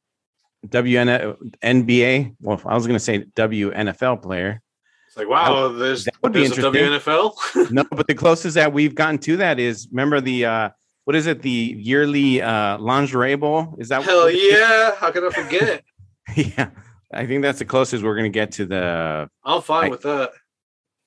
WN 0.68 1.37
NBA. 1.62 2.37
Well, 2.41 2.61
I 2.64 2.74
was 2.74 2.87
gonna 2.87 2.99
say 2.99 3.24
WNFL 3.37 4.22
player. 4.22 4.61
It's 5.09 5.16
like, 5.16 5.28
wow, 5.28 5.68
there's 5.68 6.05
That 6.05 6.14
would 6.22 6.32
be 6.32 6.41
there's 6.47 6.59
a 6.59 6.66
interesting. 6.66 7.01
WNFL. 7.01 7.70
No, 7.70 7.85
but 7.91 8.09
the 8.09 8.14
closest 8.14 8.55
that 8.57 8.72
we've 8.72 8.95
gotten 8.95 9.18
to 9.18 9.37
that 9.39 9.61
is 9.61 9.87
remember 9.93 10.20
the 10.20 10.45
uh 10.47 10.68
what 11.05 11.14
is 11.14 11.26
it 11.26 11.43
the 11.43 11.51
yearly 11.78 12.43
uh 12.43 12.78
lingerie 12.78 13.37
bowl? 13.37 13.76
Is 13.78 13.89
that 13.91 14.03
Hell 14.03 14.24
what 14.24 14.35
it 14.35 14.39
is? 14.39 14.59
yeah! 14.59 14.95
How 14.97 15.11
could 15.12 15.24
I 15.24 15.30
forget? 15.30 15.68
It? 15.68 15.85
Yeah. 16.57 16.70
I 17.15 17.27
think 17.27 17.43
that's 17.43 17.59
the 17.59 17.65
closest 17.65 18.03
we're 18.05 18.17
gonna 18.17 18.29
get 18.29 18.53
to 18.53 18.67
the 18.67 19.29
I'm 19.45 19.62
fine 19.62 19.87
I- 19.87 19.89
with 19.89 20.03
that. 20.03 20.31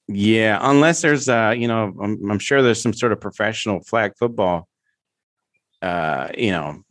Yeah, 0.10 0.58
unless 0.62 1.02
there's 1.02 1.28
uh, 1.28 1.54
you 1.58 1.68
know, 1.68 1.94
I'm, 2.02 2.32
I'm 2.32 2.40
sure 2.40 2.62
there's 2.62 2.82
some 2.82 2.94
sort 2.94 3.12
of 3.12 3.20
professional 3.20 3.82
flag 3.84 4.14
football 4.18 4.68
uh, 5.82 6.30
you 6.38 6.52
know, 6.52 6.82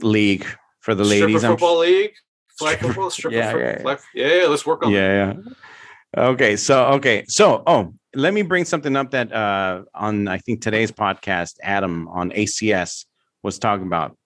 league 0.00 0.46
for 0.80 0.94
the 0.94 1.04
Stripper 1.04 1.26
ladies. 1.26 1.44
I'm 1.44 1.52
football 1.52 1.78
league, 1.80 2.12
flag 2.58 2.76
Stripper- 2.78 2.94
football, 2.94 3.10
stripper 3.10 3.36
yeah, 3.36 3.56
yeah, 3.56 3.58
yeah. 3.64 3.82
flag. 3.82 3.98
Yeah, 4.14 4.34
yeah, 4.42 4.46
let's 4.46 4.64
work 4.64 4.84
on 4.84 4.92
that. 4.92 4.98
yeah, 4.98 5.34
yeah. 5.34 6.24
Okay, 6.30 6.56
so 6.56 6.84
okay, 6.92 7.24
so 7.26 7.62
oh, 7.66 7.94
let 8.14 8.32
me 8.34 8.42
bring 8.42 8.64
something 8.64 8.94
up 8.96 9.10
that 9.10 9.32
uh 9.32 9.82
on 9.94 10.28
I 10.28 10.38
think 10.38 10.60
today's 10.60 10.92
podcast, 10.92 11.56
Adam 11.62 12.06
on 12.08 12.30
ACS 12.30 13.06
was 13.42 13.58
talking 13.58 13.86
about. 13.86 14.16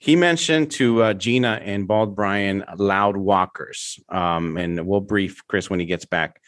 He 0.00 0.16
mentioned 0.16 0.70
to 0.72 1.02
uh, 1.02 1.14
Gina 1.14 1.60
and 1.62 1.86
Bald 1.86 2.16
Bryan 2.16 2.64
loud 2.76 3.18
walkers, 3.18 3.98
um, 4.08 4.56
and 4.56 4.86
we'll 4.86 5.00
brief 5.02 5.42
Chris 5.46 5.68
when 5.68 5.78
he 5.78 5.84
gets 5.84 6.06
back. 6.06 6.40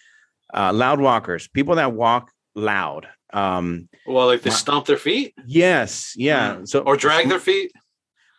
Uh, 0.55 0.73
loud 0.73 1.01
walkers, 1.01 1.49
people 1.49 1.75
that 1.77 1.93
walk 1.93 2.31
loud. 2.55 3.07
Um, 3.33 3.89
Well, 4.07 4.27
like 4.27 4.41
they 4.43 4.51
stomp 4.51 4.87
their 4.87 4.97
feet 4.99 5.35
yes, 5.47 6.15
yeah. 6.17 6.61
So 6.65 6.81
or 6.81 6.97
drag 6.97 7.29
their 7.29 7.39
feet. 7.39 7.73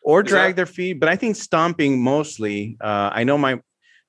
or 0.03 0.21
Is 0.21 0.29
drag 0.29 0.51
that- 0.51 0.55
their 0.57 0.65
feet 0.67 0.99
but 0.99 1.09
i 1.09 1.15
think 1.15 1.35
stomping 1.35 1.99
mostly 2.03 2.77
uh 2.81 3.09
i 3.13 3.23
know 3.23 3.37
my 3.37 3.59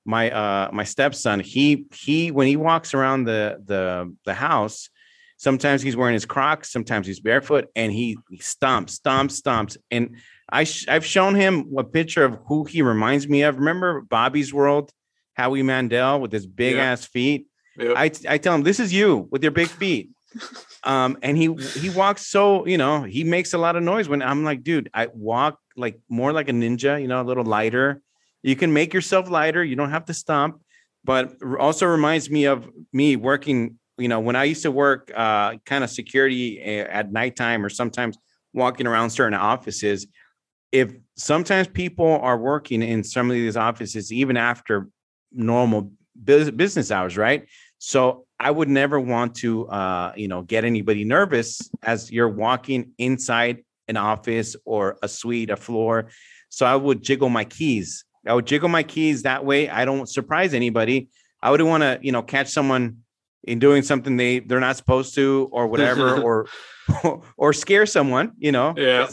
my 0.05 0.29
uh 0.29 0.69
my 0.73 0.83
stepson 0.83 1.39
he 1.39 1.85
he 1.93 2.29
when 2.31 2.45
he 2.47 2.55
walks 2.57 2.93
around 2.93 3.23
the 3.23 3.57
the 3.65 4.13
the 4.25 4.33
house 4.35 4.89
sometimes 5.37 5.81
he's 5.81 5.95
wearing 5.95 6.13
his 6.13 6.25
crocs 6.25 6.71
sometimes 6.71 7.07
he's 7.07 7.19
barefoot 7.19 7.65
and 7.75 7.91
he, 7.91 8.15
he 8.29 8.37
stomps 8.37 8.99
stomps 8.99 9.41
stomps 9.41 9.77
and 9.89 10.17
i 10.49 10.63
sh- 10.63 10.87
i've 10.87 11.05
shown 11.05 11.35
him 11.35 11.73
a 11.77 11.83
picture 11.83 12.23
of 12.23 12.37
who 12.47 12.63
he 12.65 12.81
reminds 12.81 13.27
me 13.27 13.41
of 13.43 13.57
remember 13.57 14.01
bobby's 14.01 14.53
world 14.53 14.91
howie 15.33 15.63
mandel 15.63 16.19
with 16.21 16.31
his 16.31 16.45
big 16.47 16.75
Yeah. 16.75 16.91
ass 16.91 17.05
feet 17.05 17.47
Yeah. 17.77 17.93
I, 17.95 18.05
I 18.29 18.37
tell 18.37 18.55
him 18.55 18.63
this 18.63 18.79
is 18.79 18.93
you 18.93 19.27
with 19.31 19.43
your 19.43 19.51
big 19.51 19.67
feet. 19.69 20.09
Um, 20.83 21.17
and 21.23 21.35
he 21.35 21.47
he 21.81 21.89
walks 21.89 22.27
so 22.27 22.67
you 22.67 22.77
know 22.77 23.01
he 23.15 23.23
makes 23.23 23.53
a 23.53 23.57
lot 23.57 23.75
of 23.75 23.81
noise 23.81 24.07
when 24.07 24.21
I'm 24.21 24.43
like, 24.43 24.61
dude, 24.61 24.87
I 24.93 25.07
walk 25.13 25.57
like 25.75 25.99
more 26.09 26.31
like 26.31 26.47
a 26.47 26.51
ninja, 26.51 27.01
you 27.01 27.07
know, 27.07 27.21
a 27.21 27.27
little 27.29 27.43
lighter. 27.43 28.01
You 28.43 28.55
can 28.55 28.71
make 28.71 28.93
yourself 28.93 29.27
lighter. 29.27 29.63
You 29.63 29.75
don't 29.75 29.89
have 29.89 30.05
to 30.05 30.13
stomp, 30.13 30.61
but 31.03 31.33
also 31.59 31.87
reminds 31.87 32.29
me 32.29 32.45
of 32.45 32.69
me 32.93 33.15
working. 33.15 33.79
You 33.97 34.09
know, 34.09 34.19
when 34.19 34.35
I 34.35 34.43
used 34.43 34.61
to 34.61 34.69
work 34.71 35.11
uh, 35.15 35.55
kind 35.65 35.83
of 35.83 35.89
security 35.89 36.61
uh, 36.61 36.85
at 36.99 37.11
nighttime 37.11 37.65
or 37.65 37.69
sometimes 37.69 38.15
walking 38.53 38.85
around 38.85 39.09
certain 39.09 39.39
offices. 39.53 40.05
If 40.75 40.93
sometimes 41.15 41.67
people 41.67 42.19
are 42.21 42.37
working 42.37 42.81
in 42.81 43.03
some 43.03 43.29
of 43.29 43.35
these 43.35 43.55
offices 43.55 44.11
even 44.11 44.35
after 44.35 44.89
normal 45.31 45.91
business 46.23 46.91
hours, 46.91 47.17
right? 47.17 47.47
So 47.77 48.25
I 48.39 48.51
would 48.51 48.67
never 48.67 48.99
want 48.99 49.35
to, 49.35 49.67
uh, 49.67 50.13
you 50.17 50.27
know, 50.27 50.41
get 50.41 50.65
anybody 50.65 51.05
nervous 51.05 51.69
as 51.83 52.11
you're 52.11 52.29
walking 52.29 52.91
inside 52.97 53.63
an 53.87 53.95
office 53.95 54.55
or 54.65 54.97
a 55.01 55.07
suite, 55.07 55.49
a 55.49 55.55
floor. 55.55 56.09
So 56.49 56.65
I 56.65 56.75
would 56.75 57.01
jiggle 57.01 57.29
my 57.29 57.45
keys. 57.45 58.03
I 58.27 58.33
would 58.33 58.45
jiggle 58.45 58.69
my 58.69 58.83
keys 58.83 59.23
that 59.23 59.45
way. 59.45 59.69
I 59.69 59.85
don't 59.85 60.09
surprise 60.09 60.53
anybody. 60.53 61.09
I 61.41 61.51
wouldn't 61.51 61.69
want 61.69 61.83
to, 61.83 61.99
you 62.01 62.11
know, 62.11 62.21
catch 62.21 62.49
someone 62.49 62.97
in 63.43 63.59
doing 63.59 63.83
something 63.83 64.17
they 64.17 64.39
they're 64.39 64.59
not 64.59 64.75
supposed 64.75 65.13
to 65.15 65.47
or 65.51 65.67
whatever, 65.67 66.21
or 66.23 66.47
or 67.37 67.53
scare 67.53 67.85
someone. 67.85 68.31
You 68.37 68.51
know. 68.51 68.73
Yeah. 68.75 69.07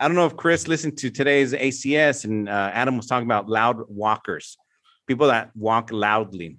I 0.00 0.06
don't 0.08 0.14
know 0.14 0.26
if 0.26 0.36
Chris 0.36 0.68
listened 0.68 0.96
to 0.98 1.10
today's 1.10 1.52
ACS 1.52 2.24
and 2.24 2.48
uh, 2.48 2.70
Adam 2.72 2.96
was 2.96 3.06
talking 3.06 3.26
about 3.26 3.48
loud 3.48 3.78
walkers, 3.88 4.56
people 5.06 5.26
that 5.28 5.50
walk 5.56 5.90
loudly. 5.92 6.58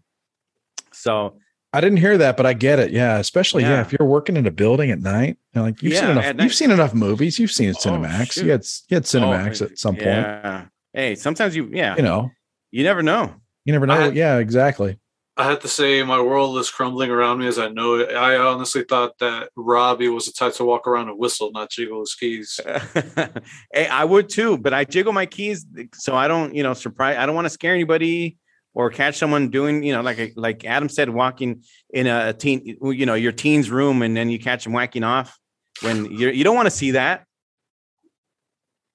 So 0.92 1.38
I 1.72 1.82
didn't 1.82 2.00
hear 2.00 2.18
that, 2.18 2.36
but 2.36 2.46
I 2.46 2.54
get 2.54 2.80
it. 2.80 2.92
Yeah, 2.92 3.18
especially 3.20 3.64
yeah, 3.64 3.76
Yeah. 3.76 3.82
if 3.82 3.94
you're 3.94 4.08
working 4.08 4.36
in 4.38 4.46
a 4.48 4.52
building 4.52 4.92
at 4.92 5.00
night, 5.00 5.38
you 5.54 5.62
know, 5.62 5.64
like 5.64 5.82
you've 5.82 5.94
Yeah, 5.94 6.00
seen 6.02 6.10
enough. 6.12 6.36
You've 6.44 6.54
seen 6.54 6.72
enough 6.72 6.94
movies. 6.94 7.40
You've 7.40 7.52
seen 7.52 7.74
Cinemax. 7.74 8.34
shoot. 8.34 8.46
you 8.46 8.52
had 8.52 8.66
you 8.90 8.96
had 8.96 9.04
Cinemax 9.04 9.62
Oh, 9.62 9.66
at 9.66 9.78
some 9.78 9.96
point. 9.96 10.08
Yeah. 10.08 10.66
Hey, 10.94 11.16
sometimes 11.16 11.56
you, 11.56 11.70
yeah, 11.72 11.96
You 11.96 12.02
know, 12.02 12.32
you 12.72 12.84
never 12.84 13.04
know. 13.04 13.36
you 13.66 13.72
never 13.74 13.86
know. 13.86 13.94
I- 13.94 14.10
yeah, 14.10 14.38
exactly. 14.40 15.00
I 15.40 15.46
had 15.46 15.62
to 15.62 15.70
say 15.70 16.04
my 16.04 16.20
world 16.20 16.58
is 16.58 16.70
crumbling 16.70 17.10
around 17.10 17.40
me 17.40 17.48
as 17.48 17.58
I 17.58 17.70
know 17.70 17.96
it. 17.96 18.14
I 18.14 18.36
honestly 18.36 18.84
thought 18.84 19.18
that 19.20 19.50
Robbie 19.56 20.10
was 20.10 20.26
the 20.26 20.34
type 20.34 20.54
to 20.56 20.66
walk 20.66 20.86
around 20.86 21.08
and 21.08 21.18
whistle, 21.18 21.52
not 21.54 21.70
jiggle 21.70 22.02
his 22.02 22.14
keys. 22.14 22.60
hey, 23.74 23.88
I 23.88 24.04
would 24.04 24.28
too, 24.28 24.58
but 24.58 24.74
I 24.74 24.84
jiggle 24.84 25.14
my 25.14 25.26
keys 25.26 25.66
so 25.94 26.14
I 26.14 26.28
don't, 26.28 26.54
you 26.54 26.62
know, 26.62 26.74
surprise. 26.74 27.16
I 27.18 27.26
don't 27.26 27.36
want 27.36 27.46
to 27.46 27.50
scare 27.50 27.74
anybody 27.74 28.38
or 28.74 28.90
catch 28.90 29.18
someone 29.18 29.50
doing, 29.50 29.82
you 29.82 29.94
know, 29.94 30.02
like 30.02 30.34
like 30.36 30.66
Adam 30.66 30.90
said, 30.90 31.10
walking 31.10 31.64
in 31.94 32.08
a 32.08 32.34
teen, 32.34 32.78
you 32.82 33.06
know, 33.06 33.16
your 33.16 33.32
teen's 33.32 33.70
room, 33.70 34.02
and 34.02 34.18
then 34.18 34.30
you 34.30 34.40
catch 34.40 34.66
them 34.66 34.74
whacking 34.74 35.06
off 35.06 35.40
when 35.82 36.04
you 36.12 36.32
you 36.32 36.44
don't 36.44 36.56
want 36.58 36.66
to 36.66 36.76
see 36.76 36.92
that. 36.92 37.26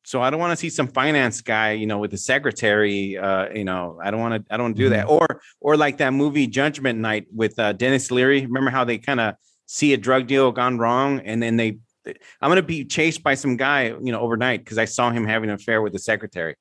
So 0.07 0.21
I 0.21 0.29
don't 0.31 0.39
want 0.39 0.53
to 0.53 0.57
see 0.57 0.69
some 0.71 0.87
finance 0.87 1.41
guy, 1.41 1.73
you 1.73 1.87
know, 1.87 1.99
with 1.99 2.11
the 2.11 2.19
secretary. 2.19 3.17
Uh, 3.17 3.49
you 3.55 3.65
know, 3.65 3.99
I 4.05 4.11
don't 4.11 4.21
want 4.21 4.47
to. 4.47 4.55
I 4.55 4.57
don't 4.59 4.65
wanna 4.67 4.75
do 4.75 4.91
that. 4.91 5.09
Or 5.09 5.41
or 5.61 5.77
like 5.77 5.97
that 5.99 6.13
movie 6.13 6.47
Judgment 6.47 6.99
Night 6.99 7.27
with 7.35 7.59
uh, 7.59 7.73
Denis 7.73 8.11
Leary. 8.11 8.43
Remember 8.45 8.71
how 8.71 8.85
they 8.85 8.99
kind 8.99 9.19
of 9.21 9.35
see 9.67 9.95
a 9.95 9.97
drug 9.97 10.27
deal 10.27 10.53
gone 10.53 10.79
wrong, 10.79 11.21
and 11.21 11.43
then 11.43 11.57
they. 11.57 11.79
I'm 12.07 12.51
gonna 12.51 12.63
be 12.63 12.85
chased 12.85 13.23
by 13.23 13.35
some 13.35 13.57
guy, 13.57 13.87
you 13.87 14.13
know, 14.13 14.21
overnight 14.21 14.61
because 14.63 14.77
I 14.77 14.85
saw 14.85 15.11
him 15.11 15.25
having 15.27 15.49
an 15.49 15.55
affair 15.55 15.81
with 15.81 15.95
the 15.95 15.99
secretary. 15.99 16.55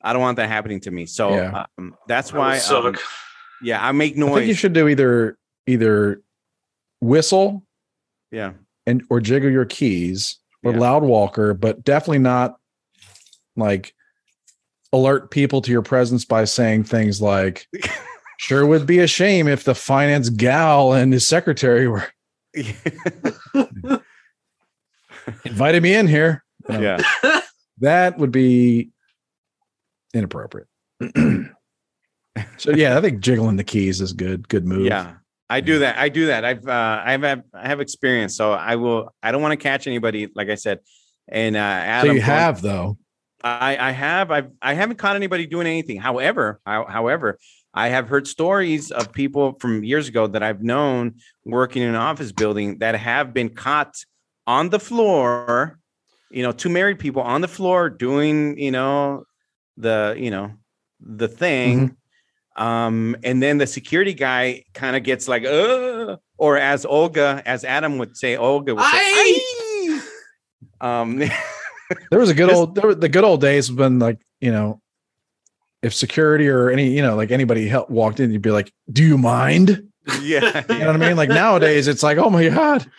I 0.00 0.12
don't 0.12 0.22
want 0.22 0.36
that 0.36 0.48
happening 0.48 0.78
to 0.82 0.90
me. 0.92 1.06
So 1.06 1.34
Yeah. 1.34 1.64
um, 1.78 1.96
that's 2.06 2.30
That 2.30 2.38
why. 2.38 2.58
suck. 2.58 2.84
um, 2.84 2.96
yeah, 3.60 3.84
I 3.84 3.90
make 3.90 4.16
noise. 4.16 4.30
I 4.30 4.34
think 4.36 4.48
you 4.48 4.54
should 4.54 4.72
do 4.72 4.86
either 4.86 5.36
either 5.66 6.22
whistle 7.00 7.64
Yeah. 8.30 8.52
and 8.86 9.02
or 9.10 9.20
jiggle 9.20 9.50
your 9.50 9.64
keys 9.64 10.38
or 10.64 10.72
Yeah. 10.72 10.78
loud 10.78 11.02
walker, 11.02 11.54
but 11.54 11.84
definitely 11.84 12.18
not 12.18 12.56
like 13.56 13.94
alert 14.92 15.30
people 15.30 15.60
to 15.62 15.70
your 15.70 15.82
presence 15.82 16.24
by 16.24 16.44
saying 16.44 16.84
things 16.84 17.20
like 17.20 17.66
sure 18.38 18.66
would 18.66 18.86
be 18.86 18.98
a 18.98 19.06
shame 19.06 19.48
if 19.48 19.64
the 19.64 19.74
finance 19.74 20.28
gal 20.28 20.92
and 20.92 21.12
his 21.12 21.26
secretary 21.26 21.88
were 21.88 22.06
invited 25.44 25.82
me 25.82 25.94
in 25.94 26.06
here. 26.06 26.44
Know, 26.68 26.80
yeah. 26.80 26.98
That 27.78 28.16
would 28.18 28.30
be 28.30 28.90
inappropriate. 30.14 30.68
so 32.56 32.70
yeah, 32.70 32.96
I 32.96 33.00
think 33.00 33.18
jiggling 33.20 33.56
the 33.56 33.64
keys 33.64 34.00
is 34.00 34.12
good. 34.12 34.48
Good 34.48 34.64
move. 34.66 34.86
Yeah. 34.86 35.14
I 35.52 35.60
do 35.60 35.80
that. 35.80 35.98
I 35.98 36.08
do 36.08 36.26
that. 36.28 36.46
I've 36.46 36.66
uh, 36.66 37.02
I've 37.04 37.22
had, 37.22 37.44
I 37.52 37.68
have 37.68 37.80
experience, 37.80 38.34
so 38.34 38.52
I 38.52 38.76
will. 38.76 39.14
I 39.22 39.32
don't 39.32 39.42
want 39.42 39.52
to 39.52 39.62
catch 39.62 39.86
anybody, 39.86 40.28
like 40.34 40.48
I 40.48 40.54
said. 40.54 40.80
And 41.28 41.56
uh, 41.56 42.00
So 42.06 42.12
you 42.12 42.22
have 42.22 42.62
though. 42.62 42.96
I 43.44 43.76
I 43.76 43.90
have. 43.90 44.30
I've 44.30 44.50
I 44.62 44.72
haven't 44.72 44.96
caught 44.96 45.14
anybody 45.14 45.46
doing 45.46 45.66
anything. 45.66 46.00
However, 46.00 46.58
how, 46.64 46.86
however, 46.86 47.38
I 47.74 47.88
have 47.88 48.08
heard 48.08 48.26
stories 48.26 48.90
of 48.90 49.12
people 49.12 49.58
from 49.60 49.84
years 49.84 50.08
ago 50.08 50.26
that 50.26 50.42
I've 50.42 50.62
known 50.62 51.16
working 51.44 51.82
in 51.82 51.90
an 51.90 51.96
office 51.96 52.32
building 52.32 52.78
that 52.78 52.94
have 52.94 53.34
been 53.34 53.50
caught 53.50 53.96
on 54.46 54.70
the 54.70 54.80
floor. 54.80 55.78
You 56.30 56.44
know, 56.44 56.52
two 56.52 56.70
married 56.70 56.98
people 56.98 57.20
on 57.20 57.42
the 57.42 57.48
floor 57.48 57.90
doing 57.90 58.58
you 58.58 58.70
know 58.70 59.24
the 59.76 60.16
you 60.18 60.30
know 60.30 60.52
the 60.98 61.28
thing. 61.28 61.96
Um, 62.56 63.16
and 63.24 63.42
then 63.42 63.58
the 63.58 63.66
security 63.66 64.12
guy 64.14 64.64
kind 64.74 64.94
of 64.96 65.02
gets 65.02 65.26
like, 65.28 65.44
uh, 65.44 66.16
or 66.36 66.58
as 66.58 66.84
Olga, 66.84 67.42
as 67.46 67.64
Adam 67.64 67.98
would 67.98 68.16
say, 68.16 68.36
Olga 68.36 68.74
would 68.74 68.84
say, 68.84 68.88
"Aye." 68.92 70.00
um, 70.80 71.22
There 72.10 72.18
was 72.20 72.30
a 72.30 72.34
good 72.34 72.48
old 72.50 72.74
there 72.74 72.86
were 72.86 72.94
the 72.94 73.08
good 73.08 73.24
old 73.24 73.40
days 73.42 73.70
when 73.70 73.98
like, 73.98 74.18
you 74.40 74.50
know, 74.50 74.80
if 75.82 75.92
security 75.94 76.48
or 76.48 76.70
any, 76.70 76.90
you 76.90 77.02
know, 77.02 77.16
like 77.16 77.30
anybody 77.30 77.68
helped 77.68 77.90
walked 77.90 78.18
in, 78.20 78.30
you'd 78.32 78.40
be 78.42 78.50
like, 78.50 78.72
Do 78.90 79.02
you 79.04 79.18
mind? 79.18 79.88
yeah, 80.20 80.64
You 80.70 80.78
know 80.78 80.86
what 80.92 81.02
I 81.02 81.06
mean? 81.08 81.16
Like 81.16 81.28
nowadays 81.28 81.88
it's 81.88 82.02
like, 82.02 82.18
oh 82.18 82.30
my 82.30 82.48
God. 82.48 82.90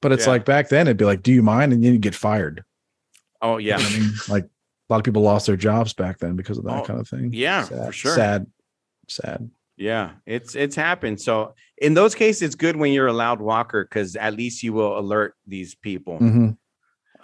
But 0.00 0.12
it's 0.12 0.24
Yeah. 0.24 0.30
like 0.32 0.44
back 0.44 0.68
then 0.70 0.86
it'd 0.86 0.96
be 0.96 1.04
like, 1.04 1.22
Do 1.22 1.32
you 1.32 1.42
mind? 1.42 1.72
And 1.72 1.84
then 1.84 1.92
you 1.92 1.98
get 1.98 2.14
fired. 2.14 2.64
oh 3.42 3.58
You 3.58 3.68
yeah, 3.68 3.76
know 3.78 3.84
I 3.86 3.90
mean? 3.98 4.10
Like 4.28 4.44
a 4.88 4.92
lot 4.92 4.98
of 4.98 5.04
people 5.04 5.22
lost 5.22 5.46
their 5.46 5.56
jobs 5.56 5.92
back 5.94 6.18
then 6.18 6.36
because 6.36 6.58
of 6.58 6.64
that 6.64 6.80
Oh, 6.80 6.84
kind 6.84 7.00
of 7.00 7.08
thing. 7.08 7.30
yeah, 7.32 7.62
sad, 7.64 7.86
for 7.86 7.92
sure. 7.92 8.14
Sad. 8.14 8.46
Sad. 9.08 9.50
yeah. 9.76 10.12
It's 10.26 10.54
it's 10.54 10.76
happened. 10.76 11.20
So 11.20 11.54
in 11.78 11.94
those 11.94 12.14
cases, 12.14 12.42
it's 12.42 12.54
good 12.54 12.76
when 12.76 12.92
you're 12.92 13.06
a 13.06 13.12
loud 13.12 13.40
walker 13.40 13.84
because 13.84 14.16
at 14.16 14.34
least 14.34 14.62
you 14.62 14.72
will 14.72 14.98
alert 14.98 15.34
these 15.46 15.74
people. 15.74 16.18
Mhm. 16.18 16.56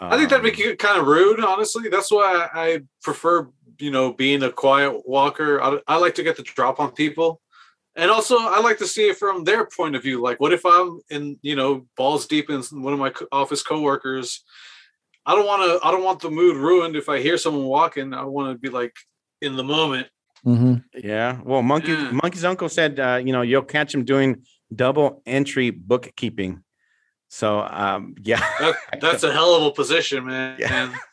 I 0.03 0.17
think 0.17 0.31
that'd 0.31 0.45
Um, 0.45 0.51
be 0.57 0.77
kind 0.77 0.99
of 0.99 1.07
rude, 1.07 1.41
honestly. 1.45 1.91
That's 1.91 2.11
why 2.11 2.49
I 2.55 2.81
prefer, 3.03 3.49
you 3.79 3.91
know, 3.91 4.15
being 4.15 4.43
a 4.43 4.51
quiet 4.51 5.07
walker. 5.07 5.63
I, 5.63 5.79
I 5.87 5.97
like 5.99 6.15
to 6.15 6.23
get 6.23 6.37
the 6.37 6.43
drop 6.43 6.81
on 6.81 6.93
people. 6.93 7.41
And 7.97 8.11
also, 8.11 8.37
I 8.39 8.61
like 8.61 8.79
to 8.79 8.87
see 8.87 9.09
it 9.09 9.19
from 9.19 9.45
their 9.45 9.67
point 9.67 9.95
of 9.97 10.03
view. 10.03 10.23
Like, 10.23 10.41
what 10.41 10.55
if 10.55 10.65
I'm 10.65 11.01
in, 11.11 11.39
you 11.43 11.55
know, 11.55 11.87
balls 11.99 12.27
deep 12.27 12.49
in 12.49 12.63
one 12.83 12.95
of 12.95 12.99
my 12.99 13.11
co- 13.11 13.27
office 13.31 13.63
coworkers? 13.63 14.43
I 15.31 15.35
don't 15.37 15.47
want 15.47 15.63
to. 15.63 15.87
I 15.87 15.93
don't 15.93 16.03
want 16.03 16.21
the 16.21 16.31
mood 16.31 16.57
ruined 16.57 16.97
if 16.97 17.09
I 17.09 17.21
hear 17.21 17.39
someone 17.39 17.65
walking. 17.67 18.13
I 18.13 18.25
want 18.25 18.53
to 18.53 18.59
be 18.59 18.69
like 18.69 18.95
in 19.41 19.55
the 19.57 19.63
moment. 19.63 20.09
Mhm. 20.45 20.83
Yeah. 20.95 21.39
Well, 21.45 21.63
Monkey 21.63 21.93
Yeah. 21.93 22.11
Monkey's 22.11 22.45
uncle 22.45 22.69
said, 22.69 22.99
uh, 22.99 23.21
you 23.25 23.33
know, 23.33 23.43
you'll 23.43 23.63
catch 23.63 23.95
him 23.95 24.05
doing 24.05 24.43
double 24.75 25.23
entry 25.27 25.71
bookkeeping. 25.71 26.65
So 27.29 27.61
um, 27.61 28.17
yeah. 28.23 28.41
That, 28.59 28.75
that's 29.01 29.23
a 29.23 29.33
hell 29.33 29.55
of 29.55 29.63
a 29.63 29.71
position, 29.71 30.27
man. 30.27 30.57
Yeah. 30.59 30.93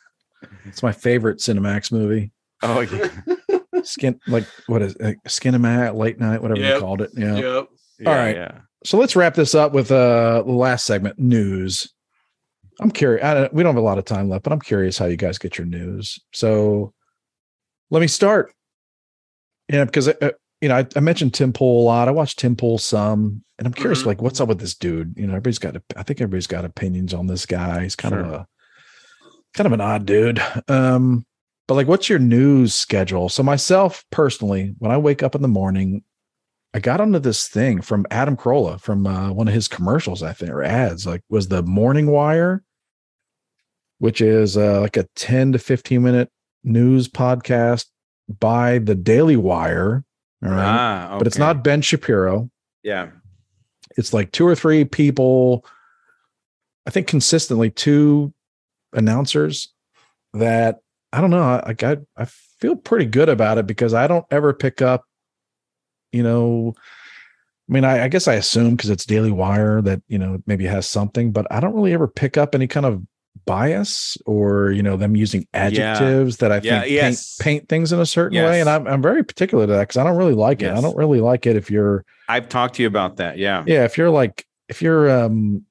It's 0.66 0.82
my 0.84 0.92
favorite 0.92 1.38
Cinemax 1.40 1.92
movie. 1.92 2.32
oh 2.64 2.82
yeah. 2.82 3.10
Skin 3.84 4.20
like 4.28 4.46
what 4.68 4.82
is 4.82 4.96
it? 5.00 5.18
Skinemax, 5.28 5.96
late 5.96 6.20
night, 6.20 6.42
whatever 6.42 6.60
you 6.62 6.80
called 6.80 7.02
it. 7.02 7.12
Yeah. 7.16 7.36
Yep. 7.36 7.68
yeah, 8.00 8.16
right. 8.16 8.36
Yeah. 8.36 8.52
So 8.84 8.98
let's 8.98 9.16
wrap 9.16 9.34
this 9.36 9.54
up 9.56 9.74
with 9.74 9.92
uh 9.92 10.44
the 10.46 10.52
last 10.52 10.86
segment, 10.86 11.18
news. 11.20 11.92
I'm 12.80 12.92
curious. 12.92 13.22
Don't, 13.24 13.54
we 13.54 13.64
don't 13.64 13.74
have 13.76 13.82
a 13.82 13.86
lot 13.86 13.98
of 13.98 14.06
time 14.06 14.30
left, 14.30 14.44
but 14.44 14.54
I'm 14.54 14.60
curious 14.62 14.98
how 14.98 15.06
you 15.06 15.18
guys 15.18 15.38
get 15.38 15.58
your 15.58 15.66
news. 15.68 16.20
So 16.34 16.94
let 17.90 18.02
me 18.02 18.08
start. 18.08 18.54
Yeah, 19.72 19.86
because 19.86 20.08
uh, 20.08 20.32
you 20.62 20.70
know 20.70 20.78
I, 20.78 20.88
I 20.96 21.00
mentioned 21.00 21.34
Tim 21.34 21.52
Pool 21.54 21.84
a 21.84 21.86
lot. 21.86 22.08
I 22.08 22.12
watched 22.12 22.40
Tim 22.40 22.56
Pool 22.56 22.78
some, 22.78 23.44
and 23.58 23.68
I'm 23.68 23.74
curious, 23.74 24.04
Mhm. 24.04 24.08
like, 24.08 24.22
what's 24.22 24.40
up 24.40 24.48
with 24.50 24.60
this 24.60 24.76
dude? 24.76 25.14
You 25.18 25.26
know, 25.28 25.34
everybody's 25.34 25.60
got. 25.60 25.76
I 25.96 26.04
think 26.04 26.22
everybody's 26.22 26.48
got 26.48 26.66
opinions 26.66 27.14
on 27.14 27.28
this 27.28 27.46
guy. 27.46 27.84
He's 27.84 27.96
kind 27.96 28.14
of 28.16 28.28
a 28.28 28.48
kind 29.54 29.66
of 29.68 29.74
an 29.74 29.82
odd 29.82 30.06
dude. 30.06 30.42
Um, 30.68 31.26
but 31.68 31.74
like, 31.76 31.88
what's 31.88 32.08
your 32.10 32.20
news 32.20 32.74
schedule? 32.76 33.28
So 33.28 33.44
myself 33.44 34.06
personally, 34.12 34.74
when 34.78 34.92
I 34.92 34.98
wake 34.98 35.22
up 35.24 35.36
in 35.36 35.42
the 35.42 35.48
morning, 35.50 36.04
I 36.74 36.80
got 36.80 37.02
onto 37.02 37.20
this 37.20 37.48
thing 37.48 37.82
from 37.82 38.06
Adam 38.12 38.38
Carolla 38.38 38.80
from 38.80 39.06
uh, 39.08 39.32
one 39.34 39.48
of 39.48 39.54
his 39.54 39.68
commercials, 39.68 40.22
I 40.24 40.32
think, 40.34 40.52
or 40.52 40.64
ads. 40.64 41.06
Like, 41.08 41.24
was 41.30 41.48
the 41.50 41.64
Morning 41.64 42.08
Wire, 42.08 42.64
which 44.00 44.22
is 44.22 44.58
uh, 44.58 44.82
like 44.82 44.98
a 44.98 45.08
10 45.16 45.54
to 45.54 45.60
15 45.60 46.02
minute 46.02 46.30
news 46.64 47.08
podcast 47.08 47.86
by 48.40 48.80
the 48.80 48.96
Daily 48.96 49.38
Wire. 49.38 50.04
All 50.44 50.52
right. 50.52 50.66
Ah, 50.66 51.16
But 51.18 51.28
it's 51.28 51.38
not 51.38 51.64
Ben 51.64 51.82
Shapiro. 51.82 52.50
Yeah. 52.84 53.10
It's 53.98 54.14
like 54.14 54.32
two 54.32 54.46
or 54.46 54.56
three 54.56 54.86
people, 54.86 55.66
I 56.86 56.92
think 56.92 57.08
consistently 57.08 57.72
two 57.72 58.34
announcers 58.94 59.74
that 60.34 60.80
I 61.12 61.22
don't 61.22 61.32
know. 61.32 61.62
Like 61.66 61.84
I, 61.84 61.98
I 62.16 62.26
feel 62.60 62.76
pretty 62.76 63.06
good 63.06 63.30
about 63.30 63.58
it 63.58 63.66
because 63.66 63.94
I 63.94 64.08
don't 64.08 64.26
ever 64.30 64.54
pick 64.54 64.82
up, 64.82 65.06
you 66.12 66.22
know, 66.22 66.74
I 67.70 67.74
mean, 67.74 67.84
I, 67.84 68.04
I 68.04 68.08
guess 68.08 68.28
I 68.28 68.36
assume 68.36 68.76
because 68.76 68.90
it's 68.90 69.06
Daily 69.06 69.32
Wire 69.32 69.82
that, 69.82 70.02
you 70.08 70.18
know, 70.18 70.42
maybe 70.46 70.66
has 70.66 70.88
something, 70.88 71.32
but 71.32 71.48
I 71.52 71.60
don't 71.60 71.74
really 71.74 71.94
ever 71.94 72.08
pick 72.08 72.38
up 72.38 72.56
any 72.56 72.68
kind 72.68 72.86
of 72.86 73.02
bias 73.46 74.18
or, 74.26 74.72
you 74.72 74.82
know, 74.84 74.98
them 74.98 75.16
using 75.16 75.48
adjectives 75.54 76.38
that 76.38 76.52
I 76.52 76.60
Yeah, 76.60 76.82
think 76.84 76.94
yes. 76.94 77.36
paint, 77.38 77.44
paint 77.44 77.70
things 77.70 77.92
in 77.94 78.00
a 78.00 78.06
certain 78.06 78.42
way. 78.42 78.60
And 78.60 78.70
I'm, 78.70 78.88
I'm 78.88 79.02
very 79.02 79.24
particular 79.24 79.66
to 79.68 79.74
that 79.74 79.82
because 79.88 79.98
I 79.98 80.04
don't 80.04 80.18
really 80.18 80.34
like 80.34 80.62
it. 80.62 80.72
I 80.72 80.82
don't 80.82 80.96
really 80.98 81.20
like 81.22 81.46
it 81.46 81.56
if 81.56 81.70
you're, 81.72 82.06
I've 82.28 82.50
talked 82.50 82.76
to 82.76 82.82
you 82.82 82.88
about 82.88 83.18
that. 83.18 83.38
Yeah. 83.38 83.64
yeah 83.66 83.86
if 83.86 83.98
you're 83.98 84.10
like 84.10 84.46
if 84.70 84.82
you're 84.82 85.10
um 85.10 85.64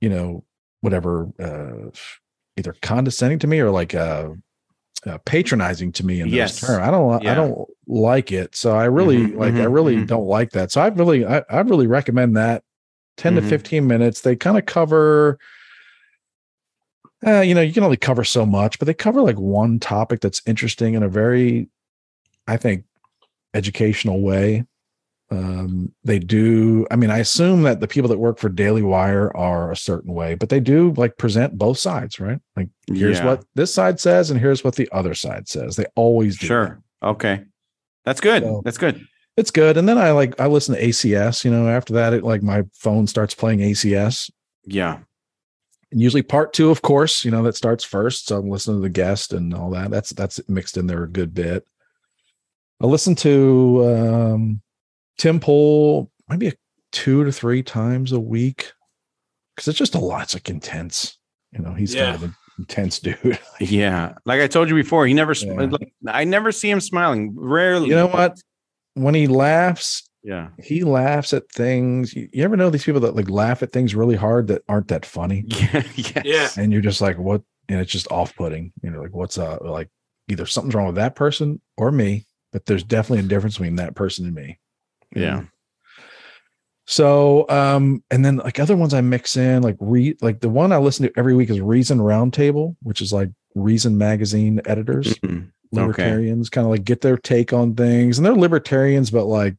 you 0.00 0.08
know 0.08 0.44
whatever 0.80 1.28
uh 1.38 1.90
either 2.56 2.74
condescending 2.82 3.38
to 3.38 3.46
me 3.46 3.60
or 3.60 3.70
like 3.70 3.94
uh, 3.94 4.30
uh 5.06 5.18
patronizing 5.26 5.92
to 5.92 6.06
me 6.06 6.20
in 6.20 6.30
Yes. 6.30 6.52
this 6.52 6.60
term 6.60 6.82
i 6.82 6.90
don't 6.90 7.26
i 7.26 7.34
don't 7.34 7.68
like 7.86 8.32
it 8.32 8.54
so 8.56 8.72
i 8.74 8.84
really 8.84 9.26
Mhm, 9.26 9.36
like 9.36 9.54
i 9.54 9.64
mhm, 9.64 9.74
really 9.74 9.96
mhm. 9.96 10.06
don't 10.06 10.26
like 10.26 10.50
that 10.52 10.72
so 10.72 10.80
i 10.80 10.88
really 10.88 11.26
i, 11.26 11.42
I 11.50 11.60
really 11.60 11.86
recommend 11.86 12.36
that 12.36 12.62
10 13.18 13.34
Mhm. 13.34 13.42
to 13.42 13.42
15 13.42 13.86
minutes 13.86 14.20
they 14.22 14.34
kind 14.34 14.56
of 14.58 14.64
cover 14.66 15.38
uh, 17.26 17.40
you 17.40 17.54
know 17.54 17.60
you 17.60 17.72
can 17.72 17.84
only 17.84 17.96
cover 17.96 18.24
so 18.24 18.44
much 18.46 18.78
but 18.78 18.86
they 18.86 18.94
cover 18.94 19.22
like 19.22 19.38
one 19.38 19.78
topic 19.78 20.20
that's 20.20 20.42
interesting 20.46 20.94
in 20.94 21.02
a 21.02 21.08
very 21.08 21.68
i 22.48 22.56
think 22.56 22.84
educational 23.54 24.20
way 24.20 24.64
um 25.30 25.90
they 26.04 26.18
do 26.18 26.86
i 26.90 26.96
mean 26.96 27.10
i 27.10 27.18
assume 27.18 27.62
that 27.62 27.80
the 27.80 27.88
people 27.88 28.08
that 28.08 28.18
work 28.18 28.38
for 28.38 28.48
daily 28.48 28.82
wire 28.82 29.34
are 29.36 29.70
a 29.70 29.76
certain 29.76 30.12
way 30.12 30.34
but 30.34 30.48
they 30.48 30.60
do 30.60 30.92
like 30.96 31.16
present 31.16 31.56
both 31.56 31.78
sides 31.78 32.18
right 32.20 32.38
like 32.56 32.68
here's 32.86 33.18
Yeah. 33.18 33.26
what 33.26 33.44
this 33.54 33.72
side 33.72 33.98
says 34.00 34.30
and 34.30 34.38
here's 34.40 34.62
what 34.64 34.74
the 34.76 34.88
other 34.92 35.14
side 35.14 35.48
says 35.48 35.76
they 35.76 35.86
always 35.96 36.36
do 36.38 36.44
that. 36.44 36.48
Sure. 36.48 36.82
Okay. 37.02 37.44
That's 38.04 38.20
good. 38.20 38.42
So- 38.42 38.62
That's 38.64 38.78
good. 38.78 39.06
it's 39.38 39.50
good 39.50 39.76
and 39.78 39.88
then 39.88 39.96
i 39.96 40.10
like 40.10 40.38
i 40.38 40.46
listen 40.46 40.74
to 40.74 40.82
acs 40.82 41.44
you 41.44 41.50
know 41.50 41.66
after 41.68 41.94
that 41.94 42.12
it 42.12 42.22
like 42.24 42.42
my 42.42 42.64
phone 42.74 43.06
starts 43.06 43.34
playing 43.34 43.60
acs 43.60 44.30
Yeah. 44.66 44.98
And 45.92 46.00
usually 46.00 46.22
part 46.22 46.52
two 46.52 46.70
of 46.70 46.82
course 46.82 47.24
you 47.24 47.30
know 47.30 47.42
that 47.42 47.54
starts 47.56 47.84
first 47.84 48.26
so 48.26 48.38
i'm 48.38 48.48
listening 48.50 48.78
to 48.78 48.82
the 48.82 48.88
guest 48.88 49.32
and 49.32 49.54
all 49.54 49.70
that 49.70 49.90
that's 49.90 50.10
that's 50.10 50.40
mixed 50.48 50.76
in 50.76 50.86
there 50.86 51.04
a 51.04 51.08
good 51.08 51.32
bit 51.34 51.64
i 52.80 52.86
listen 52.86 53.14
to 53.14 53.84
um 53.86 54.60
tim 55.18 55.38
pool 55.38 56.10
maybe 56.28 56.48
a 56.48 56.52
two 56.90 57.24
to 57.24 57.30
three 57.32 57.62
times 57.62 58.12
a 58.12 58.20
week 58.20 58.72
because 59.54 59.68
it's 59.68 59.78
just 59.78 59.94
a 59.94 59.98
lot 59.98 60.22
it's 60.22 60.34
like 60.34 60.48
intense 60.50 61.18
you 61.52 61.60
know 61.62 61.72
he's 61.74 61.94
Yeah. 61.94 62.04
kind 62.12 62.16
of 62.16 62.22
an 62.24 62.34
intense 62.58 62.98
dude 63.00 63.38
Yeah. 63.60 64.14
Like 64.26 64.40
I 64.40 64.46
told 64.46 64.68
you 64.68 64.74
before, 64.74 65.06
he 65.06 65.14
never, 65.14 65.32
Yeah. 65.32 65.52
like, 65.54 65.92
I 66.06 66.24
never 66.24 66.52
see 66.52 66.70
him 66.70 66.80
smiling. 66.80 67.34
Rarely. 67.34 67.88
you 67.88 67.94
know 67.94 68.08
what 68.08 68.38
when 68.94 69.14
he 69.14 69.26
laughs 69.26 70.08
Yeah. 70.24 70.48
he 70.62 70.84
laughs 70.84 71.32
at 71.32 71.50
things 71.50 72.14
you, 72.14 72.28
you 72.32 72.44
ever 72.44 72.56
know 72.56 72.70
these 72.70 72.84
people 72.84 73.00
that 73.00 73.16
like 73.16 73.28
laugh 73.28 73.62
at 73.62 73.72
things 73.72 73.94
really 73.94 74.14
hard 74.16 74.46
that 74.48 74.62
aren't 74.68 74.88
that 74.88 75.04
funny 75.04 75.44
Yeah. 75.48 75.82
Yes. 75.96 76.22
Yeah. 76.24 76.48
and 76.62 76.72
you're 76.72 76.80
just 76.82 77.00
like 77.00 77.18
what 77.18 77.42
and 77.68 77.80
it's 77.80 77.90
just 77.90 78.10
off-putting 78.12 78.72
you 78.82 78.90
know 78.90 79.00
like 79.02 79.12
what's 79.14 79.36
uh 79.38 79.58
like 79.62 79.88
either 80.28 80.46
something's 80.46 80.74
wrong 80.74 80.86
with 80.86 80.94
that 80.96 81.16
person 81.16 81.60
or 81.76 81.90
me 81.90 82.24
but 82.52 82.66
there's 82.66 82.84
definitely 82.84 83.24
a 83.24 83.28
difference 83.28 83.54
between 83.56 83.76
that 83.76 83.94
person 83.96 84.24
and 84.26 84.34
me 84.34 84.58
Yeah. 85.14 85.44
So, 86.86 87.48
um, 87.48 88.02
and 88.10 88.24
then 88.24 88.38
like 88.38 88.58
other 88.58 88.76
ones 88.76 88.92
I 88.92 89.00
mix 89.00 89.36
in, 89.36 89.62
like 89.62 89.76
re 89.78 90.16
like 90.20 90.40
the 90.40 90.48
one 90.48 90.72
I 90.72 90.78
listen 90.78 91.06
to 91.06 91.12
every 91.16 91.34
week 91.34 91.48
is 91.48 91.60
Reason 91.60 91.98
Roundtable, 91.98 92.76
which 92.82 93.00
is 93.00 93.12
like 93.12 93.30
Reason 93.54 93.96
magazine 93.96 94.60
editors, 94.64 95.14
Mhm. 95.20 95.50
libertarians, 95.70 96.50
kind 96.50 96.64
of 96.66 96.70
like 96.72 96.84
get 96.84 97.00
their 97.00 97.16
take 97.16 97.52
on 97.52 97.74
things. 97.76 98.18
And 98.18 98.26
they're 98.26 98.34
libertarians, 98.34 99.10
but 99.12 99.26
like 99.26 99.54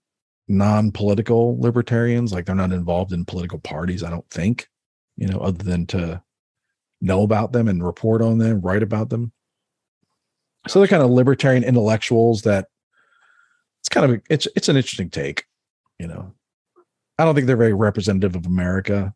non-political 0.47 1.59
libertarians, 1.59 2.33
like 2.33 2.45
they're 2.45 2.55
not 2.55 2.71
involved 2.71 3.13
in 3.13 3.25
political 3.25 3.59
parties, 3.59 4.03
I 4.03 4.09
don't 4.09 4.29
think, 4.29 4.67
you 5.15 5.27
know, 5.27 5.39
other 5.39 5.63
than 5.63 5.85
to 5.87 6.21
know 7.01 7.23
about 7.23 7.51
them 7.53 7.67
and 7.67 7.85
report 7.85 8.21
on 8.21 8.37
them, 8.37 8.61
write 8.61 8.83
about 8.83 9.09
them. 9.09 9.31
So 10.67 10.79
they're 10.79 10.87
kind 10.87 11.03
of 11.03 11.09
libertarian 11.09 11.63
intellectuals 11.63 12.43
that 12.43 12.67
it's 13.81 13.89
kind 13.89 14.09
of 14.11 14.21
it's 14.29 14.47
it's 14.55 14.69
an 14.69 14.77
interesting 14.77 15.09
take, 15.09 15.43
you 15.99 16.07
know. 16.07 16.33
I 17.19 17.25
don't 17.25 17.35
think 17.35 17.47
they're 17.47 17.57
very 17.57 17.73
representative 17.73 18.35
of 18.35 18.45
America 18.45 19.13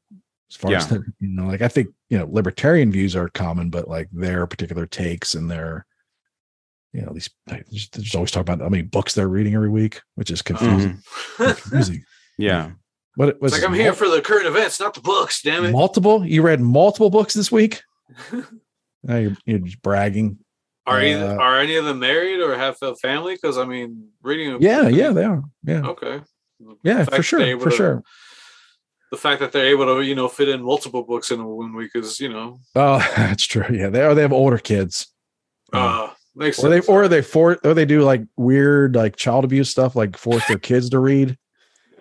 as 0.52 0.56
far 0.56 0.74
as 0.74 0.92
Yeah. 0.92 0.98
the, 0.98 1.04
you 1.20 1.30
know, 1.30 1.48
like 1.48 1.62
I 1.62 1.70
think 1.70 1.88
you 2.10 2.18
know 2.18 2.28
libertarian 2.30 2.92
views 2.92 3.16
are 3.16 3.30
common, 3.30 3.70
but 3.70 3.88
like 3.88 4.10
their 4.12 4.46
particular 4.46 4.86
takes 4.86 5.36
and 5.36 5.50
their 5.50 5.86
you 6.98 7.06
know 7.06 7.14
these 7.14 7.30
they 7.46 7.64
just, 7.72 7.94
they 7.94 8.02
just 8.02 8.16
always 8.16 8.32
talk 8.32 8.42
about 8.42 8.60
how 8.60 8.70
many 8.70 8.84
books 8.84 9.14
they're 9.14 9.28
reading 9.28 9.54
every 9.54 9.70
week, 9.70 10.02
which 10.16 10.32
is 10.32 10.42
confusing. 10.42 11.02
Mhm. 11.38 11.56
confusing. 11.62 12.04
Yeah. 12.40 12.72
What 13.16 13.30
it 13.30 13.42
was 13.42 13.52
like 13.52 13.64
I'm 13.64 13.74
here 13.74 13.94
for 13.94 14.08
the 14.10 14.22
current 14.22 14.46
events, 14.46 14.80
not 14.80 14.94
the 14.94 15.02
books. 15.02 15.42
Damn 15.42 15.66
it! 15.66 15.72
multiple? 15.72 16.24
You 16.26 16.42
read 16.44 16.60
multiple 16.62 17.10
books 17.10 17.34
this 17.34 17.52
week? 17.52 17.82
Now 19.04 19.18
you're, 19.18 19.38
you're 19.46 19.60
just 19.60 19.82
bragging. 19.82 20.40
Are 20.86 21.02
either, 21.02 21.26
Uh, 21.26 21.36
are 21.38 21.60
any 21.60 21.76
of 21.76 21.86
them 21.86 22.00
married 22.00 22.40
or 22.42 22.58
have 22.58 22.78
a 22.82 22.96
family? 22.96 23.36
Because 23.36 23.58
I 23.58 23.64
mean, 23.66 24.10
reading. 24.22 24.54
a- 24.54 24.60
Yeah, 24.60 24.88
yeah, 24.88 25.12
they 25.12 25.24
are. 25.24 25.44
Yeah, 25.64 25.82
Okay. 25.88 26.22
yeah, 26.84 27.04
for 27.06 27.24
sure, 27.24 27.60
for 27.60 27.70
to- 27.70 27.76
sure. 27.76 28.04
The 29.12 29.18
fact 29.18 29.40
that 29.40 29.52
they're 29.54 29.68
able 29.68 29.86
to, 29.86 30.02
you 30.02 30.16
know, 30.16 30.28
fit 30.28 30.50
in 30.50 30.62
multiple 30.64 31.04
books 31.04 31.32
in 31.32 31.40
a 31.40 31.48
one 31.48 31.74
week 31.76 31.92
is, 31.96 32.20
you 32.20 32.28
know, 32.30 32.60
Oh, 32.76 32.98
that's 33.16 33.46
true. 33.46 33.66
Yeah, 33.72 33.90
they 33.90 34.02
are. 34.02 34.14
They 34.16 34.22
have 34.24 34.34
older 34.34 34.58
kids. 34.58 35.08
uh, 35.74 36.10
makes 36.38 36.64
or 36.64 36.70
they 36.70 36.80
or 36.82 37.08
they 37.08 37.22
for 37.22 37.58
or 37.64 37.74
they 37.74 37.86
do 37.86 38.02
like 38.04 38.22
weird 38.38 38.96
like 38.96 39.16
child 39.16 39.44
abuse 39.44 39.70
stuff 39.70 39.96
like 39.96 40.16
force 40.18 40.46
their 40.48 40.58
kids 40.60 40.90
to 40.92 41.00
read 41.00 41.38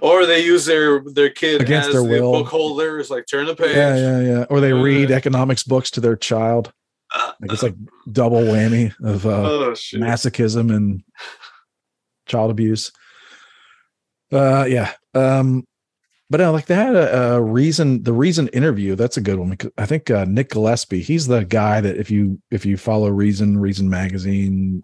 or 0.00 0.26
they 0.26 0.44
use 0.44 0.66
their 0.66 1.00
their 1.00 1.30
kid 1.30 1.60
Against 1.60 1.88
as 1.88 1.94
their 1.94 2.02
the 2.02 2.08
will. 2.08 2.32
book 2.32 2.48
holders, 2.48 3.08
like 3.10 3.26
turn 3.30 3.46
the 3.46 3.54
page. 3.54 3.74
yeah 3.76 3.96
yeah 3.96 4.20
yeah 4.20 4.44
or 4.50 4.60
they 4.60 4.72
read 4.72 5.10
Uh. 5.10 5.14
economics 5.14 5.62
books 5.62 5.90
to 5.92 6.00
their 6.00 6.16
child 6.16 6.72
like 7.40 7.52
it's 7.52 7.62
like 7.62 7.76
double 8.10 8.40
whammy 8.40 8.92
of 9.04 9.24
uh 9.26 9.30
oh 9.44 9.70
masochism 9.94 10.74
and 10.74 11.02
child 12.26 12.50
abuse 12.50 12.90
uh 14.32 14.64
yeah 14.68 14.92
um 15.14 15.64
but 16.30 16.40
no, 16.40 16.52
like 16.52 16.66
they 16.66 16.74
had 16.74 16.94
a, 16.96 17.34
a 17.34 17.40
reason 17.42 18.02
the 18.02 18.12
reason 18.12 18.48
interview 18.48 18.94
that's 18.94 19.16
a 19.16 19.20
good 19.20 19.38
one 19.38 19.50
because 19.50 19.70
i 19.78 19.86
think 19.86 20.10
uh 20.10 20.24
nick 20.26 20.50
gillespie 20.50 21.02
he's 21.02 21.26
the 21.26 21.44
guy 21.44 21.80
that 21.80 21.96
if 21.96 22.10
you 22.10 22.40
if 22.50 22.64
you 22.64 22.76
follow 22.76 23.08
reason 23.08 23.58
reason 23.58 23.88
magazine 23.90 24.82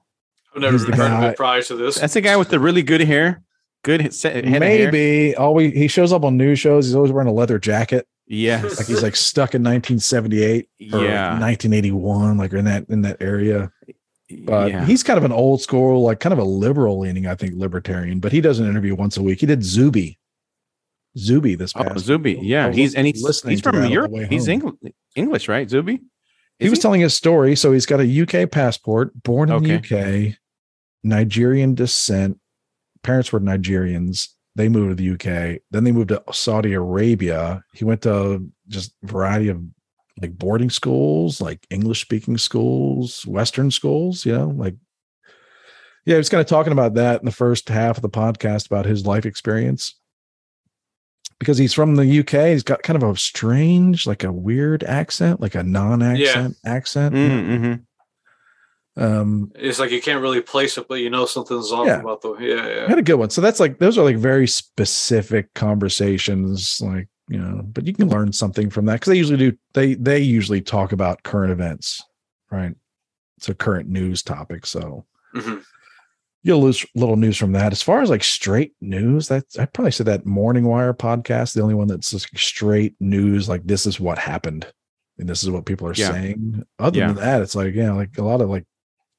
I've 0.55 0.62
never 0.62 0.73
he's 0.73 0.87
the 0.87 0.97
heard 0.97 1.12
of 1.12 1.23
it 1.31 1.37
prior 1.37 1.62
to 1.62 1.77
this. 1.77 1.97
That's 1.99 2.15
the 2.15 2.21
guy 2.21 2.37
with 2.37 2.49
the 2.49 2.59
really 2.59 2.83
good 2.83 3.01
hair. 3.03 3.43
Good 3.85 4.01
he- 4.01 4.11
set- 4.11 4.35
head 4.35 4.45
of 4.47 4.51
hair. 4.51 4.91
maybe 4.91 5.37
always 5.37 5.73
he 5.73 5.87
shows 5.87 6.12
up 6.12 6.25
on 6.25 6.37
news 6.37 6.59
shows 6.59 6.87
he's 6.87 6.95
always 6.97 7.12
wearing 7.12 7.29
a 7.29 7.33
leather 7.33 7.59
jacket 7.59 8.07
Yes. 8.27 8.79
like 8.79 8.87
he's 8.87 9.03
like 9.03 9.17
stuck 9.17 9.55
in 9.57 9.62
1978 9.62 10.69
or 10.93 11.05
yeah. 11.05 11.31
1981 11.41 12.37
like 12.37 12.53
in 12.53 12.65
that 12.67 12.87
in 12.89 13.03
that 13.03 13.17
area 13.21 13.73
but 14.45 14.71
yeah. 14.71 14.85
he's 14.85 15.03
kind 15.03 15.19
of 15.19 15.25
an 15.25 15.33
old 15.33 15.61
school 15.61 16.03
like 16.03 16.21
kind 16.21 16.33
of 16.33 16.39
a 16.39 16.45
liberal 16.45 17.01
leaning 17.01 17.27
i 17.27 17.35
think 17.35 17.55
libertarian 17.57 18.21
but 18.21 18.31
he 18.31 18.41
does 18.41 18.61
an 18.61 18.69
interview 18.69 18.95
once 18.95 19.17
a 19.17 19.23
week 19.23 19.41
he 19.41 19.47
did 19.47 19.65
zuby 19.65 20.17
zuby 21.19 21.55
this 21.55 21.73
Oh, 21.74 21.82
past 21.85 22.05
Zuby. 22.05 22.39
Yeah, 22.41 22.70
he's 22.73 22.95
and 22.95 23.07
he's 23.07 23.23
listening 23.23 23.53
he's 23.53 23.61
from 23.61 23.85
Europe. 23.87 24.12
He's 24.28 24.47
home. 24.47 24.61
Engl- 24.82 24.93
English, 25.16 25.49
right? 25.49 25.69
Zuby. 25.69 26.01
he 26.59 26.69
was 26.70 26.78
telling 26.78 27.01
his 27.01 27.15
story 27.15 27.57
so 27.57 27.73
he's 27.73 27.87
got 27.87 28.01
a 28.01 28.23
uk 28.23 28.51
passport 28.51 29.11
born 29.23 29.51
in 29.51 29.57
Okay. 29.57 29.78
the 29.78 30.28
uk 30.28 30.35
nigerian 31.03 31.74
descent 31.74 32.39
parents 33.03 33.32
were 33.32 33.41
nigerians 33.41 34.28
they 34.57 34.69
moved 34.69 34.91
to 34.99 35.03
the 35.03 35.11
uk 35.15 35.61
then 35.70 35.85
they 35.85 35.93
moved 35.93 36.09
to 36.11 36.23
saudi 36.32 36.74
arabia 36.74 37.62
he 37.73 37.85
went 37.85 38.03
to 38.03 38.47
just 38.69 38.93
a 39.03 39.07
variety 39.07 39.49
of 39.49 39.59
like 40.20 40.37
boarding 40.37 40.69
schools 40.69 41.41
like 41.41 41.66
english 41.70 42.03
speaking 42.03 42.37
schools 42.37 43.24
western 43.27 43.70
schools 43.70 44.27
you 44.27 44.37
know 44.37 44.49
like 44.49 44.74
yeah 46.05 46.15
he 46.15 46.19
was 46.19 46.28
kind 46.28 46.43
of 46.43 46.47
talking 46.47 46.73
about 46.73 46.93
that 46.95 47.20
in 47.20 47.24
the 47.24 47.32
first 47.32 47.69
half 47.70 47.97
of 47.97 48.03
the 48.03 48.11
podcast 48.11 48.66
about 48.66 48.85
his 48.85 49.07
life 49.07 49.24
experience 49.24 49.95
because 51.41 51.59
he's 51.59 51.75
from 51.75 51.97
the 51.97 52.21
uk 52.21 52.31
he's 52.31 52.62
got 52.62 52.83
kind 52.85 53.03
of 53.03 53.09
a 53.11 53.17
strange 53.17 54.07
like 54.07 54.23
a 54.23 54.31
weird 54.31 54.85
accent 54.85 55.41
like 55.41 55.57
a 55.57 55.62
non-accent 55.65 56.55
accent 56.65 57.15
Mm-hmm. 57.15 59.03
um 59.03 59.51
It's 59.57 59.79
like 59.81 59.91
you 59.91 60.01
can't 60.03 60.21
really 60.23 60.41
place 60.43 60.77
it, 60.79 60.87
but 60.89 60.97
you 61.01 61.11
know 61.11 61.27
something's 61.27 61.73
off 61.73 61.87
Yeah. 61.87 62.01
about 62.01 62.21
the 62.23 62.35
yeah, 62.39 62.62
I 62.62 62.69
yeah. 62.75 62.89
had 62.89 62.99
a 62.99 63.03
good 63.03 63.15
one. 63.15 63.31
So 63.31 63.41
that's 63.41 63.59
like 63.61 63.79
those 63.79 63.97
are 63.99 64.05
like 64.05 64.17
very 64.17 64.47
specific 64.47 65.53
conversations, 65.55 66.81
like 66.81 67.09
you 67.29 67.39
know. 67.39 67.62
But 67.65 67.87
you 67.87 67.95
can 67.95 68.09
learn 68.09 68.33
something 68.33 68.69
from 68.71 68.87
that 68.87 68.95
because 68.95 69.11
they 69.12 69.17
usually 69.19 69.39
do. 69.39 69.57
They 69.75 69.95
they 69.95 70.19
usually 70.19 70.61
talk 70.61 70.93
about 70.93 71.23
current 71.23 71.53
events, 71.53 72.03
right? 72.51 72.75
It's 73.39 73.49
a 73.49 73.55
current 73.55 73.89
news 73.89 74.23
topic, 74.23 74.67
so 74.67 75.07
Mhm. 75.35 75.62
You'll 76.43 76.62
lose 76.62 76.85
little 76.95 77.17
news 77.17 77.37
from 77.37 77.53
that. 77.53 77.73
As 77.73 77.83
far 77.83 78.01
as 78.03 78.11
like 78.11 78.23
straight 78.25 78.73
news, 78.81 79.29
that's 79.29 79.59
I 79.59 79.67
probably 79.67 79.93
said 79.93 80.07
that 80.07 80.25
Morning 80.27 80.65
Wire 80.65 80.95
podcast, 80.95 81.55
the 81.55 81.62
only 81.62 81.75
one 81.75 81.89
that's 81.89 82.11
just 82.11 82.29
straight 82.39 82.95
news. 83.01 83.49
Like 83.49 83.65
this 83.67 83.87
is 83.87 84.01
what 84.01 84.19
happened, 84.19 84.67
and 85.19 85.29
this 85.29 85.43
is 85.43 85.51
what 85.51 85.67
people 85.67 85.87
are 85.89 85.95
Yeah. 85.95 86.11
saying. 86.12 86.62
Other 86.79 86.99
Yeah. 86.99 87.07
than 87.09 87.17
that, 87.17 87.43
it's 87.43 87.55
like 87.55 87.75
yeah, 87.75 87.93
like 87.93 88.17
a 88.19 88.23
lot 88.23 88.41
of 88.41 88.49
like 88.49 88.65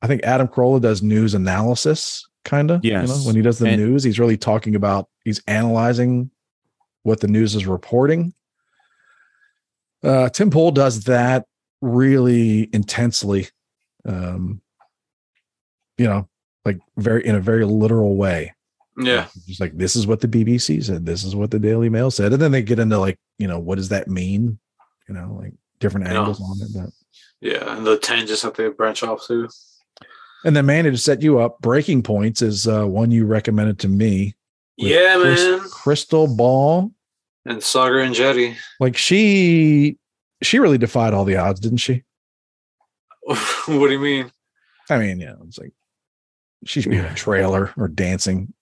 I 0.01 0.07
think 0.07 0.23
Adam 0.23 0.47
Carolla 0.47 0.81
does 0.81 1.03
news 1.03 1.33
analysis, 1.35 2.27
kind 2.43 2.71
of. 2.71 2.83
You 2.83 2.93
know, 2.93 3.05
when 3.25 3.35
he 3.35 3.41
does 3.43 3.59
the 3.59 3.67
And- 3.69 3.81
news, 3.81 4.03
he's 4.03 4.19
really 4.19 4.37
talking 4.37 4.75
about 4.75 5.07
he's 5.23 5.41
analyzing 5.47 6.31
what 7.03 7.19
the 7.19 7.27
news 7.27 7.53
is 7.55 7.67
reporting. 7.67 8.33
Uh, 10.03 10.29
Tim 10.29 10.49
Pool 10.49 10.71
does 10.71 11.03
that 11.03 11.45
really 11.81 12.69
intensely. 12.73 13.47
Um, 14.05 14.61
you 15.97 16.05
know, 16.05 16.27
like 16.65 16.79
very 16.97 17.25
in 17.25 17.35
a 17.35 17.39
very 17.39 17.65
literal 17.65 18.15
way. 18.15 18.53
Yeah. 18.97 19.27
Just 19.47 19.61
like 19.61 19.77
this 19.77 19.95
is 19.95 20.05
what 20.05 20.19
the 20.19 20.27
BBC 20.27 20.83
said, 20.83 21.05
this 21.05 21.23
is 21.23 21.35
what 21.35 21.51
the 21.51 21.59
Daily 21.59 21.89
Mail 21.89 22.11
said, 22.11 22.33
and 22.33 22.41
then 22.41 22.51
they 22.51 22.61
get 22.61 22.79
into 22.79 22.97
like 22.97 23.19
you 23.37 23.47
know 23.47 23.59
what 23.59 23.75
does 23.75 23.89
that 23.89 24.07
mean? 24.07 24.59
You 25.07 25.15
know, 25.15 25.37
like 25.39 25.53
different 25.79 26.07
angles 26.07 26.41
on 26.41 26.57
it. 26.61 26.69
But 26.75 26.89
Yeah. 27.41 27.75
And 27.75 27.85
the 27.85 27.97
tangents 27.97 28.43
that 28.43 28.55
they 28.55 28.69
branch 28.69 29.03
off 29.03 29.25
to. 29.27 29.49
And 30.43 30.55
then 30.55 30.65
Manny 30.65 30.89
to 30.89 30.97
set 30.97 31.21
you 31.21 31.39
up, 31.39 31.59
Breaking 31.59 32.01
Points 32.01 32.41
is 32.41 32.67
uh, 32.67 32.85
one 32.85 33.11
you 33.11 33.25
recommended 33.25 33.79
to 33.79 33.87
me. 33.87 34.35
Yeah, 34.77 35.17
Chris- 35.19 35.43
man. 35.43 35.59
Krystal 35.69 36.35
Ball. 36.35 36.91
And 37.45 37.59
Saagar 37.59 38.07
Enjeti. 38.07 38.55
Like 38.79 38.97
she 38.97 39.97
she 40.41 40.59
really 40.59 40.77
defied 40.77 41.13
all 41.13 41.25
the 41.25 41.37
odds, 41.37 41.59
didn't 41.59 41.77
she? 41.77 42.03
what 43.21 43.67
do 43.67 43.91
you 43.91 43.99
mean? 43.99 44.31
I 44.89 44.97
mean, 44.97 45.19
yeah, 45.19 45.35
it's 45.45 45.57
like 45.57 45.73
she 46.65 46.81
should 46.81 46.91
be 46.91 46.97
in 46.97 47.05
a 47.05 47.13
trailer 47.15 47.71
or 47.77 47.87
dancing 47.87 48.53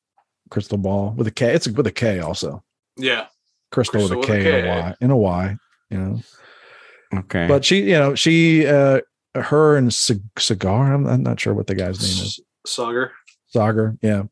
Krystal 0.49 0.81
Ball 0.81 1.13
with 1.17 1.27
a 1.27 1.31
K. 1.31 1.53
It's 1.53 1.67
with 1.67 1.85
a 1.87 1.91
K 1.91 2.19
also. 2.19 2.63
Yeah. 2.97 3.27
Crystal, 3.71 3.99
Crystal 3.99 4.19
with 4.19 4.29
with 4.29 4.37
a 4.37 4.39
a 4.39 4.43
K 4.43 4.57
and 4.59 4.67
a 4.67 4.71
K. 4.73 4.81
Y. 4.81 4.95
In 5.01 5.11
a 5.11 5.17
Y, 5.17 5.55
you 5.91 5.97
know. 5.97 6.19
Okay. 7.15 7.47
But 7.47 7.65
she, 7.65 7.83
you 7.83 7.97
know, 7.97 8.15
she 8.15 8.65
uh 8.67 9.01
her 9.35 9.77
and 9.77 9.93
Cig- 9.93 10.23
Cigar, 10.39 10.93
I'm, 10.93 11.05
I'm 11.07 11.23
not 11.23 11.39
sure 11.39 11.53
what 11.53 11.67
the 11.67 11.75
guy's 11.75 11.99
name 12.01 12.25
is. 12.25 12.39
S- 12.67 12.75
Saagar. 12.77 13.09
Saagar, 13.55 13.97
yeah. 14.01 14.23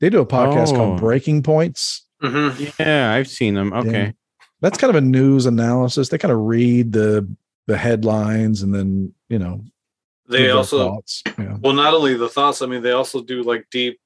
They 0.00 0.10
do 0.10 0.20
a 0.20 0.26
podcast 0.26 0.68
Oh. 0.72 0.76
called 0.76 1.00
Breaking 1.00 1.42
Points. 1.42 2.04
Mm-hmm. 2.22 2.64
yeah, 2.80 3.12
I've 3.12 3.28
seen 3.28 3.54
them. 3.54 3.72
Okay. 3.72 4.14
that's 4.60 4.78
kind 4.78 4.88
of 4.90 4.96
a 4.96 5.00
news 5.06 5.46
analysis. 5.46 6.08
They 6.08 6.18
kind 6.18 6.32
of 6.32 6.38
read 6.40 6.92
the 6.92 7.28
the 7.66 7.76
headlines 7.76 8.62
and 8.62 8.72
then 8.74 9.12
you 9.28 9.38
know 9.38 9.60
They 10.28 10.50
also 10.50 10.88
thoughts. 10.88 11.22
Yeah. 11.38 11.56
well, 11.60 11.72
not 11.72 11.94
only 11.94 12.14
the 12.14 12.28
thoughts. 12.28 12.62
I 12.62 12.66
mean, 12.66 12.82
they 12.82 12.92
also 12.92 13.22
do 13.22 13.42
like 13.42 13.66
deep, 13.70 14.00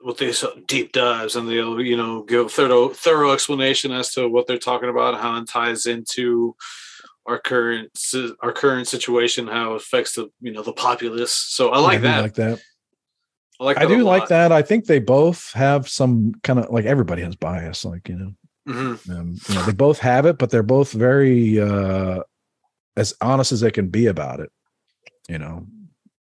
what 0.00 0.18
they 0.18 0.32
so 0.32 0.58
deep 0.66 0.92
dives, 0.92 1.36
and 1.36 1.48
they'll 1.48 1.80
you 1.80 1.96
know 1.96 2.22
give 2.22 2.52
thorough 2.52 2.88
thorough 2.90 3.32
explanation 3.32 3.92
as 3.92 4.12
to 4.12 4.28
what 4.28 4.46
they're 4.46 4.58
talking 4.58 4.88
about, 4.90 5.20
how 5.20 5.36
it 5.40 5.48
ties 5.48 5.86
into 5.86 6.54
our 7.24 7.38
current 7.38 7.90
our 8.40 8.52
current 8.52 8.86
situation, 8.86 9.46
how 9.46 9.72
it 9.72 9.76
affects 9.82 10.14
the 10.14 10.30
you 10.40 10.52
know 10.52 10.62
the 10.62 10.72
populace. 10.72 11.32
So 11.32 11.70
I 11.70 11.78
like 11.78 11.98
do 11.98 12.02
that. 12.02 12.22
Like 12.22 12.34
that. 12.34 12.60
I 13.58 13.64
like. 13.64 13.78
I 13.78 13.86
do 13.86 14.02
like 14.02 14.28
that. 14.28 14.52
I 14.52 14.60
think 14.62 14.84
they 14.84 14.98
both 14.98 15.52
have 15.52 15.88
some 15.88 16.34
kind 16.42 16.58
of 16.58 16.70
like 16.70 16.84
everybody 16.84 17.22
has 17.22 17.34
bias. 17.36 17.84
Like 17.84 18.08
you 18.10 18.16
know, 18.16 18.32
Mhm. 18.68 19.10
um, 19.10 19.36
you 19.48 19.54
know, 19.54 19.62
they 19.64 19.72
both 19.72 19.98
have 20.00 20.26
it, 20.26 20.36
but 20.38 20.50
they're 20.50 20.62
both 20.62 20.92
very 20.92 21.58
uh 21.60 22.20
as 22.96 23.14
honest 23.20 23.52
as 23.52 23.60
they 23.60 23.70
can 23.70 23.88
be 23.88 24.06
about 24.06 24.40
it. 24.40 24.50
You 25.28 25.38
know, 25.38 25.66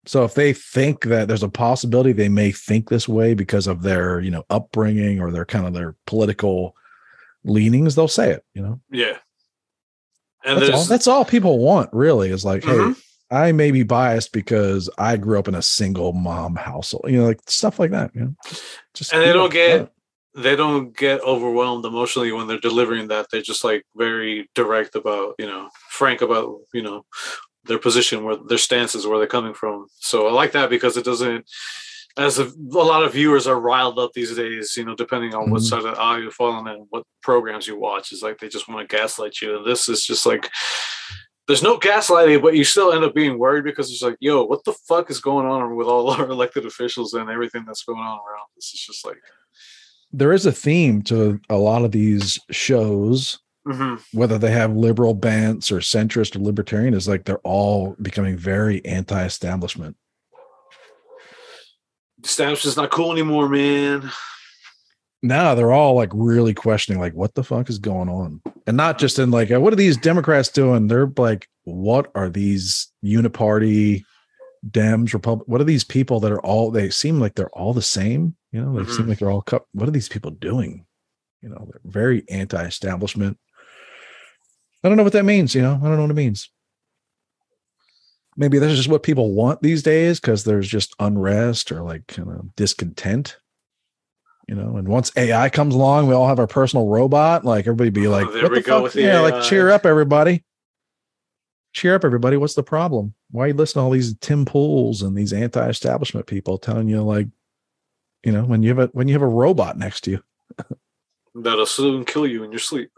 So 0.06 0.24
if 0.24 0.34
they 0.34 0.54
think 0.54 1.06
that 1.06 1.28
there's 1.28 1.44
a 1.44 1.50
possibility 1.50 2.12
they 2.12 2.30
may 2.30 2.52
think 2.52 2.90
this 2.90 3.08
way 3.08 3.34
because 3.34 3.68
of 3.68 3.84
their, 3.84 4.20
you 4.20 4.32
know, 4.32 4.44
upbringing 4.50 5.20
or 5.20 5.32
their 5.32 5.46
kind 5.46 5.68
of 5.68 5.74
their 5.74 5.96
political 6.08 6.76
leanings, 7.44 7.96
they'll 7.96 8.08
say 8.08 8.32
it, 8.32 8.44
you 8.54 8.62
know. 8.62 8.80
Yeah. 8.92 9.18
And 10.44 10.60
That's 10.60 10.72
all, 10.72 10.86
that's 10.86 11.08
all 11.08 11.26
people 11.26 11.60
want, 11.60 11.92
really, 11.94 12.30
is 12.30 12.44
like, 12.44 12.64
Mhm. 12.64 12.96
hey, 12.96 13.02
I 13.30 13.52
may 13.52 13.72
be 13.72 13.84
biased 13.84 14.34
because 14.34 14.90
I 14.98 15.18
grew 15.18 15.38
up 15.40 15.48
in 15.48 15.56
a 15.56 15.62
single 15.62 16.14
mom 16.14 16.56
household, 16.56 17.06
you 17.08 17.18
know, 17.18 17.28
like 17.28 17.40
stuff 17.48 17.80
like 17.80 17.92
that. 17.92 18.12
You 18.16 18.22
know, 18.22 18.36
just, 18.94 19.14
and 19.14 19.22
they 19.22 19.34
don't 19.34 19.54
get 19.54 19.92
they 20.34 20.56
don't 20.56 20.96
get 20.96 21.22
overwhelmed 21.22 21.84
emotionally 21.86 22.32
when 22.32 22.48
they're 22.48 22.58
delivering 22.60 23.10
that. 23.10 23.28
They're 23.32 23.42
just 23.42 23.64
like 23.66 23.84
very 23.96 24.50
direct 24.56 24.96
about, 24.96 25.36
you 25.38 25.46
know, 25.46 25.70
frank 25.90 26.22
about, 26.22 26.60
you 26.74 26.82
know, 26.82 27.06
their 27.66 27.80
position, 27.80 28.24
where 28.24 28.38
their 28.38 28.58
stances, 28.58 29.06
where 29.06 29.18
they're 29.20 29.28
coming 29.28 29.54
from. 29.54 29.88
So 30.00 30.28
I 30.28 30.32
like 30.32 30.52
that 30.54 30.70
because 30.70 30.98
it 30.98 31.06
doesn't 31.06 31.46
as 32.18 32.40
a, 32.40 32.44
a 32.46 32.84
lot 32.84 33.04
of 33.04 33.14
viewers 33.14 33.48
are 33.48 33.60
riled 33.60 33.98
up 33.98 34.12
these 34.14 34.36
days, 34.36 34.76
you 34.76 34.84
know, 34.84 34.96
depending 34.96 35.34
on 35.34 35.50
what 35.50 35.62
Mhm. 35.62 35.66
side 35.70 35.86
of 35.86 35.96
the 35.96 36.02
aisle 36.02 36.22
you 36.24 36.30
fall 36.32 36.52
on 36.52 36.68
and 36.68 36.86
what 36.90 37.04
programs 37.22 37.68
you 37.68 37.80
watch, 37.80 38.12
is 38.12 38.22
like 38.22 38.38
they 38.40 38.50
just 38.50 38.68
want 38.68 38.82
to 38.88 38.96
gaslight 38.98 39.40
you. 39.42 39.56
And 39.56 39.66
this 39.66 39.88
is 39.88 40.06
just 40.06 40.26
like 40.26 40.50
there's 41.48 41.64
no 41.64 41.78
gaslighting, 41.78 42.42
but 42.42 42.56
you 42.56 42.64
still 42.64 42.92
end 42.94 43.04
up 43.04 43.16
being 43.16 43.38
worried 43.38 43.64
because 43.64 43.90
it's 43.92 44.02
like, 44.02 44.16
yo, 44.20 44.44
what 44.44 44.64
the 44.64 44.74
fuck 44.88 45.10
is 45.10 45.20
going 45.20 45.46
on 45.46 45.76
with 45.76 45.88
all 45.88 46.10
our 46.12 46.30
elected 46.30 46.66
officials 46.66 47.14
and 47.14 47.30
everything 47.30 47.64
that's 47.66 47.84
going 47.84 48.00
on 48.00 48.06
around? 48.20 48.48
This 48.56 48.74
is 48.74 48.80
just 48.82 49.06
like 49.06 49.22
there 50.12 50.34
is 50.34 50.46
a 50.46 50.52
theme 50.52 51.02
to 51.04 51.40
a 51.50 51.56
lot 51.58 51.86
of 51.86 51.92
these 51.94 52.38
shows, 52.52 53.40
mhm. 53.68 54.02
whether 54.14 54.38
they 54.38 54.52
have 54.52 54.76
liberal 54.76 55.14
bents 55.14 55.72
or 55.72 55.78
centrist 55.80 56.36
or 56.36 56.40
libertarian, 56.40 56.94
is 56.94 57.08
like 57.08 57.26
they're 57.26 57.38
all 57.40 57.96
becoming 58.02 58.38
very 58.38 58.84
anti-establishment. 58.86 59.96
establishment's 62.24 62.78
not 62.78 62.92
cool 62.92 63.12
anymore, 63.12 63.50
man. 63.50 64.12
Now 65.24 65.54
they're 65.56 65.72
all 65.72 65.96
like 65.96 66.10
really 66.14 66.54
questioning, 66.54 67.00
like, 67.00 67.14
what 67.14 67.36
the 67.36 67.44
fuck 67.44 67.70
is 67.70 67.80
going 67.80 68.10
on? 68.10 68.42
And 68.68 68.78
not 68.78 68.98
just 68.98 69.20
in 69.20 69.32
like, 69.32 69.50
what 69.50 69.74
are 69.74 69.78
these 69.78 69.98
Democrats 69.98 70.50
doing? 70.50 70.88
They're 70.88 71.12
like, 71.18 71.48
what 71.64 72.12
are 72.16 72.30
these 72.30 72.92
uniparty 73.04 74.04
Dems, 74.68 75.14
Republic? 75.14 75.48
What 75.48 75.62
are 75.62 75.66
these 75.66 75.84
people 75.84 76.20
that 76.22 76.32
are 76.32 76.42
all? 76.42 76.72
They 76.72 76.90
seem 76.90 77.20
like 77.20 77.36
they're 77.36 77.56
all 77.56 77.74
the 77.74 77.82
same. 77.82 78.36
You 78.52 78.62
know, 78.62 78.84
they 78.84 78.92
seem 78.92 79.06
Mhm. 79.06 79.10
like 79.10 79.20
they're 79.20 79.32
all. 79.32 79.46
What 79.74 79.88
are 79.88 79.92
these 79.92 80.10
people 80.10 80.32
doing? 80.32 80.86
You 81.42 81.50
know, 81.50 81.68
they're 81.72 81.82
very 81.86 82.24
anti-establishment. 82.30 83.38
I 84.84 84.88
don't 84.88 84.98
know 84.98 85.04
what 85.04 85.14
that 85.14 85.26
means. 85.26 85.54
You 85.56 85.62
know, 85.62 85.76
I 85.76 85.86
don't 85.88 85.96
know 85.98 86.02
what 86.04 86.12
it 86.12 86.16
means. 86.16 86.50
Maybe 88.38 88.60
that's 88.60 88.76
just 88.76 88.88
what 88.90 89.04
people 89.04 89.34
want 89.34 89.62
these 89.62 89.84
days 89.84 90.20
because 90.20 90.44
there's 90.44 90.68
just 90.68 90.96
unrest 91.00 91.72
or 91.72 91.82
like 91.82 92.08
kind 92.08 92.30
of 92.30 92.56
discontent 92.56 93.38
you 94.48 94.56
know 94.56 94.76
and 94.78 94.88
once 94.88 95.12
ai 95.18 95.50
comes 95.50 95.76
along 95.76 96.08
we 96.08 96.16
all 96.16 96.28
have 96.28 96.40
our 96.40 96.48
personal 96.48 96.88
robot 96.88 97.46
like 97.46 97.68
everybody 97.68 97.92
be 97.92 98.08
Oh, 98.08 98.12
like 98.12 98.32
there 98.34 98.42
what 98.44 98.52
we 98.54 98.58
the 98.58 98.64
go 98.64 98.84
fuck? 98.86 98.94
the 98.94 99.02
yeah 99.04 99.20
like 99.20 99.44
cheer 99.44 99.70
up 99.70 99.86
everybody 99.86 100.44
cheer 101.74 101.94
up 101.94 102.04
everybody 102.04 102.38
what's 102.38 102.56
the 102.56 102.64
problem 102.64 103.14
why 103.30 103.48
you 103.48 103.54
listen 103.54 103.80
to 103.80 103.84
all 103.84 103.92
these 103.92 104.18
tim 104.18 104.44
pools 104.46 105.04
and 105.04 105.16
these 105.16 105.32
anti-establishment 105.32 106.26
people 106.26 106.58
telling 106.58 106.90
you 106.90 107.04
like 107.04 107.28
you 108.26 108.32
know 108.32 108.44
when 108.44 108.64
you 108.64 108.70
have 108.70 108.80
a 108.80 108.88
when 108.94 109.08
you 109.08 109.14
have 109.14 109.22
a 109.22 109.28
robot 109.28 109.78
next 109.78 110.02
to 110.06 110.12
you 110.12 110.24
That'll 111.36 111.68
soon 111.68 112.04
kill 112.04 112.26
you 112.26 112.44
in 112.44 112.52
your 112.52 112.60
sleep. 112.60 112.90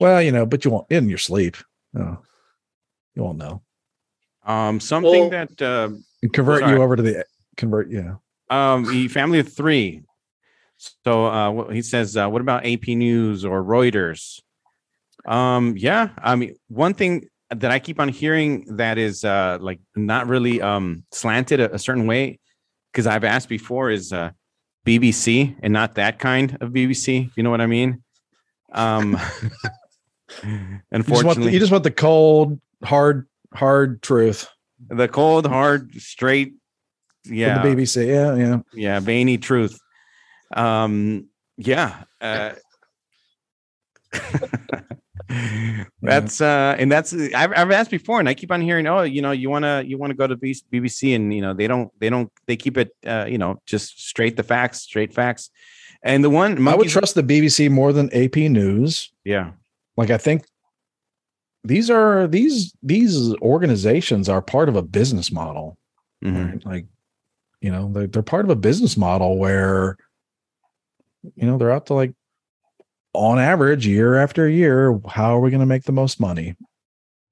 Well 0.00 0.20
you 0.22 0.32
know 0.32 0.46
but 0.46 0.64
you 0.64 0.70
won't 0.70 0.90
in 0.90 1.08
your 1.08 1.18
sleep 1.18 1.56
oh, 1.98 2.18
you 3.14 3.22
won't 3.22 3.38
know 3.38 3.62
Um, 4.44 4.80
something 4.80 5.28
Well- 5.28 5.30
that 5.30 5.62
uh, 5.62 5.88
and 6.22 6.32
convert 6.32 6.60
Sorry. 6.60 6.76
you 6.76 6.82
over 6.82 6.96
to 6.96 7.02
the 7.02 7.24
convert 7.56 7.90
yeah 7.90 8.16
um, 8.48 8.84
the 8.84 9.08
family 9.08 9.40
of 9.40 9.52
three. 9.52 10.02
So 11.04 11.26
uh, 11.26 11.68
he 11.70 11.82
says, 11.82 12.16
uh, 12.16 12.28
what 12.28 12.40
about 12.40 12.64
AP 12.66 12.86
News 12.88 13.44
or 13.44 13.62
Reuters? 13.64 14.40
Um, 15.26 15.74
yeah, 15.76 16.10
I 16.18 16.36
mean, 16.36 16.54
one 16.68 16.94
thing 16.94 17.28
that 17.50 17.70
I 17.70 17.78
keep 17.78 17.98
on 17.98 18.08
hearing 18.08 18.76
that 18.76 18.98
is 18.98 19.24
uh, 19.24 19.58
like 19.60 19.80
not 19.96 20.28
really 20.28 20.60
um, 20.62 21.02
slanted 21.10 21.58
a, 21.58 21.74
a 21.74 21.78
certain 21.78 22.06
way, 22.06 22.38
because 22.92 23.06
I've 23.06 23.24
asked 23.24 23.48
before, 23.48 23.90
is 23.90 24.12
uh, 24.12 24.30
BBC 24.86 25.56
and 25.60 25.72
not 25.72 25.96
that 25.96 26.18
kind 26.18 26.56
of 26.60 26.70
BBC. 26.70 27.26
If 27.26 27.36
you 27.36 27.42
know 27.42 27.50
what 27.50 27.60
I 27.60 27.66
mean? 27.66 28.04
Um, 28.72 29.18
you 30.42 30.48
just, 30.48 30.82
the, 30.90 30.96
unfortunately, 30.96 31.52
you 31.52 31.58
just 31.58 31.72
want 31.72 31.84
the 31.84 31.90
cold 31.90 32.60
hard 32.82 33.26
hard 33.52 34.02
truth. 34.02 34.48
The 34.88 35.08
cold, 35.08 35.46
hard, 35.46 35.94
straight, 35.94 36.54
yeah, 37.24 37.62
from 37.62 37.76
the 37.76 37.82
bbc 37.82 38.06
yeah 38.06 38.34
yeah. 38.36 38.58
Yeah 38.74 39.00
veiny 39.00 39.38
truth. 39.38 39.78
Um 40.54 41.28
yeah 41.56 42.04
uh 42.20 42.52
that's 46.02 46.40
uh 46.40 46.76
and 46.78 46.92
that's 46.92 47.12
I've, 47.12 47.52
I've 47.52 47.70
asked 47.70 47.90
before 47.90 48.20
and 48.20 48.28
i 48.28 48.34
keep 48.34 48.52
on 48.52 48.60
hearing 48.60 48.86
oh 48.86 49.02
you 49.02 49.22
know 49.22 49.32
you 49.32 49.50
want 49.50 49.64
to 49.64 49.82
you 49.84 49.98
want 49.98 50.10
to 50.10 50.14
go 50.14 50.26
to 50.26 50.36
bbc 50.36 51.16
and 51.16 51.34
you 51.34 51.40
know 51.40 51.54
they 51.54 51.66
don't 51.66 51.90
they 51.98 52.10
don't 52.10 52.30
they 52.46 52.56
keep 52.56 52.76
it 52.76 52.94
uh 53.06 53.26
you 53.28 53.38
know 53.38 53.60
just 53.66 54.06
straight 54.06 54.36
the 54.36 54.42
facts 54.42 54.82
straight 54.82 55.12
facts. 55.12 55.50
And 56.02 56.22
the 56.22 56.30
one 56.30 56.66
i 56.68 56.74
would 56.74 56.88
trust 56.88 57.14
the 57.16 57.22
bbc 57.22 57.70
more 57.70 57.92
than 57.92 58.12
ap 58.14 58.36
news. 58.36 59.10
Yeah 59.24 59.52
like 59.96 60.10
i 60.10 60.18
think 60.18 60.44
these 61.64 61.90
are 61.90 62.26
these 62.26 62.72
these 62.82 63.34
organizations 63.36 64.28
are 64.28 64.40
part 64.42 64.68
of 64.68 64.76
a 64.76 64.82
business 64.82 65.30
model 65.32 65.76
Mhm. 66.24 66.52
right? 66.52 66.66
like 66.66 66.86
you 67.60 67.70
know 67.70 67.90
they're, 67.92 68.06
they're 68.06 68.22
part 68.22 68.44
of 68.44 68.50
a 68.50 68.56
business 68.56 68.96
model 68.96 69.36
where 69.38 69.96
you 71.34 71.46
know 71.46 71.58
they're 71.58 71.72
out 71.72 71.86
to 71.86 71.94
like 71.94 72.12
on 73.12 73.38
average 73.38 73.86
year 73.86 74.14
after 74.14 74.48
year 74.48 74.98
how 75.08 75.34
are 75.36 75.40
we 75.40 75.50
going 75.50 75.60
to 75.60 75.66
make 75.66 75.84
the 75.84 75.92
most 75.92 76.20
money? 76.20 76.54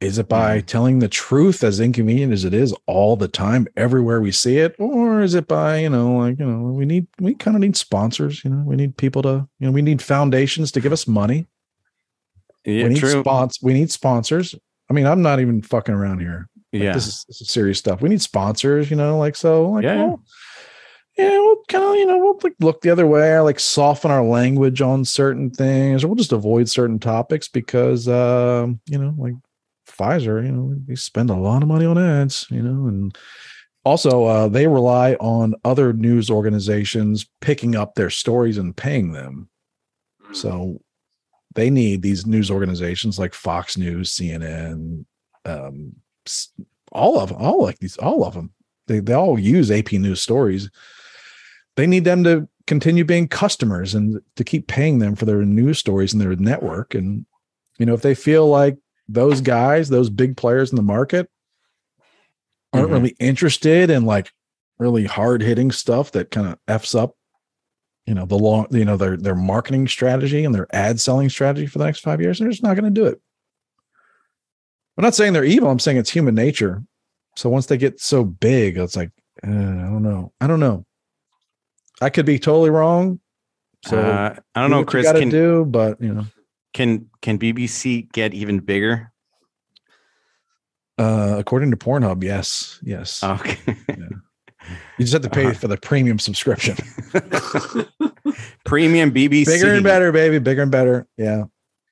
Is 0.01 0.19
it 0.19 0.29
by 0.29 0.61
telling 0.61 0.99
the 0.99 1.09
truth 1.09 1.63
as 1.63 1.79
inconvenient 1.81 2.33
as 2.33 2.45
it 2.45 2.53
is 2.53 2.75
all 2.87 3.17
the 3.17 3.29
time 3.29 3.67
everywhere 3.77 4.21
we 4.21 4.33
see 4.33 4.59
it? 4.59 4.75
Or 4.79 5.23
is 5.23 5.35
it 5.35 5.47
by 5.47 5.79
you 5.79 5.89
know 5.91 6.17
like 6.19 6.39
you 6.39 6.45
know 6.47 6.73
we 6.73 6.85
need 6.85 7.07
we 7.21 7.35
kind 7.35 7.57
of 7.57 7.61
need 7.61 7.77
sponsors 7.77 8.43
you 8.45 8.51
know? 8.51 8.63
We 8.67 8.77
need 8.77 8.97
people 8.97 9.23
to 9.23 9.49
you 9.61 9.67
know 9.67 9.73
we 9.73 9.83
need 9.83 10.03
foundations 10.03 10.73
to 10.73 10.81
give 10.81 10.93
us 10.93 11.07
money 11.07 11.47
yeah 12.65 12.85
we 12.85 12.91
need 12.91 13.01
true 13.01 13.23
spons- 13.23 13.63
we 13.63 13.73
need 13.73 13.91
sponsors 13.91 14.55
i 14.91 14.93
mean 14.93 15.07
i'm 15.07 15.23
not 15.23 15.41
even 15.41 15.63
fucking 15.63 15.95
around 15.95 16.21
here 16.21 16.49
like, 16.75 16.83
yeah 16.83 16.93
this 16.93 17.07
is, 17.07 17.25
this 17.29 17.41
is 17.41 17.51
serious 17.51 17.79
stuff. 17.79 18.03
We 18.03 18.09
need 18.09 18.21
sponsors, 18.21 18.91
you 18.91 18.97
know, 18.97 19.17
like 19.17 19.37
so, 19.37 19.71
like, 19.71 19.85
Yeah, 19.85 19.95
yeah. 19.95 20.05
well, 20.07 20.23
yeah, 21.17 21.31
we'll 21.31 21.63
kind 21.69 21.85
of, 21.85 21.95
you 21.95 22.07
know, 22.07 22.19
we'll 22.19 22.41
like 22.43 22.57
look 22.59 22.81
the 22.81 22.91
other 22.91 23.07
way, 23.07 23.31
or 23.31 23.43
like 23.43 23.61
soften 23.61 24.11
our 24.11 24.25
language 24.25 24.81
on 24.81 25.05
certain 25.05 25.51
things, 25.51 26.03
or 26.03 26.09
we'll 26.09 26.17
just 26.17 26.33
avoid 26.33 26.69
certain 26.69 26.99
topics 26.99 27.47
because, 27.47 28.09
um, 28.09 28.81
you 28.87 28.99
know, 28.99 29.15
like 29.17 29.35
Pfizer, 29.89 30.45
you 30.45 30.51
know, 30.51 30.75
they 30.89 30.97
spend 30.97 31.31
a 31.31 31.37
lot 31.37 31.63
of 31.63 31.69
money 31.69 31.87
on 31.87 31.97
ads, 31.97 32.49
you 32.51 32.63
know, 32.63 32.89
and 32.89 33.17
also 33.85 34.25
uh, 34.25 34.49
they 34.49 34.67
rely 34.67 35.15
on 35.15 35.55
other 35.65 35.93
news 35.93 36.29
organizations 36.29 37.25
picking 37.41 37.77
up 37.77 37.95
their 37.95 38.11
stories 38.11 38.59
and 38.59 38.77
paying 38.77 39.13
them. 39.13 39.49
So 40.33 40.81
they 41.55 41.71
need 41.71 42.03
these 42.03 42.27
news 42.27 42.51
organizations 42.51 43.19
like 43.19 43.35
Fox 43.35 43.77
News, 43.77 44.11
CNN, 44.15 45.05
um, 45.45 45.93
all 46.93 47.19
of 47.19 47.29
them, 47.31 47.39
all 47.41 47.63
like 47.63 47.79
these, 47.79 47.97
all 47.97 48.25
of 48.25 48.35
them. 48.35 48.53
They 48.87 49.01
they 49.01 49.13
all 49.15 49.39
use 49.39 49.71
AP 49.71 49.93
News 49.93 50.21
stories. 50.21 50.71
They 51.77 51.87
need 51.87 52.05
them 52.05 52.23
to 52.25 52.49
continue 52.67 53.05
being 53.05 53.29
customers 53.29 53.95
and 53.95 54.21
to 54.37 54.45
keep 54.45 54.67
paying 54.69 54.99
them 54.99 55.17
for 55.17 55.25
their 55.25 55.43
news 55.45 55.79
stories 55.79 56.13
and 56.13 56.21
their 56.23 56.35
network. 56.37 56.95
And 56.95 57.27
you 57.79 57.87
know, 57.87 57.95
if 57.95 58.03
they 58.03 58.15
feel 58.15 58.47
like 58.49 58.79
those 59.09 59.41
guys, 59.41 59.89
those 59.89 60.09
big 60.11 60.37
players 60.37 60.71
in 60.71 60.77
the 60.77 60.83
market, 60.83 61.29
aren't 62.73 62.89
Mhm. 62.89 62.93
really 62.93 63.17
interested 63.21 63.91
in 63.91 64.05
like 64.05 64.33
really 64.79 65.05
hard 65.05 65.43
hitting 65.43 65.71
stuff 65.71 66.11
that 66.13 66.31
kind 66.31 66.47
of 66.49 66.59
f's 66.67 66.95
up 66.95 67.17
you 68.07 68.15
know 68.15 68.27
the 68.27 68.39
long 68.39 68.67
you 68.71 68.85
know 68.85 68.97
their 68.97 69.17
their 69.17 69.35
marketing 69.35 69.89
strategy 69.89 70.45
and 70.45 70.55
their 70.55 70.67
ad 70.75 71.01
selling 71.01 71.29
strategy 71.29 71.67
for 71.67 71.79
the 71.79 71.85
next 71.85 72.01
five 72.01 72.21
years 72.21 72.39
they're 72.39 72.51
just 72.51 72.63
not 72.63 72.75
going 72.75 72.85
to 72.85 73.01
do 73.01 73.07
it. 73.07 73.21
I'm 74.97 75.03
not 75.03 75.15
saying 75.15 75.33
they're 75.33 75.45
evil 75.45 75.71
i'm 75.71 75.79
saying 75.79 75.97
it's 75.97 76.11
human 76.11 76.35
nature. 76.35 76.85
So 77.37 77.49
once 77.49 77.67
they 77.67 77.77
get 77.77 78.01
so 78.01 78.25
big 78.25 78.77
it's 78.77 78.97
like 78.97 79.11
uh, 79.47 79.51
i 79.51 79.53
don't 79.89 80.03
know 80.03 80.33
i 80.41 80.47
don't 80.47 80.61
know. 80.61 80.85
I 82.03 82.11
could 82.11 82.27
be 82.27 82.39
totally 82.39 82.71
wrong. 82.71 83.21
So 83.87 83.99
uh, 83.99 84.37
i 84.55 84.61
don't 84.61 84.71
do 84.71 84.77
know 84.77 84.85
chris 84.85 85.11
can 85.11 85.31
do 85.31 85.65
but 85.65 86.01
you 86.01 86.13
know. 86.13 86.27
can 86.73 87.09
can 87.23 87.39
bbc 87.39 88.11
get 88.13 88.35
even 88.35 88.61
bigger? 88.61 89.11
Uh 90.99 91.37
according 91.39 91.71
to 91.71 91.77
pornhub 91.77 92.23
yes 92.23 92.79
yes. 92.83 93.25
Okay 93.25 93.59
you 94.99 95.05
just 95.05 95.13
have 95.13 95.23
to 95.23 95.31
pay 95.31 95.47
uh-huh. 95.47 95.55
for 95.55 95.69
the 95.69 95.77
premium 95.77 96.19
subscription 96.19 96.77
premium 98.65 99.13
bbc 99.13 99.47
bigger 99.47 99.75
and 99.75 99.85
better 99.85 100.13
baby 100.13 100.39
bigger 100.39 100.63
and 100.63 100.71
better 100.71 101.07
yeah 101.17 101.45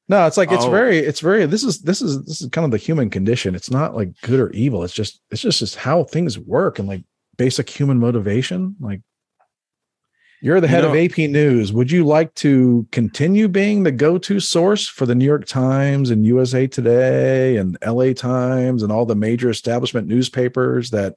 No, 0.09 0.27
it's 0.27 0.37
like 0.37 0.53
it's 0.53 0.65
Oh. 0.65 0.71
very, 0.71 0.99
it's 0.99 1.21
very. 1.21 1.47
This 1.47 1.63
is 1.63 1.81
this 1.83 2.03
is 2.03 2.25
this 2.27 2.43
is 2.43 2.49
kind 2.51 2.65
of 2.67 2.71
the 2.71 2.77
human 2.77 3.09
condition. 3.09 3.55
It's 3.55 3.71
not 3.71 3.95
like 3.95 4.11
good 4.23 4.41
or 4.41 4.51
evil. 4.51 4.83
It's 4.83 4.93
just 4.93 5.21
it's 5.31 5.41
just 5.41 5.61
just 5.61 5.77
how 5.77 6.05
things 6.05 6.39
work 6.39 6.79
and 6.79 6.89
like 6.89 7.05
basic 7.39 7.71
human 7.71 7.99
motivation. 7.99 8.77
Like 8.81 9.01
you're 10.43 10.61
the 10.61 10.67
You 10.67 10.75
head 10.75 10.85
of 10.85 10.95
AP 10.97 11.17
News. 11.31 11.73
Would 11.73 11.91
you 11.91 12.05
like 12.05 12.35
to 12.35 12.87
continue 12.91 13.49
being 13.49 13.85
the 13.85 13.93
go-to 13.93 14.41
source 14.41 14.87
for 14.89 15.07
the 15.07 15.15
New 15.15 15.25
York 15.25 15.47
Times 15.47 16.11
and 16.11 16.27
USA 16.27 16.67
Today 16.67 17.57
and 17.57 17.79
LA 17.87 18.13
Times 18.13 18.83
and 18.83 18.91
all 18.93 19.07
the 19.07 19.15
major 19.15 19.49
establishment 19.49 20.09
newspapers 20.09 20.91
that 20.91 21.15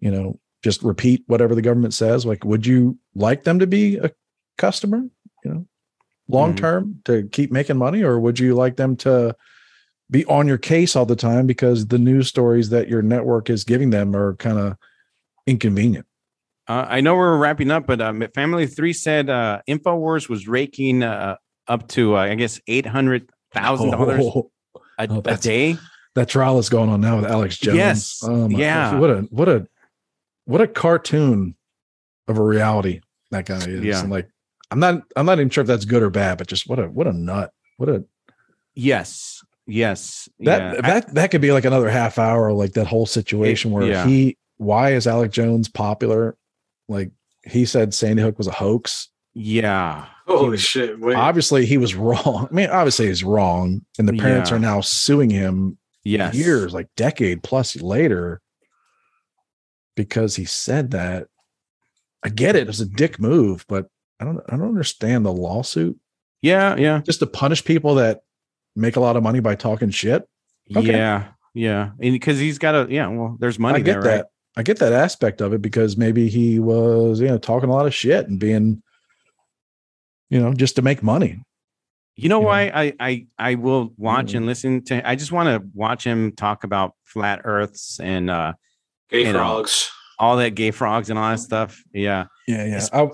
you 0.00 0.10
know 0.10 0.40
just 0.62 0.82
repeat 0.82 1.22
whatever 1.26 1.54
the 1.54 1.62
government 1.62 1.94
says? 1.94 2.26
Like, 2.26 2.44
would 2.44 2.66
you 2.66 2.98
like 3.14 3.44
them 3.44 3.58
to 3.58 3.66
be 3.66 3.96
a 3.96 4.10
customer? 4.58 5.02
You 5.44 5.50
know, 5.54 5.66
long 6.28 6.54
term 6.54 7.00
to 7.06 7.28
keep 7.32 7.50
making 7.50 7.78
money, 7.78 8.02
or 8.02 8.20
would 8.20 8.38
you 8.38 8.54
like 8.54 8.76
them 8.76 8.96
to 8.98 9.34
be 10.10 10.24
on 10.26 10.46
your 10.48 10.58
case 10.58 10.96
all 10.96 11.06
the 11.06 11.16
time 11.16 11.46
because 11.46 11.86
the 11.86 11.98
news 11.98 12.28
stories 12.28 12.70
that 12.70 12.88
your 12.88 13.00
network 13.02 13.48
is 13.48 13.64
giving 13.64 13.90
them 13.90 14.14
are 14.16 14.34
kind 14.36 14.58
of 14.58 14.76
inconvenient? 15.46 16.06
Uh, 16.68 16.86
I 16.88 17.00
know 17.00 17.16
we're 17.16 17.36
wrapping 17.38 17.70
up, 17.70 17.86
but 17.86 18.00
um, 18.00 18.22
Family 18.34 18.66
Three 18.66 18.92
said 18.92 19.28
uh, 19.30 19.60
Infowars 19.68 20.28
was 20.28 20.46
raking 20.46 21.02
uh, 21.02 21.36
up 21.66 21.88
to 21.88 22.16
uh, 22.16 22.20
I 22.20 22.34
guess 22.34 22.60
eight 22.66 22.86
hundred 22.86 23.28
thousand 23.52 23.90
dollars 23.90 24.20
Oh, 24.22 24.50
a, 24.98 25.08
oh, 25.10 25.22
a 25.24 25.36
day. 25.36 25.76
that 26.14 26.28
trial 26.28 26.58
is 26.58 26.68
going 26.68 26.90
on 26.90 27.00
now 27.00 27.16
with 27.16 27.24
Alex 27.26 27.56
Jones. 27.58 27.76
Yes. 27.76 28.20
Oh 28.22 28.48
Yeah. 28.48 28.90
gosh. 28.92 29.00
What 29.00 29.10
a 29.10 29.16
what 29.30 29.48
a 29.48 29.66
what 30.50 30.60
a 30.60 30.66
cartoon 30.66 31.54
of 32.28 32.38
a 32.38 32.42
reality 32.42 33.00
that 33.30 33.46
guy 33.46 33.58
is. 33.58 33.84
Yeah. 33.84 34.00
And 34.00 34.10
like 34.10 34.28
I'm 34.70 34.80
not 34.80 35.02
I'm 35.16 35.26
not 35.26 35.38
even 35.38 35.50
sure 35.50 35.62
if 35.62 35.68
that's 35.68 35.84
good 35.84 36.02
or 36.02 36.10
bad, 36.10 36.38
but 36.38 36.46
just 36.46 36.68
what 36.68 36.78
a 36.78 36.84
what 36.88 37.06
a 37.06 37.12
nut. 37.12 37.52
What 37.76 37.88
a 37.88 38.04
Yes, 38.74 39.42
yes, 39.66 40.28
that 40.40 40.74
yeah. 40.74 40.80
that 40.80 41.14
that 41.14 41.30
could 41.30 41.40
be 41.40 41.52
like 41.52 41.64
another 41.64 41.90
half 41.90 42.18
hour, 42.18 42.52
like 42.52 42.72
that 42.72 42.86
whole 42.86 43.06
situation 43.06 43.70
where 43.72 43.86
yeah. 43.86 44.06
he 44.06 44.36
why 44.58 44.92
is 44.92 45.06
Alex 45.06 45.34
Jones 45.34 45.68
popular? 45.68 46.36
Like 46.88 47.10
he 47.44 47.64
said 47.64 47.94
Sandy 47.94 48.22
Hook 48.22 48.38
was 48.38 48.46
a 48.46 48.52
hoax. 48.52 49.08
yeah, 49.34 50.06
Holy 50.26 50.56
shit! 50.56 51.00
Wait, 51.00 51.16
Obviously 51.16 51.66
he 51.66 51.78
was 51.78 51.94
wrong. 51.96 52.48
I 52.50 52.54
mean, 52.54 52.70
obviously 52.70 53.06
he's 53.06 53.24
wrong. 53.24 53.84
And 53.98 54.08
the 54.08 54.12
parents 54.14 54.50
Yeah. 54.50 54.56
are 54.56 54.60
now 54.60 54.80
suing 54.80 55.30
him 55.30 55.78
yes, 56.04 56.34
years, 56.34 56.72
like 56.72 56.88
decade 56.96 57.42
plus 57.42 57.76
later, 57.80 58.40
because 60.04 60.36
he 60.36 60.44
said 60.44 60.90
that. 60.92 61.26
I 62.22 62.28
get 62.28 62.54
it. 62.56 62.62
It 62.62 62.66
was 62.66 62.80
a 62.80 62.86
dick 62.86 63.18
move, 63.18 63.64
but 63.68 63.86
I 64.20 64.24
don't 64.24 64.40
I 64.48 64.56
don't 64.56 64.68
understand 64.68 65.24
the 65.24 65.32
lawsuit. 65.32 65.98
Yeah, 66.42 66.74
yeah, 66.76 67.00
Just 67.00 67.20
to 67.20 67.26
punish 67.26 67.64
people 67.64 67.96
that 67.96 68.20
make 68.74 68.96
a 68.96 69.00
lot 69.00 69.16
of 69.16 69.22
money 69.22 69.40
by 69.40 69.54
talking 69.54 69.90
shit. 69.90 70.26
Okay. 70.74 70.92
yeah, 70.92 71.28
yeah. 71.54 71.90
And 72.00 72.12
because 72.12 72.38
he's 72.38 72.58
got 72.58 72.74
a 72.74 72.86
yeah. 72.90 73.08
Well, 73.08 73.36
there's 73.40 73.58
money 73.58 73.78
I 73.78 73.82
get 73.82 73.92
there, 73.94 74.02
that. 74.02 74.16
right? 74.16 74.24
I 74.56 74.62
get 74.62 74.78
that 74.78 74.92
aspect 74.92 75.40
of 75.40 75.52
it 75.52 75.60
because 75.62 75.96
maybe 75.96 76.28
he 76.28 76.58
was, 76.58 77.20
you 77.20 77.28
know, 77.28 77.38
talking 77.38 77.68
a 77.68 77.72
lot 77.72 77.86
of 77.86 77.94
shit 77.94 78.26
and 78.28 78.38
being, 78.38 78.82
you 80.28 80.40
know, 80.40 80.52
just 80.54 80.76
to 80.76 80.82
make 80.82 81.02
money. 81.02 81.42
You 82.16 82.28
know 82.28 82.38
you 82.38 82.42
know? 82.42 82.48
why 82.48 82.62
I 82.74 82.92
I 83.00 83.26
I 83.38 83.54
will 83.54 83.92
watch 83.96 84.32
Mm. 84.32 84.36
and 84.38 84.46
listen 84.46 84.84
to. 84.84 85.08
I 85.08 85.14
just 85.16 85.32
want 85.32 85.46
to 85.48 85.66
watch 85.74 86.04
him 86.04 86.32
talk 86.32 86.64
about 86.64 86.94
flat 87.04 87.40
Earths 87.44 87.98
and 88.00 88.28
uh 88.30 88.52
gay 89.10 89.26
you 89.26 89.32
know. 89.32 89.38
frogs. 89.38 89.90
all 90.18 90.36
that 90.36 90.50
gay 90.54 90.70
frogs 90.70 91.10
and 91.10 91.18
all 91.18 91.30
that 91.30 91.38
stuff. 91.40 91.82
Yeah, 91.92 92.26
Yeah, 92.46 92.64
yeah. 92.66 92.86
I, 92.92 93.08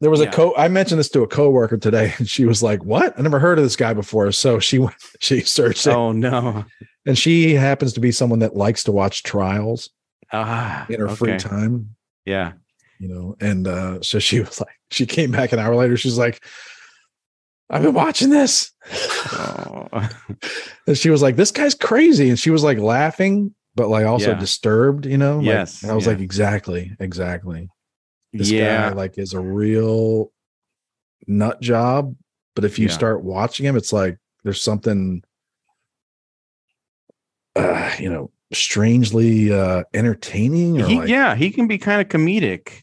there 0.00 0.10
was 0.10 0.20
yeah. 0.20 0.28
a 0.28 0.32
co. 0.32 0.54
I 0.56 0.68
mentioned 0.68 0.98
this 0.98 1.10
to 1.10 1.22
a 1.22 1.26
coworker 1.28 1.76
today, 1.76 2.14
and 2.18 2.26
she 2.28 2.46
was 2.46 2.62
like, 2.62 2.82
"What? 2.84 3.18
I 3.18 3.22
never 3.22 3.38
heard 3.38 3.58
of 3.58 3.64
this 3.64 3.76
guy 3.76 3.92
before." 3.92 4.32
So 4.32 4.58
she 4.58 4.78
went, 4.78 4.94
she 5.20 5.40
searched 5.42 5.86
it, 5.86 5.90
Oh 5.92 6.12
no. 6.12 6.64
and 7.06 7.18
she 7.18 7.52
happens 7.54 7.92
to 7.94 8.00
be 8.00 8.10
someone 8.12 8.38
that 8.38 8.56
likes 8.56 8.84
to 8.84 8.92
watch 8.92 9.22
trials 9.22 9.90
Ah, 10.32 10.86
in 10.88 11.00
her 11.00 11.08
free 11.08 11.36
time. 11.36 11.96
Yeah. 12.24 12.52
you 12.98 13.08
know 13.08 13.34
and 13.40 13.66
uh 13.66 14.00
so 14.02 14.18
she 14.18 14.40
was 14.40 14.60
like 14.60 14.78
she 14.90 15.06
came 15.06 15.30
back 15.32 15.52
an 15.52 15.58
hour 15.58 15.74
later 15.74 15.96
she's 15.96 16.18
like 16.18 16.44
i've 17.70 17.82
been 17.82 17.94
watching 17.94 18.28
this 18.28 18.70
Oh. 19.32 19.88
and 20.86 20.96
she 20.98 21.08
was 21.10 21.22
like 21.22 21.36
this 21.36 21.50
guy's 21.50 21.74
crazy 21.74 22.28
and 22.28 22.38
she 22.38 22.50
was 22.50 22.62
like 22.62 22.78
laughing 22.78 23.54
but 23.80 23.88
like 23.88 24.04
also 24.04 24.32
Yeah. 24.32 24.38
disturbed 24.38 25.06
you 25.06 25.16
know 25.16 25.38
Like, 25.38 25.46
Yes, 25.46 25.82
and 25.82 25.90
i 25.90 25.94
was 25.94 26.04
yeah. 26.04 26.12
like 26.12 26.20
exactly 26.20 26.94
exactly 27.00 27.70
this 28.34 28.50
yeah. 28.50 28.90
guy 28.90 28.94
like 28.94 29.16
is 29.16 29.32
a 29.32 29.40
real 29.40 30.30
nut 31.26 31.62
job 31.62 32.14
but 32.54 32.66
if 32.66 32.78
you 32.78 32.88
Yeah. 32.88 32.92
start 32.92 33.24
watching 33.24 33.64
him 33.64 33.76
it's 33.76 33.90
like 33.90 34.18
there's 34.44 34.60
something 34.60 35.22
uh 37.56 37.90
you 37.98 38.10
know 38.10 38.30
strangely 38.52 39.50
uh 39.50 39.82
entertaining 39.94 40.80
or 40.82 40.86
He, 40.86 40.96
like, 40.98 41.08
yeah, 41.08 41.34
he 41.34 41.50
can 41.50 41.66
be 41.68 41.78
kind 41.78 42.00
of 42.02 42.08
comedic. 42.08 42.82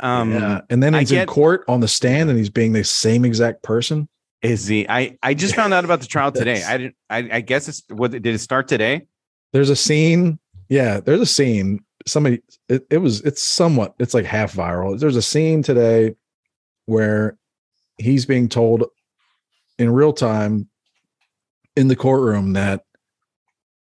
Um, 0.00 0.32
yeah. 0.32 0.60
and 0.70 0.80
then 0.82 0.94
he's 0.94 1.10
get- 1.10 1.22
in 1.22 1.26
court 1.28 1.64
on 1.68 1.80
the 1.80 1.88
stand 1.88 2.30
and 2.30 2.38
he's 2.38 2.50
being 2.50 2.72
the 2.72 2.84
same 2.84 3.24
exact 3.26 3.62
person 3.62 4.08
is 4.40 4.68
he? 4.68 4.88
I 4.88 5.18
I 5.20 5.34
just 5.34 5.56
found 5.56 5.74
out 5.74 5.84
about 5.84 6.00
the 6.00 6.06
trial 6.06 6.30
today. 6.30 6.62
I 6.66 6.76
didn't. 6.78 6.94
I, 7.10 7.28
I 7.32 7.40
guess 7.40 7.66
it's 7.68 7.82
what 7.88 8.12
did 8.12 8.24
it 8.24 8.38
start 8.38 8.68
today? 8.68 9.06
There's 9.52 9.70
a 9.70 9.76
scene 9.76 10.38
yeah 10.68 11.00
there's 11.00 11.20
a 11.20 11.26
scene 11.26 11.80
somebody 12.06 12.40
it, 12.68 12.86
it 12.90 12.98
was 12.98 13.20
it's 13.22 13.42
somewhat 13.42 13.94
it's 13.98 14.14
like 14.14 14.24
half 14.24 14.52
viral 14.54 14.98
there's 14.98 15.16
a 15.16 15.22
scene 15.22 15.62
today 15.62 16.14
where 16.86 17.36
he's 17.98 18.24
being 18.24 18.48
told 18.48 18.84
in 19.78 19.92
real 19.92 20.12
time 20.12 20.68
in 21.76 21.88
the 21.88 21.96
courtroom 21.96 22.54
that 22.54 22.84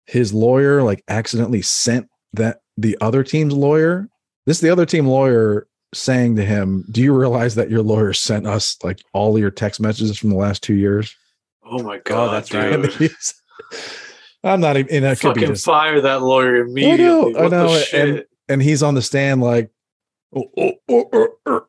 his 0.06 0.32
lawyer 0.32 0.82
like 0.82 1.02
accidentally 1.08 1.62
sent 1.62 2.08
that 2.32 2.60
the 2.76 2.96
other 3.00 3.22
team's 3.22 3.54
lawyer 3.54 4.08
this 4.46 4.58
is 4.58 4.60
the 4.60 4.70
other 4.70 4.86
team 4.86 5.06
lawyer 5.06 5.66
saying 5.94 6.36
to 6.36 6.44
him 6.44 6.84
do 6.90 7.02
you 7.02 7.14
realize 7.14 7.54
that 7.54 7.70
your 7.70 7.82
lawyer 7.82 8.12
sent 8.12 8.46
us 8.46 8.76
like 8.82 9.00
all 9.12 9.38
your 9.38 9.50
text 9.50 9.80
messages 9.80 10.18
from 10.18 10.30
the 10.30 10.36
last 10.36 10.62
two 10.62 10.74
years 10.74 11.14
Oh 11.64 11.82
my 11.82 11.96
oh, 11.96 12.00
god, 12.04 12.32
that's 12.34 12.48
dude. 12.48 13.00
right. 13.00 13.10
and 14.42 14.50
he's, 14.50 14.54
i'm 14.54 14.60
not 14.60 14.76
even 14.76 14.94
and 14.94 15.04
it 15.04 15.20
could 15.20 15.34
be 15.34 15.40
Fucking 15.40 15.54
just 15.54 15.64
fire 15.64 16.00
that 16.00 16.22
lawyer 16.22 16.58
I 16.58 16.60
immediately. 16.68 17.04
know, 17.32 17.38
I 17.38 17.42
what 17.42 17.50
know, 17.52 17.68
the 17.68 17.74
and- 17.74 18.16
shit? 18.18 18.28
and 18.48 18.62
he's 18.62 18.82
on 18.82 18.94
the 18.94 19.02
stand 19.02 19.40
like, 19.40 19.70
oh, 20.34 20.44
oh, 20.58 20.72
oh, 20.88 21.04
oh, 21.12 21.28
oh, 21.46 21.60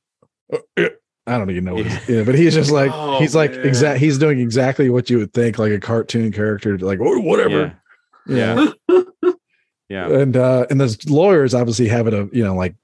oh, 0.53 0.59
yeah. 0.77 0.89
I 1.25 1.37
don't 1.37 1.49
even 1.51 1.63
know 1.63 1.75
what 1.75 1.85
he's, 1.85 2.09
yeah, 2.09 2.23
but 2.23 2.35
he's 2.35 2.53
just 2.55 2.71
like 2.71 2.91
Oh, 2.93 3.19
he's 3.19 3.33
like 3.35 3.51
man. 3.51 3.65
exact. 3.65 3.99
He's 3.99 4.17
doing 4.17 4.39
exactly 4.39 4.89
what 4.89 5.09
you 5.09 5.19
would 5.19 5.33
think 5.33 5.57
like 5.59 5.71
a 5.71 5.79
cartoon 5.79 6.31
character, 6.33 6.77
like 6.79 6.99
oh, 7.01 7.19
whatever. 7.19 7.77
Yeah. 8.27 8.67
Yeah. 8.89 9.01
Yeah. 9.89 10.09
And 10.09 10.35
uh, 10.35 10.65
and 10.71 10.81
this 10.81 11.05
lawyer 11.07 11.43
is 11.43 11.53
obviously 11.53 11.87
having 11.87 12.13
a 12.15 12.25
you 12.35 12.43
know 12.43 12.55
like 12.55 12.75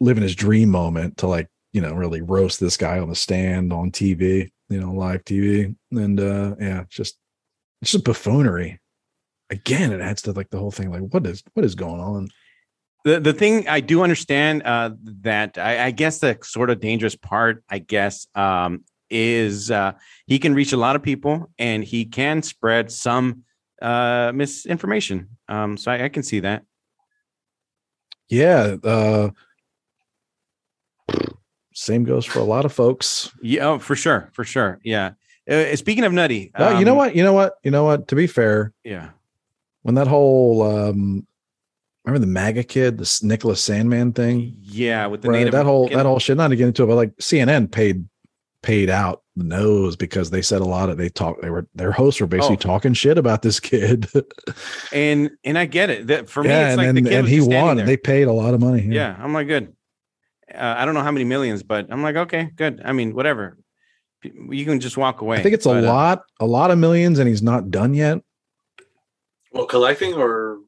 living 0.00 0.22
his 0.24 0.34
dream 0.34 0.68
moment 0.68 1.18
to 1.18 1.28
like 1.28 1.46
you 1.72 1.80
know 1.80 1.92
really 1.94 2.20
roast 2.22 2.58
this 2.58 2.76
guy 2.76 2.98
on 2.98 3.08
the 3.08 3.14
stand 3.14 3.72
on 3.72 3.92
TV, 3.92 4.50
you 4.68 4.80
know, 4.80 4.92
live 4.92 5.24
TV, 5.24 5.74
and 5.92 6.18
uh, 6.18 6.56
yeah, 6.58 6.84
just 6.90 7.16
it's 7.82 7.92
just 7.92 8.04
buffoonery. 8.04 8.79
Again, 9.50 9.92
it 9.92 10.00
adds 10.00 10.22
to 10.22 10.32
like 10.32 10.50
the 10.50 10.58
whole 10.58 10.70
thing. 10.70 10.90
Like, 10.90 11.12
what 11.12 11.26
is 11.26 11.42
what 11.54 11.64
is 11.64 11.74
going 11.74 12.00
on? 12.00 12.28
the 13.04 13.20
the 13.20 13.32
thing 13.32 13.68
I 13.68 13.80
do 13.80 14.02
understand 14.02 14.62
uh, 14.64 14.90
that 15.22 15.58
I, 15.58 15.86
I 15.86 15.90
guess 15.90 16.18
the 16.18 16.38
sort 16.42 16.70
of 16.70 16.80
dangerous 16.80 17.16
part, 17.16 17.64
I 17.68 17.78
guess, 17.78 18.26
um, 18.34 18.84
is 19.08 19.70
uh, 19.70 19.92
he 20.26 20.38
can 20.38 20.54
reach 20.54 20.72
a 20.72 20.76
lot 20.76 20.96
of 20.96 21.02
people 21.02 21.50
and 21.58 21.82
he 21.82 22.04
can 22.04 22.42
spread 22.42 22.90
some 22.92 23.44
uh, 23.80 24.32
misinformation. 24.34 25.28
Um, 25.48 25.76
so 25.76 25.90
I, 25.90 26.04
I 26.04 26.08
can 26.08 26.22
see 26.22 26.40
that. 26.40 26.62
Yeah. 28.28 28.76
Uh, 28.84 29.30
same 31.74 32.04
goes 32.04 32.26
for 32.26 32.38
a 32.38 32.44
lot 32.44 32.64
of 32.64 32.72
folks. 32.72 33.32
Yeah, 33.42 33.66
oh, 33.66 33.78
for 33.78 33.96
sure, 33.96 34.30
for 34.34 34.44
sure. 34.44 34.78
Yeah. 34.84 35.12
Uh, 35.50 35.74
speaking 35.74 36.04
of 36.04 36.12
nutty, 36.12 36.52
Uh, 36.54 36.76
you 36.78 36.84
know 36.84 36.92
um, 36.92 36.98
what? 36.98 37.16
You 37.16 37.24
know 37.24 37.32
what? 37.32 37.54
You 37.64 37.70
know 37.70 37.84
what? 37.84 38.08
To 38.08 38.14
be 38.14 38.26
fair, 38.26 38.72
Yeah. 38.84 39.10
When 39.82 39.94
that 39.94 40.06
whole 40.08 40.62
um, 40.62 41.26
remember 42.04 42.24
the 42.26 42.30
MAGA 42.32 42.64
kid, 42.64 42.98
this 42.98 43.22
Nicholas 43.22 43.66
Sandmann 43.66 44.14
thing, 44.14 44.54
Yeah, 44.60 45.06
with 45.06 45.22
the 45.22 45.28
right? 45.30 45.38
native 45.38 45.52
That 45.52 45.64
whole 45.64 45.88
kid- 45.88 45.96
that 45.98 46.06
whole 46.06 46.18
shit. 46.18 46.36
Not 46.36 46.48
to 46.48 46.56
get 46.56 46.68
into 46.68 46.82
it, 46.82 46.86
but 46.86 46.96
like 46.96 47.16
CNN 47.16 47.70
paid 47.70 48.04
paid 48.62 48.90
out 48.90 49.22
the 49.36 49.44
nose 49.44 49.96
because 49.96 50.28
they 50.28 50.42
said 50.42 50.60
a 50.60 50.64
lot 50.66 50.90
of 50.90 50.98
they 50.98 51.08
talked 51.08 51.40
they 51.40 51.48
were 51.48 51.66
their 51.74 51.92
hosts 51.92 52.20
were 52.20 52.26
basically 52.26 52.56
Oh. 52.56 52.60
talking 52.60 52.92
shit 52.92 53.16
about 53.16 53.40
this 53.40 53.58
kid. 53.58 54.06
and 54.92 55.30
and 55.44 55.56
I 55.56 55.64
get 55.64 55.88
it. 55.90 56.06
That 56.08 56.28
for 56.28 56.42
me, 56.42 56.50
yeah, 56.50 56.66
it's 56.66 56.70
and 56.72 56.76
like 56.78 56.88
and, 56.88 56.96
the 56.98 57.02
kid 57.10 57.12
and 57.20 57.28
he 57.28 57.40
won. 57.40 57.76
there. 57.78 57.86
They 57.86 57.96
paid 57.96 58.24
a 58.28 58.32
lot 58.32 58.52
of 58.54 58.60
money. 58.60 58.86
yeah, 58.90 59.16
I'm 59.18 59.32
like 59.32 59.46
good. 59.46 59.74
Uh, 60.54 60.74
I 60.76 60.84
don't 60.84 60.94
know 60.94 61.02
how 61.02 61.12
many 61.12 61.24
millions, 61.24 61.62
but 61.62 61.86
I'm 61.90 62.02
like 62.02 62.16
okay, 62.16 62.50
good. 62.56 62.82
I 62.84 62.92
mean, 62.92 63.14
whatever. 63.14 63.56
You 64.22 64.66
can 64.66 64.80
just 64.80 64.98
walk 64.98 65.22
away. 65.22 65.38
I 65.38 65.42
think 65.42 65.54
it's 65.54 65.64
a 65.64 65.70
but, 65.70 65.84
uh, 65.84 65.86
lot, 65.86 66.22
a 66.40 66.46
lot 66.46 66.70
of 66.70 66.76
millions, 66.78 67.18
and 67.18 67.26
he's 67.26 67.40
not 67.42 67.70
done 67.70 67.94
yet. 67.94 68.18
Well, 69.52 69.66
collecting 69.66 70.14
or 70.14 70.58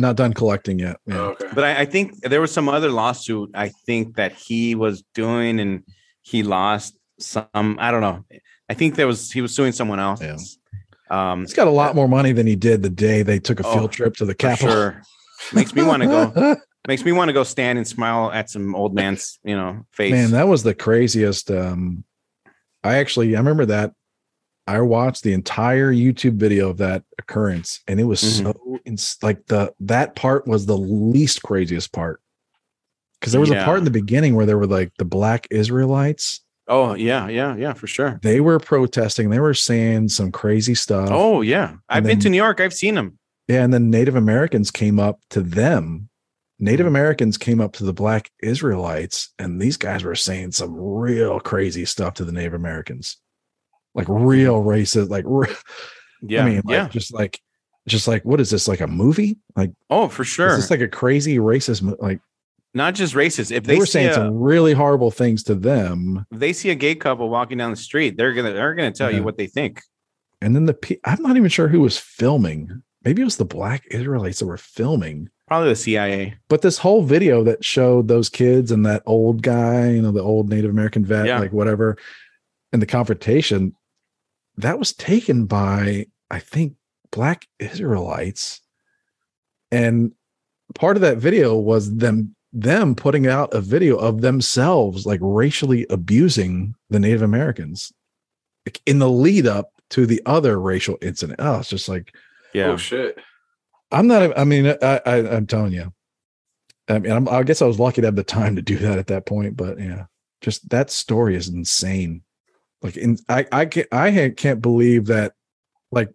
Not 0.00 0.16
done 0.16 0.32
collecting 0.34 0.78
yet. 0.78 0.96
Yeah. 1.06 1.18
oh, 1.18 1.24
okay. 1.30 1.48
But 1.54 1.64
I, 1.64 1.80
I 1.80 1.84
think 1.84 2.20
there 2.22 2.40
was 2.40 2.52
some 2.52 2.68
other 2.68 2.90
lawsuit. 2.90 3.50
I 3.54 3.68
think 3.86 4.16
that 4.16 4.32
he 4.32 4.74
was 4.74 5.02
doing, 5.14 5.60
and 5.60 5.82
he 6.22 6.42
lost 6.42 6.98
some. 7.20 7.46
I 7.54 7.90
don't 7.90 8.00
know. 8.00 8.24
I 8.68 8.74
think 8.74 8.96
there 8.96 9.06
was 9.06 9.30
he 9.30 9.40
was 9.40 9.54
suing 9.54 9.72
someone 9.72 10.00
else. 10.00 10.20
Yeah. 10.20 10.36
Um, 11.08 11.42
He's 11.42 11.54
got 11.54 11.68
a 11.68 11.70
lot 11.70 11.94
more 11.94 12.08
money 12.08 12.32
than 12.32 12.46
he 12.48 12.56
did 12.56 12.82
the 12.82 12.90
day 12.90 13.22
they 13.22 13.38
took 13.38 13.60
a 13.60 13.66
Oh, 13.66 13.74
field 13.74 13.92
trip 13.92 14.16
to 14.16 14.24
the 14.24 14.32
for 14.32 14.36
Capitol. 14.38 14.70
sure. 14.72 15.02
Makes 15.52 15.72
me 15.74 15.84
want 15.84 16.02
to 16.02 16.08
go. 16.08 16.56
Makes 16.88 17.04
me 17.04 17.12
want 17.12 17.28
to 17.28 17.32
go 17.32 17.42
stand 17.44 17.78
and 17.78 17.86
smile 17.86 18.30
at 18.32 18.48
some 18.50 18.74
old 18.74 18.94
man's, 18.94 19.38
you 19.44 19.56
know, 19.56 19.84
face. 19.92 20.12
Man, 20.12 20.30
that 20.32 20.46
was 20.48 20.62
the 20.62 20.74
craziest. 20.74 21.50
Um, 21.50 22.04
I 22.84 22.96
actually 22.98 23.34
I 23.36 23.38
remember 23.38 23.66
that. 23.66 23.92
I 24.66 24.80
watched 24.80 25.22
the 25.22 25.32
entire 25.32 25.92
YouTube 25.92 26.34
video 26.36 26.68
of 26.70 26.78
that 26.78 27.04
occurrence, 27.18 27.80
and 27.86 28.00
it 28.00 28.04
was 28.04 28.20
Mhm. 28.22 28.42
so 28.42 28.80
ins- 28.84 29.16
like 29.22 29.46
the 29.46 29.72
that 29.80 30.16
part 30.16 30.46
was 30.46 30.66
the 30.66 30.76
least 30.76 31.42
craziest 31.42 31.92
part 31.92 32.20
because 33.20 33.32
there 33.32 33.40
was 33.40 33.50
a 33.50 33.64
part 33.64 33.78
in 33.78 33.84
the 33.84 33.90
beginning 33.90 34.34
where 34.34 34.46
there 34.46 34.58
were 34.58 34.66
like 34.66 34.92
the 34.98 35.04
black 35.04 35.46
Israelites. 35.50 36.40
oh 36.68 36.94
yeah, 36.94 37.28
yeah, 37.28 37.54
yeah, 37.54 37.72
for 37.72 37.86
sure. 37.86 38.18
They 38.22 38.40
were 38.40 38.58
protesting. 38.58 39.30
They 39.30 39.38
were 39.38 39.54
saying 39.54 40.08
some 40.08 40.32
crazy 40.32 40.74
stuff. 40.74 41.08
Oh 41.12 41.40
yeah, 41.42 41.74
I've 41.88 42.02
been 42.04 42.18
to 42.20 42.28
New 42.28 42.36
York. 42.36 42.60
I've 42.60 42.74
seen 42.74 42.96
them. 42.96 43.18
Yeah, 43.46 43.62
and 43.62 43.72
then 43.72 43.88
Native 43.90 44.16
Americans 44.16 44.72
came 44.72 44.98
up 44.98 45.20
to 45.30 45.40
them. 45.42 46.08
Native 46.58 46.86
Americans 46.86 47.38
came 47.38 47.60
up 47.60 47.74
to 47.74 47.84
the 47.84 47.92
black 47.92 48.30
Israelites, 48.42 49.32
and 49.38 49.60
these 49.62 49.76
guys 49.76 50.02
were 50.02 50.16
saying 50.16 50.50
some 50.52 50.74
real 50.74 51.38
crazy 51.38 51.84
stuff 51.84 52.14
to 52.14 52.24
the 52.24 52.32
Native 52.32 52.54
Americans, 52.54 53.18
like 53.96 54.06
real 54.08 54.62
racist, 54.62 55.08
like 55.10 55.24
Yeah, 56.22 56.42
I 56.42 56.46
mean, 56.46 56.56
like, 56.64 56.64
yeah. 56.72 56.88
just 56.88 57.12
like, 57.12 57.40
just 57.88 58.06
like, 58.08 58.24
what 58.24 58.40
is 58.40 58.50
this? 58.50 58.68
Like 58.68 58.80
a 58.80 58.86
movie? 58.86 59.38
Like, 59.56 59.72
Oh, 59.90 60.08
for 60.08 60.24
sure. 60.24 60.48
is 60.50 60.56
this 60.56 60.70
like 60.70 60.80
a 60.80 60.88
crazy 60.88 61.38
racist? 61.38 61.82
Like 62.00 62.20
Not 62.74 62.94
just 62.94 63.14
racist. 63.14 63.50
If 63.52 63.64
they, 63.64 63.74
they, 63.74 63.78
were 63.78 63.86
saying 63.86 64.08
a, 64.10 64.14
some 64.14 64.38
really 64.38 64.72
horrible 64.74 65.10
things 65.10 65.42
to 65.44 65.54
them, 65.54 66.26
if 66.30 66.38
they 66.38 66.52
see 66.52 66.70
a 66.70 66.74
gay 66.74 66.94
couple 66.94 67.28
walking 67.28 67.58
down 67.58 67.70
the 67.70 67.76
street, 67.76 68.16
they're 68.16 68.32
gonna 68.34 68.52
they're 68.52 68.74
gonna 68.74 68.92
tell 68.92 69.10
Yeah. 69.10 69.18
you 69.18 69.22
what 69.24 69.36
they 69.36 69.46
think. 69.46 69.80
and 70.42 70.54
then 70.54 70.66
the 70.66 70.98
I'm 71.04 71.22
not 71.22 71.36
even 71.36 71.48
sure 71.48 71.68
who 71.68 71.80
was 71.80 71.96
filming. 71.98 72.82
Maybe 73.04 73.22
it 73.22 73.24
was 73.24 73.36
the 73.36 73.44
black 73.44 73.84
Israelites 73.90 74.40
that 74.40 74.46
were 74.46 74.56
filming. 74.58 75.30
Probably 75.46 75.68
the 75.68 75.76
CIA. 75.76 76.34
but 76.48 76.62
this 76.62 76.78
whole 76.78 77.04
video 77.04 77.44
that 77.44 77.64
showed 77.64 78.08
those 78.08 78.28
kids 78.28 78.72
and 78.72 78.84
that 78.84 79.04
old 79.06 79.42
guy, 79.42 79.90
you 79.92 80.02
know, 80.02 80.10
the 80.10 80.20
old 80.22 80.48
Native 80.50 80.72
American 80.72 81.04
vet, 81.04 81.26
Yeah. 81.26 81.38
like 81.38 81.52
whatever, 81.52 81.96
and 82.72 82.82
the 82.82 82.86
confrontation, 82.86 83.76
that 84.56 84.78
was 84.78 84.92
taken 84.92 85.46
by, 85.46 86.06
I 86.30 86.38
think, 86.38 86.74
black 87.10 87.46
Israelites. 87.58 88.60
And 89.70 90.12
part 90.74 90.96
of 90.96 91.00
that 91.02 91.18
video 91.18 91.56
was 91.56 91.96
them 91.96 92.34
them 92.52 92.94
putting 92.94 93.26
out 93.26 93.52
a 93.52 93.60
video 93.60 93.96
of 93.96 94.22
themselves 94.22 95.04
like 95.04 95.20
racially 95.22 95.86
abusing 95.90 96.74
the 96.88 96.98
Native 96.98 97.20
Americans 97.20 97.92
like, 98.64 98.80
in 98.86 98.98
the 98.98 99.10
lead 99.10 99.46
up 99.46 99.72
to 99.90 100.06
the 100.06 100.22
other 100.24 100.58
racial 100.58 100.96
incident. 101.02 101.38
Oh, 101.42 101.58
it's 101.58 101.68
just 101.68 101.88
like 101.88 102.14
Yeah. 102.54 102.68
Oh 102.68 102.76
shit. 102.76 103.18
I'm 103.92 104.06
not. 104.06 104.36
I 104.36 104.44
mean, 104.44 104.74
I, 104.82 105.00
I 105.06 105.16
I'm 105.36 105.46
telling 105.46 105.72
you. 105.72 105.92
I 106.88 106.98
mean, 106.98 107.12
I'm, 107.12 107.28
I 107.28 107.42
guess 107.42 107.62
I 107.62 107.66
was 107.66 107.78
lucky 107.78 108.00
to 108.00 108.06
have 108.06 108.16
the 108.16 108.24
time 108.24 108.56
to 108.56 108.62
do 108.62 108.76
that 108.78 108.98
at 108.98 109.08
that 109.08 109.26
point. 109.26 109.56
But 109.56 109.78
yeah, 109.78 110.06
just 110.40 110.68
that 110.70 110.90
story 110.90 111.36
is 111.36 111.48
insane. 111.48 112.22
Like, 112.82 112.96
in 112.96 113.18
I 113.28 113.46
I 113.52 113.66
can't 113.66 113.88
I 113.92 114.32
can't 114.36 114.60
believe 114.60 115.06
that, 115.06 115.34
like, 115.90 116.10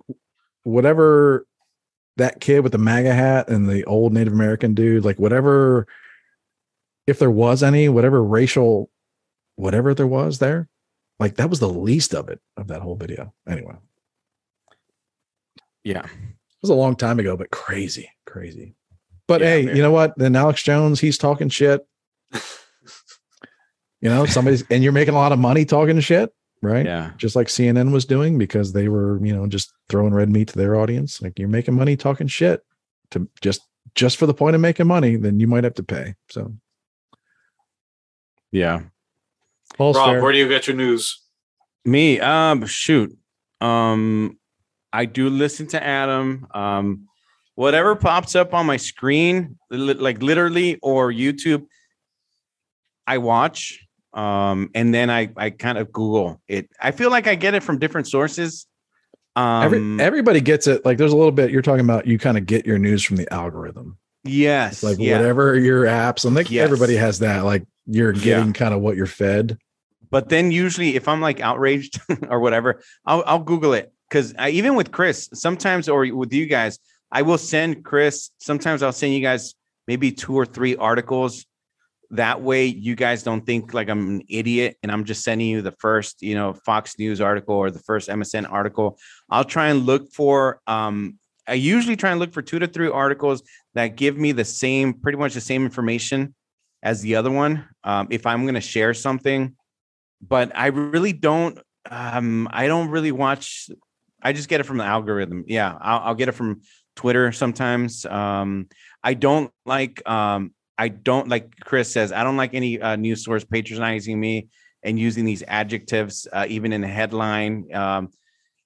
whatever 0.64 1.46
that 2.18 2.40
kid 2.40 2.60
with 2.62 2.72
the 2.72 2.78
MAGA 2.78 3.14
hat 3.14 3.50
and 3.50 3.68
the 3.70 3.84
old 3.86 4.14
Native 4.14 4.34
American 4.34 4.74
dude, 4.74 5.04
like 5.06 5.18
whatever, 5.18 5.88
if 7.08 7.18
there 7.20 7.32
was 7.32 7.64
any, 7.64 7.90
whatever 7.90 8.24
racial, 8.24 8.92
whatever 9.56 9.94
there 9.96 10.06
was 10.08 10.40
there, 10.40 10.68
like 11.20 11.36
that 11.38 11.50
was 11.50 11.60
the 11.60 11.70
least 11.70 12.14
of 12.14 12.30
it 12.30 12.40
of 12.58 12.68
that 12.68 12.82
whole 12.82 12.96
video. 12.96 13.34
Anyway, 13.48 13.76
Yeah. 15.84 16.04
it 16.06 16.62
was 16.62 16.70
a 16.70 16.76
long 16.76 16.96
time 16.96 17.20
ago, 17.20 17.36
but 17.36 17.50
crazy, 17.50 18.10
crazy. 18.26 18.76
But 19.28 19.42
Yeah, 19.42 19.48
hey, 19.48 19.66
man. 19.66 19.76
you 19.78 19.82
know 19.82 19.92
what? 19.92 20.14
Then 20.18 20.36
Alex 20.36 20.62
Jones, 20.64 21.00
he's 21.00 21.18
talking 21.18 21.50
shit. 21.50 21.86
You 24.04 24.10
know, 24.10 24.26
somebody's 24.26 24.64
and 24.72 24.82
you're 24.84 24.94
making 24.94 25.14
a 25.14 25.18
lot 25.18 25.32
of 25.32 25.38
money 25.38 25.64
talking 25.64 26.00
shit, 26.00 26.34
right? 26.62 26.86
Yeah. 26.86 27.12
Just 27.18 27.36
like 27.36 27.48
CNN 27.48 27.92
was 27.92 28.06
doing 28.06 28.38
because 28.38 28.74
they 28.74 28.88
were, 28.88 29.24
you 29.26 29.34
know, 29.36 29.48
just 29.48 29.72
throwing 29.90 30.14
red 30.14 30.30
meat 30.30 30.50
to 30.50 30.58
their 30.58 30.76
audience. 30.76 31.22
Like 31.22 31.38
you're 31.40 31.48
making 31.48 31.76
money 31.76 31.96
talking 31.96 32.28
shit 32.28 32.64
to 33.12 33.28
just 33.42 33.62
just 33.96 34.18
for 34.18 34.26
the 34.26 34.34
point 34.34 34.56
of 34.56 34.62
making 34.62 34.88
money, 34.88 35.16
then 35.18 35.40
you 35.40 35.48
might 35.48 35.64
have 35.64 35.74
to 35.76 35.84
pay. 35.84 36.16
So 36.30 36.54
Yeah. 38.52 38.82
Paul's 39.78 39.98
Rob, 39.98 40.10
fair. 40.12 40.22
where 40.22 40.32
do 40.32 40.38
you 40.38 40.48
get 40.48 40.68
your 40.68 40.76
news? 40.76 41.22
Me, 41.86 42.20
um, 42.20 42.66
shoot. 42.66 43.18
Um, 43.60 44.38
I 44.94 45.06
do 45.06 45.30
listen 45.30 45.68
to 45.68 45.84
Adam. 45.84 46.48
Um, 46.54 47.08
whatever 47.56 47.96
pops 47.96 48.36
up 48.36 48.54
on 48.54 48.66
my 48.66 48.78
screen, 48.78 49.58
li- 49.70 49.94
like 49.94 50.22
literally, 50.22 50.78
or 50.82 51.12
YouTube, 51.12 51.66
I 53.08 53.18
watch. 53.18 53.80
Um, 54.14 54.70
and 54.76 54.94
then 54.94 55.10
I 55.10 55.30
I 55.38 55.50
kind 55.52 55.78
of 55.78 55.92
Google 55.92 56.42
it. 56.48 56.70
I 56.82 56.92
feel 56.92 57.10
like 57.12 57.28
I 57.28 57.36
get 57.36 57.54
it 57.54 57.64
from 57.64 57.80
different 57.80 58.08
sources. 58.08 58.68
Um, 59.36 59.64
Every, 59.64 60.02
everybody 60.02 60.42
gets 60.42 60.68
it. 60.68 60.84
Like 60.86 60.98
there's 60.98 61.14
a 61.14 61.18
little 61.18 61.32
bit 61.32 61.52
you're 61.52 61.62
talking 61.62 61.86
about. 61.86 62.06
You 62.08 62.20
kind 62.20 62.38
of 62.38 62.46
get 62.46 62.66
your 62.66 62.78
news 62.78 63.04
from 63.04 63.16
the 63.16 63.32
algorithm. 63.34 63.98
yes, 64.26 64.74
It's 64.74 64.84
like 64.84 64.98
yeah. 65.00 65.18
whatever 65.18 65.58
your 65.58 65.86
apps. 65.86 66.30
I 66.30 66.34
think 66.34 66.52
Yes. 66.52 66.66
everybody 66.66 66.96
has 66.98 67.20
that. 67.20 67.46
Like 67.46 67.66
you're 67.86 68.14
Yeah. 68.14 68.20
getting 68.40 68.54
kind 68.54 68.74
of 68.74 68.82
what 68.82 68.96
you're 68.98 69.06
fed. 69.06 69.58
but 70.10 70.28
then 70.28 70.52
usually 70.52 70.96
if 70.98 71.08
i'm 71.08 71.22
like 71.22 71.40
outraged 71.40 72.00
or 72.30 72.40
whatever 72.42 72.82
i'll, 73.06 73.24
I'll 73.26 73.40
google 73.40 73.72
it 73.74 73.94
because 74.10 74.34
even 74.38 74.76
with 74.76 74.92
chris 74.92 75.30
sometimes 75.34 75.88
or 75.88 76.06
with 76.14 76.34
you 76.34 76.46
guys 76.48 76.78
i 77.14 77.22
will 77.22 77.38
send 77.38 77.86
chris 77.86 78.30
sometimes 78.38 78.84
i'll 78.84 78.92
send 78.92 79.14
you 79.14 79.22
guys 79.22 79.56
maybe 79.88 80.12
two 80.12 80.36
or 80.36 80.46
three 80.46 80.76
articles 80.76 81.46
that 82.12 82.42
way 82.42 82.66
you 82.66 82.96
guys 82.96 83.24
don't 83.24 83.46
think 83.46 83.74
like 83.74 83.90
i'm 83.90 84.08
an 84.08 84.22
idiot 84.30 84.78
and 84.84 84.92
i'm 84.92 85.04
just 85.04 85.24
sending 85.24 85.48
you 85.48 85.62
the 85.62 85.72
first 85.80 86.22
you 86.22 86.36
know 86.36 86.54
fox 86.54 86.98
news 87.00 87.22
article 87.22 87.56
or 87.56 87.72
the 87.72 87.80
first 87.80 88.10
msn 88.10 88.50
article 88.52 88.98
i'll 89.30 89.44
try 89.44 89.68
and 89.68 89.86
look 89.86 90.12
for 90.14 90.62
um 90.68 91.18
i 91.48 91.54
usually 91.54 91.96
try 91.96 92.12
and 92.12 92.20
look 92.20 92.34
for 92.34 92.42
two 92.42 92.60
to 92.60 92.68
three 92.68 92.90
articles 92.90 93.44
that 93.74 93.96
give 93.96 94.18
me 94.18 94.32
the 94.32 94.46
same 94.46 94.94
pretty 94.94 95.18
much 95.18 95.34
the 95.34 95.42
same 95.42 95.64
information 95.64 96.36
as 96.84 97.02
the 97.02 97.16
other 97.16 97.32
one 97.32 97.66
um, 97.84 98.08
if 98.12 98.26
i'm 98.26 98.44
going 98.44 98.56
to 98.56 98.62
share 98.62 98.94
something 98.94 99.56
but 100.22 100.52
I 100.56 100.68
really 100.68 101.14
don't. 101.14 101.60
Um, 101.90 102.48
I 102.52 102.68
don't 102.68 102.90
really 102.90 103.12
watch. 103.12 103.70
I 104.22 104.34
just 104.34 104.50
get 104.50 104.60
it 104.60 104.66
from 104.66 104.78
the 104.78 104.84
algorithm. 104.84 105.46
Yeah, 105.48 105.76
I'll, 105.82 106.00
I'll 106.00 106.16
get 106.16 106.30
it 106.30 106.34
from 106.34 106.62
Twitter 106.96 107.32
sometimes. 107.32 108.06
Um, 108.06 108.68
I 109.04 109.16
don't 109.16 109.52
like. 109.66 110.08
Um, 110.08 110.54
I 110.82 110.88
don't 110.88 111.28
like. 111.30 111.60
Chris 111.60 111.94
says 111.94 112.12
I 112.12 112.24
don't 112.24 112.38
like 112.38 112.56
any 112.56 112.82
uh, 112.82 112.96
news 112.96 113.24
source 113.24 113.44
patronizing 113.44 114.20
me 114.20 114.48
and 114.82 114.98
using 114.98 115.26
these 115.26 115.44
adjectives, 115.48 116.28
uh, 116.34 116.48
even 116.50 116.74
in 116.74 116.82
the 116.82 116.88
headline. 116.88 117.68
Um, 117.72 118.10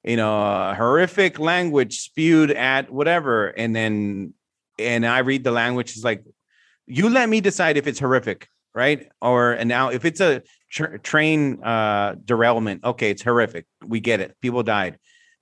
you 0.02 0.16
know, 0.16 0.74
horrific 0.78 1.40
language 1.40 2.00
spewed 2.00 2.52
at 2.52 2.90
whatever, 2.90 3.48
and 3.48 3.76
then 3.76 4.34
and 4.80 5.06
I 5.06 5.20
read 5.20 5.44
the 5.44 5.52
language 5.52 5.98
is 5.98 6.06
like, 6.06 6.24
you 6.86 7.10
let 7.10 7.28
me 7.28 7.42
decide 7.42 7.76
if 7.76 7.86
it's 7.86 8.00
horrific, 8.00 8.48
right? 8.74 9.10
Or 9.22 9.52
and 9.52 9.68
now 9.68 9.90
if 9.90 10.06
it's 10.06 10.22
a 10.22 10.42
tr- 10.72 10.98
train 10.98 11.62
uh, 11.66 12.16
derailment. 12.24 12.86
Okay, 12.86 13.12
it's 13.12 13.24
horrific. 13.24 13.66
We 13.86 14.00
get 14.00 14.22
it. 14.22 14.38
People 14.40 14.64
died, 14.64 15.00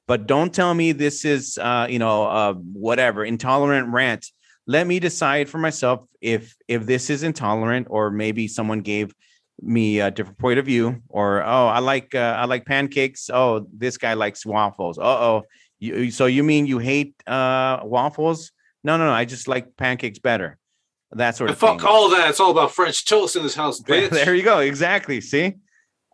but 0.07 0.25
don't 0.25 0.51
tell 0.51 0.73
me 0.73 0.91
this 0.91 1.23
is 1.23 1.59
uh, 1.61 1.85
you 1.87 1.99
know 1.99 2.23
uh, 2.25 2.53
whatever 2.53 3.23
intolerant 3.23 3.89
rant. 3.89 4.25
Let 4.65 4.88
me 4.88 4.99
decide 4.99 5.49
for 5.49 5.57
myself 5.57 6.06
if 6.22 6.56
if 6.68 6.85
this 6.85 7.10
is 7.10 7.23
intolerant 7.23 7.88
or 7.90 8.11
maybe 8.11 8.48
someone 8.48 8.81
gave 8.81 9.14
me 9.61 9.99
a 9.99 10.10
different 10.10 10.40
point 10.40 10.60
of 10.60 10.65
view 10.65 11.02
or 11.10 11.44
oh 11.44 11.68
I 11.68 11.80
like 11.80 12.15
uh, 12.15 12.38
I 12.40 12.45
like 12.45 12.65
pancakes. 12.65 13.30
Oh, 13.31 13.68
this 13.76 13.98
guy 13.98 14.14
likes 14.14 14.45
waffles. 14.45 14.98
Uh 14.98 15.02
oh. 15.03 15.44
You, 15.80 16.11
so 16.11 16.27
you 16.27 16.44
mean 16.44 16.65
you 16.65 16.80
hate 16.80 17.14
uh, 17.27 17.81
waffles? 17.84 18.53
No, 18.85 18.95
no, 18.95 19.06
no. 19.06 19.11
I 19.11 19.26
just 19.26 19.49
like 19.49 19.76
pancakes 19.76 20.18
better. 20.18 20.57
That 21.11 21.35
sort 21.35 21.49
of 21.49 21.57
fuck 21.57 21.80
thing. 21.80 21.88
all 21.88 22.10
that. 22.11 22.30
It's 22.30 22.40
all 22.40 22.52
about 22.52 22.72
French 22.72 23.06
toast 23.06 23.35
in 23.35 23.44
this 23.44 23.56
house, 23.56 23.81
bitch. 23.88 24.10
there 24.10 24.34
you 24.34 24.44
go. 24.44 24.60
Exactly. 24.60 25.19
See? 25.19 25.56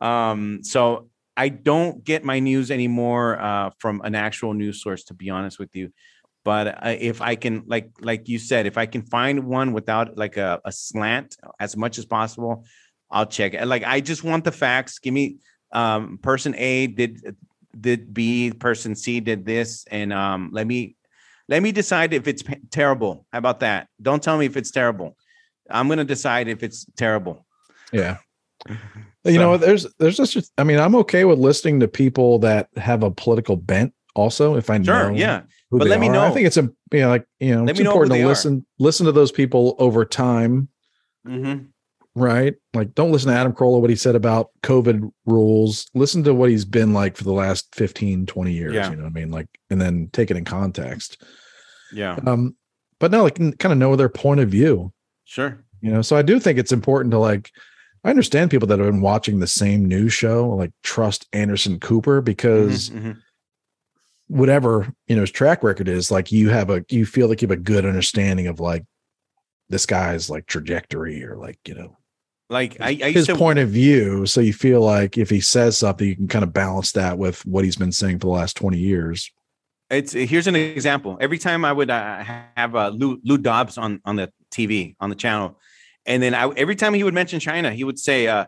Um, 0.01 0.63
so 0.63 1.09
I 1.37 1.49
don't 1.49 2.03
get 2.03 2.23
my 2.23 2.39
news 2.39 2.71
anymore 2.71 3.39
uh, 3.39 3.69
from 3.79 4.01
an 4.03 4.15
actual 4.15 4.53
news 4.53 4.81
source, 4.81 5.03
to 5.05 5.13
be 5.13 5.29
honest 5.29 5.59
with 5.59 5.75
you. 5.75 5.93
But 6.49 6.83
uh, 6.83 6.95
if 6.99 7.21
I 7.21 7.35
can, 7.35 7.61
like, 7.67 7.91
like 8.01 8.27
you 8.27 8.39
said, 8.39 8.65
if 8.65 8.75
I 8.75 8.87
can 8.87 9.03
find 9.03 9.43
one 9.43 9.71
without 9.71 10.17
like 10.17 10.35
a, 10.37 10.59
a 10.65 10.71
slant 10.71 11.37
as 11.59 11.77
much 11.77 11.99
as 11.99 12.05
possible, 12.05 12.65
I'll 13.11 13.27
check 13.27 13.53
it. 13.53 13.63
Like, 13.67 13.83
I 13.83 14.01
just 14.01 14.23
want 14.23 14.45
the 14.45 14.51
facts. 14.51 14.97
Give 14.97 15.13
me 15.13 15.37
um, 15.73 16.17
person 16.17 16.55
A 16.57 16.87
did 16.87 17.37
did 17.79 18.15
B, 18.15 18.49
person 18.49 18.95
C 18.95 19.19
did 19.19 19.45
this, 19.45 19.85
and 19.91 20.11
um, 20.11 20.49
let 20.51 20.65
me 20.65 20.95
let 21.47 21.61
me 21.61 21.71
decide 21.71 22.15
if 22.15 22.27
it's 22.27 22.41
p- 22.41 22.55
terrible. 22.71 23.27
How 23.31 23.37
about 23.37 23.59
that? 23.59 23.87
Don't 24.01 24.23
tell 24.23 24.39
me 24.39 24.47
if 24.47 24.57
it's 24.57 24.71
terrible. 24.71 25.15
I'm 25.69 25.87
gonna 25.87 26.03
decide 26.03 26.47
if 26.47 26.63
it's 26.63 26.83
terrible. 26.97 27.45
Yeah. 27.93 28.17
You 29.25 29.37
know, 29.37 29.57
there's 29.57 29.85
there's 29.99 30.17
just 30.17 30.51
I 30.57 30.63
mean, 30.63 30.79
I'm 30.79 30.95
okay 30.95 31.25
with 31.25 31.37
listening 31.37 31.81
to 31.81 31.87
people 31.87 32.39
that 32.39 32.69
have 32.77 33.03
a 33.03 33.11
political 33.11 33.57
bent 33.57 33.93
also 34.15 34.55
if 34.55 34.69
I 34.69 34.81
Sure, 34.81 35.11
know 35.11 35.15
yeah. 35.15 35.41
But 35.71 35.87
let 35.87 35.99
me 35.99 36.07
are. 36.09 36.15
I 36.25 36.31
think 36.31 36.47
it's 36.47 36.57
a 36.57 36.69
you 36.91 36.99
know, 37.01 37.09
like 37.09 37.25
you 37.39 37.53
know, 37.55 37.61
Let 37.63 37.71
it's 37.71 37.79
know 37.81 37.91
important 37.91 38.11
they 38.13 38.19
to 38.19 38.25
are. 38.25 38.27
listen 38.29 38.65
listen 38.79 39.05
to 39.05 39.11
those 39.11 39.31
people 39.31 39.75
over 39.79 40.03
time, 40.05 40.69
Mm-hmm. 41.27 41.65
right? 42.15 42.55
Like 42.73 42.95
don't 42.95 43.11
listen 43.11 43.29
to 43.31 43.37
Adam 43.37 43.53
Carolla 43.53 43.79
what 43.81 43.89
he 43.89 43.95
said 43.95 44.15
about 44.15 44.49
COVID 44.63 45.11
rules. 45.25 45.87
Listen 45.93 46.23
to 46.23 46.33
what 46.33 46.49
he's 46.49 46.65
been 46.65 46.93
like 46.93 47.17
for 47.17 47.23
the 47.23 47.33
last 47.33 47.73
15, 47.75 48.25
20 48.25 48.51
years. 48.51 48.73
Yeah. 48.73 48.89
You 48.89 48.95
know 48.95 49.03
what 49.03 49.09
I 49.09 49.13
mean? 49.13 49.31
Like 49.31 49.47
and 49.69 49.79
then 49.79 50.09
take 50.11 50.31
it 50.31 50.37
in 50.37 50.45
context. 50.45 51.21
Yeah, 51.93 52.17
Um, 52.25 52.55
but 52.99 53.11
no, 53.11 53.23
like 53.23 53.35
kind 53.35 53.71
of 53.71 53.77
know 53.77 53.95
their 53.95 54.09
point 54.09 54.39
of 54.39 54.49
view. 54.49 54.93
sure. 55.25 55.63
you 55.81 55.91
know 55.91 56.01
so 56.01 56.15
i 56.17 56.21
do 56.21 56.39
think 56.39 56.59
it's 56.59 56.71
important 56.71 57.11
to 57.11 57.17
like 57.19 57.49
i 58.03 58.09
understand 58.09 58.51
people 58.51 58.67
that 58.67 58.79
have 58.79 58.87
been 58.87 59.01
watching 59.01 59.39
the 59.39 59.47
same 59.47 59.85
news 59.85 60.11
show 60.13 60.49
like 60.49 60.71
trust 60.83 61.25
anderson 61.33 61.79
cooper 61.79 62.19
because 62.21 62.89
Mhm, 62.89 63.01
mhm. 63.01 63.17
Whatever 64.29 64.93
you 65.07 65.15
know 65.15 65.21
his 65.21 65.31
track 65.31 65.63
record 65.63 65.87
is 65.87 66.11
like 66.11 66.31
you 66.31 66.49
have 66.49 66.69
a 66.69 66.85
you 66.89 67.05
feel 67.05 67.27
like 67.27 67.41
you 67.41 67.47
have 67.47 67.57
a 67.57 67.61
good 67.61 67.85
understanding 67.85 68.47
of 68.47 68.59
like 68.59 68.85
this 69.69 69.85
guy's 69.85 70.29
like 70.29 70.45
trajectory 70.45 71.23
or 71.25 71.35
like 71.35 71.59
you 71.67 71.73
know 71.73 71.97
Like 72.49 72.77
I, 72.79 72.99
I 73.03 73.11
his 73.11 73.25
to, 73.25 73.35
point 73.35 73.59
of 73.59 73.69
view 73.69 74.25
so 74.25 74.39
you 74.39 74.53
feel 74.53 74.81
like 74.81 75.17
if 75.17 75.29
he 75.29 75.41
says 75.41 75.77
something 75.77 76.07
you 76.07 76.15
can 76.15 76.27
kind 76.27 76.43
of 76.43 76.53
balance 76.53 76.91
that 76.93 77.17
with 77.17 77.45
what 77.45 77.65
he's 77.65 77.75
been 77.75 77.91
saying 77.91 78.19
for 78.19 78.27
the 78.27 78.33
last 78.33 78.55
20 78.55 78.77
years 78.77 79.31
it's 79.89 80.13
here's 80.13 80.47
an 80.47 80.55
example. 80.55 81.17
Every 81.19 81.37
time 81.37 81.65
I 81.65 81.73
would 81.73 81.89
uh, 81.89 82.23
have 82.55 82.75
uh, 82.75 82.89
Lou, 82.89 83.19
Lou 83.23 83.37
Dobbs 83.37 83.77
on 83.77 84.01
on 84.05 84.15
the 84.15 84.31
TV 84.51 84.95
on 84.99 85.09
the 85.09 85.15
channel, 85.15 85.57
and 86.05 86.21
then 86.21 86.35
I, 86.35 86.47
every 86.49 86.75
time 86.75 86.93
he 86.93 87.03
would 87.03 87.13
mention 87.13 87.39
China, 87.39 87.71
he 87.71 87.83
would 87.83 87.97
say, 87.97 88.27
uh, 88.27 88.45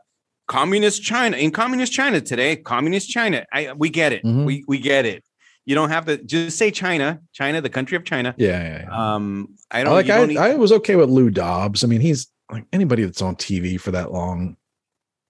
"Communist 0.47 1.01
China 1.01 1.37
in 1.37 1.51
communist 1.51 1.93
China 1.93 2.21
today, 2.21 2.55
communist 2.57 3.09
China." 3.09 3.45
I 3.51 3.73
we 3.73 3.89
get 3.89 4.13
it. 4.13 4.23
Mhm. 4.23 4.45
We 4.45 4.63
we 4.67 4.77
get 4.77 5.05
it. 5.05 5.23
You 5.65 5.75
don't 5.75 5.89
have 5.89 6.05
to 6.05 6.17
just 6.17 6.57
say 6.57 6.71
China, 6.71 7.21
China, 7.33 7.61
the 7.61 7.69
country 7.69 7.95
of 7.95 8.03
China. 8.03 8.33
yeah 8.37 8.61
yeah, 8.61 8.81
yeah. 8.83 9.15
Um, 9.15 9.55
I 9.69 9.81
I 9.81 9.83
don't 9.83 9.93
like 9.93 10.09
I, 10.09 10.17
don't 10.17 10.27
need- 10.29 10.37
I 10.37 10.55
was 10.55 10.71
okay 10.71 10.95
with 10.95 11.09
Lou 11.09 11.29
Dobbs. 11.29 11.83
I 11.83 11.87
mean, 11.87 12.01
he's 12.01 12.27
like 12.51 12.65
anybody 12.73 13.03
that's 13.03 13.21
on 13.21 13.35
TV 13.35 13.79
for 13.79 13.91
that 13.91 14.11
long, 14.11 14.57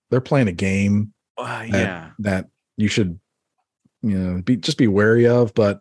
they're 0.10 0.22
playing 0.22 0.48
a 0.48 0.54
game 0.54 1.14
uh, 1.38 1.66
yeah. 1.68 2.12
that 2.20 2.48
you 2.78 2.88
should, 2.88 3.20
you 4.02 4.18
know, 4.18 4.42
be 4.42 4.58
just 4.58 4.78
be 4.78 4.88
wary 4.88 5.28
of. 5.28 5.54
But 5.54 5.80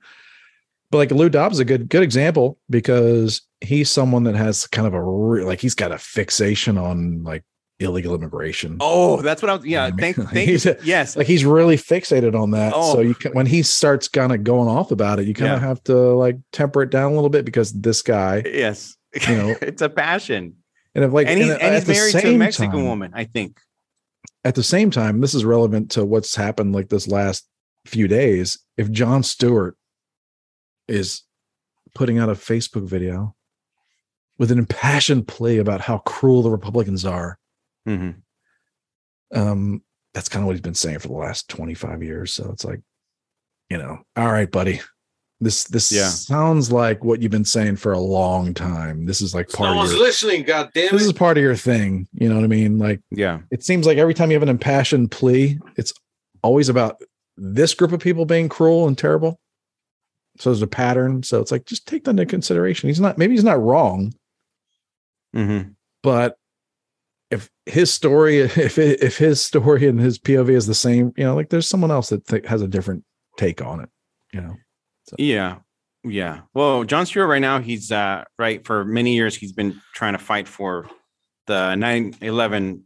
but 0.91 0.99
like 0.99 1.11
Lou 1.13 1.29
Dobbs 1.29 1.57
is 1.57 1.61
a 1.61 1.65
good 1.65 1.89
good 1.89 2.03
example 2.03 2.59
because 2.69 3.43
he's 3.61 3.91
someone 3.91 4.25
that 4.25 4.35
has 4.35 4.67
kind 4.67 4.87
of 4.87 4.95
a 4.95 5.03
re- 5.03 5.45
like 5.45 5.61
he's 5.61 5.75
got 5.75 5.93
a 5.93 5.99
fixation 5.99 6.77
on 6.79 7.23
like 7.23 7.45
illegal 7.81 8.15
immigration. 8.15 8.77
Oh, 8.81 9.21
that's 9.23 9.43
what 9.43 9.51
I 9.51 9.55
was. 9.57 9.67
Yeah, 9.67 9.85
I 9.85 9.91
mean, 9.93 9.99
thank, 10.15 10.31
thank 10.31 10.49
you. 10.65 10.71
a- 10.71 10.77
Yes, 10.85 11.17
Like 11.17 11.27
he's 11.27 11.45
really 11.45 11.77
fixated 11.77 12.41
on 12.41 12.53
that. 12.53 12.73
Oh. 12.77 12.95
So 12.95 13.01
you 13.01 13.15
can 13.15 13.33
when 13.33 13.47
he 13.47 13.63
starts 13.63 14.07
kind 14.09 14.33
of 14.33 14.45
going 14.45 14.69
off 14.69 14.91
about 14.91 15.19
it, 15.19 15.27
you 15.27 15.35
kind 15.35 15.53
of 15.53 15.61
Yeah. 15.63 15.69
have 15.69 15.83
to 15.85 15.95
like 15.95 16.37
temper 16.53 16.83
it 16.83 16.91
down 16.91 17.13
a 17.13 17.15
little 17.15 17.31
bit 17.31 17.45
because 17.45 17.73
this 17.73 18.03
guy, 18.03 18.43
yes. 18.45 18.97
you 19.29 19.37
know, 19.37 19.57
it's 19.63 19.83
a 19.83 19.89
passion, 19.89 20.57
and 20.95 21.05
if 21.05 21.13
like 21.13 21.27
and 21.27 21.41
uh, 21.41 21.43
he's 21.43 21.53
and 21.53 21.63
and 21.63 21.75
he's 21.75 21.89
married 21.89 22.13
to 22.23 22.35
a 22.35 22.39
Mexican 22.39 22.71
time- 22.73 22.85
woman. 22.85 23.11
I 23.15 23.25
think. 23.25 23.59
at 24.45 24.55
the 24.55 24.63
same 24.63 24.91
time, 24.91 25.21
this 25.21 25.35
is 25.35 25.45
relevant 25.45 25.91
to 25.93 26.05
what's 26.05 26.35
happened 26.37 26.73
like 26.75 26.89
this 26.91 27.09
last 27.09 27.47
few 27.87 28.07
days. 28.09 28.59
If 28.77 28.91
Jon 28.91 29.23
Stewart 29.23 29.77
is 30.89 31.23
putting 31.95 32.19
out 32.19 32.29
a 32.29 32.33
Facebook 32.35 32.87
video 32.87 33.35
with 34.39 34.51
an 34.51 34.59
impassioned 34.59 35.29
plea 35.29 35.59
about 35.59 35.81
how 35.83 35.99
cruel 35.99 36.43
the 36.43 36.51
Republicans 36.51 37.05
are, 37.05 37.39
Mhm. 37.89 38.17
um, 39.35 39.83
that's 40.13 40.29
kind 40.29 40.43
of 40.43 40.47
what 40.47 40.53
he's 40.57 40.61
been 40.61 40.75
saying 40.75 40.99
for 40.99 41.09
the 41.09 41.15
last 41.15 41.49
25 41.49 42.03
years. 42.03 42.33
So 42.33 42.51
it's 42.53 42.65
like, 42.65 42.81
you 43.69 43.79
know, 43.79 43.99
all 44.17 44.33
right, 44.33 44.51
buddy. 44.51 44.81
This 45.43 45.65
this 45.65 45.91
Yeah. 45.91 46.09
sounds 46.09 46.71
like 46.71 47.03
what 47.03 47.23
you've 47.23 47.31
been 47.31 47.47
saying 47.47 47.77
for 47.77 47.93
a 47.93 47.99
long 47.99 48.53
time. 48.53 49.07
This 49.07 49.23
is 49.23 49.35
like 49.35 49.49
part 49.49 49.69
No 49.69 49.73
of 49.73 49.77
one's 49.79 49.93
your, 49.93 50.01
listening. 50.03 50.43
God 50.43 50.71
damn 50.75 50.93
this 50.93 51.07
is 51.07 51.15
part 51.15 51.39
of 51.39 51.43
your 51.43 51.57
thing. 51.57 52.07
You 52.13 52.29
know 52.29 52.35
what 52.35 52.45
I 52.45 52.49
mean? 52.49 52.79
Like 52.79 53.01
Yeah. 53.11 53.41
it 53.51 53.65
seems 53.65 53.87
like 53.87 53.97
every 53.97 54.13
time 54.13 54.31
you 54.31 54.35
have 54.35 54.43
an 54.43 54.51
impassioned 54.51 55.11
plea, 55.11 55.59
it's 55.77 55.95
always 56.43 56.69
about 56.69 57.01
this 57.39 57.73
group 57.73 57.93
of 57.93 58.01
people 58.01 58.27
being 58.27 58.51
cruel 58.51 58.87
and 58.87 58.99
terrible. 58.99 59.41
So 60.39 60.51
there's 60.51 60.61
a 60.61 60.67
pattern. 60.67 61.23
So 61.23 61.41
it's 61.41 61.51
like 61.51 61.65
just 61.65 61.87
take 61.87 62.05
that 62.05 62.11
into 62.11 62.27
consideration. 62.27 62.91
He's 62.91 63.01
not 63.01 63.17
maybe 63.17 63.33
he's 63.33 63.45
not 63.45 63.63
wrong, 63.63 64.13
mm-hmm. 65.35 65.71
but 66.03 66.37
if 67.31 67.51
his 67.67 67.93
story, 67.93 68.39
if 68.41 68.79
if 68.79 69.19
his 69.19 69.43
story 69.43 69.87
and 69.87 70.01
his 70.01 70.19
POV 70.19 70.51
is 70.51 70.67
the 70.67 70.75
same, 70.75 71.13
you 71.17 71.25
know, 71.25 71.35
like 71.35 71.49
there's 71.49 71.69
someone 71.69 71.91
else 71.91 72.11
that 72.11 72.27
th- 72.27 72.47
has 72.47 72.63
a 72.63 72.69
different 72.69 73.05
take 73.37 73.63
on 73.63 73.81
it. 73.81 73.89
You 74.33 74.41
know, 74.41 74.57
Yeah. 75.19 75.59
Yeah. 76.03 76.41
Well, 76.55 76.85
Jon 76.85 77.05
Stewart 77.05 77.29
right 77.29 77.41
now, 77.41 77.61
he's 77.61 77.93
uh 77.93 78.25
right 78.39 78.65
for 78.67 78.85
many 78.85 79.15
years 79.15 79.37
he's 79.37 79.53
been 79.53 79.81
trying 79.95 80.15
to 80.15 80.19
fight 80.19 80.49
for 80.49 80.89
the 81.47 81.75
9/11 81.77 82.83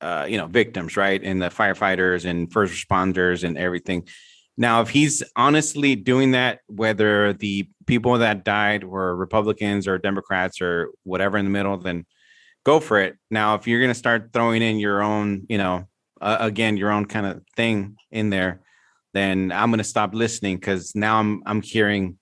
uh 0.00 0.26
you 0.28 0.36
know 0.38 0.46
victims, 0.46 0.96
right? 0.96 1.22
And 1.22 1.40
the 1.40 1.48
firefighters 1.48 2.24
and 2.24 2.52
first 2.52 2.72
responders 2.74 3.44
and 3.44 3.56
everything. 3.56 4.08
Now, 4.56 4.82
if 4.82 4.90
he's 4.90 5.22
honestly 5.34 5.96
doing 5.96 6.32
that, 6.32 6.60
whether 6.68 7.32
the 7.32 7.68
people 7.86 8.18
that 8.18 8.44
died 8.44 8.84
were 8.84 9.16
Republicans 9.16 9.88
or 9.88 9.98
Democrats 9.98 10.60
or 10.60 10.90
whatever 11.02 11.38
in 11.38 11.44
the 11.44 11.50
middle, 11.50 11.76
then 11.76 12.06
go 12.64 12.80
for 12.80 13.00
it. 13.00 13.16
Now, 13.30 13.54
if 13.54 13.66
you're 13.66 13.80
going 13.80 13.90
to 13.90 13.94
start 13.98 14.30
throwing 14.32 14.62
in 14.62 14.78
your 14.78 15.02
own, 15.02 15.46
you 15.48 15.58
know, 15.58 15.86
uh, 16.20 16.38
again, 16.40 16.76
your 16.76 16.90
own 16.90 17.04
kind 17.04 17.26
of 17.26 17.42
thing 17.56 17.96
in 18.10 18.30
there, 18.30 18.62
then 19.12 19.52
I'm 19.52 19.70
going 19.70 19.78
to 19.78 19.84
stop 19.84 20.14
listening 20.14 20.56
because 20.56 20.94
now 20.94 21.20
I'm 21.20 21.42
I'm 21.46 21.62
hearing, 21.62 22.18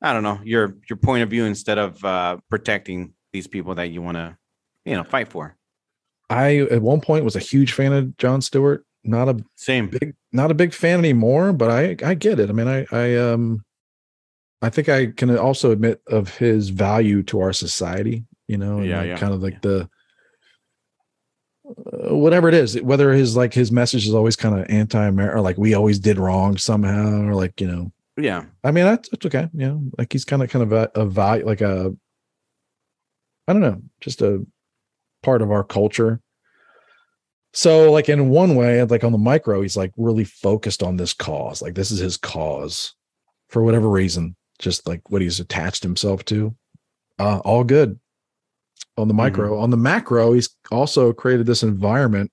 I 0.00 0.12
don't 0.12 0.22
know, 0.24 0.40
your 0.42 0.76
your 0.88 0.96
point 0.96 1.22
of 1.22 1.30
view 1.30 1.44
instead 1.44 1.78
of 1.78 2.04
uh, 2.04 2.38
protecting 2.50 3.14
these 3.32 3.46
people 3.46 3.74
that 3.76 3.90
you 3.90 4.02
want 4.02 4.16
to, 4.16 4.36
you 4.84 4.96
know, 4.96 5.04
fight 5.04 5.28
for. 5.28 5.56
I 6.28 6.58
at 6.70 6.82
one 6.82 7.00
point 7.00 7.24
was 7.24 7.36
a 7.36 7.40
huge 7.40 7.72
fan 7.72 7.92
of 7.92 8.16
Jon 8.16 8.40
Stewart. 8.40 8.84
Not 9.04 9.28
a 9.28 9.44
Same. 9.56 9.88
big 9.88 10.14
not 10.32 10.50
a 10.50 10.54
big 10.54 10.72
fan 10.72 10.98
anymore, 10.98 11.52
but 11.52 11.70
I 11.70 11.96
I 12.04 12.14
get 12.14 12.40
it. 12.40 12.48
I 12.48 12.52
mean, 12.52 12.68
I 12.68 12.86
I 12.90 13.16
um 13.16 13.64
I 14.62 14.70
think 14.70 14.88
I 14.88 15.06
can 15.08 15.36
also 15.36 15.72
admit 15.72 16.00
of 16.06 16.36
his 16.36 16.68
value 16.70 17.22
to 17.24 17.40
our 17.40 17.52
society, 17.52 18.24
you 18.52 18.58
know, 18.58 18.76
and 18.78 18.86
Yeah, 18.86 18.98
like 18.98 19.08
yeah, 19.08 19.16
kind 19.16 19.32
of 19.32 19.42
like 19.42 19.62
the 19.62 19.88
uh, 21.66 22.14
whatever 22.14 22.48
it 22.48 22.54
is, 22.54 22.80
whether 22.82 23.12
his 23.12 23.34
like 23.34 23.54
his 23.54 23.72
message 23.72 24.06
is 24.06 24.14
always 24.14 24.36
kind 24.36 24.58
of 24.58 24.66
anti-American, 24.68 25.38
or 25.38 25.40
like 25.40 25.56
we 25.56 25.74
always 25.74 25.98
did 25.98 26.18
wrong 26.18 26.58
somehow, 26.58 27.22
or 27.22 27.34
like 27.34 27.60
you 27.60 27.66
know, 27.66 27.90
Yeah. 28.16 28.44
I 28.62 28.70
mean 28.72 28.84
that's, 28.84 29.08
that's 29.08 29.24
okay, 29.26 29.48
you 29.54 29.66
know, 29.66 29.82
like 29.96 30.12
he's 30.12 30.26
kind 30.26 30.42
of 30.42 30.50
kind 30.50 30.62
of 30.62 30.72
a, 30.72 30.90
a 30.94 31.06
value, 31.06 31.46
like 31.46 31.62
a 31.62 31.96
I 33.48 33.52
don't 33.52 33.62
know, 33.62 33.82
just 34.00 34.20
a 34.20 34.46
part 35.22 35.40
of 35.40 35.50
our 35.50 35.64
culture. 35.64 36.20
So, 37.54 37.90
like 37.90 38.08
in 38.08 38.30
one 38.30 38.54
way, 38.54 38.82
like 38.82 39.04
on 39.04 39.12
the 39.12 39.18
micro, 39.18 39.62
he's 39.62 39.76
like 39.76 39.92
really 39.96 40.24
focused 40.24 40.82
on 40.82 40.96
this 40.96 41.12
cause. 41.12 41.60
Like 41.62 41.74
this 41.74 41.90
is 41.90 41.98
his 41.98 42.16
cause 42.16 42.94
for 43.48 43.62
whatever 43.62 43.88
reason, 43.88 44.36
just 44.58 44.86
like 44.86 45.10
what 45.10 45.22
he's 45.22 45.40
attached 45.40 45.82
himself 45.82 46.24
to. 46.26 46.54
Uh, 47.18 47.40
all 47.44 47.62
good 47.62 48.00
on 48.96 49.08
the 49.08 49.14
micro. 49.14 49.52
Mm-hmm. 49.52 49.62
On 49.62 49.70
the 49.70 49.76
macro, 49.76 50.32
he's 50.32 50.50
also 50.70 51.12
created 51.12 51.46
this 51.46 51.62
environment 51.62 52.30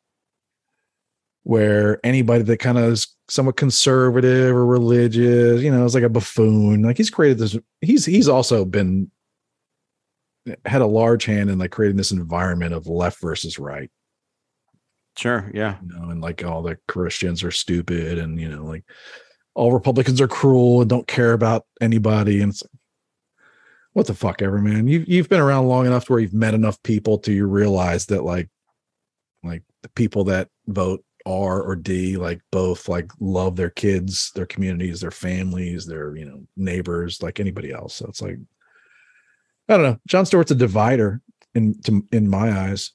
where 1.43 1.99
anybody 2.05 2.43
that 2.43 2.57
kind 2.57 2.77
of 2.77 2.91
is 2.91 3.15
somewhat 3.29 3.57
conservative 3.57 4.55
or 4.55 4.65
religious, 4.65 5.61
you 5.61 5.71
know, 5.71 5.85
is 5.85 5.95
like 5.95 6.03
a 6.03 6.09
buffoon. 6.09 6.83
Like 6.83 6.97
he's 6.97 7.09
created 7.09 7.39
this. 7.39 7.57
He's 7.81 8.05
he's 8.05 8.27
also 8.27 8.65
been 8.65 9.09
had 10.65 10.81
a 10.81 10.87
large 10.87 11.25
hand 11.25 11.49
in 11.49 11.59
like 11.59 11.71
creating 11.71 11.97
this 11.97 12.11
environment 12.11 12.73
of 12.73 12.87
left 12.87 13.21
versus 13.21 13.59
right 13.59 13.91
Sure. 15.19 15.51
Yeah. 15.53 15.75
you 15.81 15.89
know, 15.89 16.09
and 16.09 16.21
like 16.21 16.45
all 16.45 16.61
the 16.61 16.77
Christians 16.87 17.43
are 17.43 17.51
stupid, 17.51 18.17
and 18.17 18.39
you 18.39 18.47
know, 18.47 18.63
like 18.63 18.85
all 19.53 19.73
Republicans 19.73 20.21
are 20.21 20.29
cruel 20.29 20.79
and 20.79 20.89
don't 20.89 21.07
care 21.07 21.33
about 21.33 21.65
anybody. 21.81 22.41
And 22.41 22.51
it's 22.53 22.63
like, 22.63 22.78
what 23.99 24.07
the 24.07 24.13
fuck 24.13 24.41
ever, 24.41 24.59
man. 24.59 24.87
You've 24.87 25.09
you've 25.09 25.27
been 25.27 25.41
around 25.41 25.67
long 25.67 25.85
enough 25.85 26.05
to 26.05 26.13
where 26.13 26.21
you've 26.21 26.33
met 26.33 26.53
enough 26.53 26.81
people 26.83 27.17
to 27.19 27.33
you 27.33 27.45
realize 27.45 28.05
that 28.05 28.23
like 28.23 28.49
like 29.43 29.61
the 29.83 29.89
people 29.89 30.23
that 30.25 30.47
vote 30.67 31.03
R 31.25 31.61
or 31.61 31.75
D, 31.75 32.15
like 32.15 32.39
both 32.49 32.87
like 32.87 33.11
love 33.19 33.57
their 33.57 33.69
kids, 33.69 34.31
their 34.35 34.45
communities, 34.45 35.01
their 35.01 35.11
families, 35.11 35.85
their 35.85 36.15
you 36.15 36.23
know, 36.23 36.47
neighbors, 36.55 37.21
like 37.21 37.41
anybody 37.41 37.73
else. 37.73 37.95
So 37.95 38.05
it's 38.07 38.21
like 38.21 38.37
I 39.67 39.73
don't 39.75 39.83
know. 39.83 39.99
Jon 40.07 40.25
Stewart's 40.25 40.51
a 40.51 40.55
divider 40.55 41.21
in 41.53 41.77
to, 41.81 42.01
in 42.13 42.29
my 42.29 42.57
eyes. 42.57 42.93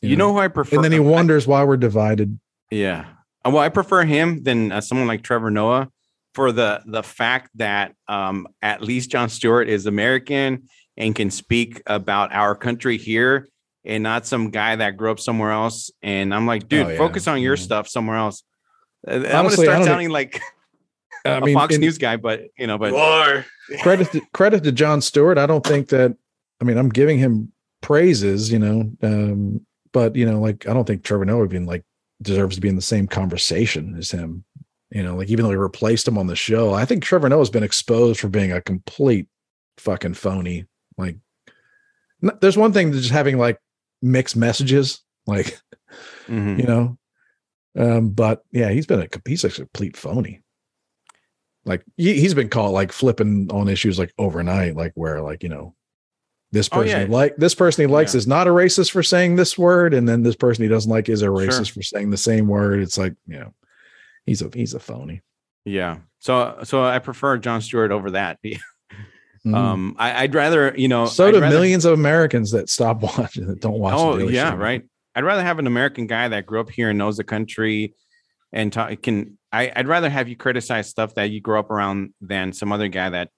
You 0.00 0.16
know 0.16 0.32
who 0.32 0.40
I 0.40 0.48
prefer? 0.48 0.74
and 0.74 0.84
then 0.84 0.90
he 0.90 0.98
wonders 0.98 1.46
why 1.46 1.62
we're 1.62 1.76
divided. 1.76 2.40
Yeah. 2.72 3.04
Uh, 3.46 3.50
Well, 3.50 3.62
I 3.62 3.68
prefer 3.68 4.02
him 4.02 4.42
than 4.42 4.72
uh, 4.72 4.80
someone 4.80 5.06
like 5.06 5.22
Trevor 5.22 5.52
Noah 5.52 5.91
for 6.34 6.52
the 6.52 6.82
the 6.86 7.02
fact 7.02 7.50
that 7.56 7.94
um, 8.08 8.46
at 8.62 8.82
least 8.82 9.10
Jon 9.10 9.28
Stewart 9.28 9.68
is 9.68 9.86
American 9.86 10.68
and 10.96 11.14
can 11.14 11.30
speak 11.30 11.82
about 11.86 12.32
our 12.32 12.54
country 12.54 12.96
here 12.98 13.48
and 13.84 14.02
not 14.02 14.26
some 14.26 14.50
guy 14.50 14.76
that 14.76 14.96
grew 14.96 15.10
up 15.10 15.18
somewhere 15.20 15.50
else. 15.50 15.90
And 16.02 16.34
I'm 16.34 16.46
like, 16.46 16.68
dude, 16.68 16.86
Oh, 16.86 16.90
yeah. 16.90 16.96
focus 16.98 17.26
on 17.28 17.40
your 17.42 17.56
Mhm. 17.56 17.60
stuff 17.60 17.88
somewhere 17.88 18.16
else. 18.16 18.42
Uh, 19.06 19.14
I'm 19.14 19.22
gonna 19.22 19.50
start 19.50 19.66
don't 19.78 19.84
sounding 19.84 20.10
like 20.10 20.40
I 21.24 21.30
a 21.32 21.40
mean, 21.40 21.54
Fox 21.54 21.74
in- 21.74 21.80
News 21.80 21.98
guy, 21.98 22.16
but 22.16 22.42
you 22.58 22.66
know, 22.66 22.78
but 22.78 22.92
you 22.92 22.96
are. 22.98 23.44
credit 23.80 24.10
to, 24.12 24.20
credit 24.32 24.62
to 24.64 24.72
Jon 24.72 25.00
Stewart. 25.00 25.38
I 25.38 25.46
don't 25.46 25.64
think 25.66 25.88
that. 25.88 26.16
I 26.60 26.64
mean, 26.64 26.78
I'm 26.78 26.88
giving 26.90 27.18
him 27.18 27.52
praises, 27.80 28.52
you 28.52 28.58
know, 28.58 28.90
um, 29.02 29.66
but 29.92 30.14
you 30.16 30.24
know, 30.24 30.40
like 30.40 30.68
I 30.68 30.72
don't 30.72 30.86
think 30.86 31.02
Trevor 31.02 31.24
Noah 31.24 31.44
even 31.44 31.66
like 31.66 31.84
deserves 32.20 32.54
to 32.54 32.60
be 32.60 32.68
in 32.68 32.76
the 32.76 32.82
same 32.82 33.08
conversation 33.08 33.96
as 33.98 34.10
him. 34.12 34.44
You 34.92 35.02
know, 35.02 35.16
like 35.16 35.28
even 35.30 35.44
though 35.44 35.48
we 35.50 35.56
replaced 35.56 36.06
him 36.06 36.18
on 36.18 36.26
the 36.26 36.36
show, 36.36 36.74
I 36.74 36.84
think 36.84 37.02
Trevor 37.02 37.28
Noah's 37.28 37.48
been 37.50 37.62
exposed 37.62 38.20
for 38.20 38.28
being 38.28 38.52
a 38.52 38.60
complete 38.60 39.26
fucking 39.78 40.14
phony. 40.14 40.66
Like, 40.98 41.16
n- 42.22 42.36
there's 42.42 42.58
one 42.58 42.72
thing 42.74 42.92
just 42.92 43.10
having 43.10 43.38
like 43.38 43.58
mixed 44.02 44.36
messages, 44.36 45.02
like 45.26 45.58
Mhm. 46.28 46.58
you 46.58 46.64
know, 46.66 46.98
um, 47.78 48.10
but 48.10 48.44
yeah, 48.52 48.68
he's 48.70 48.86
been 48.86 49.00
a 49.00 49.08
he's 49.26 49.44
a 49.44 49.50
complete 49.50 49.96
phony. 49.96 50.42
Like 51.64 51.84
he, 51.96 52.20
he's 52.20 52.34
been 52.34 52.48
caught 52.50 52.72
like 52.72 52.92
flipping 52.92 53.50
on 53.50 53.68
issues 53.68 53.98
like 53.98 54.12
overnight, 54.18 54.76
like 54.76 54.92
where 54.94 55.20
like 55.22 55.42
you 55.42 55.48
know, 55.48 55.74
this 56.50 56.68
Oh, 56.70 56.76
person 56.82 56.88
yeah. 57.00 57.06
he 57.06 57.10
like 57.10 57.36
this 57.36 57.54
person 57.54 57.82
he 57.82 57.86
likes 57.86 58.12
Yeah. 58.14 58.18
is 58.18 58.26
not 58.26 58.46
a 58.46 58.50
racist 58.50 58.90
for 58.90 59.02
saying 59.02 59.36
this 59.36 59.56
word, 59.56 59.94
and 59.94 60.06
then 60.08 60.22
this 60.22 60.36
person 60.36 60.64
he 60.64 60.68
doesn't 60.68 60.90
like 60.90 61.08
is 61.08 61.22
a 61.22 61.26
Sure. 61.26 61.32
racist 61.32 61.70
for 61.70 61.82
saying 61.82 62.10
the 62.10 62.16
same 62.18 62.46
word. 62.48 62.80
It's 62.80 62.98
like 62.98 63.14
you 63.26 63.38
know, 63.38 63.54
he's 64.26 64.42
a 64.42 64.50
he's 64.52 64.74
a 64.74 64.80
phony. 64.80 65.22
yeah. 65.64 65.98
So 66.20 66.58
so 66.64 66.84
I 66.84 66.98
prefer 67.00 67.36
Jon 67.38 67.60
Stewart 67.60 67.90
over 67.92 68.12
that. 68.12 68.38
Mhm. 69.44 69.56
Um, 69.56 69.96
I, 69.98 70.22
I'd 70.22 70.34
rather 70.36 70.72
you 70.76 70.86
know. 70.86 71.06
so 71.06 71.26
I'd 71.26 71.32
do 71.32 71.40
rather- 71.40 71.52
millions 71.56 71.84
of 71.84 71.94
Americans 71.94 72.52
that 72.52 72.68
stop 72.68 73.02
watching 73.18 73.48
that 73.48 73.60
don't 73.60 73.76
watch. 73.80 73.94
Oh 73.96 74.16
yeah, 74.18 74.50
Show. 74.52 74.56
right. 74.56 74.84
I'd 75.16 75.24
rather 75.24 75.42
have 75.42 75.58
an 75.58 75.66
American 75.66 76.06
guy 76.06 76.28
that 76.28 76.46
grew 76.46 76.60
up 76.60 76.70
here 76.70 76.90
and 76.90 76.98
knows 76.98 77.16
the 77.16 77.24
country, 77.24 77.94
and 78.52 78.72
talk, 78.72 79.02
can. 79.02 79.36
I, 79.50 79.72
I'd 79.74 79.88
rather 79.88 80.08
have 80.08 80.28
you 80.28 80.36
criticize 80.36 80.88
stuff 80.88 81.16
that 81.16 81.30
you 81.30 81.40
grew 81.40 81.58
up 81.58 81.72
around 81.72 82.14
than 82.20 82.52
some 82.52 82.70
other 82.70 82.86
guy 82.86 83.10
that 83.10 83.30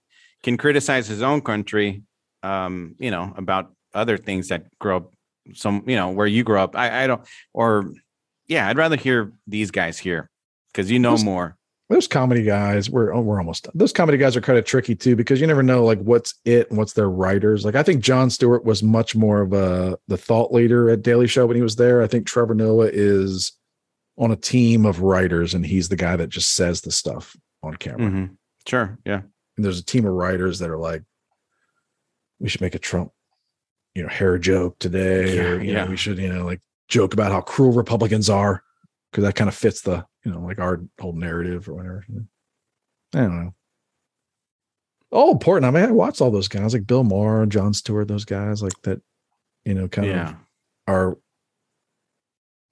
can 0.42 0.58
criticize 0.58 1.08
his 1.08 1.22
own 1.22 1.40
country. 1.40 2.02
Um, 2.42 2.96
you 2.98 3.10
know 3.10 3.32
about 3.38 3.72
other 3.94 4.18
things 4.18 4.48
that 4.48 4.66
grow 4.78 4.98
up 4.98 5.14
some 5.54 5.84
you 5.86 5.96
know 5.96 6.10
where 6.10 6.26
you 6.26 6.44
grew 6.44 6.58
up. 6.58 6.76
I 6.76 7.04
I 7.04 7.06
don't 7.06 7.26
or 7.54 7.90
yeah, 8.46 8.68
I'd 8.68 8.76
rather 8.76 8.96
hear 8.96 9.32
these 9.46 9.70
guys 9.70 9.96
here 9.98 10.28
because 10.74 10.90
you 10.90 10.98
know 10.98 11.12
Those- 11.12 11.24
more. 11.24 11.56
those 11.88 12.08
comedy 12.08 12.42
guys 12.42 12.90
we're 12.90 13.14
oh, 13.14 13.20
we're 13.20 13.38
almost 13.38 13.64
done. 13.64 13.72
those 13.76 13.92
comedy 13.92 14.18
guys 14.18 14.36
are 14.36 14.40
kind 14.40 14.58
of 14.58 14.64
tricky 14.64 14.94
too 14.96 15.14
because 15.16 15.40
you 15.40 15.46
never 15.46 15.62
know 15.62 15.84
like 15.84 16.00
what's 16.00 16.34
it 16.44 16.68
and 16.68 16.76
what's 16.78 16.94
their 16.94 17.08
writers 17.10 17.64
like 17.64 17.74
i 17.76 17.82
think 17.82 18.02
jon 18.02 18.28
stewart 18.30 18.64
was 18.64 18.82
much 18.82 19.14
more 19.14 19.42
of 19.42 19.52
a 19.52 19.96
the 20.08 20.16
thought 20.16 20.52
leader 20.52 20.90
at 20.90 21.02
daily 21.02 21.26
show 21.28 21.46
when 21.46 21.56
he 21.56 21.62
was 21.62 21.76
there 21.76 22.02
i 22.02 22.06
think 22.06 22.26
trevor 22.26 22.54
noah 22.54 22.88
is 22.92 23.52
on 24.18 24.30
a 24.30 24.36
team 24.36 24.84
of 24.86 25.00
writers 25.02 25.54
and 25.54 25.66
he's 25.66 25.88
the 25.88 25.96
guy 25.96 26.16
that 26.16 26.28
just 26.30 26.54
says 26.54 26.80
the 26.82 26.90
stuff 26.92 27.36
on 27.62 27.74
camera 27.76 28.10
Mhm. 28.10 28.36
Sure. 28.66 28.98
Yeah. 29.04 29.20
and 29.56 29.64
there's 29.64 29.78
a 29.78 29.84
team 29.84 30.06
of 30.06 30.12
writers 30.14 30.58
that 30.60 30.70
are 30.70 30.78
like 30.78 31.02
we 32.40 32.48
should 32.48 32.60
make 32.62 32.74
a 32.74 32.78
trump 32.78 33.12
you 33.94 34.02
know 34.02 34.08
hair 34.08 34.38
joke 34.38 34.78
today 34.78 35.38
or 35.38 35.62
you 35.62 35.72
yeah. 35.72 35.84
know 35.84 35.90
we 35.90 35.96
should 35.96 36.18
you 36.18 36.32
know 36.32 36.44
like 36.44 36.60
joke 36.88 37.12
about 37.14 37.30
how 37.32 37.40
cruel 37.40 37.72
republicans 37.72 38.28
are 38.30 38.62
because 39.14 39.22
that 39.22 39.36
kind 39.36 39.46
of 39.46 39.54
fits 39.54 39.82
the 39.82 40.04
you 40.24 40.32
know 40.32 40.40
like 40.40 40.58
our 40.58 40.80
whole 41.00 41.12
narrative 41.12 41.68
or 41.68 41.74
whatever 41.74 42.04
i 43.14 43.18
don't 43.20 43.44
know 43.44 43.54
oh 45.12 45.30
important 45.30 45.64
i 45.64 45.70
mean 45.70 45.88
i 45.88 45.92
watched 45.92 46.20
all 46.20 46.32
those 46.32 46.48
guys 46.48 46.72
like 46.72 46.84
bill 46.84 47.04
maher 47.04 47.46
jon 47.46 47.72
stewart 47.72 48.08
those 48.08 48.24
guys 48.24 48.60
like 48.60 48.72
that 48.82 49.00
you 49.64 49.72
know 49.72 49.86
kind 49.86 50.08
Yeah. 50.08 50.30
of 50.30 50.36
are 50.88 51.18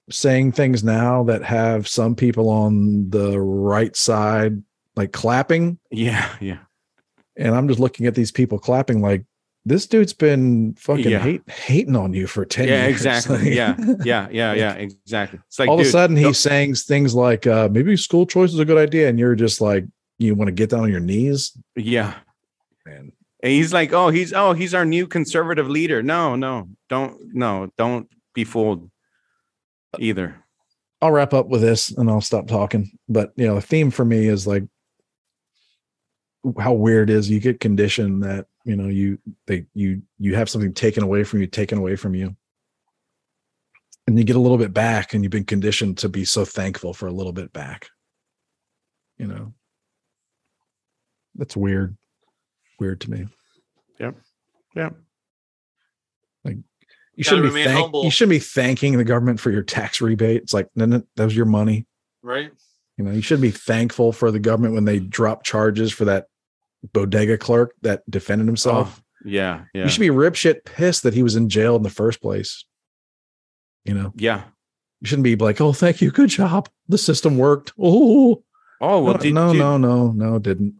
saying 0.09 0.51
things 0.51 0.83
now 0.83 1.23
that 1.23 1.43
have 1.43 1.87
some 1.87 2.13
people 2.13 2.49
on 2.49 3.09
the 3.09 3.39
right 3.39 3.95
side 3.95 4.61
like 4.97 5.13
clapping 5.13 5.79
Yeah. 5.91 6.29
Yeah. 6.41 6.59
and 7.37 7.55
I'm 7.55 7.69
just 7.69 7.79
looking 7.79 8.05
at 8.05 8.13
these 8.15 8.31
people 8.33 8.59
clapping 8.59 9.01
like 9.01 9.23
this 9.65 9.87
dude's 9.87 10.13
been 10.13 10.73
fucking 10.77 11.09
Yeah. 11.09 11.19
hate 11.19 11.49
hating 11.49 11.95
on 11.95 12.13
you 12.13 12.27
for 12.27 12.43
10 12.45 12.67
Yeah. 12.67 12.87
years. 12.87 12.91
Exactly. 13.05 13.37
Like, 13.37 13.53
yeah. 13.53 13.75
Yeah. 14.03 14.27
Yeah. 14.31 14.53
Yeah. 14.53 14.73
Exactly. 14.73 15.39
It's 15.47 15.59
like 15.59 15.69
all 15.69 15.79
of 15.79 15.85
a 15.85 15.89
sudden 15.89 16.15
he's 16.17 16.39
saying 16.39 16.75
things 16.75 17.15
like 17.15 17.47
uh 17.47 17.69
maybe 17.71 17.95
school 17.97 18.25
choice 18.25 18.51
is 18.53 18.59
a 18.59 18.65
good 18.65 18.77
idea 18.77 19.07
and 19.09 19.17
you're 19.19 19.35
just 19.35 19.61
like 19.61 19.85
you 20.19 20.35
want 20.35 20.47
to 20.47 20.51
get 20.53 20.69
down 20.69 20.81
on 20.81 20.91
your 20.91 20.99
knees 20.99 21.57
Yeah. 21.75 22.13
man 22.85 23.11
And 23.41 23.51
he's 23.51 23.73
like, 23.73 23.91
oh, 23.93 24.09
he's 24.09 24.31
oh, 24.33 24.53
he's 24.53 24.73
our 24.73 24.85
new 24.85 25.07
conservative 25.07 25.69
leader. 25.69 26.01
No, 26.03 26.35
no, 26.35 26.69
don't 26.89 27.17
no, 27.33 27.69
don't 27.77 28.07
be 28.33 28.43
fooled 28.43 28.89
either. 29.99 30.35
I'll 31.01 31.11
wrap 31.11 31.33
up 31.33 31.47
with 31.47 31.61
this 31.61 31.91
and 31.91 32.09
I'll 32.09 32.21
stop 32.21 32.47
talking 32.47 32.91
but 33.09 33.31
you 33.35 33.45
know 33.47 33.55
the 33.55 33.61
theme 33.61 33.91
for 33.91 34.05
me 34.05 34.27
is 34.27 34.45
like 34.47 34.63
how 36.59 36.73
weird 36.73 37.09
it 37.09 37.13
is 37.15 37.29
you 37.29 37.39
get 37.39 37.59
conditioned 37.59 38.23
that 38.23 38.45
you 38.63 38.75
know 38.75 38.87
you 38.87 39.17
they 39.47 39.65
you 39.73 40.01
you 40.19 40.35
have 40.35 40.49
something 40.49 40.73
taken 40.73 41.03
away 41.03 41.23
from 41.23 41.39
you 41.41 41.47
taken 41.47 41.77
away 41.77 41.95
from 41.95 42.15
you 42.15 42.35
and 44.07 44.17
you 44.17 44.23
get 44.23 44.35
a 44.35 44.39
little 44.39 44.57
bit 44.57 44.73
back 44.73 45.13
and 45.13 45.23
you've 45.23 45.31
been 45.31 45.43
conditioned 45.45 45.97
to 45.97 46.09
be 46.09 46.25
so 46.25 46.45
thankful 46.45 46.93
for 46.93 47.07
a 47.07 47.11
little 47.11 47.33
bit 47.33 47.51
back 47.53 47.89
you 49.17 49.27
know 49.27 49.53
that's 51.35 51.55
weird 51.57 51.95
weird 52.79 53.01
to 53.01 53.11
me 53.11 53.27
Yeah. 53.99 54.89
you 57.15 57.23
Gotta 57.23 57.35
shouldn't 57.35 57.53
be 57.53 57.63
thank, 57.63 57.79
humble. 57.79 58.03
you 58.03 58.11
shouldn't 58.11 58.31
be 58.31 58.39
thanking 58.39 58.97
the 58.97 59.03
government 59.03 59.39
for 59.39 59.51
your 59.51 59.63
tax 59.63 60.01
rebate 60.01 60.41
it's 60.41 60.53
like 60.53 60.67
no, 60.75 60.85
no, 60.85 61.03
that 61.15 61.25
was 61.25 61.35
your 61.35 61.45
money 61.45 61.85
Right? 62.25 62.51
You 62.97 63.03
know, 63.03 63.11
you 63.11 63.21
should 63.21 63.41
be 63.41 63.51
thankful 63.51 64.13
for 64.13 64.31
the 64.31 64.39
government 64.39 64.75
when 64.75 64.85
they 64.85 64.99
drop 64.99 65.43
charges 65.43 65.91
for 65.91 66.05
that 66.05 66.27
bodega 66.91 67.37
clerk 67.37 67.73
that 67.81 68.09
defended 68.09 68.47
himself. 68.47 68.99
Oh, 68.99 69.03
yeah, 69.25 69.65
yeah. 69.73 69.83
You 69.83 69.89
should 69.89 70.01
be 70.01 70.09
rip 70.09 70.35
shit 70.35 70.65
pissed 70.65 71.03
that 71.03 71.13
he 71.13 71.23
was 71.23 71.35
in 71.35 71.49
jail 71.49 71.75
in 71.75 71.83
the 71.83 71.89
first 71.89 72.21
place. 72.21 72.65
You 73.85 73.93
know, 73.93 74.13
yeah. 74.15 74.43
you 75.01 75.07
shouldn't 75.07 75.23
be 75.23 75.35
like, 75.35 75.59
"Oh, 75.61 75.73
thank 75.73 76.01
you, 76.01 76.11
good 76.11 76.29
job, 76.29 76.69
the 76.87 76.97
system 76.97 77.37
worked." 77.37 77.73
Oh, 77.79 78.43
Oh, 78.81 79.01
well, 79.01 79.13
no, 79.13 79.19
did, 79.19 79.33
no, 79.33 79.53
did- 79.53 79.59
no, 79.59 79.77
no, 79.77 80.11
no, 80.11 80.35
it 80.35 80.43
didn't. 80.43 80.75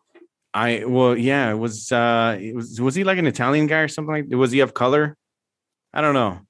I 0.54 0.84
well, 0.86 1.18
yeah, 1.18 1.50
it 1.52 1.58
was 1.58 1.92
uh 1.92 2.38
it 2.40 2.54
was 2.54 2.80
was 2.80 2.96
he 2.96 3.04
like 3.04 3.18
an 3.18 3.26
Italian 3.28 3.66
guy 3.66 3.80
or 3.80 3.88
something 3.88 4.14
like 4.14 4.26
was 4.30 4.52
he 4.52 4.60
of 4.60 4.74
color? 4.74 5.18
I 5.94 6.02
don't 6.02 6.14
know. 6.14 6.42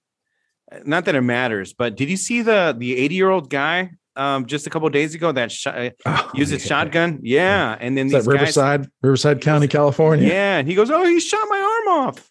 Not 0.84 1.06
that 1.06 1.16
it 1.16 1.22
matters, 1.22 1.74
but 1.74 1.96
did 1.96 2.10
you 2.10 2.18
see 2.18 2.42
the 2.42 2.76
the 2.78 2.98
80-year-old 3.08 3.50
guy 3.50 3.92
um 4.16 4.46
just 4.46 4.68
a 4.68 4.70
couple 4.70 4.88
of 4.88 4.94
days 4.94 5.16
ago 5.16 5.32
that 5.32 5.52
shot 5.52 5.92
Oh, 6.06 6.32
used 6.34 6.52
his 6.52 6.64
yeah. 6.64 6.68
shotgun? 6.68 7.20
Yeah, 7.24 7.78
and 7.80 7.98
then 7.98 8.08
these 8.08 8.14
that 8.14 8.20
guys 8.20 8.28
Riverside, 8.28 8.88
Riverside 9.02 9.42
County, 9.42 9.68
California? 9.68 10.28
Yeah, 10.28 10.58
and 10.58 10.68
he 10.68 10.76
goes, 10.76 10.90
"Oh, 10.92 11.04
he 11.06 11.20
shot 11.20 11.46
my 11.50 11.58
arm 11.88 12.08
off." 12.08 12.30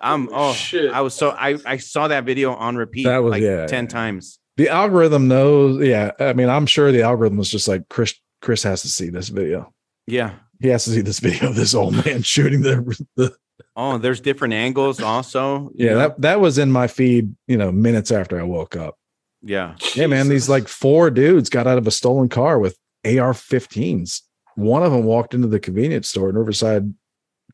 I'm 0.00 0.28
Oh, 0.30 0.50
oh 0.50 0.52
shit. 0.52 0.92
I 0.92 1.00
was 1.00 1.14
so 1.14 1.30
I 1.30 1.56
I 1.64 1.76
saw 1.78 2.08
that 2.08 2.24
video 2.24 2.52
on 2.54 2.76
repeat 2.76 3.04
That 3.04 3.18
was- 3.18 3.30
like 3.32 3.42
yeah, 3.42 3.66
10 3.66 3.84
yeah. 3.84 3.88
times. 3.88 4.38
The 4.56 4.68
algorithm 4.68 5.26
knows. 5.28 5.84
Yeah, 5.84 6.12
I 6.20 6.32
mean, 6.32 6.48
I'm 6.48 6.66
sure 6.66 6.92
the 6.92 7.02
algorithm 7.02 7.38
was 7.38 7.50
just 7.50 7.66
like 7.68 7.88
Chris. 7.88 8.14
Chris 8.40 8.62
has 8.62 8.82
to 8.82 8.88
see 8.88 9.08
this 9.10 9.28
video. 9.28 9.72
Yeah. 10.06 10.32
He 10.60 10.68
has 10.68 10.84
to 10.84 10.90
see 10.90 11.00
this 11.00 11.18
video 11.26 11.48
of 11.50 11.56
this 11.56 11.74
old 11.74 12.04
man 12.04 12.22
shooting 12.22 12.60
the 12.62 13.04
the 13.16 13.34
Oh, 13.76 13.98
there's 13.98 14.20
different 14.20 14.54
angles 14.54 15.00
also. 15.00 15.70
yeah 15.74 15.90
know? 15.90 15.98
that 15.98 16.20
that 16.20 16.40
was 16.40 16.58
in 16.58 16.70
my 16.70 16.86
feed 16.86 17.34
you 17.48 17.56
know 17.56 17.72
minutes 17.72 18.10
after 18.12 18.38
i 18.38 18.42
woke 18.44 18.76
up 18.76 18.96
yeah. 19.44 19.76
yeah 19.94 20.06
man 20.06 20.28
these 20.28 20.48
like 20.48 20.66
four 20.68 21.10
dudes 21.10 21.48
got 21.50 21.66
out 21.66 21.78
of 21.78 21.86
a 21.86 21.90
stolen 21.90 22.28
car 22.28 22.58
with 22.58 22.76
ar-15s 23.06 24.22
one 24.56 24.82
of 24.82 24.92
them 24.92 25.04
walked 25.04 25.34
into 25.34 25.46
the 25.48 25.60
convenience 25.60 26.08
store 26.08 26.28
in 26.30 26.36
riverside 26.36 26.92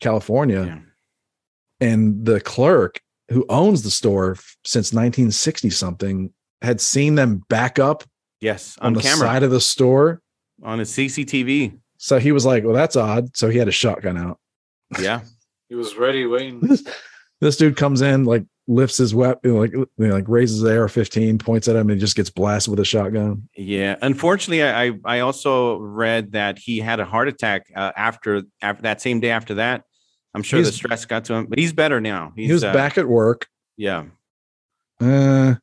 california 0.01 0.65
Yeah. 0.67 0.79
and 1.87 2.25
the 2.25 2.41
clerk 2.41 3.01
who 3.31 3.45
owns 3.49 3.83
the 3.83 3.91
store 3.91 4.37
since 4.65 4.93
1960 4.93 5.71
something 5.71 6.33
had 6.63 6.81
seen 6.81 7.15
them 7.15 7.43
back 7.49 7.79
up 7.79 8.05
Yes, 8.41 8.79
on, 8.81 8.89
on, 8.89 8.93
the 8.95 9.01
camera 9.03 9.27
side 9.27 9.43
of 9.43 9.51
the 9.51 9.61
store 9.61 10.23
on 10.63 10.81
a 10.81 10.85
CCTV. 10.85 11.79
so 11.99 12.19
he 12.19 12.33
was 12.33 12.47
like 12.47 12.65
well 12.65 12.73
that's 12.75 12.97
odd 12.97 13.37
so 13.37 13.51
he 13.51 13.59
had 13.59 13.69
a 13.69 13.73
shotgun 13.73 14.17
out 14.17 14.39
Yeah. 14.99 15.21
he 15.69 15.75
was 15.75 15.97
ready, 15.97 16.27
waiting. 16.27 16.61
this, 16.61 16.85
this 17.41 17.57
dude 17.57 17.77
comes 17.77 18.01
in 18.01 18.25
like 18.25 18.45
lifts 18.71 18.99
his 18.99 19.15
weapon 19.15 19.57
like 19.59 19.73
you 19.73 19.89
know, 19.99 20.15
like 20.15 20.29
raises 20.29 20.61
the 20.61 20.79
AR-15 20.79 21.41
points 21.41 21.67
at 21.67 21.75
him 21.75 21.91
and 21.91 21.99
just 22.01 22.15
gets 22.15 22.31
blasted 22.31 22.71
with 22.71 22.79
a 22.81 22.85
shotgun 22.85 23.49
Yeah. 23.57 23.97
Unfortunately, 24.01 24.63
I 24.63 24.87
I 24.87 24.93
I 25.05 25.21
also 25.21 25.77
read 25.79 26.33
that 26.33 26.59
he 26.59 26.79
had 26.79 27.01
a 27.01 27.05
heart 27.05 27.29
attack 27.29 27.67
uh, 27.75 27.91
after 27.97 28.43
after 28.63 28.83
that 28.83 29.01
same 29.01 29.19
day 29.21 29.31
after 29.31 29.55
that. 29.55 29.83
I'm 30.35 30.43
sure 30.45 30.63
the 30.63 30.71
stress 30.71 31.05
got 31.05 31.25
to 31.25 31.35
him, 31.35 31.47
but 31.47 31.59
he's 31.59 31.73
better 31.73 32.01
now. 32.01 32.33
He's 32.37 32.47
he 32.47 32.53
was 32.53 32.63
uh, 32.65 32.73
back 32.73 32.97
at 32.97 33.09
work 33.09 33.49
Yeah. 33.77 34.05
uh 35.01 35.55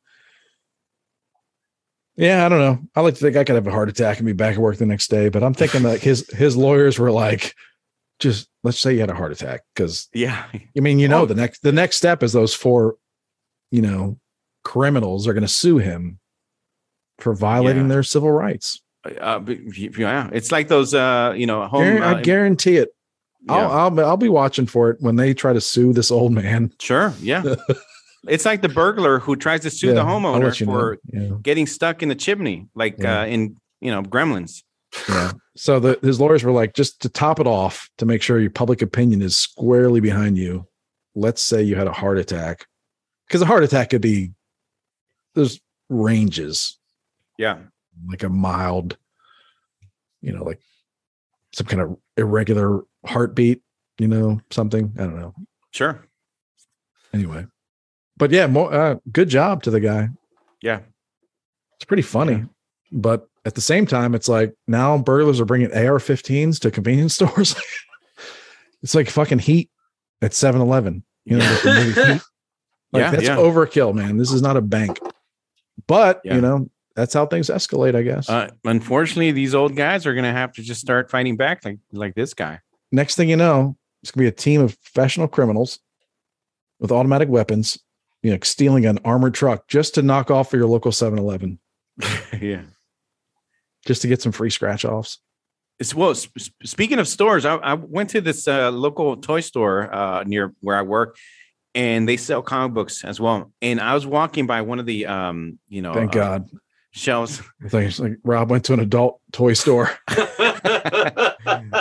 yeah 2.16 2.44
i 2.44 2.48
don't 2.48 2.58
know 2.58 2.80
i 2.96 3.00
like 3.00 3.14
to 3.14 3.20
think 3.20 3.36
i 3.36 3.44
could 3.44 3.54
have 3.54 3.66
a 3.66 3.70
heart 3.70 3.88
attack 3.88 4.18
and 4.18 4.26
be 4.26 4.32
back 4.32 4.54
at 4.54 4.60
work 4.60 4.76
the 4.76 4.84
next 4.84 5.08
day 5.08 5.28
but 5.28 5.42
i'm 5.44 5.54
thinking 5.54 5.84
like 5.84 6.00
his 6.00 6.28
his 6.30 6.56
lawyers 6.56 6.98
were 6.98 7.12
like 7.12 7.54
just 8.18 8.48
let's 8.64 8.78
say 8.80 8.92
you 8.94 9.00
had 9.00 9.10
a 9.10 9.14
heart 9.14 9.32
attack 9.32 9.62
because 9.74 10.08
Yeah. 10.12 10.44
i 10.52 10.80
mean 10.80 10.98
you 10.98 11.08
know 11.08 11.22
Oh. 11.22 11.26
the 11.26 11.34
next 11.34 11.62
the 11.62 11.72
next 11.72 11.96
step 11.96 12.22
is 12.22 12.32
those 12.32 12.54
four 12.54 12.96
you 13.70 13.80
know 13.82 14.18
criminals 14.64 15.26
are 15.28 15.32
going 15.32 15.42
to 15.42 15.48
sue 15.48 15.78
him 15.78 16.18
for 17.18 17.34
violating 17.34 17.82
Yeah. 17.84 17.88
their 17.88 18.02
civil 18.02 18.30
rights. 18.30 18.80
Uh, 19.04 19.40
yeah, 19.46 20.28
it's 20.32 20.52
like 20.52 20.68
those, 20.68 20.92
uh, 20.92 21.32
you 21.36 21.46
know, 21.46 21.66
home. 21.66 21.82
Guar- 21.84 22.02
uh, 22.02 22.16
I 22.16 22.22
guarantee 22.22 22.76
it. 22.76 22.90
yeah. 23.48 23.54
I'll, 23.54 23.70
I'll 23.70 23.90
be- 23.90 24.02
I'll 24.02 24.16
be 24.16 24.28
watching 24.28 24.66
for 24.66 24.90
it 24.90 24.98
when 25.00 25.16
they 25.16 25.32
try 25.34 25.52
to 25.52 25.60
sue 25.60 25.92
this 25.92 26.10
old 26.10 26.32
man. 26.32 26.72
Sure. 26.80 27.14
Yeah. 27.20 27.54
it's 28.28 28.44
like 28.44 28.60
the 28.62 28.68
burglar 28.68 29.20
who 29.20 29.36
tries 29.36 29.60
to 29.62 29.70
sue 29.70 29.88
the 29.88 29.94
Yeah, 29.94 30.02
I'll 30.04 30.20
homeowner 30.20 30.44
let 30.44 30.60
you 30.60 30.66
know. 30.66 30.72
for 30.72 30.98
getting 31.42 31.66
stuck 31.66 32.02
in 32.02 32.08
the 32.08 32.14
chimney, 32.16 32.66
like 32.74 33.02
uh, 33.04 33.24
in 33.28 33.56
you 33.80 33.90
know 33.90 34.02
Gremlins. 34.02 34.62
Yeah. 35.08 35.32
So 35.56 35.80
the, 35.80 35.98
his 36.02 36.20
lawyers 36.20 36.44
were 36.44 36.52
like, 36.52 36.74
just 36.74 37.00
to 37.02 37.08
top 37.08 37.40
it 37.40 37.46
off, 37.46 37.90
to 37.98 38.06
make 38.06 38.22
sure 38.22 38.38
your 38.38 38.50
public 38.50 38.80
opinion 38.82 39.22
is 39.22 39.36
squarely 39.36 40.00
behind 40.00 40.38
you. 40.38 40.66
Let's 41.14 41.42
say 41.42 41.62
you 41.62 41.74
had 41.76 41.86
a 41.88 41.92
heart 41.92 42.18
attack, 42.18 42.66
because 43.26 43.42
a 43.42 43.46
heart 43.46 43.64
attack 43.64 43.90
could 43.90 44.00
be 44.02 44.32
there's 45.34 45.60
ranges, 45.88 46.78
Yeah. 47.38 47.58
like 48.08 48.22
a 48.22 48.28
mild, 48.28 48.96
you 50.20 50.32
know, 50.32 50.44
like 50.44 50.60
some 51.52 51.66
kind 51.66 51.82
of 51.82 51.96
irregular 52.16 52.82
heartbeat, 53.04 53.62
you 53.98 54.08
know, 54.08 54.40
something. 54.50 54.92
I 54.98 55.02
don't 55.02 55.18
know. 55.18 55.34
Sure. 55.70 56.04
Anyway, 57.12 57.46
but 58.16 58.30
yeah, 58.30 58.46
more 58.46 58.72
uh, 58.72 58.96
good 59.10 59.28
job 59.28 59.62
to 59.64 59.70
the 59.70 59.80
guy. 59.80 60.10
Yeah. 60.62 60.80
It's 61.76 61.84
pretty 61.84 62.02
funny, 62.02 62.44
but 62.92 63.27
at 63.44 63.54
the 63.54 63.60
same 63.60 63.86
time, 63.86 64.14
it's 64.14 64.28
like 64.28 64.54
now 64.66 64.98
burglars 64.98 65.40
are 65.40 65.44
bringing 65.44 65.72
AR-15s 65.72 66.58
to 66.60 66.70
convenience 66.70 67.14
stores. 67.16 67.54
it's 68.82 68.94
like 68.94 69.08
fucking 69.10 69.38
heat 69.38 69.70
at 70.22 70.32
7-Eleven. 70.32 71.04
You 71.24 71.38
know, 71.38 71.44
Yeah. 71.44 71.50
like 71.52 71.62
the 71.94 72.12
Heat. 72.14 72.22
Like 72.90 73.00
Yeah, 73.02 73.10
that's 73.10 73.24
yeah. 73.24 73.36
overkill, 73.36 73.94
man. 73.94 74.16
This 74.16 74.32
is 74.32 74.40
not 74.40 74.56
a 74.56 74.62
bank. 74.62 74.98
But 75.86 76.22
Yeah. 76.24 76.36
you 76.36 76.40
know, 76.40 76.70
that's 76.96 77.12
how 77.12 77.26
things 77.26 77.48
escalate, 77.50 77.94
I 77.94 78.00
guess. 78.02 78.30
Uh, 78.30 78.48
unfortunately, 78.64 79.30
these 79.30 79.54
old 79.54 79.76
guys 79.76 80.06
are 80.06 80.14
gonna 80.14 80.32
have 80.32 80.52
to 80.54 80.62
just 80.62 80.80
start 80.80 81.10
fighting 81.10 81.36
back, 81.36 81.64
like 81.66 81.78
like 81.92 82.14
this 82.14 82.32
guy. 82.34 82.60
Next 82.90 83.14
thing 83.16 83.28
you 83.28 83.36
know, 83.36 83.76
it's 84.02 84.10
gonna 84.10 84.24
be 84.24 84.28
a 84.28 84.32
team 84.32 84.62
of 84.62 84.80
professional 84.82 85.28
criminals 85.28 85.80
with 86.80 86.90
automatic 86.90 87.28
weapons, 87.28 87.78
you 88.22 88.30
know, 88.30 88.38
stealing 88.42 88.86
an 88.86 88.98
armored 89.04 89.34
truck 89.34 89.68
just 89.68 89.94
to 89.96 90.02
knock 90.02 90.30
off 90.30 90.50
for 90.50 90.56
your 90.56 90.66
local 90.66 90.90
7-Eleven, 90.90 91.58
yeah. 92.40 92.62
Just 93.86 94.02
to 94.02 94.08
get 94.08 94.22
some 94.22 94.32
free 94.32 94.50
scratch 94.50 94.84
offs. 94.84 95.18
It's, 95.78 95.94
well, 95.94 96.14
sp- 96.18 96.34
sp- 96.42 96.64
speaking 96.64 96.98
of 96.98 97.06
stores, 97.06 97.44
I, 97.44 97.54
I 97.56 97.74
went 97.74 98.10
to 98.10 98.20
this 98.20 98.48
uh, 98.48 98.70
local 98.70 99.16
toy 99.16 99.40
store 99.40 99.94
uh, 99.94 100.24
near 100.24 100.52
where 100.60 100.76
I 100.76 100.82
work, 100.82 101.16
and 101.74 102.08
they 102.08 102.16
sell 102.16 102.42
comic 102.42 102.74
books 102.74 103.04
as 103.04 103.20
well. 103.20 103.52
And 103.62 103.80
I 103.80 103.94
was 103.94 104.04
walking 104.06 104.46
by 104.46 104.62
one 104.62 104.80
of 104.80 104.86
the, 104.86 105.06
um, 105.06 105.58
you 105.68 105.82
know, 105.82 105.94
Thank 105.94 106.16
uh, 106.16 106.38
God. 106.38 106.50
shelves. 106.90 107.40
I 107.64 107.68
think 107.68 107.88
it's 107.88 108.00
like 108.00 108.14
Rob 108.24 108.50
went 108.50 108.64
to 108.64 108.72
an 108.72 108.80
adult 108.80 109.20
toy 109.32 109.52
store. 109.52 109.90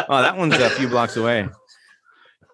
Oh, 0.10 0.22
that 0.22 0.38
one's 0.38 0.53
a 0.56 0.69
few 0.69 0.88
blocks 0.88 1.18
away. 1.18 1.48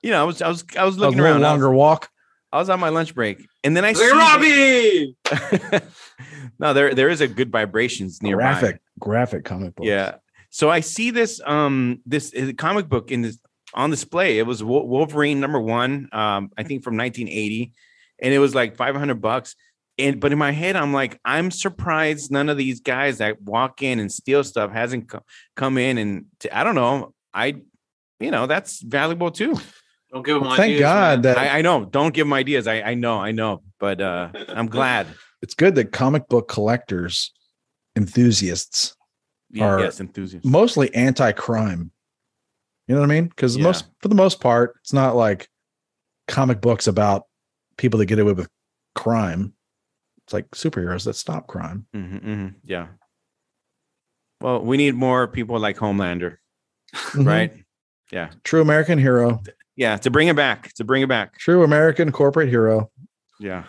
You 0.01 0.09
know, 0.11 0.21
I 0.21 0.23
was, 0.23 0.41
I 0.41 0.47
was, 0.47 0.65
I 0.77 0.83
was 0.83 0.97
looking 0.97 1.19
little 1.19 1.33
around. 1.33 1.45
I 1.45 1.53
was, 1.53 1.61
longer 1.61 1.71
walk. 1.71 2.09
I 2.53 2.59
was 2.59 2.69
on 2.69 2.79
my 2.79 2.89
lunch 2.89 3.15
break, 3.15 3.47
and 3.63 3.75
then 3.75 3.83
I 3.83 3.93
Like, 3.93 3.97
see 3.97 4.11
Robbie. 4.11 5.81
no, 6.59 6.73
there, 6.73 6.93
there 6.93 7.09
is 7.09 7.19
a 7.19 7.27
good 7.27 7.51
vibrations 7.51 8.21
nearby. 8.21 8.43
Graphic, 8.43 8.81
graphic 8.99 9.43
comic 9.43 9.75
book. 9.75 9.87
Yeah. 9.87 10.15
So 10.51 10.69
I 10.69 10.81
see 10.81 11.09
this 11.09 11.41
um 11.43 12.01
this 12.05 12.31
uh, 12.35 12.51
comic 12.55 12.87
book 12.87 13.09
in 13.11 13.23
this 13.23 13.39
on 13.73 13.89
display. 13.89 14.37
It 14.37 14.45
was 14.45 14.63
Wolverine 14.63 15.39
number 15.39 15.59
one, 15.59 16.09
um, 16.11 16.51
I 16.55 16.61
think 16.61 16.83
from 16.83 16.95
1980, 16.95 17.73
and 18.21 18.31
it 18.31 18.37
was 18.37 18.53
like 18.53 18.77
500 18.77 19.15
bucks. 19.19 19.55
And 19.97 20.19
but 20.19 20.31
in 20.31 20.37
my 20.37 20.51
head, 20.51 20.75
I'm 20.75 20.93
like, 20.93 21.19
I'm 21.25 21.49
surprised 21.49 22.31
none 22.31 22.49
of 22.49 22.57
these 22.57 22.81
guys 22.81 23.17
that 23.17 23.41
walk 23.41 23.81
in 23.81 23.99
and 23.99 24.11
steal 24.11 24.43
stuff 24.43 24.71
hasn't 24.71 25.09
co- 25.09 25.23
come 25.55 25.79
in 25.79 25.97
and 25.97 26.25
t- 26.39 26.51
I 26.51 26.63
don't 26.63 26.75
know. 26.75 27.15
I, 27.33 27.55
you 28.19 28.29
know, 28.29 28.45
that's 28.45 28.79
valuable 28.79 29.31
too. 29.31 29.59
Don't 30.13 30.23
give 30.23 30.35
him 30.37 30.43
Well, 30.43 30.51
ideas. 30.51 30.67
thank 30.67 30.79
God 30.79 31.23
man. 31.23 31.35
that 31.35 31.37
I, 31.39 31.57
I 31.57 31.61
know. 31.61 31.85
Don't 31.85 32.13
give 32.13 32.27
them 32.27 32.33
ideas. 32.33 32.67
I, 32.67 32.81
I 32.81 32.93
know. 32.93 33.17
I 33.19 33.31
know. 33.31 33.63
But 33.79 33.99
uh, 33.99 34.29
I'm 34.49 34.67
glad. 34.67 35.07
it's 35.41 35.55
good 35.55 35.73
that 35.75 35.91
comic 35.91 36.29
book 36.29 36.47
collectors, 36.47 37.31
enthusiasts, 37.95 38.95
Yeah, 39.49 39.65
Are 39.65 39.79
yes, 39.79 39.99
enthusiast. 39.99 40.45
mostly 40.45 40.93
anti-crime. 40.93 41.91
You 42.87 42.95
know 42.95 43.01
what 43.01 43.09
I 43.09 43.13
mean? 43.15 43.25
Because 43.27 43.57
Yeah. 43.57 43.63
most, 43.63 43.85
for 44.01 44.07
the 44.09 44.15
most 44.15 44.39
part, 44.39 44.75
it's 44.81 44.93
not 44.93 45.15
like 45.15 45.49
comic 46.27 46.61
books 46.61 46.85
about 46.85 47.23
people 47.77 47.97
that 47.99 48.05
get 48.05 48.19
away 48.19 48.33
with 48.33 48.47
crime. 48.93 49.53
It's 50.25 50.33
like 50.33 50.49
superheroes 50.51 51.05
that 51.05 51.15
stop 51.15 51.47
crime. 51.47 51.87
Mhm, 51.95 52.23
mhm, 52.23 52.53
Yeah. 52.63 52.87
Well, 54.41 54.61
we 54.61 54.77
need 54.77 54.93
more 54.93 55.27
people 55.27 55.57
like 55.59 55.77
Homelander, 55.77 56.37
Mhm. 56.93 57.25
right? 57.25 57.53
Yeah. 58.11 58.29
True 58.43 58.61
American 58.61 58.99
hero. 58.99 59.41
Yeah. 59.75 59.97
To 59.97 60.09
bring 60.11 60.27
it 60.27 60.35
back. 60.35 60.73
To 60.75 60.83
bring 60.83 61.01
it 61.01 61.09
back. 61.09 61.37
True 61.39 61.63
American 61.63 62.11
corporate 62.11 62.49
hero. 62.49 62.91
Yeah. 63.39 63.63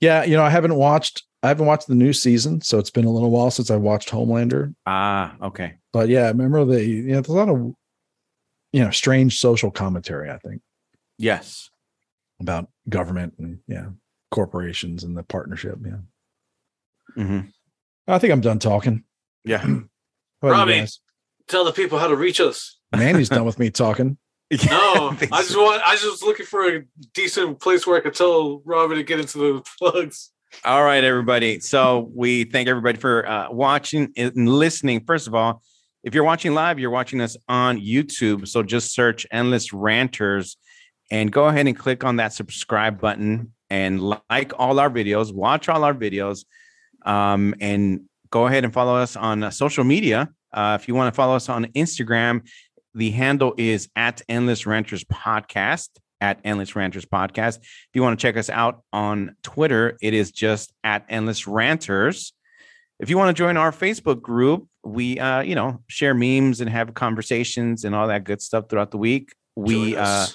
Yeah, 0.00 0.24
you 0.24 0.36
know, 0.36 0.42
I 0.42 0.50
haven't 0.50 0.74
watched 0.74 1.22
I 1.42 1.48
haven't 1.48 1.66
watched 1.66 1.88
the 1.88 1.94
new 1.94 2.12
season, 2.12 2.60
so 2.62 2.78
it's 2.78 2.90
been 2.90 3.04
a 3.04 3.10
little 3.10 3.30
while 3.30 3.50
since 3.50 3.70
I 3.70 3.76
watched 3.76 4.08
Homelander. 4.10 4.74
Ah, 4.86 5.36
okay. 5.42 5.74
But 5.92 6.08
yeah, 6.08 6.22
I 6.24 6.28
remember 6.28 6.64
the 6.64 6.84
you 6.84 7.02
know, 7.04 7.14
there's 7.14 7.28
a 7.28 7.32
lot 7.32 7.48
of 7.48 7.74
you 8.72 8.82
know, 8.84 8.90
strange 8.90 9.38
social 9.38 9.70
commentary, 9.70 10.30
I 10.30 10.38
think, 10.38 10.60
Yes. 11.16 11.70
about 12.40 12.68
government 12.88 13.34
and 13.38 13.60
yeah, 13.68 13.86
corporations 14.30 15.04
and 15.04 15.16
the 15.16 15.22
partnership. 15.22 15.78
Yeah. 15.84 15.98
hmm 17.22 17.40
I 18.06 18.18
think 18.18 18.32
I'm 18.32 18.40
done 18.42 18.58
talking. 18.58 19.04
Yeah. 19.44 19.58
How 19.62 19.68
about 20.42 20.66
you 20.68 20.74
Robbie. 20.74 20.86
Tell 21.48 21.64
the 21.64 21.72
people 21.72 21.98
how 21.98 22.08
to 22.08 22.16
reach 22.16 22.40
us. 22.40 22.78
Manny's 22.94 23.28
done 23.30 23.44
with 23.44 23.58
me 23.58 23.70
talking. 23.70 24.18
No, 24.70 25.16
I 25.32 25.42
just 25.42 25.56
want. 25.56 25.82
I 25.84 25.94
just 25.94 26.04
was 26.04 26.22
looking 26.22 26.46
for 26.46 26.68
a 26.68 26.84
decent 27.12 27.60
place 27.60 27.86
where 27.86 27.96
I 27.96 28.00
could 28.00 28.14
tell 28.14 28.60
Robbie 28.64 28.96
to 28.96 29.02
get 29.02 29.18
into 29.18 29.38
the 29.38 29.62
plugs. 29.78 30.30
All 30.64 30.84
right, 30.84 31.02
everybody. 31.02 31.60
So 31.60 32.10
we 32.14 32.44
thank 32.44 32.68
everybody 32.68 32.98
for 32.98 33.28
uh, 33.28 33.50
watching 33.50 34.12
and 34.16 34.48
listening. 34.48 35.04
First 35.04 35.26
of 35.26 35.34
all, 35.34 35.62
if 36.04 36.14
you're 36.14 36.24
watching 36.24 36.54
live, 36.54 36.78
you're 36.78 36.90
watching 36.90 37.20
us 37.20 37.36
on 37.48 37.80
YouTube. 37.80 38.46
So 38.46 38.62
just 38.62 38.94
search 38.94 39.26
Endless 39.32 39.72
Ranters 39.72 40.56
and 41.10 41.32
go 41.32 41.46
ahead 41.46 41.66
and 41.66 41.76
click 41.76 42.04
on 42.04 42.16
that 42.16 42.32
subscribe 42.32 43.00
button 43.00 43.52
and 43.70 44.00
like 44.30 44.52
all 44.58 44.78
our 44.78 44.90
videos, 44.90 45.32
watch 45.32 45.68
all 45.68 45.82
our 45.82 45.94
videos, 45.94 46.44
um, 47.04 47.54
and 47.60 48.02
go 48.30 48.46
ahead 48.46 48.64
and 48.64 48.72
follow 48.72 48.96
us 48.96 49.16
on 49.16 49.42
uh, 49.42 49.50
social 49.50 49.84
media. 49.84 50.28
Uh, 50.52 50.78
if 50.80 50.86
you 50.86 50.94
want 50.94 51.12
to 51.12 51.16
follow 51.16 51.34
us 51.34 51.48
on 51.48 51.64
Instagram, 51.74 52.46
the 52.94 53.10
handle 53.10 53.54
is 53.58 53.88
at 53.96 54.22
Endless 54.28 54.66
Ranters 54.66 55.04
Podcast. 55.04 55.88
At 56.20 56.40
Endless 56.44 56.74
Ranters 56.74 57.04
Podcast. 57.04 57.58
If 57.58 57.88
you 57.92 58.02
want 58.02 58.18
to 58.18 58.22
check 58.22 58.36
us 58.38 58.48
out 58.48 58.82
on 58.92 59.36
Twitter, 59.42 59.98
it 60.00 60.14
is 60.14 60.30
just 60.30 60.72
at 60.82 61.04
Endless 61.08 61.46
Ranters. 61.46 62.32
If 62.98 63.10
you 63.10 63.18
want 63.18 63.36
to 63.36 63.38
join 63.38 63.56
our 63.56 63.72
Facebook 63.72 64.22
group, 64.22 64.66
we 64.84 65.18
uh, 65.18 65.42
you 65.42 65.54
know, 65.54 65.82
share 65.88 66.14
memes 66.14 66.60
and 66.60 66.70
have 66.70 66.94
conversations 66.94 67.84
and 67.84 67.94
all 67.94 68.08
that 68.08 68.24
good 68.24 68.40
stuff 68.40 68.68
throughout 68.68 68.90
the 68.90 68.96
week. 68.96 69.34
We 69.56 69.96
uh 69.96 70.26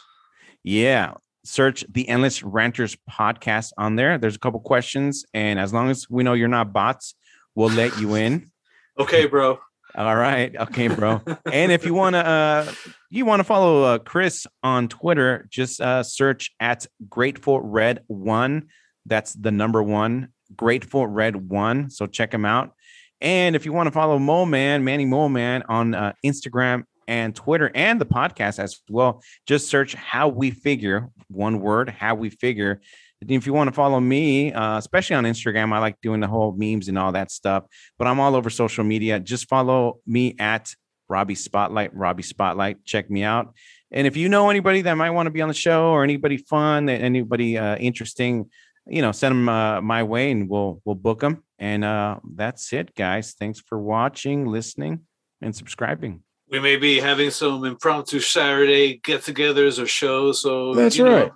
yeah, 0.63 1.13
search 1.43 1.85
the 1.89 2.07
Endless 2.07 2.43
Ranters 2.43 2.97
podcast 3.09 3.71
on 3.77 3.95
there. 3.95 4.17
There's 4.17 4.35
a 4.35 4.39
couple 4.39 4.59
questions, 4.59 5.25
and 5.33 5.59
as 5.59 5.73
long 5.73 5.89
as 5.89 6.09
we 6.09 6.23
know 6.23 6.33
you're 6.33 6.47
not 6.47 6.73
bots, 6.73 7.15
we'll 7.55 7.71
let 7.71 7.97
you 7.99 8.15
in. 8.15 8.51
okay, 8.99 9.25
bro. 9.25 9.59
All 9.95 10.15
right. 10.15 10.55
Okay, 10.55 10.87
bro. 10.87 11.21
and 11.51 11.71
if 11.71 11.85
you 11.85 11.93
want 11.93 12.13
to 12.13 12.25
uh 12.25 12.71
you 13.09 13.25
want 13.25 13.39
to 13.39 13.43
follow 13.43 13.83
uh, 13.83 13.97
Chris 13.97 14.45
on 14.61 14.87
Twitter, 14.87 15.47
just 15.49 15.81
uh 15.81 16.03
search 16.03 16.51
at 16.59 16.85
Grateful 17.09 17.59
Red 17.61 18.03
1. 18.07 18.67
That's 19.05 19.33
the 19.33 19.51
number 19.51 19.81
1, 19.81 20.29
Grateful 20.55 21.07
Red 21.07 21.49
1. 21.49 21.89
So 21.89 22.05
check 22.05 22.33
him 22.33 22.45
out. 22.45 22.73
And 23.21 23.55
if 23.55 23.65
you 23.65 23.73
want 23.73 23.87
to 23.87 23.91
follow 23.91 24.19
Mole 24.19 24.45
Man, 24.45 24.83
Manny 24.83 25.05
Mole 25.05 25.29
Man 25.29 25.63
on 25.67 25.93
uh, 25.93 26.13
Instagram 26.25 26.83
and 27.07 27.35
Twitter 27.35 27.71
and 27.73 27.99
the 27.99 28.05
podcast 28.05 28.59
as 28.59 28.79
well, 28.89 29.21
just 29.47 29.67
search 29.67 29.95
how 29.95 30.27
we 30.29 30.51
figure, 30.51 31.09
one 31.27 31.59
word, 31.59 31.89
how 31.89 32.15
we 32.15 32.29
figure. 32.29 32.81
And 33.21 33.31
if 33.31 33.45
you 33.45 33.53
want 33.53 33.67
to 33.67 33.73
follow 33.73 33.99
me, 33.99 34.53
uh, 34.53 34.77
especially 34.77 35.15
on 35.17 35.25
Instagram, 35.25 35.73
I 35.73 35.79
like 35.79 35.99
doing 36.01 36.19
the 36.19 36.27
whole 36.27 36.53
memes 36.57 36.87
and 36.87 36.97
all 36.97 37.11
that 37.11 37.31
stuff 37.31 37.65
but 37.97 38.07
I'm 38.07 38.19
all 38.19 38.35
over 38.35 38.49
social 38.49 38.83
media. 38.83 39.19
Just 39.19 39.47
follow 39.47 39.99
me 40.07 40.35
at 40.39 40.73
Robbie 41.07 41.35
Spotlight, 41.35 41.93
Robbie 41.93 42.23
Spotlight. 42.23 42.85
Check 42.85 43.09
me 43.09 43.23
out. 43.23 43.53
And 43.91 44.07
if 44.07 44.15
you 44.15 44.29
know 44.29 44.49
anybody 44.49 44.81
that 44.81 44.93
might 44.95 45.09
want 45.11 45.27
to 45.27 45.31
be 45.31 45.41
on 45.41 45.47
the 45.47 45.53
show 45.53 45.89
or 45.89 46.03
anybody 46.03 46.37
fun, 46.37 46.89
anybody 46.89 47.57
uh, 47.57 47.75
interesting, 47.75 48.49
you 48.87 49.01
know, 49.01 49.11
send 49.11 49.33
them 49.33 49.49
uh, 49.49 49.81
my 49.81 50.03
way 50.03 50.31
and 50.31 50.49
we'll 50.49 50.81
we'll 50.85 50.95
book 50.95 51.19
them. 51.19 51.43
And 51.57 51.83
uh, 51.83 52.19
that's 52.35 52.71
it, 52.71 52.95
guys. 52.95 53.33
Thanks 53.37 53.59
for 53.59 53.79
watching, 53.79 54.45
listening, 54.45 55.01
and 55.41 55.55
subscribing. 55.55 56.23
We 56.49 56.59
may 56.59 56.77
be 56.77 56.99
having 56.99 57.31
some 57.31 57.65
impromptu 57.65 58.19
Saturday 58.19 58.99
get-togethers 59.03 59.81
or 59.81 59.85
shows. 59.85 60.41
So 60.41 60.73
That's 60.73 60.97
you 60.97 61.03
know, 61.03 61.31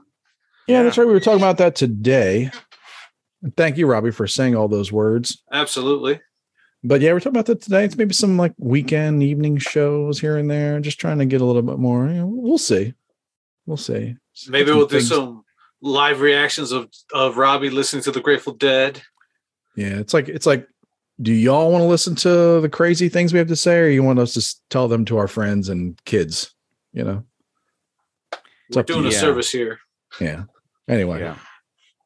right. 0.67 0.73
Yeah, 0.73 0.83
that's 0.83 0.97
right. 0.97 1.07
We 1.07 1.13
were 1.13 1.19
talking 1.19 1.39
about 1.39 1.57
that 1.57 1.75
today. 1.75 2.51
And 3.41 3.55
thank 3.55 3.77
you, 3.77 3.87
Robbie, 3.87 4.11
for 4.11 4.27
saying 4.27 4.55
all 4.55 4.67
those 4.67 4.91
words. 4.91 5.43
Absolutely. 5.51 6.21
But 6.83 7.01
yeah, 7.01 7.13
we're 7.13 7.19
talking 7.19 7.35
about 7.35 7.45
that 7.45 7.61
today. 7.61 7.85
It's 7.85 7.95
maybe 7.95 8.13
some 8.13 8.37
like 8.37 8.53
weekend 8.57 9.23
evening 9.23 9.57
shows 9.57 10.19
here 10.19 10.37
and 10.37 10.51
there, 10.51 10.79
just 10.79 10.99
trying 10.99 11.19
to 11.19 11.25
get 11.25 11.41
a 11.41 11.45
little 11.45 11.61
bit 11.61 11.77
more. 11.77 12.07
You 12.07 12.13
know, 12.15 12.27
we'll 12.27 12.57
see. 12.57 12.93
We'll 13.65 13.77
see. 13.77 14.15
Maybe 14.49 14.71
we'll 14.71 14.87
do 14.87 14.99
some 14.99 15.45
live 15.81 16.19
reactions 16.19 16.71
of 16.71 16.89
of 17.13 17.37
Robbie 17.37 17.69
listening 17.69 18.03
to 18.03 18.11
the 18.11 18.19
Grateful 18.19 18.53
Dead. 18.53 19.01
Yeah, 19.75 19.99
it's 19.99 20.13
like 20.13 20.27
it's 20.27 20.45
like, 20.45 20.67
do 21.21 21.31
y'all 21.31 21.71
want 21.71 21.83
to 21.83 21.87
listen 21.87 22.15
to 22.15 22.59
the 22.59 22.69
crazy 22.69 23.07
things 23.07 23.31
we 23.31 23.39
have 23.39 23.47
to 23.47 23.55
say, 23.55 23.79
or 23.79 23.87
you 23.87 24.03
want 24.03 24.19
us 24.19 24.33
to 24.33 24.61
tell 24.69 24.89
them 24.89 25.05
to 25.05 25.17
our 25.17 25.27
friends 25.27 25.69
and 25.69 26.03
kids? 26.03 26.53
You 26.91 27.03
know. 27.05 27.23
It's 28.67 28.75
We're 28.75 28.83
doing 28.83 29.05
a 29.05 29.09
you. 29.09 29.11
service 29.13 29.51
here. 29.51 29.79
Yeah. 30.19 30.43
Anyway, 30.87 31.19
Yeah. 31.19 31.35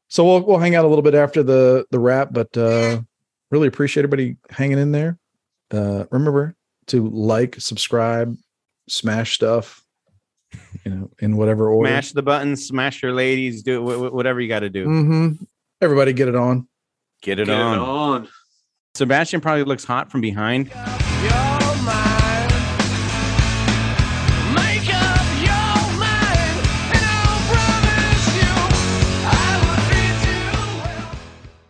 so 0.07 0.23
we'll 0.23 0.41
we'll 0.45 0.59
hang 0.59 0.75
out 0.75 0.85
a 0.85 0.87
little 0.87 1.01
bit 1.01 1.15
after 1.15 1.41
the 1.43 1.85
the 1.91 1.99
wrap, 1.99 2.29
but 2.31 2.55
uh 2.57 3.01
really 3.51 3.67
appreciate 3.67 4.01
everybody 4.03 4.37
hanging 4.49 4.77
in 4.79 4.91
there. 4.91 5.17
Uh 5.71 6.05
remember 6.11 6.55
to 6.87 7.07
like, 7.09 7.55
subscribe, 7.59 8.35
smash 8.87 9.33
stuff, 9.35 9.83
you 10.85 10.91
know, 10.91 11.09
in 11.19 11.35
whatever 11.37 11.69
order. 11.69 11.89
Smash 11.89 12.11
the 12.13 12.21
buttons, 12.21 12.65
smash 12.67 13.01
your 13.03 13.11
ladies, 13.13 13.63
do 13.63 13.81
wh- 13.83 14.09
wh- 14.09 14.13
whatever 14.13 14.39
you 14.39 14.47
got 14.47 14.59
to 14.61 14.69
do. 14.69 14.85
hmm 14.85 15.29
Everybody 15.81 16.13
get 16.13 16.27
it 16.27 16.35
on. 16.35 16.67
Get 17.21 17.39
it 17.39 17.47
Get 17.47 17.55
on. 17.59 17.77
it 17.77 17.81
on. 17.81 18.27
Sebastian 18.95 19.41
probably 19.41 19.63
looks 19.63 19.83
hot 19.83 20.11
from 20.11 20.21
behind. 20.21 20.67
You're 21.23 21.31